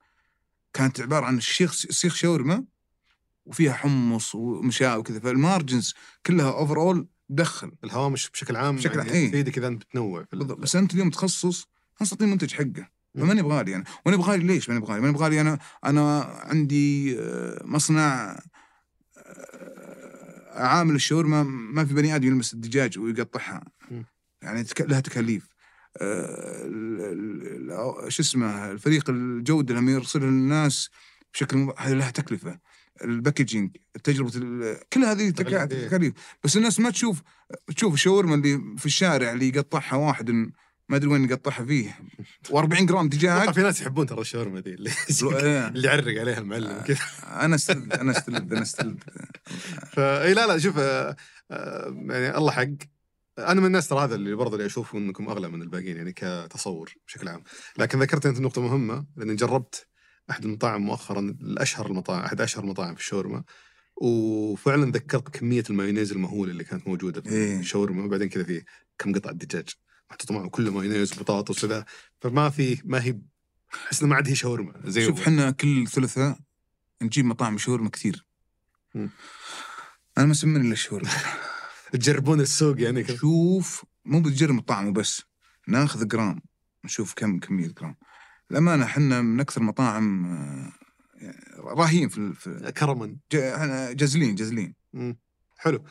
كانت 0.73 1.01
عبارة 1.01 1.27
عن 1.27 1.37
الشيخ 1.37 1.73
سيخ 1.73 2.15
شاورما 2.15 2.65
وفيها 3.47 3.73
حمص 3.73 4.35
ومشاوي 4.35 4.99
وكذا. 4.99 5.21
فال 5.21 5.37
margins 5.37 5.95
كلها 6.27 6.51
overall 6.51 7.09
دخل 7.29 7.73
الهوامش 7.85 8.31
بشكل 8.31 8.57
عام 8.57 8.77
بشكل 8.77 8.99
يعني 8.99 9.11
عام، 9.11 9.19
إيه. 9.19 9.29
تفيدك 9.29 9.59
إذا 9.59 9.67
أنت 9.67 9.83
بتنوع 9.83 10.27
بالضبط. 10.33 10.59
بس 10.59 10.77
أنت 10.77 10.95
اليوم 10.95 11.11
تخصص 11.11 11.67
خلاص 12.01 12.11
تعطيني 12.11 12.31
منتج 12.31 12.55
حقه 12.55 12.89
مم. 13.15 13.25
فماني 13.25 13.43
بغالي 13.43 13.77
أنا 13.77 13.85
وأنا 14.07 14.17
بغالي 14.17 14.45
ليش 14.45 14.69
ماني 14.69 14.81
بغالي؟ 14.81 15.01
ماني 15.01 15.13
بغالي 15.13 15.41
أنا 15.41 15.59
أنا 15.85 16.21
عندي 16.23 17.17
آه، 17.21 17.63
مصنع 17.65 18.39
آه، 19.19 20.63
عامل 20.63 20.95
الشاورما 20.95 21.43
ما 21.43 21.85
في 21.85 21.95
بني 21.95 22.17
آدم 22.17 22.29
يلمس 22.29 22.55
الدجاج 22.55 22.99
ويقطعها. 22.99 23.65
يعني 24.43 24.65
لها 24.81 25.01
تكاليف 25.01 25.49
آه، 26.01 26.69
شو 28.09 28.23
اسمه 28.23 28.71
الفريق 28.71 29.11
الجودة 29.11 29.75
لما 29.75 29.93
يرسلها 29.93 30.27
للناس 30.27 30.91
بشكل 31.35 31.73
هذه 31.79 31.93
لها 31.93 32.11
تكلفة 32.11 32.59
الباكجينج 33.05 33.77
تجربة 34.05 34.31
كل 34.93 35.05
هذه 35.05 35.31
تكاليف. 35.31 35.89
تكاليف 35.89 36.15
بس 36.45 36.57
الناس 36.57 36.81
ما 36.81 36.91
تشوف 36.91 37.23
تشوف 37.77 37.95
الشاورما 37.95 38.35
اللي 38.35 38.77
في 38.79 38.87
الشارع 38.87 39.33
اللي 39.33 39.49
يقطعها 39.49 39.95
واحد 39.97 40.51
ما 40.91 40.97
أدري 40.97 41.11
وين 41.11 41.31
يقطعها 41.31 41.65
فيه. 41.65 41.99
و40 42.49 42.83
جرام 42.83 43.09
دجاج 43.09 43.53
في 43.53 43.63
ناس 43.63 43.81
يحبون 43.81 44.07
ترى 44.07 44.21
الشاورما 44.21 44.61
دي 44.61 44.75
اللي 44.75 44.91
إيه. 45.23 45.69
اللي 45.69 45.89
يعرق 45.89 46.21
عليها 46.21 46.39
المعلم 46.39 46.81
كذا. 46.81 46.99
أنا 47.25 47.55
أستلذ 47.55 47.93
أنا 47.93 48.11
أستلذ 48.11 48.53
أنا 48.53 48.63
أستلذ. 48.63 48.97
فاي 49.93 50.35
لا 50.35 50.47
لا 50.47 50.59
شوف 50.59 50.79
آه، 50.79 51.17
آه، 51.51 52.05
يعني 52.11 52.37
الله 52.37 52.53
حق. 52.53 52.69
أنا 53.39 53.61
من 53.61 53.67
الناس 53.67 53.89
ترى 53.89 54.05
هذا 54.05 54.15
اللي 54.15 54.35
برضه 54.35 54.57
اللي 54.57 54.67
أشوف 54.67 54.95
إنكم 54.95 55.29
أغلى 55.29 55.49
من 55.49 55.63
الباقيين 55.63 55.97
يعني 55.97 56.13
كتصور 56.13 56.95
بشكل 57.07 57.29
عام. 57.29 57.43
لكن 57.79 57.99
ذكرت 57.99 58.27
أنت 58.27 58.41
نقطة 58.41 58.63
مهمة 58.63 59.07
لأني 59.17 59.35
جربت 59.35 59.87
أحد 60.31 60.45
المطاعم 60.45 60.83
مؤخرا 60.83 61.21
الأشهر 61.21 61.87
المطاعم 61.87 62.23
أحد 62.23 62.41
أشهر 62.41 62.65
المطاعم 62.65 62.95
في 62.95 63.01
الشاورما 63.01 63.45
وفعلا 63.97 64.91
ذكرت 64.91 65.29
كمية 65.29 65.65
المايونيز 65.71 66.13
المهولة 66.13 66.53
اللي 66.53 66.65
كانت 66.65 66.89
موجودة 66.89 67.21
في 67.21 67.29
إيه. 67.29 67.59
الشاورما 67.59 68.05
وبعدين 68.05 68.29
كذا 68.29 68.45
في 68.45 68.63
كم 68.99 69.15
قطعة 69.15 69.33
دجاج. 69.33 69.69
محطوط 70.11 70.33
معه 70.33 70.49
كله 70.49 70.71
مايونيز 70.71 71.13
وبطاطس 71.13 71.65
وكذا. 71.65 71.85
فما 72.21 72.51
في 72.51 72.83
ما 72.85 73.03
هي 73.05 73.19
أحس 73.75 74.03
ما 74.03 74.17
عاد 74.17 74.29
هي 74.29 74.35
شاورما. 74.35 74.73
زي 74.85 75.07
شوف. 75.07 75.21
إحنا 75.21 75.51
كل 75.51 75.89
ثلاثاء 75.89 76.39
نجيب 77.03 77.25
مطاعم 77.25 77.59
شاورما 77.59 77.91
كثير. 77.91 78.27
أنا 80.19 80.27
ما 80.27 80.31
اسمني 80.33 80.61
إلا 80.61 80.73
الشاورما 80.73 81.11
تجربون 81.93 82.41
السوق 82.41 82.81
يعني. 82.81 83.03
كذا 83.03 83.17
شوف 83.17 83.85
مو 84.05 84.21
بتجرب 84.21 84.59
الطعم 84.59 84.87
وبس 84.87 85.23
ناخذ 85.69 86.09
جرام 86.09 86.41
نشوف 86.85 87.15
كم 87.15 87.39
كميه 87.39 87.69
جرام. 87.69 87.97
الامانه 88.51 88.85
إحنا 88.85 89.23
من 89.23 89.41
أكثر 89.41 89.63
مطاعم 89.63 90.27
راهين 91.59 92.09
في, 92.09 92.33
في 92.35 92.73
كرما 92.77 93.17
جازلين 93.93 94.35
جازلين. 94.35 94.75
حلو. 95.59 95.85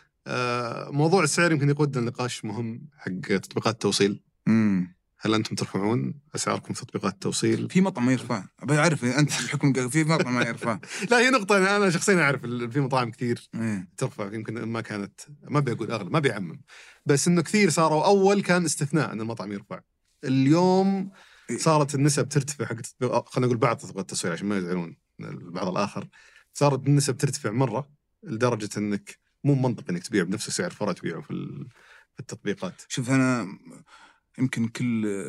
موضوع 0.91 1.23
السعر 1.23 1.51
يمكن 1.51 1.69
يقودنا 1.69 2.01
لنقاش 2.01 2.45
مهم 2.45 2.89
حق 2.97 3.37
تطبيقات 3.37 3.73
التوصيل. 3.73 4.23
امم 4.47 4.99
هل 5.21 5.33
أنتم 5.33 5.55
ترفعون 5.55 6.13
أسعاركم 6.35 6.73
في 6.73 6.85
تطبيقات 6.85 7.13
التوصيل؟ 7.13 7.69
في 7.69 7.81
مطعم 7.81 8.05
ما 8.05 8.11
يرفع. 8.11 8.43
أبي 8.59 8.77
أعرف 8.79 9.05
أنت 9.05 9.29
بحكم 9.29 9.89
في 9.89 10.03
مطعم 10.03 10.35
ما 10.35 10.41
يرفع. 10.41 10.79
لا 11.11 11.17
هي 11.19 11.29
نقطة 11.29 11.77
أنا 11.77 11.89
شخصيا 11.89 12.21
أعرف 12.21 12.45
ال- 12.45 12.71
في 12.71 12.79
مطاعم 12.79 13.11
كثير 13.11 13.49
إيه. 13.55 13.87
ترفع. 13.97 14.33
يمكن 14.33 14.63
ما 14.63 14.81
كانت 14.81 15.21
ما 15.43 15.59
بقول 15.59 15.91
أغلب 15.91 16.11
ما 16.11 16.19
بيعمم 16.19 16.61
بس 17.05 17.27
إنه 17.27 17.41
كثير 17.41 17.69
صاروا 17.69 18.05
أول 18.05 18.41
كان 18.41 18.65
استثناء 18.65 19.11
أن 19.11 19.21
المطعم 19.21 19.51
يرفع. 19.51 19.79
اليوم 20.23 21.11
صارت 21.57 21.95
النسب 21.95 22.29
ترتفع 22.29 22.65
حق 22.65 22.75
خلينا 23.29 23.47
نقول 23.47 23.57
بعض 23.57 23.77
تطبيقات 23.77 23.99
التسويق 24.11 24.33
عشان 24.33 24.47
ما 24.47 24.57
يزعلون 24.57 24.97
البعض 25.19 25.67
الآخر. 25.67 26.07
صارت 26.53 26.87
النسب 26.87 27.17
ترتفع 27.17 27.51
مرة 27.51 27.89
لدرجة 28.23 28.69
إنك 28.77 29.17
مو 29.43 29.55
منطقي 29.55 29.89
إنك 29.93 30.03
تبيع 30.07 30.23
بنفس 30.23 30.49
سعر 30.49 30.69
فرع 30.69 30.91
تبيعه 30.91 31.21
في 31.21 31.31
ال- 31.31 31.67
في 32.13 32.19
التطبيقات. 32.19 32.81
شوف 32.87 33.09
أنا 33.09 33.47
يمكن 34.39 34.67
كل 34.67 35.23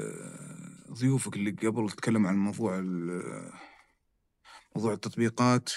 ضيوفك 0.92 1.36
اللي 1.36 1.50
قبل 1.50 1.90
تكلموا 1.90 2.30
عن 2.30 2.36
موضوع 2.36 2.80
موضوع 4.76 4.92
التطبيقات 4.92 5.70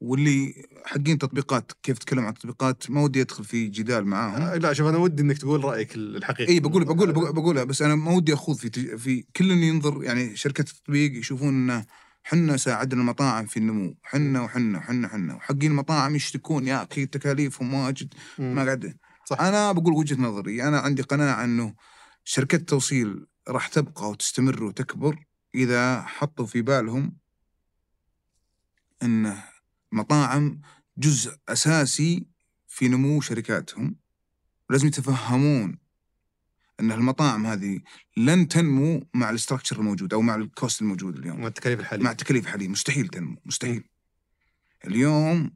واللي 0.00 0.54
حقين 0.86 1.18
تطبيقات 1.18 1.72
كيف 1.82 1.98
تكلم 1.98 2.20
عن 2.24 2.28
التطبيقات 2.28 2.90
ما 2.90 3.02
ودي 3.02 3.20
أدخل 3.22 3.44
في 3.44 3.66
جدال 3.66 4.04
معاهم. 4.06 4.42
آه، 4.42 4.54
لا 4.56 4.72
شوف 4.72 4.86
أنا 4.88 4.98
ودي 4.98 5.22
إنك 5.22 5.38
تقول 5.38 5.64
رأيك 5.64 5.94
الحقيقي. 5.94 6.52
إي 6.52 6.60
بقول 6.60 6.84
بقول 6.84 7.12
بقول- 7.12 7.32
بقولها 7.32 7.64
بس 7.64 7.82
أنا 7.82 7.94
ما 7.94 8.12
ودي 8.12 8.34
أخوض 8.34 8.56
في 8.56 8.68
تج- 8.68 8.96
في 8.96 9.24
كل 9.36 9.50
ينظر 9.50 10.04
يعني 10.04 10.36
شركه 10.36 10.60
التطبيق 10.60 11.18
يشوفون 11.18 11.48
إنه 11.48 11.86
حنا 12.28 12.56
ساعدنا 12.56 13.00
المطاعم 13.00 13.46
في 13.46 13.56
النمو. 13.56 13.96
حنا 14.02 14.40
وحنا 14.40 14.78
وحنا 14.78 15.08
حنا 15.08 15.34
وحقين 15.34 15.70
المطاعم 15.70 16.16
يشتكون 16.16 16.66
يا 16.66 16.86
أخي 16.90 17.06
تكاليفهم 17.06 17.74
واجد 17.74 18.14
ما. 18.38 18.64
قاعد. 18.64 18.96
صح. 19.24 19.40
أنا 19.40 19.72
بقول 19.72 19.92
وجهة 19.92 20.20
نظري 20.22 20.62
أنا 20.62 20.78
عندي 20.78 21.02
قناعة 21.02 21.44
إنه 21.44 21.74
شركه 22.24 22.56
التوصيل 22.56 23.26
راح 23.48 23.68
تبقى 23.68 24.10
وتستمر 24.10 24.64
وتكبر 24.64 25.24
إذا 25.54 26.02
حطوا 26.02 26.46
في 26.46 26.62
بالهم 26.62 27.16
إن 29.02 29.36
مطاعم 29.92 30.60
جزء 30.98 31.36
أساسي 31.48 32.26
في 32.66 32.88
نمو 32.88 33.20
شركاتهم. 33.20 33.96
ولازم 34.70 34.86
يتفهمون 34.86 35.78
إن 36.80 36.92
المطاعم 36.92 37.46
هذه 37.46 37.80
لن 38.16 38.48
تنمو 38.48 39.06
مع 39.14 39.30
ال 39.30 39.35
structure 39.35 39.78
الموجود 39.78 40.14
أو 40.14 40.22
مع 40.22 40.34
ال 40.34 40.44
cost 40.44 40.82
الموجود 40.82 41.18
اليوم. 41.18 41.40
مع 41.40 41.46
التكاليف 41.46 41.80
الحالية. 41.80 42.04
مع 42.04 42.10
التكاليف 42.10 42.44
الحالية. 42.44 42.68
مستحيل 42.68 43.08
تنمو. 43.08 43.36
مستحيل. 43.46 43.84
اليوم 44.86 45.50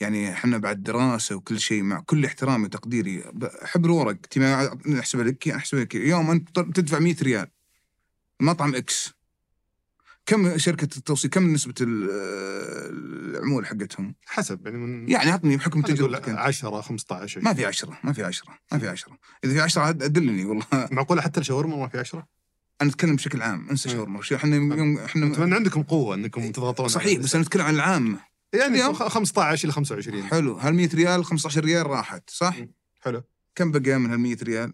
يعني 0.00 0.32
إحنا 0.32 0.58
بعد 0.58 0.82
دراسة 0.82 1.36
وكل 1.36 1.60
شيء 1.60 1.82
مع 1.82 2.00
كل 2.00 2.24
احترامي 2.24 2.64
وتقديري 2.64 3.24
حبر 3.62 3.90
ورق 3.90 4.16
تبي 4.16 4.44
نحسب 4.86 5.20
لك؟ 5.20 5.48
احسب 5.48 5.78
لك. 5.78 5.96
اليوم 5.96 6.30
أنت 6.30 6.60
تدفع 6.60 6.98
100 6.98 7.16
ريال. 7.22 7.46
مطعم 8.40 8.74
X 8.74 9.12
كم 10.26 10.58
شركة 10.58 10.96
التوصيل 10.96 11.30
كم 11.30 11.52
نسبة 11.52 11.74
ال- 11.80 12.08
العموله 13.36 13.66
حقتهم؟ 13.66 14.14
حسب 14.26 14.66
يعني 14.66 14.78
من 14.78 15.08
يعني 15.08 15.30
عطني 15.30 15.56
بحكم 15.56 15.82
تجربتك 15.82 16.28
أنت. 16.28 16.38
10 16.38 16.80
15 16.80 17.40
ما 17.40 17.54
في 17.54 17.66
عشرة 17.66 17.98
ما 18.04 18.12
في 18.12 18.24
عشرة 18.24 18.58
ما 18.72 18.78
في 18.78 18.88
عشرة. 18.88 19.18
إذا 19.44 19.52
في 19.52 19.60
عشرة 19.60 19.82
عاد 19.82 20.02
أدلني 20.02 20.44
والله. 20.44 20.64
معقولة 20.92 21.22
حتى 21.22 21.40
الشاورما 21.40 21.76
ما 21.76 21.88
في 21.88 21.98
10 21.98 22.26
أنا 22.82 22.90
أتكلم 22.90 23.16
بشكل 23.16 23.42
عام 23.42 23.68
أنسى 23.70 23.88
مم. 23.88 23.94
شاورما. 23.94 24.20
إحنا 24.34 24.56
يوم 24.56 24.98
إحنا 24.98 25.32
اتمنى 25.32 25.54
عندكم 25.54 25.82
قوة 25.82 26.14
إنكم 26.14 26.50
تضغطون 26.52 26.88
صحيح 26.88 27.18
بس 27.18 27.34
أنا 27.34 27.44
أتكلم 27.44 27.62
عن 27.62 27.74
العام. 27.74 28.18
يعني 28.54 28.74
اليوم- 28.74 28.94
خ- 28.94 29.08
15 29.08 29.64
إلى 29.64 29.72
25 29.72 30.22
حلو. 30.24 30.54
هال 30.58 30.74
100 30.74 30.88
ريال؟ 30.94 31.24
15 31.24 31.64
ريال 31.64 31.86
راحت 31.86 32.30
صح؟ 32.30 32.56
حلو. 33.00 33.22
كم 33.54 33.70
بقى 33.70 33.98
من 33.98 34.10
هال 34.10 34.20
100 34.20 34.36
ريال؟ 34.42 34.72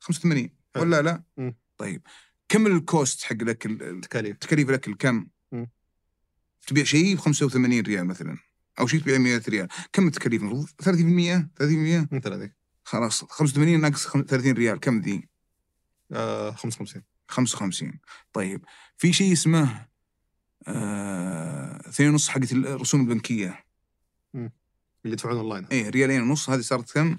85 0.00 0.50
حلو. 0.74 0.82
ولا 0.84 1.02
لا؟ 1.02 1.22
طيب. 1.78 2.02
كم 2.50 2.66
ال 2.66 2.77
cost 2.77 3.22
حق 3.24 3.32
الاكل 3.42 3.70
ال- 3.82 4.00
تكاليف 4.00 4.36
تكاليف 4.38 4.68
الاكل 4.68 4.94
كم؟ 4.94 5.26
مم. 5.52 5.70
تبيع 6.66 6.84
شيء 6.84 7.14
ب 7.16 7.18
85 7.18 7.80
ريال 7.80 8.06
مثلا 8.06 8.38
أو 8.80 8.86
شيء 8.86 9.00
تبيع 9.00 9.18
100 9.18 9.42
ريال. 9.48 9.68
كم 9.92 10.06
التكاليف؟ 10.06 10.42
المفروض 10.42 10.66
30% 10.82 11.48
30% 11.58 12.08
مثل 12.12 12.32
هذيك 12.32 12.52
خلاص 12.84 13.24
85 13.24 13.80
ناقص 13.80 14.06
خم- 14.06 14.22
30 14.28 14.52
ريال. 14.52 14.80
كم 14.80 15.00
ذي؟ 15.00 15.28
آه 16.12 16.50
55 16.50 17.02
55 17.28 18.00
طيب 18.32 18.64
في 18.96 19.12
شيء 19.12 19.32
اسمه 19.32 19.86
آه... 20.68 21.88
اثنين 21.88 22.08
ونص 22.10 22.28
حقت 22.28 22.52
الرسوم 22.52 23.00
البنكية. 23.00 23.64
اللي 24.34 24.50
يدفعون 25.04 25.36
أونلاين. 25.36 25.64
إيه 25.64 25.88
ريالين 25.88 26.22
ونص. 26.22 26.50
هذه 26.50 26.60
صارت 26.60 26.90
كم؟ 26.92 27.18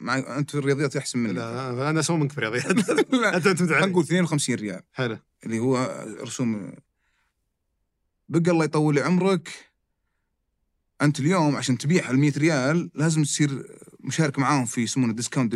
مع 0.00 0.38
أنت 0.38 0.50
في 0.50 0.58
الرياضيات 0.58 0.96
أحسن 0.96 1.18
مني. 1.18 1.32
لا 1.32 1.90
أنا 1.90 2.00
أسوي 2.00 2.18
منك 2.18 2.32
في 2.32 2.40
رياضيات 2.40 2.66
لا 3.12 3.36
انت 3.36 3.72
علي 3.72 3.86
نقول 3.86 4.02
52 4.04 4.56
ريال. 4.56 4.82
حلو. 4.92 5.18
اللي 5.44 5.58
هو 5.58 6.04
رسوم. 6.20 6.72
بقى 8.28 8.50
الله 8.50 8.64
يطول 8.64 8.98
عمرك. 8.98 9.74
أنت 11.02 11.20
اليوم 11.20 11.56
عشان 11.56 11.78
تبيع 11.78 12.10
ال 12.10 12.18
100 12.18 12.32
ريال 12.36 12.90
لازم 12.94 13.22
تصير 13.22 13.66
مشارك 14.00 14.38
معاهم 14.38 14.64
في 14.64 14.80
يسمونه 14.80 15.12
discount 15.12 15.54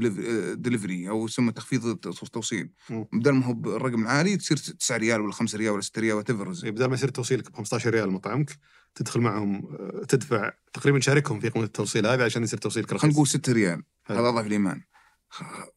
delivery 0.59 1.09
أو 1.09 1.25
يسمونه 1.25 1.53
تخفيض 1.53 1.87
التوصيل. 1.87 2.71
مم. 2.91 3.07
بدل 3.13 3.33
ما 3.33 3.47
هو 3.47 3.53
بالرقم 3.53 4.03
العالي 4.03 4.37
تصير 4.37 4.57
9 4.57 4.97
ريال 4.97 5.21
ولا 5.21 5.33
5 5.33 5.59
ريال 5.59 5.73
ولا 5.73 5.81
6 5.81 6.01
ريال 6.01 6.17
ولا 6.17 6.31
إيه، 6.31 6.71
بدل 6.71 6.85
ما 6.87 6.95
يصير 6.95 7.09
توصيلك 7.09 7.51
ب 7.51 7.55
15 7.57 7.91
ريال 7.91 8.11
مطعمك 8.11 8.59
تدخل 8.95 9.21
معهم 9.21 9.77
آه، 9.81 10.05
تدفع 10.05 10.53
تقريبا 10.73 11.01
شاركهم 11.01 11.41
في 11.41 11.49
قيمة 11.49 11.65
التوصيل 11.65 12.07
هذه 12.07 12.23
عشان 12.23 12.43
يصير 12.43 12.59
توصيلك 12.59 12.93
رخيص 12.93 13.03
خلينا 13.03 13.15
نقول 13.15 13.27
6 13.27 13.53
ريال. 13.53 13.83
هذا 14.07 14.21
أضعف 14.21 14.47
الإيمان. 14.47 14.83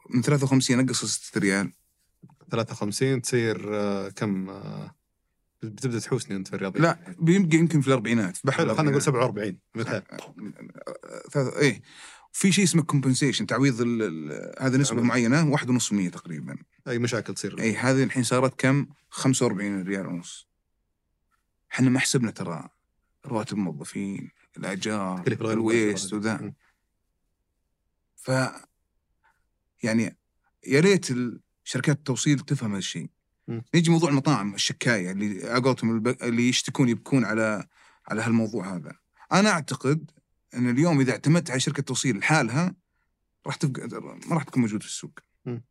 من 0.10 0.22
53 0.22 0.86
نقص 0.86 1.06
6 1.06 1.40
ريال. 1.40 1.72
53 2.52 3.22
تصير 3.22 3.76
آه، 3.76 4.10
كم 4.10 4.50
آه، 4.50 4.96
بتبدأ 5.64 6.00
تحوسني 6.00 6.38
أنت 6.38 6.48
في 6.48 6.56
الرياضيات 6.56 6.84
لا 6.84 7.16
بيبقى 7.20 7.58
يمكن 7.58 7.82
في 7.82 7.88
الأربعينات. 7.88 8.38
حلو 8.50 8.76
خلينا 8.76 8.92
نقول 8.92 9.16
الأربعينات. 9.16 9.62
47 9.76 10.04
مثال 11.36 11.58
إيه. 11.58 11.82
في 12.32 12.52
شيء 12.52 12.64
اسمه 12.64 12.84
compensation 12.84 13.46
تعويض 13.46 13.82
هذا 14.60 14.78
نسبة. 14.78 15.02
معينة 15.02 15.58
1.5% 15.58 16.10
تقريبا. 16.10 16.58
أي 16.88 17.00
مشاكل 17.00 17.34
تصير. 17.34 17.60
اي 17.60 17.76
هذه 17.76 18.04
الحين 18.04 18.24
صارت 18.24 18.60
كم؟ 18.60 18.88
45 19.10 19.82
ريال 19.82 20.08
ونص. 20.08 20.48
إحنا 21.74 21.90
ما 21.90 22.00
حسبنا 22.00 22.32
ترى 22.32 22.70
رواتب 23.26 23.58
الموظفين 23.58 24.32
الأجار 24.58 25.24
ال 25.28 25.40
waste. 25.40 26.14
وذا. 26.14 26.54
ف 28.16 28.32
يعني 29.84 30.18
يا 30.68 30.80
ريت 30.80 31.08
شركات 31.64 31.98
التوصيل 31.98 32.40
تفهم 32.40 32.70
هذا 32.72 32.80
الشيء. 32.80 33.10
نيجي 33.76 33.92
موضوع 33.92 34.10
المطاعم 34.10 34.54
الشكاية 34.54 35.12
اللي 35.12 35.50
على 35.50 35.84
اللي 36.24 36.50
يشتكون 36.50 36.90
يبكون 36.90 37.26
على 37.26 37.68
على 38.08 38.22
هالموضوع 38.22 38.76
هذا 38.76 38.96
أنا 39.32 39.50
أعتقد 39.50 40.12
إن 40.54 40.70
اليوم 40.70 41.00
إذا 41.00 41.12
اعتمدت 41.12 41.52
على 41.52 41.60
شركة 41.60 41.84
توصيل 41.84 42.18
لحالها 42.18 42.76
راح 43.48 43.56
تبقى 43.56 44.02
ما 44.02 44.36
راح 44.36 44.44
تكون 44.44 44.62
موجود 44.62 44.82
في 44.82 44.88
السوق 44.88 45.20
مم. 45.46 45.64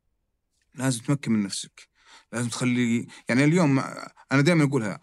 لازم 0.75 1.03
تمكن 1.03 1.33
من 1.33 1.43
نفسك 1.43 1.89
لازم 2.33 2.49
تخلي 2.49 3.07
يعني 3.29 3.45
اليوم 3.45 3.79
أنا 4.33 4.41
دائما 4.41 4.65
أقولها 4.65 5.01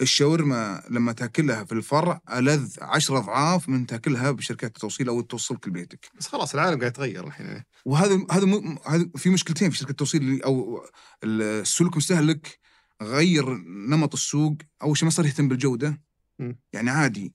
الشاورما 0.00 0.82
لما 0.90 1.12
تاكلها 1.12 1.64
في 1.64 1.72
الفرع 1.72 2.20
ألذ 2.32 2.76
عشرة 2.80 3.18
أضعاف 3.18 3.68
من 3.68 3.86
تاكلها 3.86 4.30
بشركات 4.30 4.76
التوصيل 4.76 5.08
أو 5.08 5.20
توصلك 5.20 5.68
لبيتك 5.68 6.10
بس 6.18 6.26
خلاص 6.26 6.54
العالم 6.54 6.78
قاعد 6.78 6.90
يتغير 6.92 7.26
الحين. 7.26 7.62
وهذا 7.84 8.26
هذا 8.30 8.44
م- 8.46 8.78
هذا 8.86 9.08
في 9.16 9.30
مشكلتين 9.30 9.70
في 9.70 9.76
شركة 9.76 9.90
التوصيل 9.90 10.42
أو 10.42 10.82
السلوك 11.24 11.92
المستهلك 11.92 12.58
غير 13.02 13.54
نمط 13.88 14.14
السوق 14.14 14.56
اول 14.82 14.96
شيء 14.96 15.04
ما 15.04 15.10
صار 15.10 15.26
يهتم 15.26 15.48
بالجودة 15.48 16.00
مم. 16.38 16.58
يعني 16.72 16.90
عادي 16.90 17.34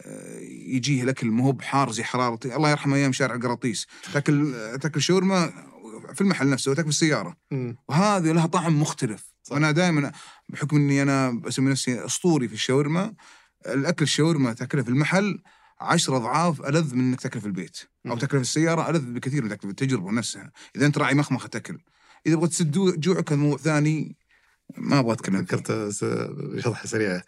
آه، 0.00 0.38
يجيه 0.40 1.02
الأكل 1.02 1.26
ما 1.26 1.44
هو 1.44 1.52
بحار 1.52 1.92
زي 1.92 2.02
حرارتي 2.04 2.56
الله 2.56 2.70
يرحمه 2.70 2.96
أيام 2.96 3.12
شارع 3.12 3.36
قراطيس 3.36 3.86
تاكل 4.12 4.54
تاكل 4.82 5.02
شاورما 5.02 5.52
في 6.14 6.20
المحل 6.20 6.50
نفسه 6.50 6.70
وتاكل 6.70 6.86
في 6.88 6.94
السيارة 6.94 7.36
مم. 7.50 7.76
وهذه 7.88 8.32
لها 8.32 8.46
طعم 8.46 8.80
مختلف 8.80 9.33
صح. 9.44 9.52
وأنا 9.52 9.70
دائما 9.70 10.12
بحكم 10.48 10.76
إني 10.76 11.02
أنا 11.02 11.30
بسمي 11.30 11.70
نفسي 11.70 12.04
أسطوري 12.04 12.48
في 12.48 12.54
الشاورما 12.54 13.14
الأكل 13.66 14.02
الشاورما 14.02 14.52
تاكلها 14.52 14.84
في 14.84 14.90
المحل 14.90 15.42
عشرة 15.80 16.16
أضعاف 16.16 16.60
ألذ 16.60 16.94
من 16.94 17.00
إنك 17.00 17.20
تاكلها 17.20 17.40
في 17.40 17.46
البيت 17.46 17.76
أو 18.06 18.12
مم. 18.12 18.18
تاكلها 18.18 18.42
في 18.42 18.48
السيارة 18.48 18.90
ألذ 18.90 19.12
بكثير 19.12 19.42
من 19.42 19.48
تاكلها 19.48 19.72
في 19.74 19.82
التجربه 19.82 20.10
نفسها 20.12 20.52
إذا 20.76 20.86
أنت 20.86 20.98
راعي 20.98 21.14
مخمخة 21.14 21.48
تأكل 21.48 21.78
إذا 22.26 22.36
بغيت 22.36 22.50
تسد 22.50 22.70
جو- 22.70 22.94
جوعك 22.96 23.32
هذا 23.32 23.40
موضوع 23.40 23.58
ثاني 23.58 24.16
ما 24.76 24.98
أبغى 24.98 25.12
أتكلم. 25.12 25.36
ذكرت 25.36 25.90
شطحه 26.58 26.86
سريعه 26.86 27.22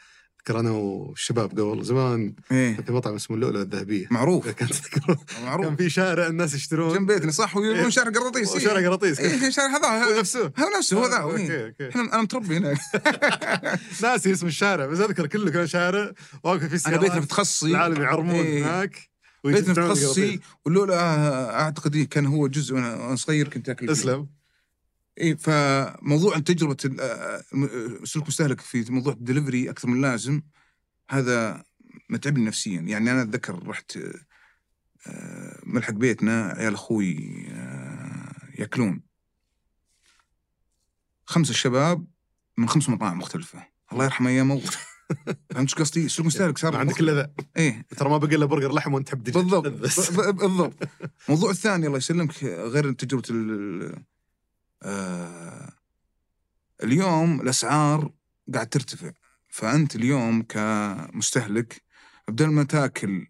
ذكر 0.46 0.60
أنا 0.60 0.70
والشباب 0.70 1.50
قبل 1.50 1.84
زمان 1.84 2.34
إيه. 2.52 2.76
في 2.76 2.92
مطعم 2.92 3.14
اسمه 3.14 3.36
اللؤلؤة 3.36 3.62
الذهبية. 3.62 4.06
معروف. 4.10 4.48
كانت 4.48 4.74
تذكرون 4.74 5.16
معروف. 5.44 5.66
كان 5.66 5.76
في 5.76 5.90
شارع 5.90 6.26
الناس 6.26 6.54
يشترون. 6.54 6.98
جنب 6.98 7.12
بيتنا 7.12 7.30
صح؟ 7.30 7.56
ويقولون 7.56 7.90
شارع 7.90 8.10
قراطيس 8.10 8.52
إيه. 8.52 8.58
شارع 8.58 8.88
قراطيس. 8.88 9.20
إيه 9.20 9.50
شارع 9.50 9.76
هذا 9.76 10.14
هو 10.14 10.20
نفسه. 10.20 10.52
هذا 10.56 10.78
نفسه 10.78 10.98
هو 10.98 11.06
ذا 11.06 11.16
okay 11.16 11.52
إيه. 11.52 11.66
okay 11.66 11.88
إحنا 11.88 12.02
أنا 12.02 12.22
متربي 12.22 12.56
هناك. 12.56 12.78
ناسي 14.02 14.32
اسم 14.32 14.46
الشارع 14.46 14.86
بس 14.86 15.00
أذكر 15.00 15.26
كله 15.26 15.50
كان 15.50 15.66
شارع 15.66 16.12
واقف 16.44 16.64
في 16.64 16.88
أنا 16.88 16.96
بيتنا 16.96 17.20
في 17.20 17.26
تخصصي 17.26 17.66
العالم 17.70 18.02
يعرمون 18.02 18.34
إيه. 18.34 18.62
هناك. 18.64 19.10
بيتنا 19.44 19.74
تخصصي 19.74 20.40
ولولا 20.64 21.60
أعتقد 21.60 21.96
إيه 21.96 22.08
كان 22.08 22.26
هو 22.26 22.46
جزء 22.46 22.74
وأنا 22.74 23.16
صغير 23.16 23.48
كنت 23.48 23.68
أكل. 23.68 23.90
اسلم 23.90 24.26
اي 25.20 25.36
فموضوع 25.36 26.38
تجربة 26.38 26.76
ال- 26.84 27.00
آه، 27.00 27.42
م- 27.52 28.04
سلوك 28.04 28.26
مستهلك 28.28 28.60
في 28.60 28.92
موضوع 28.92 29.12
الدليفري 29.12 29.70
أكثر 29.70 29.88
من 29.88 29.96
اللازم 29.96 30.42
هذا 31.10 31.64
متعبني 32.10 32.44
نفسيا. 32.44 32.80
يعني 32.80 33.10
أنا 33.10 33.22
أتذكر 33.22 33.66
رحت 33.68 33.98
آه، 35.06 35.60
ملحق 35.66 35.92
بيتنا 35.92 36.46
عيال 36.46 36.74
أخوي 36.74 37.46
آه، 37.50 38.32
يأكلون. 38.58 39.02
خمسة 41.24 41.52
شباب 41.54 42.06
من 42.56 42.68
خمس 42.68 42.88
مطاعم 42.88 43.18
مختلفة. 43.18 43.66
الله 43.92 44.04
يرحم 44.04 44.26
ايامه 44.26 44.60
فهمت 45.50 45.56
إيش 45.56 45.74
قصدي؟ 45.74 46.08
سلوك 46.08 46.26
مستهلك 46.26 46.58
صار 46.58 46.76
عندك 46.76 47.00
إلا 47.00 47.14
ذا. 47.14 47.32
إيه. 47.56 47.86
ترى 47.96 48.08
ما 48.10 48.16
بقى 48.18 48.34
إلا 48.36 48.46
برجر 48.46 48.72
لحم 48.72 48.94
وأنت 48.94 49.08
تحب 49.08 49.22
بالضبط. 49.22 49.66
بالضبط. 50.40 50.88
الموضوع 51.28 51.50
الثاني 51.50 51.86
الله 51.86 51.98
يسلمك 51.98 52.44
غير 52.44 52.92
تجربة 52.92 53.22
ال- 53.30 54.02
آه، 54.86 55.72
اليوم 56.82 57.40
الأسعار 57.40 58.12
قاعد 58.54 58.68
ترتفع. 58.68 59.12
فأنت 59.48 59.96
اليوم 59.96 60.42
كمستهلك 60.42 61.82
بدل 62.28 62.46
ما 62.46 62.64
تأكل 62.64 63.26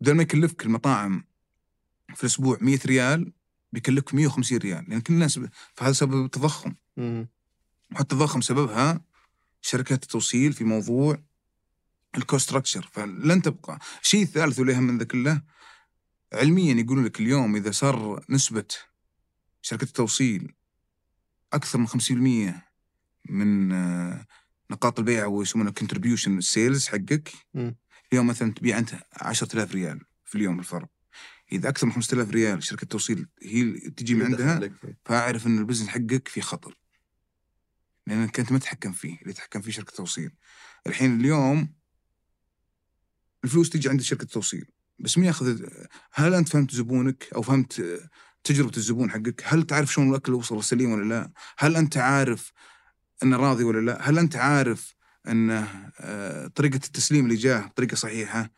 بدل 0.00 0.14
ما 0.14 0.22
يكلفك 0.22 0.66
المطاعم 0.66 1.24
في 2.14 2.24
الأسبوع 2.24 2.58
100 2.60 2.78
ريال 2.86 3.32
بيكلفك 3.72 4.14
150 4.14 4.58
ريال. 4.58 4.84
لأن 4.88 5.00
كل 5.00 5.14
الناس 5.14 5.40
فهذا 5.74 5.92
سبب 5.92 6.24
التضخم. 6.24 6.74
وحتى 7.92 8.14
التضخم 8.14 8.40
سببها 8.40 9.00
شركات 9.62 10.02
التوصيل 10.02 10.52
في 10.52 10.64
موضوع 10.64 11.18
ال 12.16 12.22
cost 12.22 12.48
structure 12.48 12.88
فلن 12.92 13.42
تبقى. 13.42 13.78
الشيء 14.02 14.22
الثالث 14.22 14.58
واللي 14.58 14.74
اهم 14.74 14.82
من 14.82 14.98
ذا 14.98 15.04
كله 15.04 15.42
علميا 16.32 16.74
يقولون 16.74 17.04
لك 17.04 17.20
اليوم 17.20 17.56
إذا 17.56 17.70
صار 17.70 18.24
نسبة 18.30 18.64
شركة 19.64 19.84
التوصيل 19.84 20.54
أكثر 21.52 21.78
من 21.78 21.86
50% 21.86 22.54
من 23.30 23.72
آه، 23.72 24.26
نقاط 24.70 24.98
البيع 24.98 25.26
ويسمونها 25.26 25.72
contribution 25.72 26.40
sales 26.40 26.86
حقك. 26.86 27.32
اليوم 28.12 28.26
مثلا 28.26 28.52
تبيع 28.52 28.78
أنت 28.78 28.94
10000 29.20 29.72
ريال 29.74 30.00
في 30.24 30.34
اليوم 30.34 30.58
الفرق 30.58 30.88
إذا 31.52 31.68
أكثر 31.68 31.86
من 31.86 31.92
5000 31.92 32.30
ريال 32.30 32.62
شركة 32.62 32.82
التوصيل 32.82 33.26
هي 33.42 33.72
تجي 33.90 34.14
من 34.14 34.24
عندها. 34.24 34.70
فأعرف 35.04 35.46
إن 35.46 35.58
ال 35.58 35.61
business 35.61 35.88
حقك 35.88 36.28
في 36.28 36.40
خطر. 36.40 36.78
لأنك 38.06 38.40
أنت 38.40 38.52
ما 38.52 38.58
تتحكم 38.58 38.92
فيه 38.92 39.18
اللي 39.20 39.30
يتحكم 39.30 39.60
فيه 39.60 39.72
شركة 39.72 39.92
توصيل 39.96 40.30
الحين 40.86 41.20
اليوم 41.20 41.74
الفلوس 43.44 43.70
تجي 43.70 43.88
عند 43.88 44.00
شركة 44.00 44.26
توصيل 44.26 44.66
بس 44.98 45.18
مين 45.18 45.26
ياخذ؟ 45.26 45.66
هل 46.12 46.34
أنت 46.34 46.48
فهمت 46.48 46.70
زبونك؟ 46.74 47.28
أو 47.34 47.42
فهمت 47.42 48.00
تجربة 48.44 48.72
الزبون 48.76 49.10
حقك. 49.10 49.42
هل 49.44 49.62
تعرف 49.62 49.92
شلون 49.92 50.10
الأكل 50.10 50.32
وصل 50.34 50.64
سليم 50.64 50.92
ولا 50.92 51.08
لا؟ 51.14 51.30
هل 51.58 51.76
أنت 51.76 51.96
عارف 51.96 52.52
إنه 53.22 53.36
راضي 53.36 53.64
ولا 53.64 53.80
لا؟ 53.90 54.10
هل 54.10 54.18
أنت 54.18 54.36
عارف 54.36 54.94
ان 55.28 55.66
آه، 56.00 56.46
طريقة 56.46 56.76
التسليم 56.76 57.24
اللي 57.24 57.36
جاه 57.36 57.70
طريقة 57.76 57.94
صحيحة؟ 57.94 58.50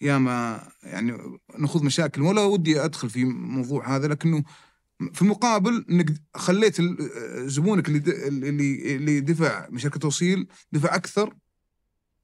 يا 0.00 0.18
ما 0.18 0.68
يعني 0.82 1.18
نخوض 1.58 1.82
مشاكل. 1.82 2.22
ولا 2.22 2.40
ودي 2.40 2.84
أدخل 2.84 3.10
في 3.10 3.24
موضوع 3.24 3.96
هذا 3.96 4.08
لكنه 4.08 4.44
في 5.12 5.22
المقابل 5.22 5.84
إنك 5.90 6.14
خليت 6.36 6.80
ال- 6.80 6.96
زبونك 7.50 7.88
اللي 7.88 7.98
اللي 8.28 8.96
اللي 8.96 9.20
دفع 9.20 9.68
من 9.70 9.78
شركه 9.78 10.00
توصيل 10.00 10.46
دفع 10.72 10.94
أكثر 10.94 11.34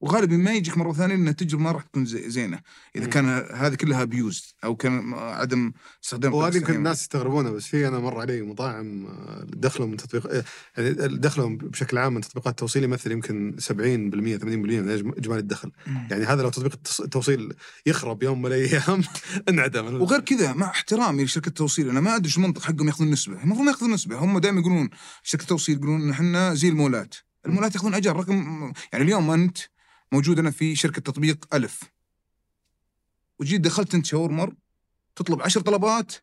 وغالبا 0.01 0.37
ما 0.37 0.53
يجيك 0.53 0.77
مرة 0.77 0.93
ثانية 0.93 1.15
إن 1.15 1.27
التجربه 1.27 1.63
ما 1.63 1.71
راح 1.71 1.83
تكون 1.83 2.05
زي- 2.05 2.29
زينة 2.29 2.59
إذا. 2.95 3.05
كان 3.05 3.25
هذه 3.53 3.75
كلها 3.75 4.01
ابيوز 4.01 4.55
أو 4.63 4.75
كان 4.75 5.13
عدم 5.13 5.71
استخدام 6.03 6.33
وهذه 6.33 6.53
يمكن 6.55 6.65
صحيحة. 6.65 6.77
الناس 6.77 7.01
يستغربونها 7.01 7.51
بس 7.51 7.65
في 7.65 7.87
أنا 7.87 7.99
مر 7.99 8.19
علي 8.19 8.41
مطاعم 8.41 9.05
آه، 9.05 9.45
دخلوا 9.47 9.87
من 9.87 9.97
تطبيق 9.97 10.27
آه، 10.27 10.43
يعني 10.77 11.17
دخلهم 11.17 11.57
بشكل 11.57 11.97
عام 11.97 12.13
من 12.13 12.21
تطبيقات 12.21 12.47
التوصيل 12.51 12.83
يمثل 12.83 13.11
يمكن 13.11 13.55
70% 13.59 14.37
80% 14.37 14.43
من 14.45 14.89
اجمالي 15.17 15.39
الدخل 15.39 15.71
مم. 15.87 16.07
يعني 16.11 16.23
هذا 16.25 16.41
لو 16.43 16.49
تطبيق 16.49 16.79
التوصيل 16.99 17.53
يخرب 17.85 18.23
يوم 18.23 18.41
من 18.41 18.45
الأيام 18.47 19.01
انعدم 19.49 20.01
وغير 20.01 20.19
كذا 20.19 20.53
مع 20.53 20.69
احترامي 20.69 21.23
لشركة 21.23 21.49
التوصيل 21.49 21.89
أنا 21.89 21.99
ما 22.01 22.15
أدري 22.15 22.29
شو 22.29 22.41
المنطق 22.41 22.61
حقهم 22.61 22.87
يأخذون 22.87 23.11
نسبة 23.11 23.43
المفروض 23.43 23.65
ما 23.65 23.71
يأخذون 23.71 23.91
نسبة 23.93 24.17
هم 24.17 24.39
دائما 24.39 24.59
يقولون 24.59 24.89
شركة 25.23 25.41
التوصيل 25.41 25.77
يقولون 25.77 26.09
إحنا 26.09 26.53
زي 26.53 26.69
المولات 26.69 27.15
المولات 27.45 27.75
يأخذون 27.75 27.93
اجار 27.93 28.15
رقم 28.15 28.71
يعني 28.93 29.05
اليوم 29.05 29.31
أنت 29.31 29.57
موجود 30.11 30.39
أنا 30.39 30.51
في 30.51 30.75
شركة 30.75 31.01
تطبيق 31.01 31.55
ألف 31.55 31.83
وجيت 33.39 33.61
دخلت 33.61 33.95
أنت 33.95 34.05
شاورمر 34.05 34.53
تطلب 35.15 35.41
عشر 35.41 35.61
طلبات 35.61 36.13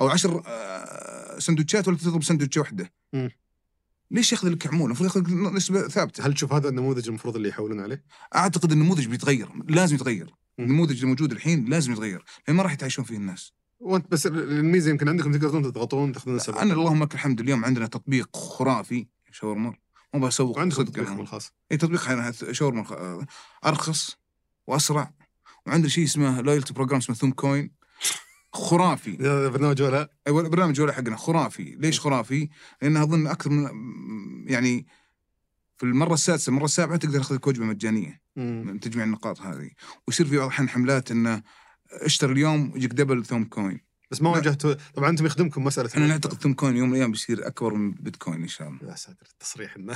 أو 0.00 0.08
عشر 0.08 0.42
آه، 0.46 1.38
سندوتشات 1.38 1.88
ولا 1.88 1.96
تطلب 1.96 2.22
سندوتشة 2.22 2.60
واحدة 2.60 2.92
مم. 3.12 3.30
ليش 4.10 4.32
ياخذ 4.32 4.48
لك 4.48 4.66
عموله؟ 4.66 4.86
المفروض 4.86 5.08
ياخذ 5.08 5.54
نسبة 5.54 5.88
ثابتة 5.88 6.26
هل 6.26 6.34
تشوف 6.34 6.52
هذا 6.52 6.68
النموذج 6.68 7.08
المفروض 7.08 7.36
اللي 7.36 7.48
يحولون 7.48 7.80
عليه؟ 7.80 8.04
أعتقد 8.36 8.72
النموذج 8.72 9.06
بيتغير 9.06 9.48
لازم 9.68 9.94
يتغير 9.94 10.34
مم. 10.58 10.64
النموذج 10.64 11.02
الموجود 11.02 11.32
الحين 11.32 11.64
لازم 11.64 11.92
يتغير 11.92 12.24
لأن 12.48 12.56
ما 12.56 12.62
راح 12.62 12.72
يتعايشون 12.72 13.04
فيه 13.04 13.16
الناس 13.16 13.52
وأنت 13.80 14.10
بس 14.10 14.26
الميزة 14.26 14.90
يمكن 14.90 15.08
عندكم 15.08 15.32
تقدرون 15.32 15.62
تضغطون 15.62 16.12
تاخذون 16.12 16.36
السبب 16.36 16.56
أنا 16.56 16.72
اللهم 16.74 17.02
لك 17.02 17.14
الحمد 17.14 17.40
اليوم 17.40 17.64
عندنا 17.64 17.86
تطبيق 17.86 18.36
خرافي 18.36 19.06
شاورما 19.32 19.74
مو 20.18 20.26
بسوق 20.26 20.56
وعندكم 20.56 20.76
صدق 20.76 20.88
تطبيقكم 20.88 21.10
يعني. 21.10 21.22
الخاص 21.22 21.52
اي 21.72 21.76
تطبيق 21.76 22.04
حنا- 22.04 22.32
شاورما 22.52 23.26
أرخص 23.66 24.16
وأسرع. 24.66 25.14
وعندنا 25.66 25.88
شيء 25.88 26.04
اسمه 26.04 26.40
loyalty 26.40 26.72
program 26.74 26.98
اسمه 26.98 27.16
ثوم 27.16 27.30
coin 27.32 27.70
خرافي. 28.52 29.16
برنامج 29.48 29.82
ولاء؟ 29.82 30.10
أيوه 30.26 30.40
البرنامج 30.40 30.80
ولاء 30.80 30.92
حقنا. 30.92 31.16
خرافي. 31.16 31.62
ليش 31.78 32.00
خرافي؟ 32.00 32.48
لأن 32.82 32.96
أظن 32.96 33.26
أكثر 33.26 33.50
من 33.50 33.68
يعني 34.48 34.86
في 35.78 35.82
المرة 35.86 36.14
السادسة 36.14 36.50
المرة 36.50 36.64
السابعة 36.64 36.96
تقدر 36.96 37.18
تاخذ 37.18 37.34
لك 37.34 37.46
وجبه 37.46 37.64
مجانية. 37.64 38.20
مم. 38.36 38.62
من 38.66 38.80
تجميع 38.80 39.04
النقاط 39.04 39.40
هذه. 39.40 39.70
ويصير 40.08 40.26
في 40.26 40.36
بعض 40.36 40.46
الاحيان 40.46 40.68
حملات 40.68 41.10
إنه 41.10 41.42
اشتري 41.92 42.32
اليوم 42.32 42.72
يجيك 42.76 42.92
double 42.92 43.24
ثوم 43.24 43.44
coin 43.44 43.85
بس 44.10 44.22
ما. 44.22 44.30
واجهتوا 44.30 44.74
طبعا 44.94 45.10
أنتم 45.10 45.26
يخدمكم 45.26 45.64
مسألة 45.64 45.88
إحنا 45.88 46.06
نعتقد 46.06 46.40
ثوم 46.42 46.54
coin 46.54 46.76
يوم 46.76 46.88
من 46.88 46.94
الأيام 46.94 47.10
بيصير 47.12 47.46
أكبر 47.46 47.74
من 47.74 47.90
بيتكوين 47.92 48.42
إن 48.42 48.48
شاء 48.48 48.68
الله. 48.68 48.90
يا 48.90 48.94
ساتر 48.96 49.26
التصريح 49.32 49.76
إنه. 49.76 49.92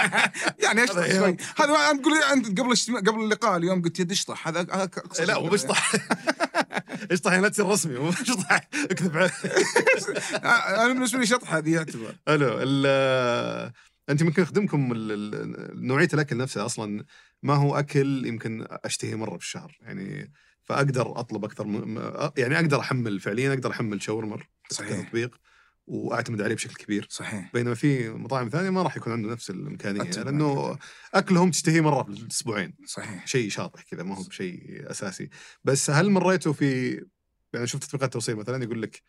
يعني 0.64 0.84
اشطح 0.84 1.06
شوي. 1.12 1.36
هذا 1.56 1.90
انت 1.90 2.00
تقول 2.02 2.22
انت 2.22 2.60
قبل 2.60 2.70
اجتماع- 2.72 3.00
قبل 3.00 3.20
اللقاء 3.24 3.56
اليوم 3.56 3.82
قلت 3.82 4.00
يد 4.00 4.10
اشطح. 4.10 4.48
هذا 4.48 4.60
أقصى 4.60 5.24
لا. 5.24 5.38
مو 5.40 5.48
بشطح 5.48 5.92
اشطح 7.12 7.30
يعني 7.32 7.42
لا 7.42 7.48
تصير 7.48 7.66
رسمي 7.66 7.98
مو 7.98 8.08
بشطح 8.10 8.68
اكذب 8.90 9.16
عليه. 9.16 9.30
أنا 10.84 10.92
بالنسبة 10.92 11.18
لي 11.18 11.26
شطح 11.26 11.54
هذه 11.54 11.74
يعتبر. 11.74 12.14
حلو. 12.26 12.58
ال- 12.62 13.72
انت 14.10 14.20
يمكن 14.20 14.42
يخدمكم 14.42 14.92
نوعية 15.74 16.08
الأكل 16.14 16.36
نفسها 16.36 16.66
أصلا 16.66 17.04
ما 17.42 17.54
هو 17.54 17.78
أكل 17.78 18.26
يمكن 18.26 18.66
اشتهيه 18.70 19.14
مرة 19.14 19.36
بالشهر 19.36 19.78
يعني 19.82 20.32
فأقدر 20.70 21.20
أطلب 21.20 21.44
أكثر 21.44 21.66
م... 21.66 21.98
يعني 22.36 22.56
أقدر 22.56 22.80
أحمل 22.80 23.20
فعليا 23.20 23.52
أقدر 23.52 23.70
أحمل 23.70 24.02
شاورمر 24.02 24.48
صحيح. 24.70 25.00
كتطبيق 25.00 25.40
وأعتمد 25.86 26.40
عليه 26.40 26.54
بشكل 26.54 26.74
كبير. 26.74 27.06
صحيح. 27.10 27.50
بينما 27.54 27.74
في 27.74 28.08
مطاعم 28.10 28.48
ثانية 28.48 28.70
ما 28.70 28.82
راح 28.82 28.96
يكون 28.96 29.12
عنده 29.12 29.32
نفس 29.32 29.50
الإمكانية 29.50 30.02
أتفق 30.02 30.22
لأنه. 30.22 30.78
أكلهم 31.14 31.50
تشتهيه 31.50 31.80
مرة 31.80 32.02
في 32.02 32.10
الأسبوعين. 32.10 32.74
صحيح. 32.86 33.26
شيء 33.26 33.50
شاطح 33.50 33.82
كذا 33.82 34.02
ما 34.02 34.16
هو 34.16 34.22
بشيء 34.22 34.90
أساسي. 34.90 35.28
بس 35.64 35.90
هل 35.90 36.10
مريتوا 36.10 36.52
في 36.52 37.00
يعني 37.52 37.66
شفت 37.66 37.84
تطبيقات 37.84 38.12
توصيل 38.12 38.36
مثلا 38.36 38.64
يقول 38.64 38.82
لك 38.82 39.02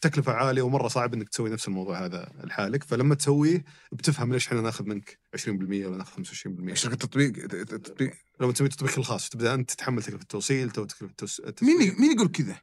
تكلفة 0.00 0.32
عالية 0.32 0.62
ومرة 0.62 0.88
صعب 0.88 1.14
إنك 1.14 1.28
تسوي 1.28 1.50
نفس 1.50 1.68
الموضوع 1.68 2.04
هذا 2.04 2.32
لحالك 2.44 2.84
فلما 2.84 3.14
تسويه 3.14 3.64
بتفهم 3.92 4.32
ليش 4.32 4.46
إحنا 4.46 4.60
ناخذ 4.60 4.84
منك 4.84 5.18
20% 5.36 5.48
ولا 5.48 5.96
ناخذ 5.96 6.22
25% 6.22 6.74
شركه 6.74 6.92
التطبيق 6.92 7.54
التطبيق. 7.54 8.12
لما 8.40 8.52
تسوي 8.52 8.68
تطبيق 8.68 8.98
الخاص 8.98 9.28
تبدأ 9.28 9.54
أنت 9.54 9.70
تتحمل 9.70 10.02
تكلفة 10.02 10.22
التوصيل 10.22 10.70
تو 10.70 10.84
تكلفة 10.84 11.12
التسويق. 11.22 11.62
مين 11.62 11.94
مين 11.98 12.12
يقول 12.12 12.28
كذا؟ 12.28 12.56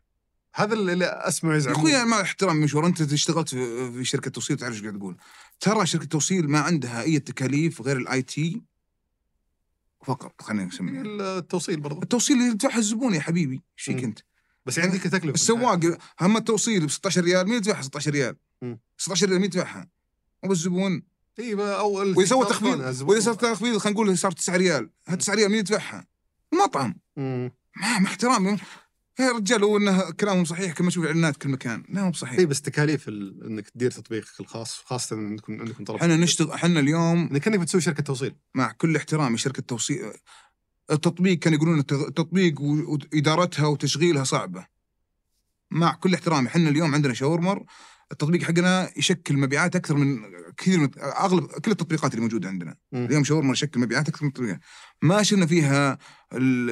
هذا 0.55 0.73
اللي 0.73 1.05
اسمع 1.05 1.51
يا 1.51 1.57
يزعمون 1.57 1.79
أخوي 1.79 2.05
مع 2.05 2.21
احترامي 2.21 2.63
مشوار 2.63 2.85
أنت 2.85 3.01
اشتغلت 3.01 3.49
في 3.49 4.01
شركة 4.03 4.31
توصيل 4.31 4.57
تعرف 4.57 4.73
إيش 4.73 4.81
قاعد 4.81 4.97
تقول. 4.97 5.17
ترى 5.59 5.85
شركة 5.85 6.05
توصيل 6.05 6.49
ما 6.49 6.59
عندها 6.59 7.01
أي 7.01 7.19
تكاليف 7.19 7.81
غير 7.81 7.97
ال 7.97 8.21
IT 8.21 8.61
فقط 10.05 10.41
خلينا 10.41 10.65
نسميها. 10.65 11.01
التوصيل 11.37 11.79
برضو. 11.79 12.01
التوصيل 12.01 12.37
اللي 12.37 12.47
يدفعها 12.49 12.77
الزبون 12.77 13.13
يا 13.13 13.19
حبيبي. 13.19 13.61
إيش 13.77 13.85
فيك. 13.85 14.03
أنت؟ 14.03 14.19
بس 14.69 14.77
يعني 14.77 14.91
عندك 14.91 15.03
تكلفة. 15.03 15.33
السواق 15.33 15.97
هم 16.21 16.37
التوصيل 16.37 16.85
ب 16.85 16.89
16 16.89 17.21
ريال 17.21 17.45
مين 17.47 17.57
يدفعها 17.57 17.81
16 17.81 18.11
ريال؟ 18.11 18.35
مم. 18.61 18.79
16 18.97 19.27
ريال 19.27 19.39
مين 19.39 19.45
يدفعها؟ 19.45 19.87
مو 20.43 20.51
الزبون 20.51 21.03
اي 21.39 21.53
أو 21.53 21.93
وإذا 21.93 22.25
سوى 22.25 22.45
تخفيض 22.45 23.01
وإذا 23.09 23.19
صار 23.19 23.33
تخفيض 23.33 23.77
خلينا 23.77 24.01
نقول 24.01 24.17
صار 24.17 24.31
9 24.31 24.55
ريال. 24.55 24.89
ها 25.07 25.15
9 25.15 25.35
ريال 25.35 25.49
مين 25.49 25.59
يدفعها؟ 25.59 26.07
المطعم. 26.53 26.99
مع 27.75 27.97
احترامي 28.05 28.57
يا 29.19 29.31
رجال 29.31 29.61
لو 29.61 29.77
إنه 29.77 30.11
كلامهم 30.11 30.45
صحيح 30.45 30.73
كما 30.73 30.87
نشوف 30.87 31.03
الاعلانات 31.03 31.37
كل 31.37 31.49
مكان. 31.49 31.83
لا 31.89 32.03
مو 32.03 32.11
بصحيح 32.11 32.39
اي 32.39 32.45
بس 32.45 32.61
تكاليف 32.61 33.07
ال... 33.07 33.43
إنك 33.45 33.69
تدير 33.69 33.91
تطبيقك 33.91 34.39
الخاص 34.39 34.81
خاصة 34.85 35.15
عندكم 35.15 35.59
عندكم 35.59 35.83
طلب. 35.83 35.97
إحنا 35.97 36.17
نشتغل 36.17 36.51
إحنا 36.51 36.79
اليوم 36.79 37.29
انك 37.31 37.41
كانك 37.41 37.59
بتسوي 37.59 37.81
شركة 37.81 38.03
توصيل. 38.03 38.35
مع 38.55 38.71
كل 38.71 38.95
احترامي 38.95 39.37
شركة 39.37 39.61
توصيل. 39.61 40.11
التطبيق 40.91 41.39
كانوا 41.39 41.57
يقولون 41.57 41.79
الت- 41.79 41.93
التطبيق 41.93 42.61
وإدارتها 42.61 43.67
وتشغيلها 43.67 44.23
صعبة. 44.23 44.65
مع 45.71 45.93
كل 45.95 46.13
احترامي 46.13 46.47
إحنا 46.47 46.69
اليوم 46.69 46.95
عندنا 46.95 47.13
شاورمر 47.13 47.63
التطبيق 48.11 48.43
حقنا 48.43 48.89
يشكل 48.97 49.37
مبيعات 49.37 49.75
أكثر 49.75 49.95
من 49.95 50.19
كثير 50.57 50.79
من 50.79 50.89
أغلب 50.97 51.45
كل 51.45 51.71
التطبيقات 51.71 52.11
اللي 52.11 52.21
موجودة 52.21 52.49
عندنا. 52.49 52.75
مم. 52.91 53.05
اليوم 53.05 53.23
شاورما 53.23 53.51
يشكل 53.51 53.79
مبيعات 53.79 54.09
أكثر 54.09 54.23
من 54.23 54.27
التطبيقات. 54.29 54.59
ما 55.01 55.23
شلنا 55.23 55.45
فيها 55.45 55.93
ال- 56.33 56.69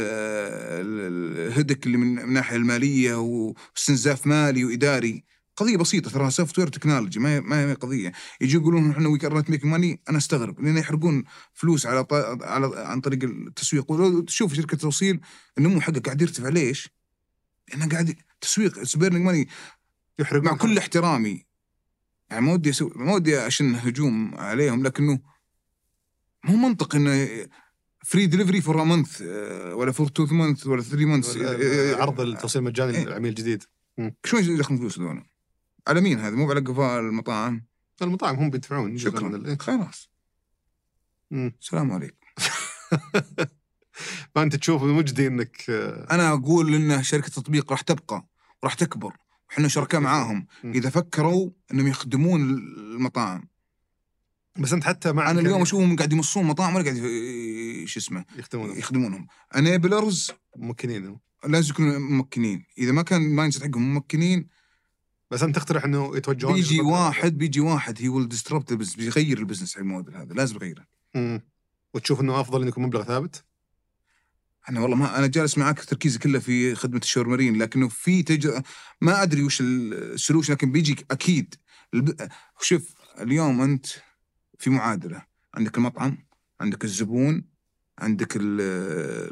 ال- 0.81 1.47
ال 1.47 1.51
headache 1.51 1.85
اللي 1.85 1.97
من 1.97 2.07
من 2.07 2.19
الناحية 2.19 2.55
المالية 2.55 3.15
واستنزاف 3.15 4.27
مالي 4.27 4.65
وإداري. 4.65 5.23
قضية 5.57 5.77
بسيطة 5.77 6.11
ترى 6.11 6.31
software 6.31 6.67
technology 6.67 7.19
ما 7.19 7.35
هي 7.35 7.41
ما 7.41 7.61
هي 7.61 7.73
قضية. 7.73 8.11
يجي 8.41 8.57
يقولون 8.57 8.91
إحنا 8.91 9.09
وي 9.09 9.17
كانت 9.17 9.49
ميك 9.49 9.65
ماني 9.65 10.01
أنا 10.09 10.17
أستغرب. 10.17 10.59
لأن 10.59 10.77
يحرقون 10.77 11.23
فلوس 11.53 11.85
على 11.85 12.03
ط... 12.03 12.13
على 12.43 12.71
عن 12.75 13.01
طريق 13.01 13.23
التسويق. 13.23 13.91
ولو 13.91 14.21
تشوف 14.21 14.53
شركة 14.53 14.77
توصيل 14.77 15.19
النمو 15.57 15.81
حقه 15.81 15.99
قاعد 15.99 16.21
يرتفع. 16.21 16.49
ليش؟ 16.49 16.89
لأنه 17.69 17.89
قاعد 17.89 18.15
تسويق. 18.41 18.83
spending 18.83 19.25
money 19.25 19.47
يحرق 20.19 20.43
مع 20.43 20.55
كل 20.55 20.77
احترامي 20.77 21.45
يعني 22.29 22.45
ما 22.45 22.53
ودي 22.53 22.69
أسوي 22.69 22.91
ما 22.95 23.13
ودي 23.13 23.47
أشن 23.47 23.75
هجوم 23.75 24.35
عليهم 24.35 24.83
لكنه 24.83 25.19
مو 26.43 26.55
منطق 26.55 26.95
إنه 26.95 27.47
free 28.05 28.27
delivery 28.27 28.61
for 28.61 28.83
month 28.83 29.21
ولا 29.73 29.91
for 29.91 30.07
two 30.07 30.25
month 30.25 30.67
ولا 30.67 30.81
three 30.81 31.05
month 31.05 31.37
عرض 32.01 32.21
التوصيل 32.21 32.61
المجاني 32.61 32.97
إيه. 32.97 33.05
للعميل 33.05 33.29
الجديد. 33.29 33.63
شلون 34.25 34.43
يدخلون 34.43 34.79
فلوس 34.79 34.99
هذول؟ 34.99 35.23
على 35.87 36.01
مين 36.01 36.19
هذا؟ 36.19 36.35
مو 36.35 36.49
على 36.51 36.59
قفاء 36.59 36.99
المطاعم؟ 36.99 37.65
المطاعم 38.01 38.35
هم 38.35 38.49
بيدفعون 38.49 38.97
شكرا. 38.97 39.55
خلاص. 39.59 40.09
السلام 41.31 41.91
عليكم. 41.91 42.27
فانت 44.35 44.55
تشوف 44.55 44.83
مجدي 44.83 45.27
انك 45.27 45.69
آه، 45.69 46.07
أنا 46.11 46.33
أقول 46.33 46.75
إن 46.75 47.03
شركة 47.03 47.27
التطبيق 47.27 47.71
راح 47.71 47.81
تبقى 47.81 48.27
راح 48.63 48.73
تكبر. 48.73 49.13
وإحنا 49.49 49.67
شركاء 49.67 50.01
معاهم. 50.01 50.47
إذا 50.65 50.89
فكروا 50.89 51.49
إنهم 51.73 51.87
يخدمون 51.87 52.41
المطاعم. 52.41 53.47
بس 54.59 54.73
أنت 54.73 54.83
حتى 54.83 55.11
مع 55.11 55.31
أنا 55.31 55.39
اليوم 55.39 55.61
أشوفهم 55.61 55.95
قاعد 55.95 56.13
يمصون 56.13 56.43
مطاعم 56.43 56.75
ولا 56.75 56.83
قاعد 56.83 56.97
شو 57.85 57.99
اسمه؟ 57.99 58.25
يخدمون 58.35 58.77
يخدمونهم. 58.77 59.27
enablers 59.55 60.31
ممكنين 60.55 61.17
لازم 61.47 61.73
يكونوا 61.73 61.99
ممكنين. 61.99 62.65
إذا 62.77 62.91
ما 62.91 63.01
كان 63.01 63.21
ال 63.21 63.53
mindset 63.53 63.63
حقهم 63.63 63.93
ممكنين 63.93 64.47
بس 65.31 65.43
أنت 65.43 65.55
تقترح 65.55 65.83
إنه 65.83 66.17
يتوجهون 66.17 66.53
بيجي 66.53 66.81
واحد 66.81 67.37
بيجي 67.37 67.59
واحد 67.59 68.01
he 68.01 68.09
will 68.09 68.27
disrupt 68.27 68.73
بيغير 68.73 69.37
ال 69.37 69.41
business 69.41 69.73
حق 69.73 69.79
الموديل 69.79 70.15
هذا 70.15 70.33
لازم 70.33 70.55
يغيره. 70.55 70.85
مم. 71.15 71.41
وتشوف 71.93 72.21
إنه 72.21 72.39
أفضل 72.39 72.59
إنه 72.59 72.67
يكون 72.67 72.83
مبلغ 72.83 73.03
ثابت؟ 73.03 73.43
أنا 74.69 74.79
والله 74.79 74.95
ما 74.95 75.17
أنا 75.17 75.27
جالس 75.27 75.57
معك 75.57 75.83
تركيزي 75.83 76.19
كله 76.19 76.39
في 76.39 76.75
خدمة 76.75 76.99
الشاورمرين 76.99 77.57
لكنه 77.57 77.87
في 77.87 78.23
تج... 78.23 78.61
ما 79.01 79.23
أدري 79.23 79.43
وش 79.43 79.61
ال 79.61 79.71
solution 79.71 80.53
لكن 80.53 80.71
بيجي 80.71 81.05
أكيد. 81.11 81.55
الب... 81.93 82.29
شوف 82.61 82.93
اليوم 83.19 83.61
أنت 83.61 83.85
في 84.59 84.69
معادلة. 84.69 85.21
عندك 85.55 85.77
المطعم 85.77 86.17
عندك 86.61 86.83
الزبون 86.83 87.43
عندك 87.99 88.35
ال- 88.35 88.61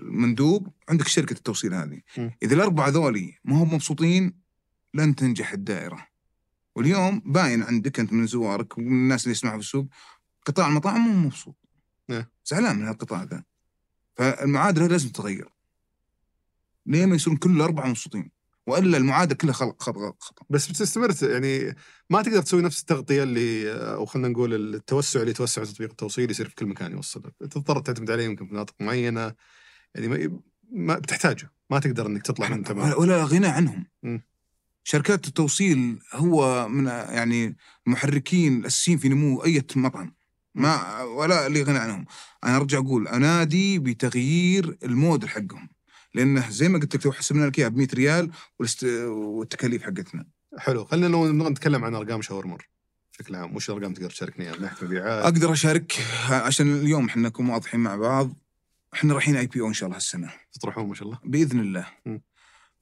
المندوب 0.01 0.73
عندك 0.89 1.07
شركة 1.07 1.33
التوصيل 1.33 1.73
هذه. 1.73 2.01
م. 2.17 2.29
إذا 2.43 2.55
الأربعة 2.55 2.89
ذولي 2.89 3.37
ما 3.43 3.63
هم 3.63 3.73
مبسوطين 3.73 4.44
لن 4.95 5.15
تنجح 5.15 5.51
الدائرة. 5.53 6.07
واليوم 6.75 7.19
باين 7.25 7.63
عندك 7.63 7.99
أنت 7.99 8.13
من 8.13 8.27
زوارك 8.27 8.77
ومن 8.77 8.87
الناس 8.87 9.23
اللي 9.23 9.31
يسمعوا 9.31 9.57
في 9.57 9.63
السوق 9.63 9.87
قطاع 10.45 10.67
المطاعم 10.67 11.01
مو 11.01 11.27
مبسوط. 11.27 11.55
إيه. 12.09 12.31
زعلان 12.45 12.79
من 12.79 12.87
هالقطاع 12.87 13.23
ذا. 13.23 13.43
فالمعادلة 14.15 14.87
لازم 14.87 15.09
تتغير. 15.09 15.49
ليه 16.85 17.05
ما 17.05 17.15
يصيرون 17.15 17.37
كل 17.37 17.55
الاربعه 17.55 17.87
مبسوطين؟ 17.87 18.31
وإلا 18.67 18.97
المعادلة 18.97 19.35
كلها 19.35 19.53
خلق 19.53 19.81
خطا 19.81 20.13
خطأ. 20.19 20.45
بس 20.49 20.67
بتستمر 20.67 21.15
يعني 21.21 21.75
ما 22.09 22.21
تقدر 22.21 22.41
تسوي 22.41 22.61
نفس 22.61 22.81
التغطية 22.81 23.23
اللي 23.23 23.71
أو 23.73 24.05
خلينا 24.05 24.27
نقول 24.27 24.75
التوسع 24.75 25.19
اللي 25.19 25.31
يتوسع 25.31 25.63
تطبيق 25.63 25.89
التوصيل 25.89 26.31
يصير 26.31 26.49
في 26.49 26.55
كل 26.55 26.65
مكان 26.65 26.91
يوصل 26.91 27.31
تضطر 27.39 27.79
تعتمد 27.79 28.11
عليه 28.11 28.25
يمكن 28.25 28.47
في 28.47 28.53
مناطق 28.53 28.75
معينة. 28.79 29.33
يعني 29.95 30.07
ما, 30.07 30.41
ما 30.71 30.99
بتحتاجه. 30.99 31.51
ما 31.69 31.79
تقدر 31.79 32.07
إنك 32.07 32.21
تطلع 32.21 32.49
من 32.49 32.63
تمام. 32.63 32.93
ولا 32.99 33.23
غنى 33.23 33.47
عنهم. 33.47 33.85
شركات 34.87 35.27
التوصيل 35.27 35.99
هو 36.13 36.67
من 36.67 36.85
يعني 36.87 37.57
المحركين 37.87 38.57
الأساسيين 38.59 38.97
في 38.97 39.09
نمو 39.09 39.43
أي 39.43 39.63
مطعم. 39.75 40.15
ما 40.55 41.01
ولا 41.01 41.47
اللي 41.47 41.63
غنى 41.63 41.77
عنهم. 41.77 42.05
أنا 42.43 42.57
أرجع 42.57 42.77
أقول 42.77 43.07
أنادي 43.07 43.79
بتغيير 43.79 44.77
الموديل 44.83 45.29
حقهم. 45.29 45.69
لأنه 46.13 46.49
زي 46.49 46.69
ما 46.69 46.79
قلت 46.79 46.95
لك 46.95 47.05
لو 47.05 47.11
حسبنا 47.11 47.45
لك 47.45 47.59
اياها 47.59 47.69
ب 47.69 47.77
100 47.77 47.87
ريال. 47.93 48.31
والتكاليف 49.05 49.83
حقتنا. 49.83 50.25
حلو. 50.57 50.85
خلينا 50.85 51.07
لو 51.07 51.49
نتكلم 51.49 51.85
عن 51.85 51.95
أرقام 51.95 52.21
شاورمر 52.21 52.67
بشكل 53.13 53.35
عام. 53.35 53.55
وش 53.55 53.69
الأرقام 53.69 53.93
تقدر 53.93 54.09
تشاركني؟ 54.09 54.45
اياها 54.45 54.55
من 54.55 54.61
ناحيه 54.61 54.85
مبيعات 54.85 55.23
أقدر 55.23 55.53
أشارك 55.53 55.93
عشان 56.29 56.75
اليوم 56.75 57.05
إحنا 57.05 57.27
نكون 57.27 57.49
واضحين 57.49 57.79
مع 57.79 57.95
بعض. 57.95 58.33
إحنا 58.93 59.13
رايحين 59.13 59.35
اي 59.35 59.47
بي 59.47 59.61
أو 59.61 59.67
إن 59.67 59.73
شاء 59.73 59.87
الله 59.87 59.97
هالسنة. 59.97 60.33
تطرحون 60.53 60.87
ما 60.87 60.95
شاء 60.95 61.07
الله. 61.07 61.19
بإذن 61.23 61.59
الله. 61.59 61.87
م. 62.05 62.17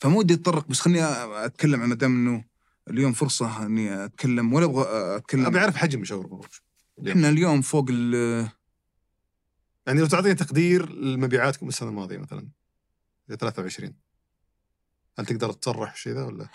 فما 0.04 0.18
ودي 0.18 0.34
اتطرق 0.34 0.68
بس 0.68 0.80
خليني 0.80 1.04
أتكلم 1.46 1.82
عن 1.82 1.98
دام 1.98 2.12
إنه 2.12 2.44
اليوم 2.90 3.14
فرصة 3.14 3.66
إني 3.66 4.06
أتكلم 4.06 4.54
ولا 4.54 4.66
أبغى 4.66 4.86
أتكلم. 5.16 5.46
أبي 5.46 5.60
أعرف 5.60 5.76
حجم 5.76 6.04
شاورمر 6.04 6.48
اليوم. 7.00 7.18
إحنا 7.18 7.30
اليوم 7.30 7.62
فوق 7.62 7.86
ال 7.90 8.14
يعني 9.88 10.00
لو 10.00 10.06
تعطيني 10.06 10.36
تقدير 10.36 10.90
لمبيعاتكم 10.92 11.68
السنة 11.68 11.90
الماضية 11.90 12.18
مثلا؟ 12.18 12.48
في 13.28 13.36
23 13.36 13.94
هل 15.20 15.26
تقدر 15.26 15.52
تصرح 15.52 15.96
شيء 15.96 16.14
ذا 16.14 16.24
ولا؟ 16.24 16.48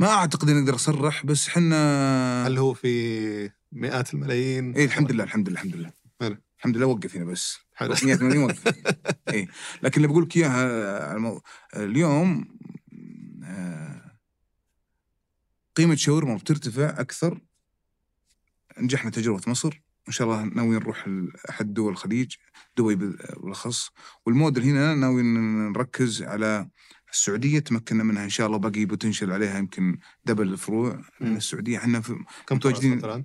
ما 0.00 0.08
أعتقد 0.08 0.50
إني 0.50 0.60
أقدر 0.60 0.74
أصرح 0.74 1.26
بس 1.26 1.48
إحنا 1.48 2.46
هل 2.46 2.58
هو 2.58 2.74
في 2.74 3.50
مئات 3.72 4.14
الملايين؟ 4.14 4.72
إيه 4.72 4.84
الحمد 4.84 5.12
لله 5.12 5.24
الحمد 5.24 5.48
لله 5.48 5.58
الحمد 5.60 5.76
لله. 5.76 5.92
حلو. 6.20 6.36
الحمد 6.58 6.76
لله 6.76 6.86
وقف 6.86 7.16
هنا 7.16 7.24
بس. 7.24 7.58
حلو. 7.74 7.94
100 8.04 8.16
مليون 8.22 8.44
وقف. 8.44 8.74
إيه. 9.28 9.48
لكن 9.82 9.96
اللي 9.96 10.08
بقول 10.08 10.22
لك 10.22 10.36
إياها 10.36 11.16
المو... 11.16 11.42
اليوم 11.76 12.52
آه، 13.44 14.18
قيمة 15.76 15.94
شاورما 15.94 16.36
بترتفع 16.36 17.00
أكثر. 17.00 17.40
نجحنا 18.78 19.10
تجربة 19.10 19.42
مصر. 19.46 19.82
إن 20.08 20.12
شاء 20.12 20.28
الله 20.28 20.42
ناويين 20.42 20.82
نروح 20.82 21.08
احد 21.50 21.74
دول 21.74 21.92
الخليج 21.92 22.34
دبي 22.76 22.94
بالأخص. 22.94 23.90
والموديل 24.26 24.64
هنا 24.64 24.94
ناوي 24.94 25.22
نركز 25.22 26.22
على 26.22 26.68
السعودية 27.12 27.58
تمكنا 27.58 28.04
منها 28.04 28.24
إن 28.24 28.30
شاء 28.30 28.46
الله. 28.46 28.58
باقي 28.58 28.84
بوتنشل 28.84 29.32
عليها 29.32 29.58
يمكن 29.58 29.98
دبل 30.24 30.48
الفروع 30.48 31.02
مم. 31.20 31.36
السعودية. 31.36 31.78
إحنا 31.78 32.00
في 32.00 32.24
كم 32.46 32.56
متواجدين. 32.56 32.98
فرع 32.98 33.10
الان؟ 33.10 33.24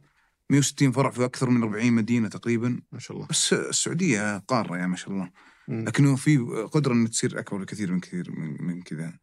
160 0.49 0.91
فرع 0.91 1.09
في 1.09 1.25
أكثر 1.25 1.49
من 1.49 1.63
40 1.63 1.93
مدينة 1.93 2.27
تقريبا. 2.27 2.81
ما 2.91 2.99
شاء 2.99 3.17
الله. 3.17 3.27
بس 3.27 3.53
السعودية 3.53 4.37
قارة 4.37 4.77
يا 4.77 4.87
ما 4.87 4.95
شاء 4.95 5.09
الله. 5.09 5.31
لكنه 5.67 6.15
في 6.15 6.37
قدرة 6.71 6.93
إن 6.93 7.09
تصير 7.09 7.39
أكبر 7.39 7.57
بكثير 7.57 7.91
من 7.91 7.99
كثير 7.99 8.31
من, 8.31 8.57
من 8.67 8.81
كذا. 8.81 9.19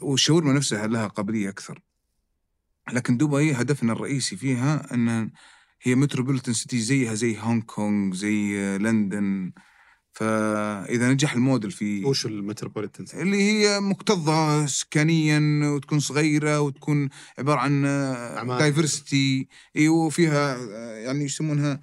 والشاورما 0.00 0.52
نفسها 0.52 0.86
لها 0.86 1.06
قابلية 1.06 1.48
أكثر. 1.48 1.80
لكن 2.92 3.16
دبي 3.16 3.52
هدفنا 3.52 3.92
الرئيسي 3.92 4.36
فيها 4.36 4.94
أن 4.94 5.30
هي 5.82 5.94
metropolitan 5.94 6.54
city 6.54 6.78
زيها 6.78 7.14
زي 7.14 7.38
هونغ 7.38 7.62
كونغ 7.62 8.14
زي 8.14 8.78
لندن 8.78 9.52
فإذا 10.12 11.12
نجح 11.12 11.32
الموديل 11.32 11.70
في 11.70 12.04
وش 12.04 12.26
ال 12.26 12.33
metropolitan؟ 12.33 13.20
اللي 13.20 13.42
هي 13.42 13.80
مكتظة 13.80 14.66
سكانيا 14.66 15.68
وتكون 15.68 16.00
صغيرة 16.00 16.60
وتكون 16.60 17.08
عبارة 17.38 17.58
عن. 17.60 17.82
diversity 18.58 19.48
أيوه 19.76 19.96
وفيها 19.96 20.56
يعني 20.96 21.24
يسمونها 21.24 21.80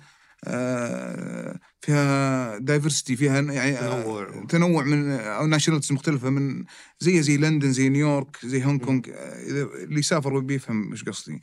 فيها 1.82 2.58
diversity 2.58 3.16
فيها 3.16 3.42
يعني 3.42 3.80
آه، 3.80 4.02
تنوع. 4.04 4.46
تنوع 4.50 4.84
من 4.84 5.12
أو 5.12 5.46
nationalities 5.48 5.92
مختلفة 5.92 6.30
من 6.30 6.64
زي 7.00 7.22
زي 7.22 7.38
لندن 7.38 7.72
زي 7.72 7.90
نيويورك 7.90 8.38
زي 8.46 8.66
هونغ 8.66 8.78
كونغ 8.80 9.02
آه، 9.10 9.44
اللي 9.84 10.02
سافر 10.02 10.40
بيفهم 10.40 10.92
إيش 10.92 11.04
قصدي 11.04 11.42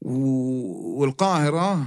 و- 0.00 1.00
والقاهرة 1.00 1.86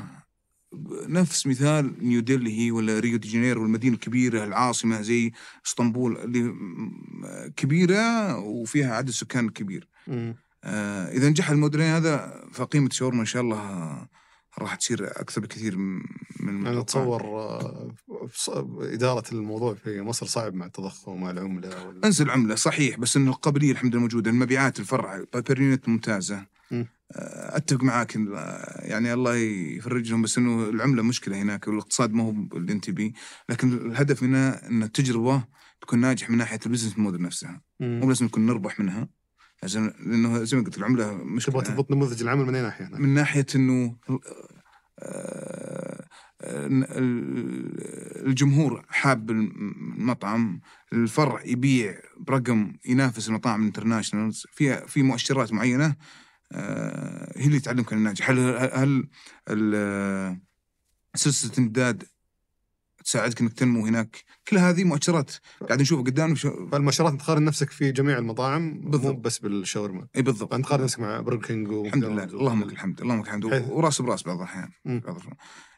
نفس 1.08 1.48
مثال 1.48 1.94
نيودلهي 2.08 2.72
ولا 2.72 3.00
ريو 3.00 3.18
دي 3.18 3.28
جانيرو 3.28 3.62
والمدينة 3.62 3.94
الكبيرة 3.96 4.44
العاصمة 4.44 5.02
زي 5.02 5.32
إسطنبول 5.66 6.18
اللي 6.18 6.54
كبيرة 7.56 8.38
وفيها 8.40 8.96
عدد 8.96 9.10
سكان 9.10 9.50
كبير. 9.50 9.88
آه 10.64 11.12
إذا 11.12 11.30
نجح 11.30 11.50
الموديلين 11.50 11.88
هذا 11.88 12.44
فقيمة 12.54 12.90
شاورمر 12.92 13.22
إن 13.22 13.26
شاء 13.26 13.42
الله 13.42 13.58
آه، 13.58 14.10
راح 14.60 14.76
تصير 14.76 15.08
أكثر 15.08 15.42
بكثير 15.42 15.78
من 15.78 16.02
المتوقع. 16.40 16.82
أتصور 16.82 17.22
آه، 17.24 17.96
إدارة 18.82 19.24
الموضوع 19.32 19.74
في 19.74 20.02
مصر 20.02 20.26
صعب 20.26 20.54
مع 20.54 20.66
التضخم 20.66 21.12
ومع 21.12 21.32
العملة 21.32 21.88
وال... 21.88 22.06
انزل 22.06 22.30
عملة 22.30 22.56
صحيح 22.56 23.00
بس 23.00 23.18
إن 23.18 23.28
القابلية 23.28 23.72
الحمد 23.72 23.92
لله 23.92 24.02
موجودة 24.02 24.32
المبيعات 24.32 24.80
الفرع 24.80 25.24
per 25.48 25.62
unit 25.62 25.90
ممتازة 25.90 26.46
مم. 26.72 26.88
آه، 27.12 27.58
أتفق 27.58 27.84
معاك 27.84 28.18
آه، 28.18 28.82
يعني 28.88 29.14
الله 29.14 29.36
يفرجهم 29.36 30.22
بس 30.22 30.38
إنه 30.38 30.70
العملة 30.70 31.04
مشكلة 31.04 31.42
هناك 31.42 31.68
والاقتصاد 31.68 32.14
ما 32.14 32.24
هو 32.24 32.58
اللي 32.58 32.72
انت 32.72 32.90
بيه 32.90 33.12
لكن 33.50 33.74
الهدف 33.74 34.24
هنا 34.24 34.68
إن 34.68 34.84
التجربة 34.84 35.44
تكون 35.82 36.00
ناجح 36.00 36.30
من 36.30 36.38
ناحية 36.38 36.60
ال 36.66 36.69
business 36.69 37.00
model 37.00 37.22
نفسها 37.22 37.62
مو. 37.80 38.08
لازم 38.08 38.26
نكون 38.26 38.46
نربح 38.46 38.80
منها 38.80 39.08
عشان 39.64 39.94
لأنه 40.06 40.44
زي 40.44 40.58
ما 40.58 40.64
قلت 40.64 40.78
العملة 40.78 41.14
مش 41.14 41.46
تبغى 41.46 41.62
تضبط 41.64 41.92
نموذج 41.92 42.22
العمل 42.22 42.46
من 42.46 42.56
اي 42.56 42.62
ناحيه؟ 42.62 42.86
من 42.94 43.10
ناحية 43.10 43.46
إنه 43.56 43.96
آه، 45.00 46.06
ال- 46.44 48.28
الجمهور 48.28 48.86
حاب 48.90 49.32
المطعم 49.32 50.62
الفرع 50.94 51.42
يبيع 51.46 52.00
برقم 52.20 52.74
ينافس 52.86 53.30
المطاعم 53.30 53.62
ال 53.62 53.67
internationals 53.67 54.46
في 54.52 54.88
في 54.88 55.04
مؤشرات 55.04 55.54
معينة 55.54 55.96
آه، 56.52 57.34
هي 57.40 57.46
اللي 57.46 57.60
تعلمك 57.60 57.94
عن 57.94 58.00
الناجح 58.00 58.30
هل 58.30 58.40
هل 58.74 59.08
سلسلة 61.16 61.52
الامداد 61.54 62.04
تساعدك 63.06 63.42
إنك 63.42 63.54
تنمو 63.54 63.86
هناك. 63.86 64.24
كل 64.48 64.58
هذه 64.58 64.84
مؤشرات. 64.84 65.32
قاعد 65.68 65.82
نشوفها 65.82 66.04
قدامنا 66.04 66.36
شو- 66.36 66.68
فالمؤشرات 66.72 67.12
أنت 67.12 67.22
تقارن 67.22 67.44
نفسك 67.46 67.70
في 67.70 67.92
جميع 67.92 68.18
المطاعم 68.18 68.62
مو 68.84 68.90
بالضبط. 68.90 69.16
بس 69.18 69.38
بالشاورما. 69.40 70.08
إي 70.16 70.22
بالضبط. 70.22 70.54
انت 70.54 70.66
تقارن 70.66 70.84
نفسك 70.84 71.00
مع 71.00 71.20
برجر 71.20 71.42
كينج 71.48 71.72
الحمد 71.74 72.04
لله. 72.04 72.24
اللهم 72.24 72.64
لك 72.64 72.72
الحمد 72.72 73.02
اللهم 73.02 73.20
لك 73.20 73.28
الحمد. 73.28 73.46
وراس 73.46 74.02
براس 74.02 74.24
بعض 74.24 74.38
الأحيان. 74.38 74.70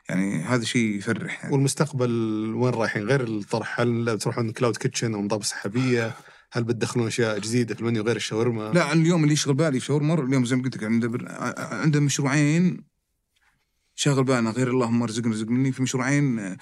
يعني 0.10 0.44
هذا 0.44 0.64
شيء 0.64 0.98
يفرح. 0.98 1.40
يعني. 1.44 1.54
والمستقبل 1.54 2.12
وين 2.56 2.74
رايحين؟ 2.74 3.04
غير 3.04 3.24
الطرح 3.24 3.80
هل 3.80 4.18
تروحون 4.22 4.52
cloud 4.52 4.77
kitchen 4.77 5.14
أو 5.14 5.22
مطابخ 5.22 5.45
سحابية؟ 5.45 6.12
هل 6.52 6.64
بتدخلون 6.64 7.08
أشياء 7.08 7.40
جديدة 7.40 7.76
في 7.76 7.82
المنيو 7.82 8.04
غير 8.04 8.16
الشاورما؟ 8.16 8.72
لا 8.74 8.94
اليوم 8.94 9.24
اللي 9.24 9.34
يشغل 9.34 9.54
بالي 9.54 9.80
شاورمر 9.80 10.24
اليوم 10.26 10.45
زي 10.45 10.56
ما 10.56 10.64
قلت 10.64 10.78
لك 10.78 10.84
عنده 10.84 11.08
بر... 11.08 11.26
عنده 11.58 12.00
مشروعين 12.00 12.84
شاغل 13.95 14.24
بالنا 14.24 14.49
غير 14.49 14.70
اللهم 14.70 15.03
رزقنا 15.03 15.32
رزق 15.32 15.48
مني 15.48 15.72
في 15.72 15.82
مشروعين 15.82 16.40
آه، 16.40 16.57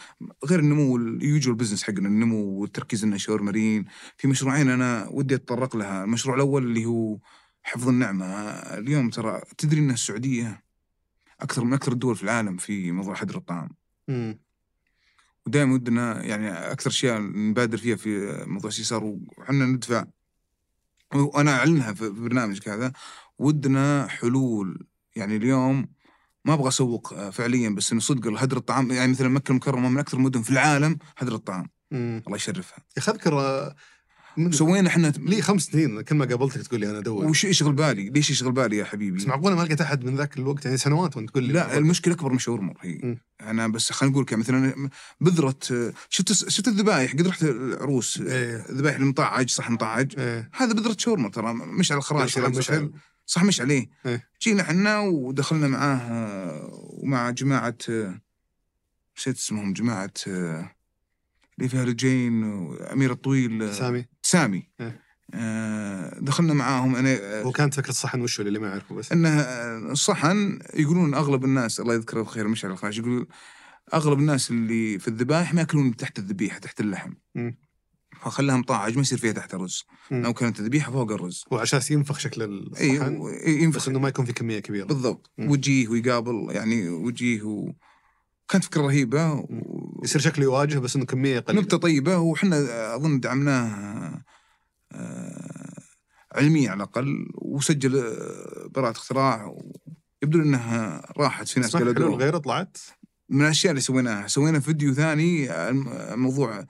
غير 0.46 0.60
النمو 0.60 0.98
ال 0.98 1.07
usual 1.07 1.56
business 1.56 1.84
حقنا 1.84 2.08
النمو 2.08 2.62
والتركيز 2.62 3.04
إنه 3.04 3.18
شاورمرين 3.18 3.86
في 4.18 4.28
مشروعين 4.28 4.70
أنا 4.70 5.08
ودي 5.12 5.36
أتطرق 5.36 5.76
لها. 5.76 6.04
المشروع 6.04 6.36
الأول 6.36 6.64
اللي 6.64 6.86
هو 6.86 7.18
حفظ 7.64 7.88
النعمة. 7.88 8.26
اليوم 8.26 9.10
ترى 9.10 9.42
تدري 9.58 9.80
إن 9.80 9.92
السعودية 9.92 10.64
أكثر 11.42 11.64
من 11.64 11.74
أكثر 11.74 11.92
الدول 11.92 12.16
في 12.16 12.24
العالم 12.24 12.58
في 12.58 12.92
موضوع 12.92 13.16
حظر 13.16 13.38
الطعام. 13.38 13.70
مم. 14.08 14.40
ودائما 15.46 15.74
ودنا 15.74 16.24
يعني 16.24 16.50
أكثر 16.50 16.90
اشياء 16.90 17.22
نبادر 17.22 17.78
فيها 17.78 17.96
في 17.96 18.44
موضوع 18.48 18.70
سي 18.70 18.84
صار 18.84 19.04
وحنا 19.38 19.66
ندفع. 19.66 20.06
وأنا 21.14 21.52
أعلنها 21.52 21.94
في 21.94 22.10
برنامج 22.10 22.60
كذا. 22.60 22.94
ودنا 23.40 24.08
حلول. 24.08 24.88
يعني 25.16 25.36
اليوم 25.36 25.88
ما 26.46 26.54
أبغى 26.54 26.68
أسوق 26.68 27.14
آه، 27.14 27.30
فعليا 27.30 27.70
بس 27.70 27.92
إنه 27.92 28.02
صدق 28.02 28.42
هدر 28.42 28.58
الطعام 28.58 28.92
يعني 28.92 29.12
مثلا 29.12 29.30
مكة 29.30 29.52
المكرمة 29.52 29.90
من 29.90 30.00
أكثر 30.00 30.18
المدن 30.18 30.42
في 30.42 30.50
العالم 30.50 30.98
هدر 31.18 31.36
الطعام 31.36 31.70
مم. 31.92 32.24
الله 32.28 32.36
يشرفها 32.36 32.78
يا 32.78 33.02
أخي 33.02 33.12
أذكر 33.12 33.40
آه، 33.40 33.76
سوينا 34.52 34.90
إحنا 34.90 35.14
لي 35.18 35.42
خمس 35.42 35.64
سنين 35.64 36.02
كل 36.02 36.16
ما 36.16 36.26
قابلتك 36.26 36.62
تقول 36.62 36.80
لي 36.80 36.90
أنا 36.90 37.00
أدور 37.00 37.26
وش 37.26 37.44
يشغل 37.44 37.74
بالي؟ 37.74 38.10
ليش 38.10 38.30
يشغل 38.30 38.52
بالي 38.52 38.78
يا 38.78 38.86
حبيبي؟ 38.86 39.18
بس 39.18 39.26
معقولة 39.26 39.56
ما 39.56 39.62
لقيت 39.62 39.82
أحد 39.82 40.04
من 40.04 40.16
ذاك 40.16 40.38
الوقت 40.38 40.66
يعني 40.66 40.78
سنوات 40.78 41.18
وأنت 41.18 41.30
تقول 41.30 41.44
لي 41.44 41.54
لا 41.54 41.78
المشكلة 41.78 42.14
أكبر 42.14 42.32
من 42.32 42.40
شاورما 42.40 42.74
هي 42.82 43.00
مم. 43.04 43.18
أنا 43.42 43.68
بس 43.68 43.92
خلينا 43.92 44.14
نقول 44.14 44.26
كذا 44.26 44.40
مثلا 44.40 44.90
بذرة 45.22 45.60
آه، 45.72 45.94
شفت 46.10 46.34
شفت 46.50 46.68
الذبايح 46.68 47.14
قد 47.14 47.28
رحت 47.28 47.44
العروس 47.44 48.22
آه، 48.22 48.24
إيه. 48.24 48.66
ذبايح 48.72 48.96
المطعج 48.96 49.50
صح 49.50 49.70
مطعج 49.70 50.20
إيه 50.20 50.50
هذا 50.54 50.74
بذرة 50.74 50.96
شاورما 51.00 51.30
ترى 51.30 51.54
مش 51.54 51.92
على 51.92 52.00
الخراش 52.00 52.38
مش 52.38 52.72
صح 53.32 53.44
مش 53.44 53.62
عليه 53.62 53.90
إيه. 54.06 54.28
جينا 54.42 54.62
إحنا 54.62 55.00
ودخلنا 55.00 55.68
معاه 55.68 55.96
آه، 55.98 56.70
ومع 56.74 57.30
جماعة 57.30 57.78
آه، 57.90 58.22
نسيت 59.18 59.36
اسمهم 59.36 59.74
جماعة 59.74 60.14
آه، 60.28 60.76
اللي 61.58 61.70
فيها 61.70 61.84
رجين 61.84 62.44
وأمير 62.44 63.12
الطويل 63.12 63.64
آه، 63.64 63.72
سامي 63.72 64.06
سامي 64.22 64.70
إيه. 64.82 65.00
آه، 65.34 66.20
دخلنا 66.20 66.54
معاهم 66.54 66.96
أنا 66.96 67.18
آه، 67.22 67.48
وكانت 67.48 67.74
فكره 67.74 67.90
الصحن 67.90 68.22
وش 68.22 68.40
هو 68.40 68.48
اللي 68.48 68.60
ما 68.60 68.68
يعرفه 68.68 68.96
بس 68.96 69.12
إنه 69.12 69.42
الصحن 69.92 70.60
يقولون 70.74 71.14
أغلب 71.14 71.46
الناس 71.46 71.80
الله 71.80 71.94
يذكره 71.94 72.22
بالخير 72.22 72.48
مش 72.48 72.66
على 72.66 72.74
الخراج 72.74 72.98
يقول 73.00 73.28
أغلب 73.94 74.20
الناس 74.20 74.52
اللي 74.52 75.00
في 75.00 75.08
الذبائح 75.08 75.54
ما 75.54 75.62
يأكلون 75.62 75.96
تحت 75.96 76.20
الذبيحة 76.20 76.60
تحت 76.60 76.80
اللحم 76.80 77.14
مم. 77.36 77.58
فخلاها 78.22 78.58
مطاعج 78.58 78.96
ما 78.96 79.02
يصير 79.02 79.18
فيها 79.18 79.32
تحت 79.32 79.56
رز 79.56 79.86
مم. 80.12 80.26
أو 80.26 80.34
كانت 80.34 80.60
الذبيحه 80.60 80.92
فوق 80.92 81.12
الرز. 81.12 81.44
وعشان 81.52 81.80
ينفخ 81.92 82.20
شكل 82.20 82.44
الصحن 82.44 83.22
إي، 83.46 83.62
ينفخ. 83.64 83.78
بس 83.78 83.88
إنه 83.88 84.00
ما 84.00 84.10
يكون 84.10 84.26
في 84.26 84.34
كمية 84.34 84.60
كبيرة. 84.60 84.86
بالضبط. 84.86 85.32
مم. 85.38 85.52
وجيه 85.52 85.88
ويقابل 85.88 86.48
يعني 86.50 86.90
وجيه 86.90 87.42
و... 87.44 87.72
كانت 88.50 88.64
فكرة 88.64 88.82
رهيبة. 88.82 89.34
و... 89.34 89.48
يصير 90.04 90.22
شكله 90.22 90.44
يواجه 90.46 90.80
بس 90.80 90.96
إنه 90.96 91.06
كمية 91.06 91.40
قليلة. 91.40 91.62
نبتة 91.62 91.78
طيبة. 91.78 92.18
وحنا 92.18 92.96
أظن 92.96 93.20
دعمناه 93.20 94.24
آه، 94.92 95.82
علميا 96.36 96.70
على 96.70 96.78
الأقل. 96.78 97.26
وسجل 97.36 97.98
آه، 97.98 98.68
براءة 98.76 98.92
اختراع. 98.92 99.56
يبدو 100.24 100.42
إنها 100.42 101.02
راحت 101.18 101.48
في 101.48 101.60
ناس 101.60 101.76
قالوا. 101.76 102.16
غيره 102.18 102.38
طلعت؟ 102.38 102.78
من 103.30 103.42
الأشياء 103.42 103.72
اللي 103.72 103.82
سويناها. 103.82 104.28
سوينا 104.28 104.60
فيديو 104.60 104.94
ثاني 104.94 105.52
الم- 105.70 106.20
موضوع 106.20 106.66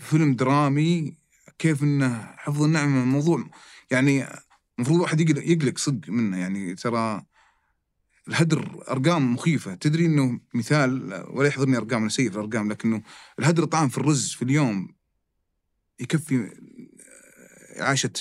فيلم 0.00 0.34
درامي 0.34 1.14
كيف 1.58 1.82
إنه 1.82 2.34
حفظ 2.36 2.62
النعمة. 2.62 3.04
موضوع 3.04 3.44
يعني 3.90 4.26
المفروض 4.78 5.00
واحد 5.00 5.20
يقلق, 5.20 5.42
يقلق 5.46 5.78
صدق 5.78 6.10
منه. 6.10 6.38
يعني 6.38 6.74
ترى 6.74 7.22
الهدر 8.28 8.84
أرقام 8.88 9.34
مخيفة. 9.34 9.74
تدري 9.74 10.06
إنه 10.06 10.40
مثال 10.54 11.24
ولا 11.30 11.48
يحضرني 11.48 11.76
أرقام 11.76 12.00
أنا 12.00 12.08
سيء 12.08 12.30
في 12.30 12.36
الأرقام 12.36 12.72
لكنه 12.72 13.02
الهدر 13.38 13.62
الطعام 13.62 13.88
في 13.88 13.98
الرز 13.98 14.32
في 14.32 14.42
اليوم 14.42 14.94
يكفي 16.00 16.50
إعاشة 17.76 18.12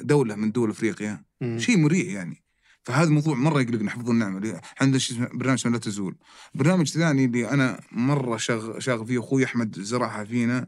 دولة 0.00 0.34
من 0.34 0.52
دول 0.52 0.70
أفريقيا. 0.70 1.24
شيء 1.56 1.78
مريح 1.78 2.14
يعني. 2.14 2.44
فهذا 2.82 3.08
الموضوع 3.08 3.34
مرة 3.34 3.60
يقلقنا 3.60 3.90
حفظ 3.90 4.10
النعمه 4.10 4.60
عندنا 4.80 4.98
شيء 4.98 5.36
برنامج 5.36 5.66
لا 5.66 5.78
تزول. 5.78 6.16
برنامج 6.54 6.88
ثاني 6.88 7.24
اللي 7.24 7.50
أنا 7.50 7.80
مرة 7.92 8.36
شاغ 8.36 8.78
شاغل 8.78 9.06
فيه 9.06 9.18
أخوي 9.18 9.44
أحمد 9.44 9.80
زرعها 9.80 10.24
فينا 10.24 10.66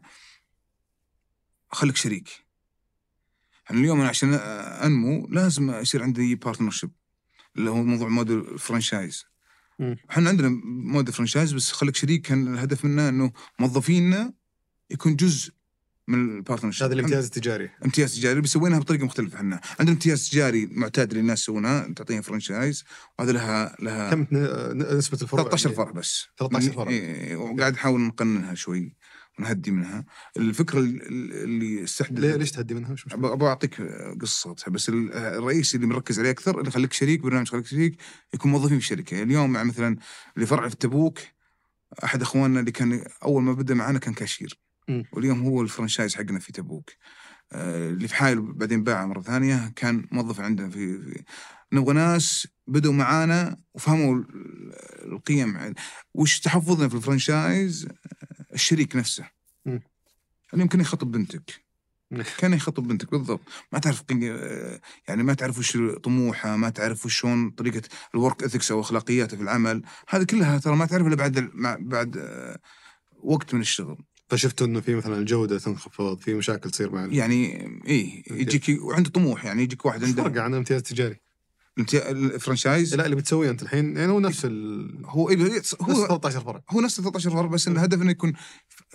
خليك 1.71 1.95
شريك. 1.95 2.29
يعني 3.69 3.81
اليوم 3.81 3.99
أنا 3.99 4.09
عشان 4.09 4.33
أنمو 4.33 5.27
لازم 5.27 5.71
يصير 5.71 6.03
عندي 6.03 6.35
partnership 6.35 6.91
اللي 7.57 7.69
هو 7.69 7.83
موضوع 7.83 8.07
model 8.07 8.59
franchise 8.59 9.25
مم. 9.79 9.97
إحنا 10.11 10.29
عندنا 10.29 10.61
model 10.65 11.13
franchise 11.13 11.53
بس 11.53 11.71
خليك 11.71 11.95
شريك 11.95 12.21
كان 12.21 12.53
الهدف 12.53 12.85
منه 12.85 13.09
إنه 13.09 13.31
موظفينا 13.59 14.33
يكون 14.89 15.15
جزء 15.15 15.53
من 16.07 16.35
ال 16.37 16.41
partnership 16.41 16.83
هذا 16.83 16.93
الامتياز 16.93 17.25
التجاري. 17.25 17.69
امتياز 17.85 18.15
تجاري 18.15 18.41
بيسوينها 18.41 18.79
بطريقة 18.79 19.05
مختلفة 19.05 19.37
إحنا. 19.37 19.61
عندنا 19.79 19.93
امتياز 19.95 20.29
تجاري 20.29 20.65
معتاد 20.71 21.09
اللي 21.09 21.21
الناس 21.21 21.41
يسوونها 21.41 21.93
تعطيها 21.95 22.21
franchise 22.21 22.83
وهذا 23.19 23.31
لها 23.31 23.75
لها 23.79 24.09
كم 24.11 24.27
نسبة 24.97 25.17
الفروع 25.21 25.43
13 25.43 25.65
اللي- 25.65 25.77
فرع 25.77 25.91
بس. 25.91 26.25
13 26.37 26.71
فرع. 26.71 26.89
إيه، 26.91 27.35
وقاعد 27.35 27.73
نحاول 27.73 28.01
نقننها 28.01 28.53
شوي 28.53 28.95
ونهدي 29.39 29.71
منها. 29.71 30.05
الفكرة 30.37 30.79
ال- 30.79 31.01
اللي 31.43 31.75
ليه 31.75 31.83
استحدث 31.83 32.19
ليش 32.23 32.51
تهدي 32.51 32.73
منها؟ 32.73 32.91
مش 32.93 33.05
مشكلة. 33.07 33.33
أبغى 33.33 33.49
أعطيك 33.49 33.81
قصتها 34.21 34.71
بس 34.71 34.89
ال- 34.89 35.13
الرئيسي 35.13 35.77
اللي 35.77 35.87
مركز 35.87 36.19
عليه 36.19 36.29
أكثر 36.31 36.59
اللي 36.59 36.71
خليك 36.71 36.93
شريك 36.93 37.21
برنامج 37.21 37.47
خليك 37.49 37.65
شريك 37.65 37.95
يكون 38.33 38.51
موظفين 38.51 38.79
في 38.79 38.83
الشركة 38.83 39.23
اليوم 39.23 39.49
مع 39.49 39.63
مثلا 39.63 39.97
اللي 40.35 40.45
فرع 40.47 40.69
في 40.69 40.75
تبوك 40.75 41.19
أحد 42.03 42.21
إخواننا 42.21 42.59
اللي 42.59 42.71
كان 42.71 43.05
أول 43.23 43.43
ما 43.43 43.53
بدأ 43.53 43.73
معنا 43.73 43.99
كان 43.99 44.13
كاشير. 44.13 44.59
واليوم 45.13 45.43
هو 45.43 45.61
ال 45.61 45.66
franchise 45.66 46.15
حقنا 46.15 46.39
في 46.39 46.51
تبوك. 46.51 46.89
آه، 47.51 47.89
اللي 47.89 48.07
في 48.07 48.15
حايل 48.15 48.41
بعدين 48.41 48.83
باعه 48.83 49.05
مرة 49.05 49.21
ثانية 49.21 49.73
كان 49.75 50.05
موظف 50.11 50.39
عندنا 50.39 50.69
في, 50.69 51.01
في 51.01 51.23
نبغى 51.73 51.93
ناس 51.93 52.47
بدوا 52.67 52.93
معانا 52.93 53.57
وفهموا 53.73 54.15
ال- 54.15 54.73
القيم. 55.13 55.73
وش 56.13 56.39
تحفظنا 56.39 56.87
في 56.89 56.95
ال 56.95 57.03
franchise؟ 57.03 57.85
آه، 57.85 58.53
الشريك 58.53 58.95
نفسه. 58.95 59.29
مم. 59.65 59.81
اللي 60.53 60.63
يمكن 60.63 60.81
يخطب 60.81 61.11
بنتك. 61.11 61.63
كان 62.37 62.53
يخطب 62.53 62.87
بنتك 62.87 63.11
بالضبط. 63.11 63.41
ما 63.71 63.79
تعرف 63.79 64.01
قيم- 64.01 64.23
يعني 65.07 65.23
ما 65.23 65.33
تعرف 65.33 65.57
وش 65.59 65.77
طموحها 66.03 66.55
ما 66.57 66.69
تعرف 66.69 67.05
وشون 67.05 67.49
طريقة 67.49 67.81
ال 68.15 68.21
work 68.21 68.43
ethics 68.43 68.71
أو 68.71 68.81
أخلاقياته 68.81 69.37
في 69.37 69.43
العمل. 69.43 69.83
هذه 70.09 70.23
كلها 70.23 70.57
ترى 70.59 70.75
ما 70.75 70.85
تعرف 70.85 71.07
إلا 71.07 71.15
بعد 71.15 71.39
بعد 71.79 72.17
آه، 72.17 72.59
وقت 73.23 73.53
من 73.53 73.61
الشغل. 73.61 74.03
فشفتوا 74.33 74.67
إنه 74.67 74.79
في 74.79 74.95
مثلا 74.95 75.17
الجودة 75.17 75.59
تنخفض 75.59 76.19
في 76.19 76.33
مشاكل 76.33 76.69
تصير 76.69 76.91
مع 76.91 77.07
يعني 77.11 77.67
إيه 77.85 78.23
يجيك 78.31 78.83
وعنده 78.83 79.09
طموح 79.09 79.45
يعني 79.45 79.63
يجيك 79.63 79.85
واحد 79.85 80.03
إيش 80.03 80.11
فرق 80.11 80.25
عنده 80.25 80.43
عن 80.43 80.53
امتياز 80.53 80.81
تجاري؟ 80.81 81.19
ال 81.93 82.03
franchise 82.03 82.95
لا 82.95 83.05
اللي 83.05 83.15
بتسويه 83.15 83.49
أنت 83.49 83.63
الحين 83.63 83.97
يعني 83.97 84.11
هو 84.11 84.19
نفس 84.19 84.45
ال 84.45 85.05
هو 85.05 85.29
إيه 85.29 85.61
هو 85.81 85.91
هو 85.91 86.07
13 86.07 86.39
فرع 86.39 86.63
هو 86.69 86.81
نفس 86.81 87.01
13 87.01 87.29
فرع 87.29 87.47
بس 87.47 87.67
الهدف 87.67 88.01
إنه 88.01 88.11
يكون 88.11 88.33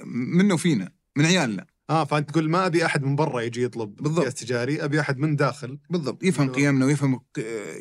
منه 0.06 0.54
وفينا 0.54 0.92
من 1.16 1.24
عيالنا 1.24 1.66
آه 1.90 2.04
فأنت 2.04 2.30
تقول 2.30 2.50
ما 2.50 2.66
أبي 2.66 2.86
أحد 2.86 3.04
من 3.04 3.16
برا 3.16 3.40
يجي 3.40 3.62
يطلب 3.62 3.96
بالضبط. 3.96 4.26
تجاري 4.26 4.84
أبي 4.84 5.00
أحد 5.00 5.18
من 5.18 5.36
داخل 5.36 5.78
بالضبط 5.90 6.22
يفهم 6.22 6.46
أيوة. 6.46 6.56
قيمنا 6.56 6.86
ويفهم 6.86 7.20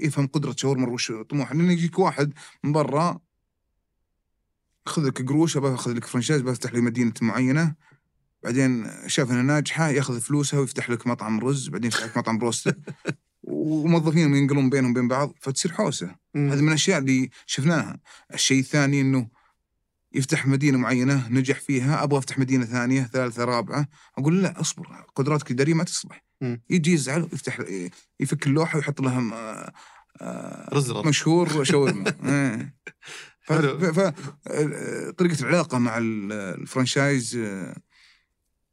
يفهم 0.03 0.27
قدرة 0.27 0.55
شاورمر 0.57 0.89
وش 0.89 1.11
طموحه 1.29 1.55
لأن 1.55 1.71
يجيك 1.71 1.99
واحد 1.99 2.33
من 2.63 2.71
برا 2.71 3.19
خذ 4.87 5.07
لك 5.07 5.21
قروش 5.29 5.57
ابى 5.57 5.73
أخذ 5.73 5.93
لك 5.93 6.05
franchise 6.05 6.41
بفتح 6.41 6.73
لي 6.73 6.81
مدينة 6.81 7.13
معينة. 7.21 7.75
بعدين 8.43 8.87
شاف 9.07 9.31
إنها 9.31 9.41
ناجحة 9.43 9.89
يأخذ 9.89 10.19
فلوسها 10.19 10.59
ويفتح 10.59 10.89
لك 10.89 11.07
مطعم 11.07 11.39
رز 11.39 11.67
بعدين 11.69 11.87
يفتح 11.87 12.05
لك 12.05 12.17
مطعم 12.17 12.37
broasted 12.37 12.83
وموظفين 13.43 14.35
ينقلون 14.35 14.69
بينهم 14.69 14.91
وبين 14.91 15.07
بعض 15.07 15.33
فتصير 15.41 15.71
حوسة. 15.71 16.15
هذه 16.35 16.61
من 16.61 16.67
الأشياء 16.67 16.99
اللي 16.99 17.29
شفناها. 17.45 17.99
الشيء 18.33 18.59
الثاني 18.59 19.01
إنه 19.01 19.27
يفتح 20.13 20.47
مدينة 20.47 20.77
معينة 20.77 21.27
نجح 21.29 21.59
فيها 21.59 22.03
أبغى 22.03 22.19
أفتح 22.19 22.39
مدينة 22.39 22.65
ثانية 22.65 23.03
ثالثة 23.03 23.43
رابعة. 23.45 23.87
أقول 24.17 24.43
لا 24.43 24.61
أصبر 24.61 25.05
قدراتك 25.15 25.47
الإدارية 25.47 25.73
ما 25.73 25.83
تصلح. 25.83 26.23
يجي 26.69 26.93
يزعل 26.93 27.21
ويفتح 27.21 27.59
يفك 28.19 28.47
اللوحة 28.47 28.77
ويحط 28.77 29.01
لها 29.01 29.19
م- 29.19 29.33
آه، 30.21 30.69
رز 30.73 30.91
رز. 30.91 31.07
مشهور 31.07 31.63
شاورما. 31.63 32.03
إيه. 33.51 33.57
ف- 33.57 33.61
حلو. 33.61 33.79
ف- 33.79 33.99
ف- 33.99 34.13
آه، 34.47 35.13
العلاقة 35.41 35.77
مع 35.77 35.97
ال- 35.97 36.31
الفرنشايز 36.31 37.35
آه، 37.35 37.77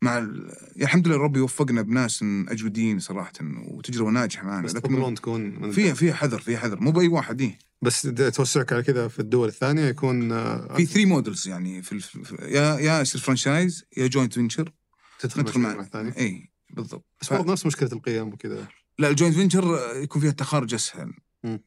مع 0.02 0.18
ال... 0.18 0.52
يعني 0.70 0.82
الحمد 0.82 1.08
لله 1.08 1.16
ربي 1.16 1.40
وفقنا 1.40 1.82
بناس 1.82 2.24
أجودين 2.48 2.98
صراحة 2.98 3.32
وتجربة 3.66 4.10
ناجحة 4.10 4.46
معنا 4.46 4.62
بس 4.62 4.74
لكن 4.74 4.88
تضمنون 4.88 5.14
تكون 5.14 5.70
فيها 5.70 5.94
فيها 5.94 6.14
حذر 6.14 6.38
فيها 6.38 6.58
حذر 6.58 6.80
مو 6.80 6.90
بأي 6.90 7.08
واحد 7.08 7.40
إيه. 7.40 7.58
بس 7.82 8.02
توسعك 8.02 8.72
على 8.72 8.82
كذا 8.82 9.08
في 9.08 9.18
الدول 9.18 9.48
الثانية 9.48 9.82
يكون 9.82 10.32
آه، 10.32 10.76
في 10.76 10.86
three 10.86 11.04
models 11.06 11.48
يعني 11.48 11.82
في, 11.82 11.92
الف... 11.92 12.18
في 12.18 12.36
يا 12.42 12.78
يا 12.78 13.00
يصير 13.00 13.20
franchise 13.20 13.84
يا 13.96 14.06
joint 14.06 14.32
venture 14.34 14.72
تدخل 15.20 15.40
ندخل 15.40 15.60
مع 15.60 15.80
الثانية 15.80 16.14
اي 16.18 16.50
بالضبط 16.70 17.06
بس 17.20 17.28
ف... 17.28 17.32
برضه 17.32 17.52
نفس 17.52 17.66
مشكلة 17.66 17.88
القيم 17.92 18.28
وكذا 18.28 18.66
لا 18.98 19.08
ال 19.08 19.12
joint 19.12 19.34
venture 19.36 19.78
يكون 19.96 20.20
فيها 20.22 20.30
التخارج 20.30 20.74
أسهل. 20.74 21.12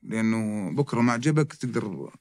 لأنه 0.03 0.71
بكرة 0.75 1.01
مع 1.01 1.15
جبك 1.15 1.53
تقدر 1.53 2.11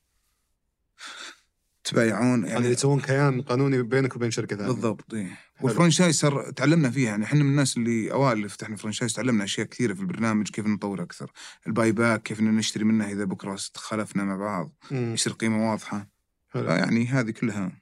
تبايعون 1.86 2.44
يعني 2.44 2.50
يعني 2.50 2.66
يسوون 2.66 3.00
كيان 3.00 3.42
قانوني 3.42 3.82
بينك 3.82 4.16
وبين 4.16 4.30
شركة 4.30 4.56
ثانية 4.56 4.72
بالضبط 4.72 5.14
إيه. 5.14 5.38
وال 5.60 5.71
franchise 5.71 6.18
صار 6.18 6.50
تعلمنا 6.50 6.90
فيها 6.90 7.08
يعني 7.08 7.24
إحنا 7.24 7.44
من 7.44 7.50
الناس 7.50 7.76
اللي 7.76 8.12
أوائل 8.12 8.36
اللي 8.36 8.48
فتحنا 8.48 8.76
franchise 8.76 9.12
تعلمنا 9.12 9.44
أشياء 9.44 9.66
كثيرة 9.66 9.94
في 9.94 10.00
البرنامج 10.00 10.48
كيف 10.48 10.66
نطور 10.66 11.02
أكثر 11.02 11.32
الباي 11.66 11.92
باك 11.92 12.22
كيف 12.22 12.40
نشتري 12.40 12.84
منه 12.84 13.10
إذا 13.10 13.24
بكرة 13.24 13.58
خالفنا 13.74 14.24
مع 14.24 14.36
بعض 14.36 14.72
مم. 14.90 15.14
يصير 15.14 15.32
قيمة 15.32 15.70
واضحة 15.70 16.08
حلو. 16.48 16.64
يعني 16.64 17.06
هذه 17.06 17.30
كلها 17.30 17.72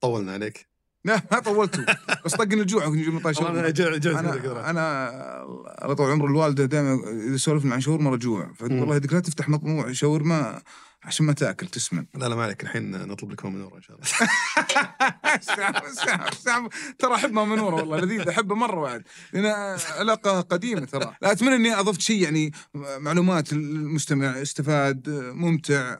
طولنا 0.00 0.32
عليك 0.32 0.66
لا 1.04 1.22
ما 1.32 1.38
طولتوا 1.38 1.84
بس 2.24 2.34
طقني 2.34 2.60
الجوع 2.60 2.88
نجيب 2.88 3.14
مطاي 3.14 3.34
أنا 3.40 3.70
جعت 3.70 4.06
أنا. 4.06 4.70
أنا 4.70 5.42
الله 5.82 5.94
طول 5.94 6.10
عمر 6.10 6.26
الوالدة 6.26 6.64
دائما 6.64 6.98
إذا 7.28 7.36
سولفنا 7.36 7.74
عن 7.74 7.80
شاورما 7.80 8.10
رجوع. 8.10 8.52
والله 8.60 8.98
لا 8.98 9.20
تفتح 9.20 9.48
مطموع 9.48 9.92
شاورما 9.92 10.62
عشان 11.04 11.26
ما 11.26 11.32
تاكل 11.32 11.66
تسمن. 11.66 12.06
لا 12.14 12.28
لا 12.28 12.34
ما 12.34 12.42
عليك. 12.42 12.62
الحين 12.62 12.90
نطلب 12.90 13.32
لك 13.32 13.44
منوره 13.44 13.76
إن 13.76 13.82
شاء 13.82 13.96
الله. 13.96 14.06
سام- 15.40 15.94
سام- 15.94 16.30
سام. 16.44 16.68
ترى 16.98 17.14
أحب 17.14 17.32
منوره 17.32 17.74
والله 17.74 18.00
لذيذ 18.00 18.28
أحبه 18.28 18.54
مرة 18.54 18.80
بعد 18.80 19.02
لأن 19.32 19.78
علاقة 19.98 20.40
قديمة 20.40 20.84
ترى. 20.84 21.14
لا 21.22 21.32
أتمنى 21.32 21.54
إني 21.54 21.74
أضفت 21.74 22.00
شيء 22.00 22.22
يعني 22.22 22.52
معلومات 22.74 23.52
المستمع 23.52 24.42
استفاد 24.42 25.08
ممتع. 25.34 25.96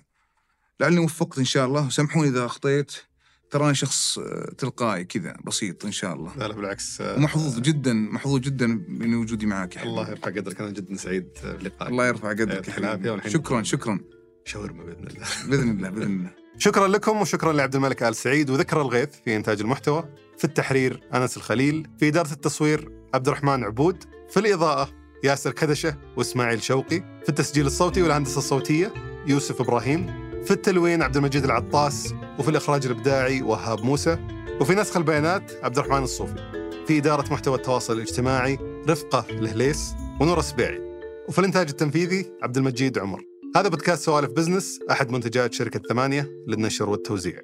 لعلني 0.81 0.99
وفقت 1.01 1.39
إن 1.39 1.45
شاء 1.45 1.67
الله. 1.67 1.87
وسامحوني 1.87 2.29
إذا 2.29 2.45
أخطيت. 2.47 2.93
ترى 3.51 3.65
أنا 3.65 3.73
شخص 3.73 4.19
تلقائي 4.59 5.05
كذا 5.05 5.37
بسيط 5.45 5.85
إن 5.85 5.93
شاء 5.93 6.15
الله. 6.15 6.37
لا 6.37 6.49
لا 6.49 6.55
بالعكس. 6.55 7.01
ومحظوظ 7.01 7.61
جدا 7.61 7.93
محظوظ 7.93 8.41
جدا 8.41 8.67
من 8.89 9.15
وجودي 9.15 9.47
معك 9.47 9.75
حبيبي. 9.75 9.89
الله 9.91 10.11
يرفع 10.11 10.31
قدرك. 10.31 10.61
أنا 10.61 10.71
جدا 10.71 10.97
سعيد 10.97 11.29
بلقائك. 11.45 11.91
الله 11.93 12.07
يرفع 12.07 12.29
قدرك 12.29 13.29
شكرا 13.29 13.63
شكرا. 13.63 14.01
شاورما 14.45 14.85
بإذن 14.85 15.07
الله. 15.07 15.27
بإذن 15.49 15.71
الله 15.71 15.91
بإذن 15.91 16.17
الله. 16.17 16.31
شكرا 16.59 16.89
لكم 16.89 17.21
وشكرا 17.21 17.53
لعبد 17.53 17.75
الملك 17.75 18.03
آل 18.03 18.17
سعيد 18.17 18.51
وذكرى 18.51 18.81
الغيث 18.81 19.09
في 19.25 19.37
إنتاج 19.37 19.61
المحتوى 19.61 20.05
في 20.39 20.45
التحرير 20.45 21.01
أنس 21.15 21.37
الخليل 21.37 21.89
في 21.99 22.09
إدارة 22.09 22.33
التصوير 22.33 22.89
عبد 23.15 23.29
الرحمن 23.29 23.65
عبود 23.65 24.05
في 24.31 24.41
الإضاءة 24.41 24.89
ياسر 25.25 25.53
كدشة 25.53 25.97
وإسماعيل 26.17 26.63
شوقي 26.63 27.21
في 27.23 27.29
التسجيل 27.29 27.67
الصوتي 27.67 28.03
والهندسة 28.03 28.39
الصوتية 28.39 28.95
يوسف 29.27 29.61
إبراهيم 29.61 30.07
في 30.45 30.51
التلوين 30.51 31.03
عبد 31.03 31.17
المجيد 31.17 31.45
العطاس 31.45 32.15
وفي 32.39 32.49
الإخراج 32.49 32.87
الإبداعي 32.87 33.43
وهاب 33.43 33.85
موسى 33.85 34.19
وفي 34.61 34.75
نسخ 34.75 34.97
البيانات 34.97 35.53
عبد 35.63 35.79
الرحمن 35.79 36.03
الصوفي. 36.03 36.53
في 36.87 36.99
إدارة 36.99 37.33
محتوى 37.33 37.57
التواصل 37.57 37.97
الاجتماعي 37.97 38.59
رفقة 38.89 39.27
الهليس 39.31 39.95
ونور 40.21 40.39
السبيعي. 40.39 40.81
وفي 41.29 41.39
الإنتاج 41.39 41.69
التنفيذي 41.69 42.33
عبد 42.43 42.57
المجيد 42.57 42.99
عمر. 42.99 43.32
هذا 43.57 43.69
بودكاست 43.69 44.03
سوالف 44.03 44.33
بزنس 44.33 44.81
أحد 44.91 45.11
منتجات 45.11 45.53
شركة 45.53 45.81
ثمانية 45.89 46.31
للنشر 46.47 46.89
والتوزيع. 46.91 47.41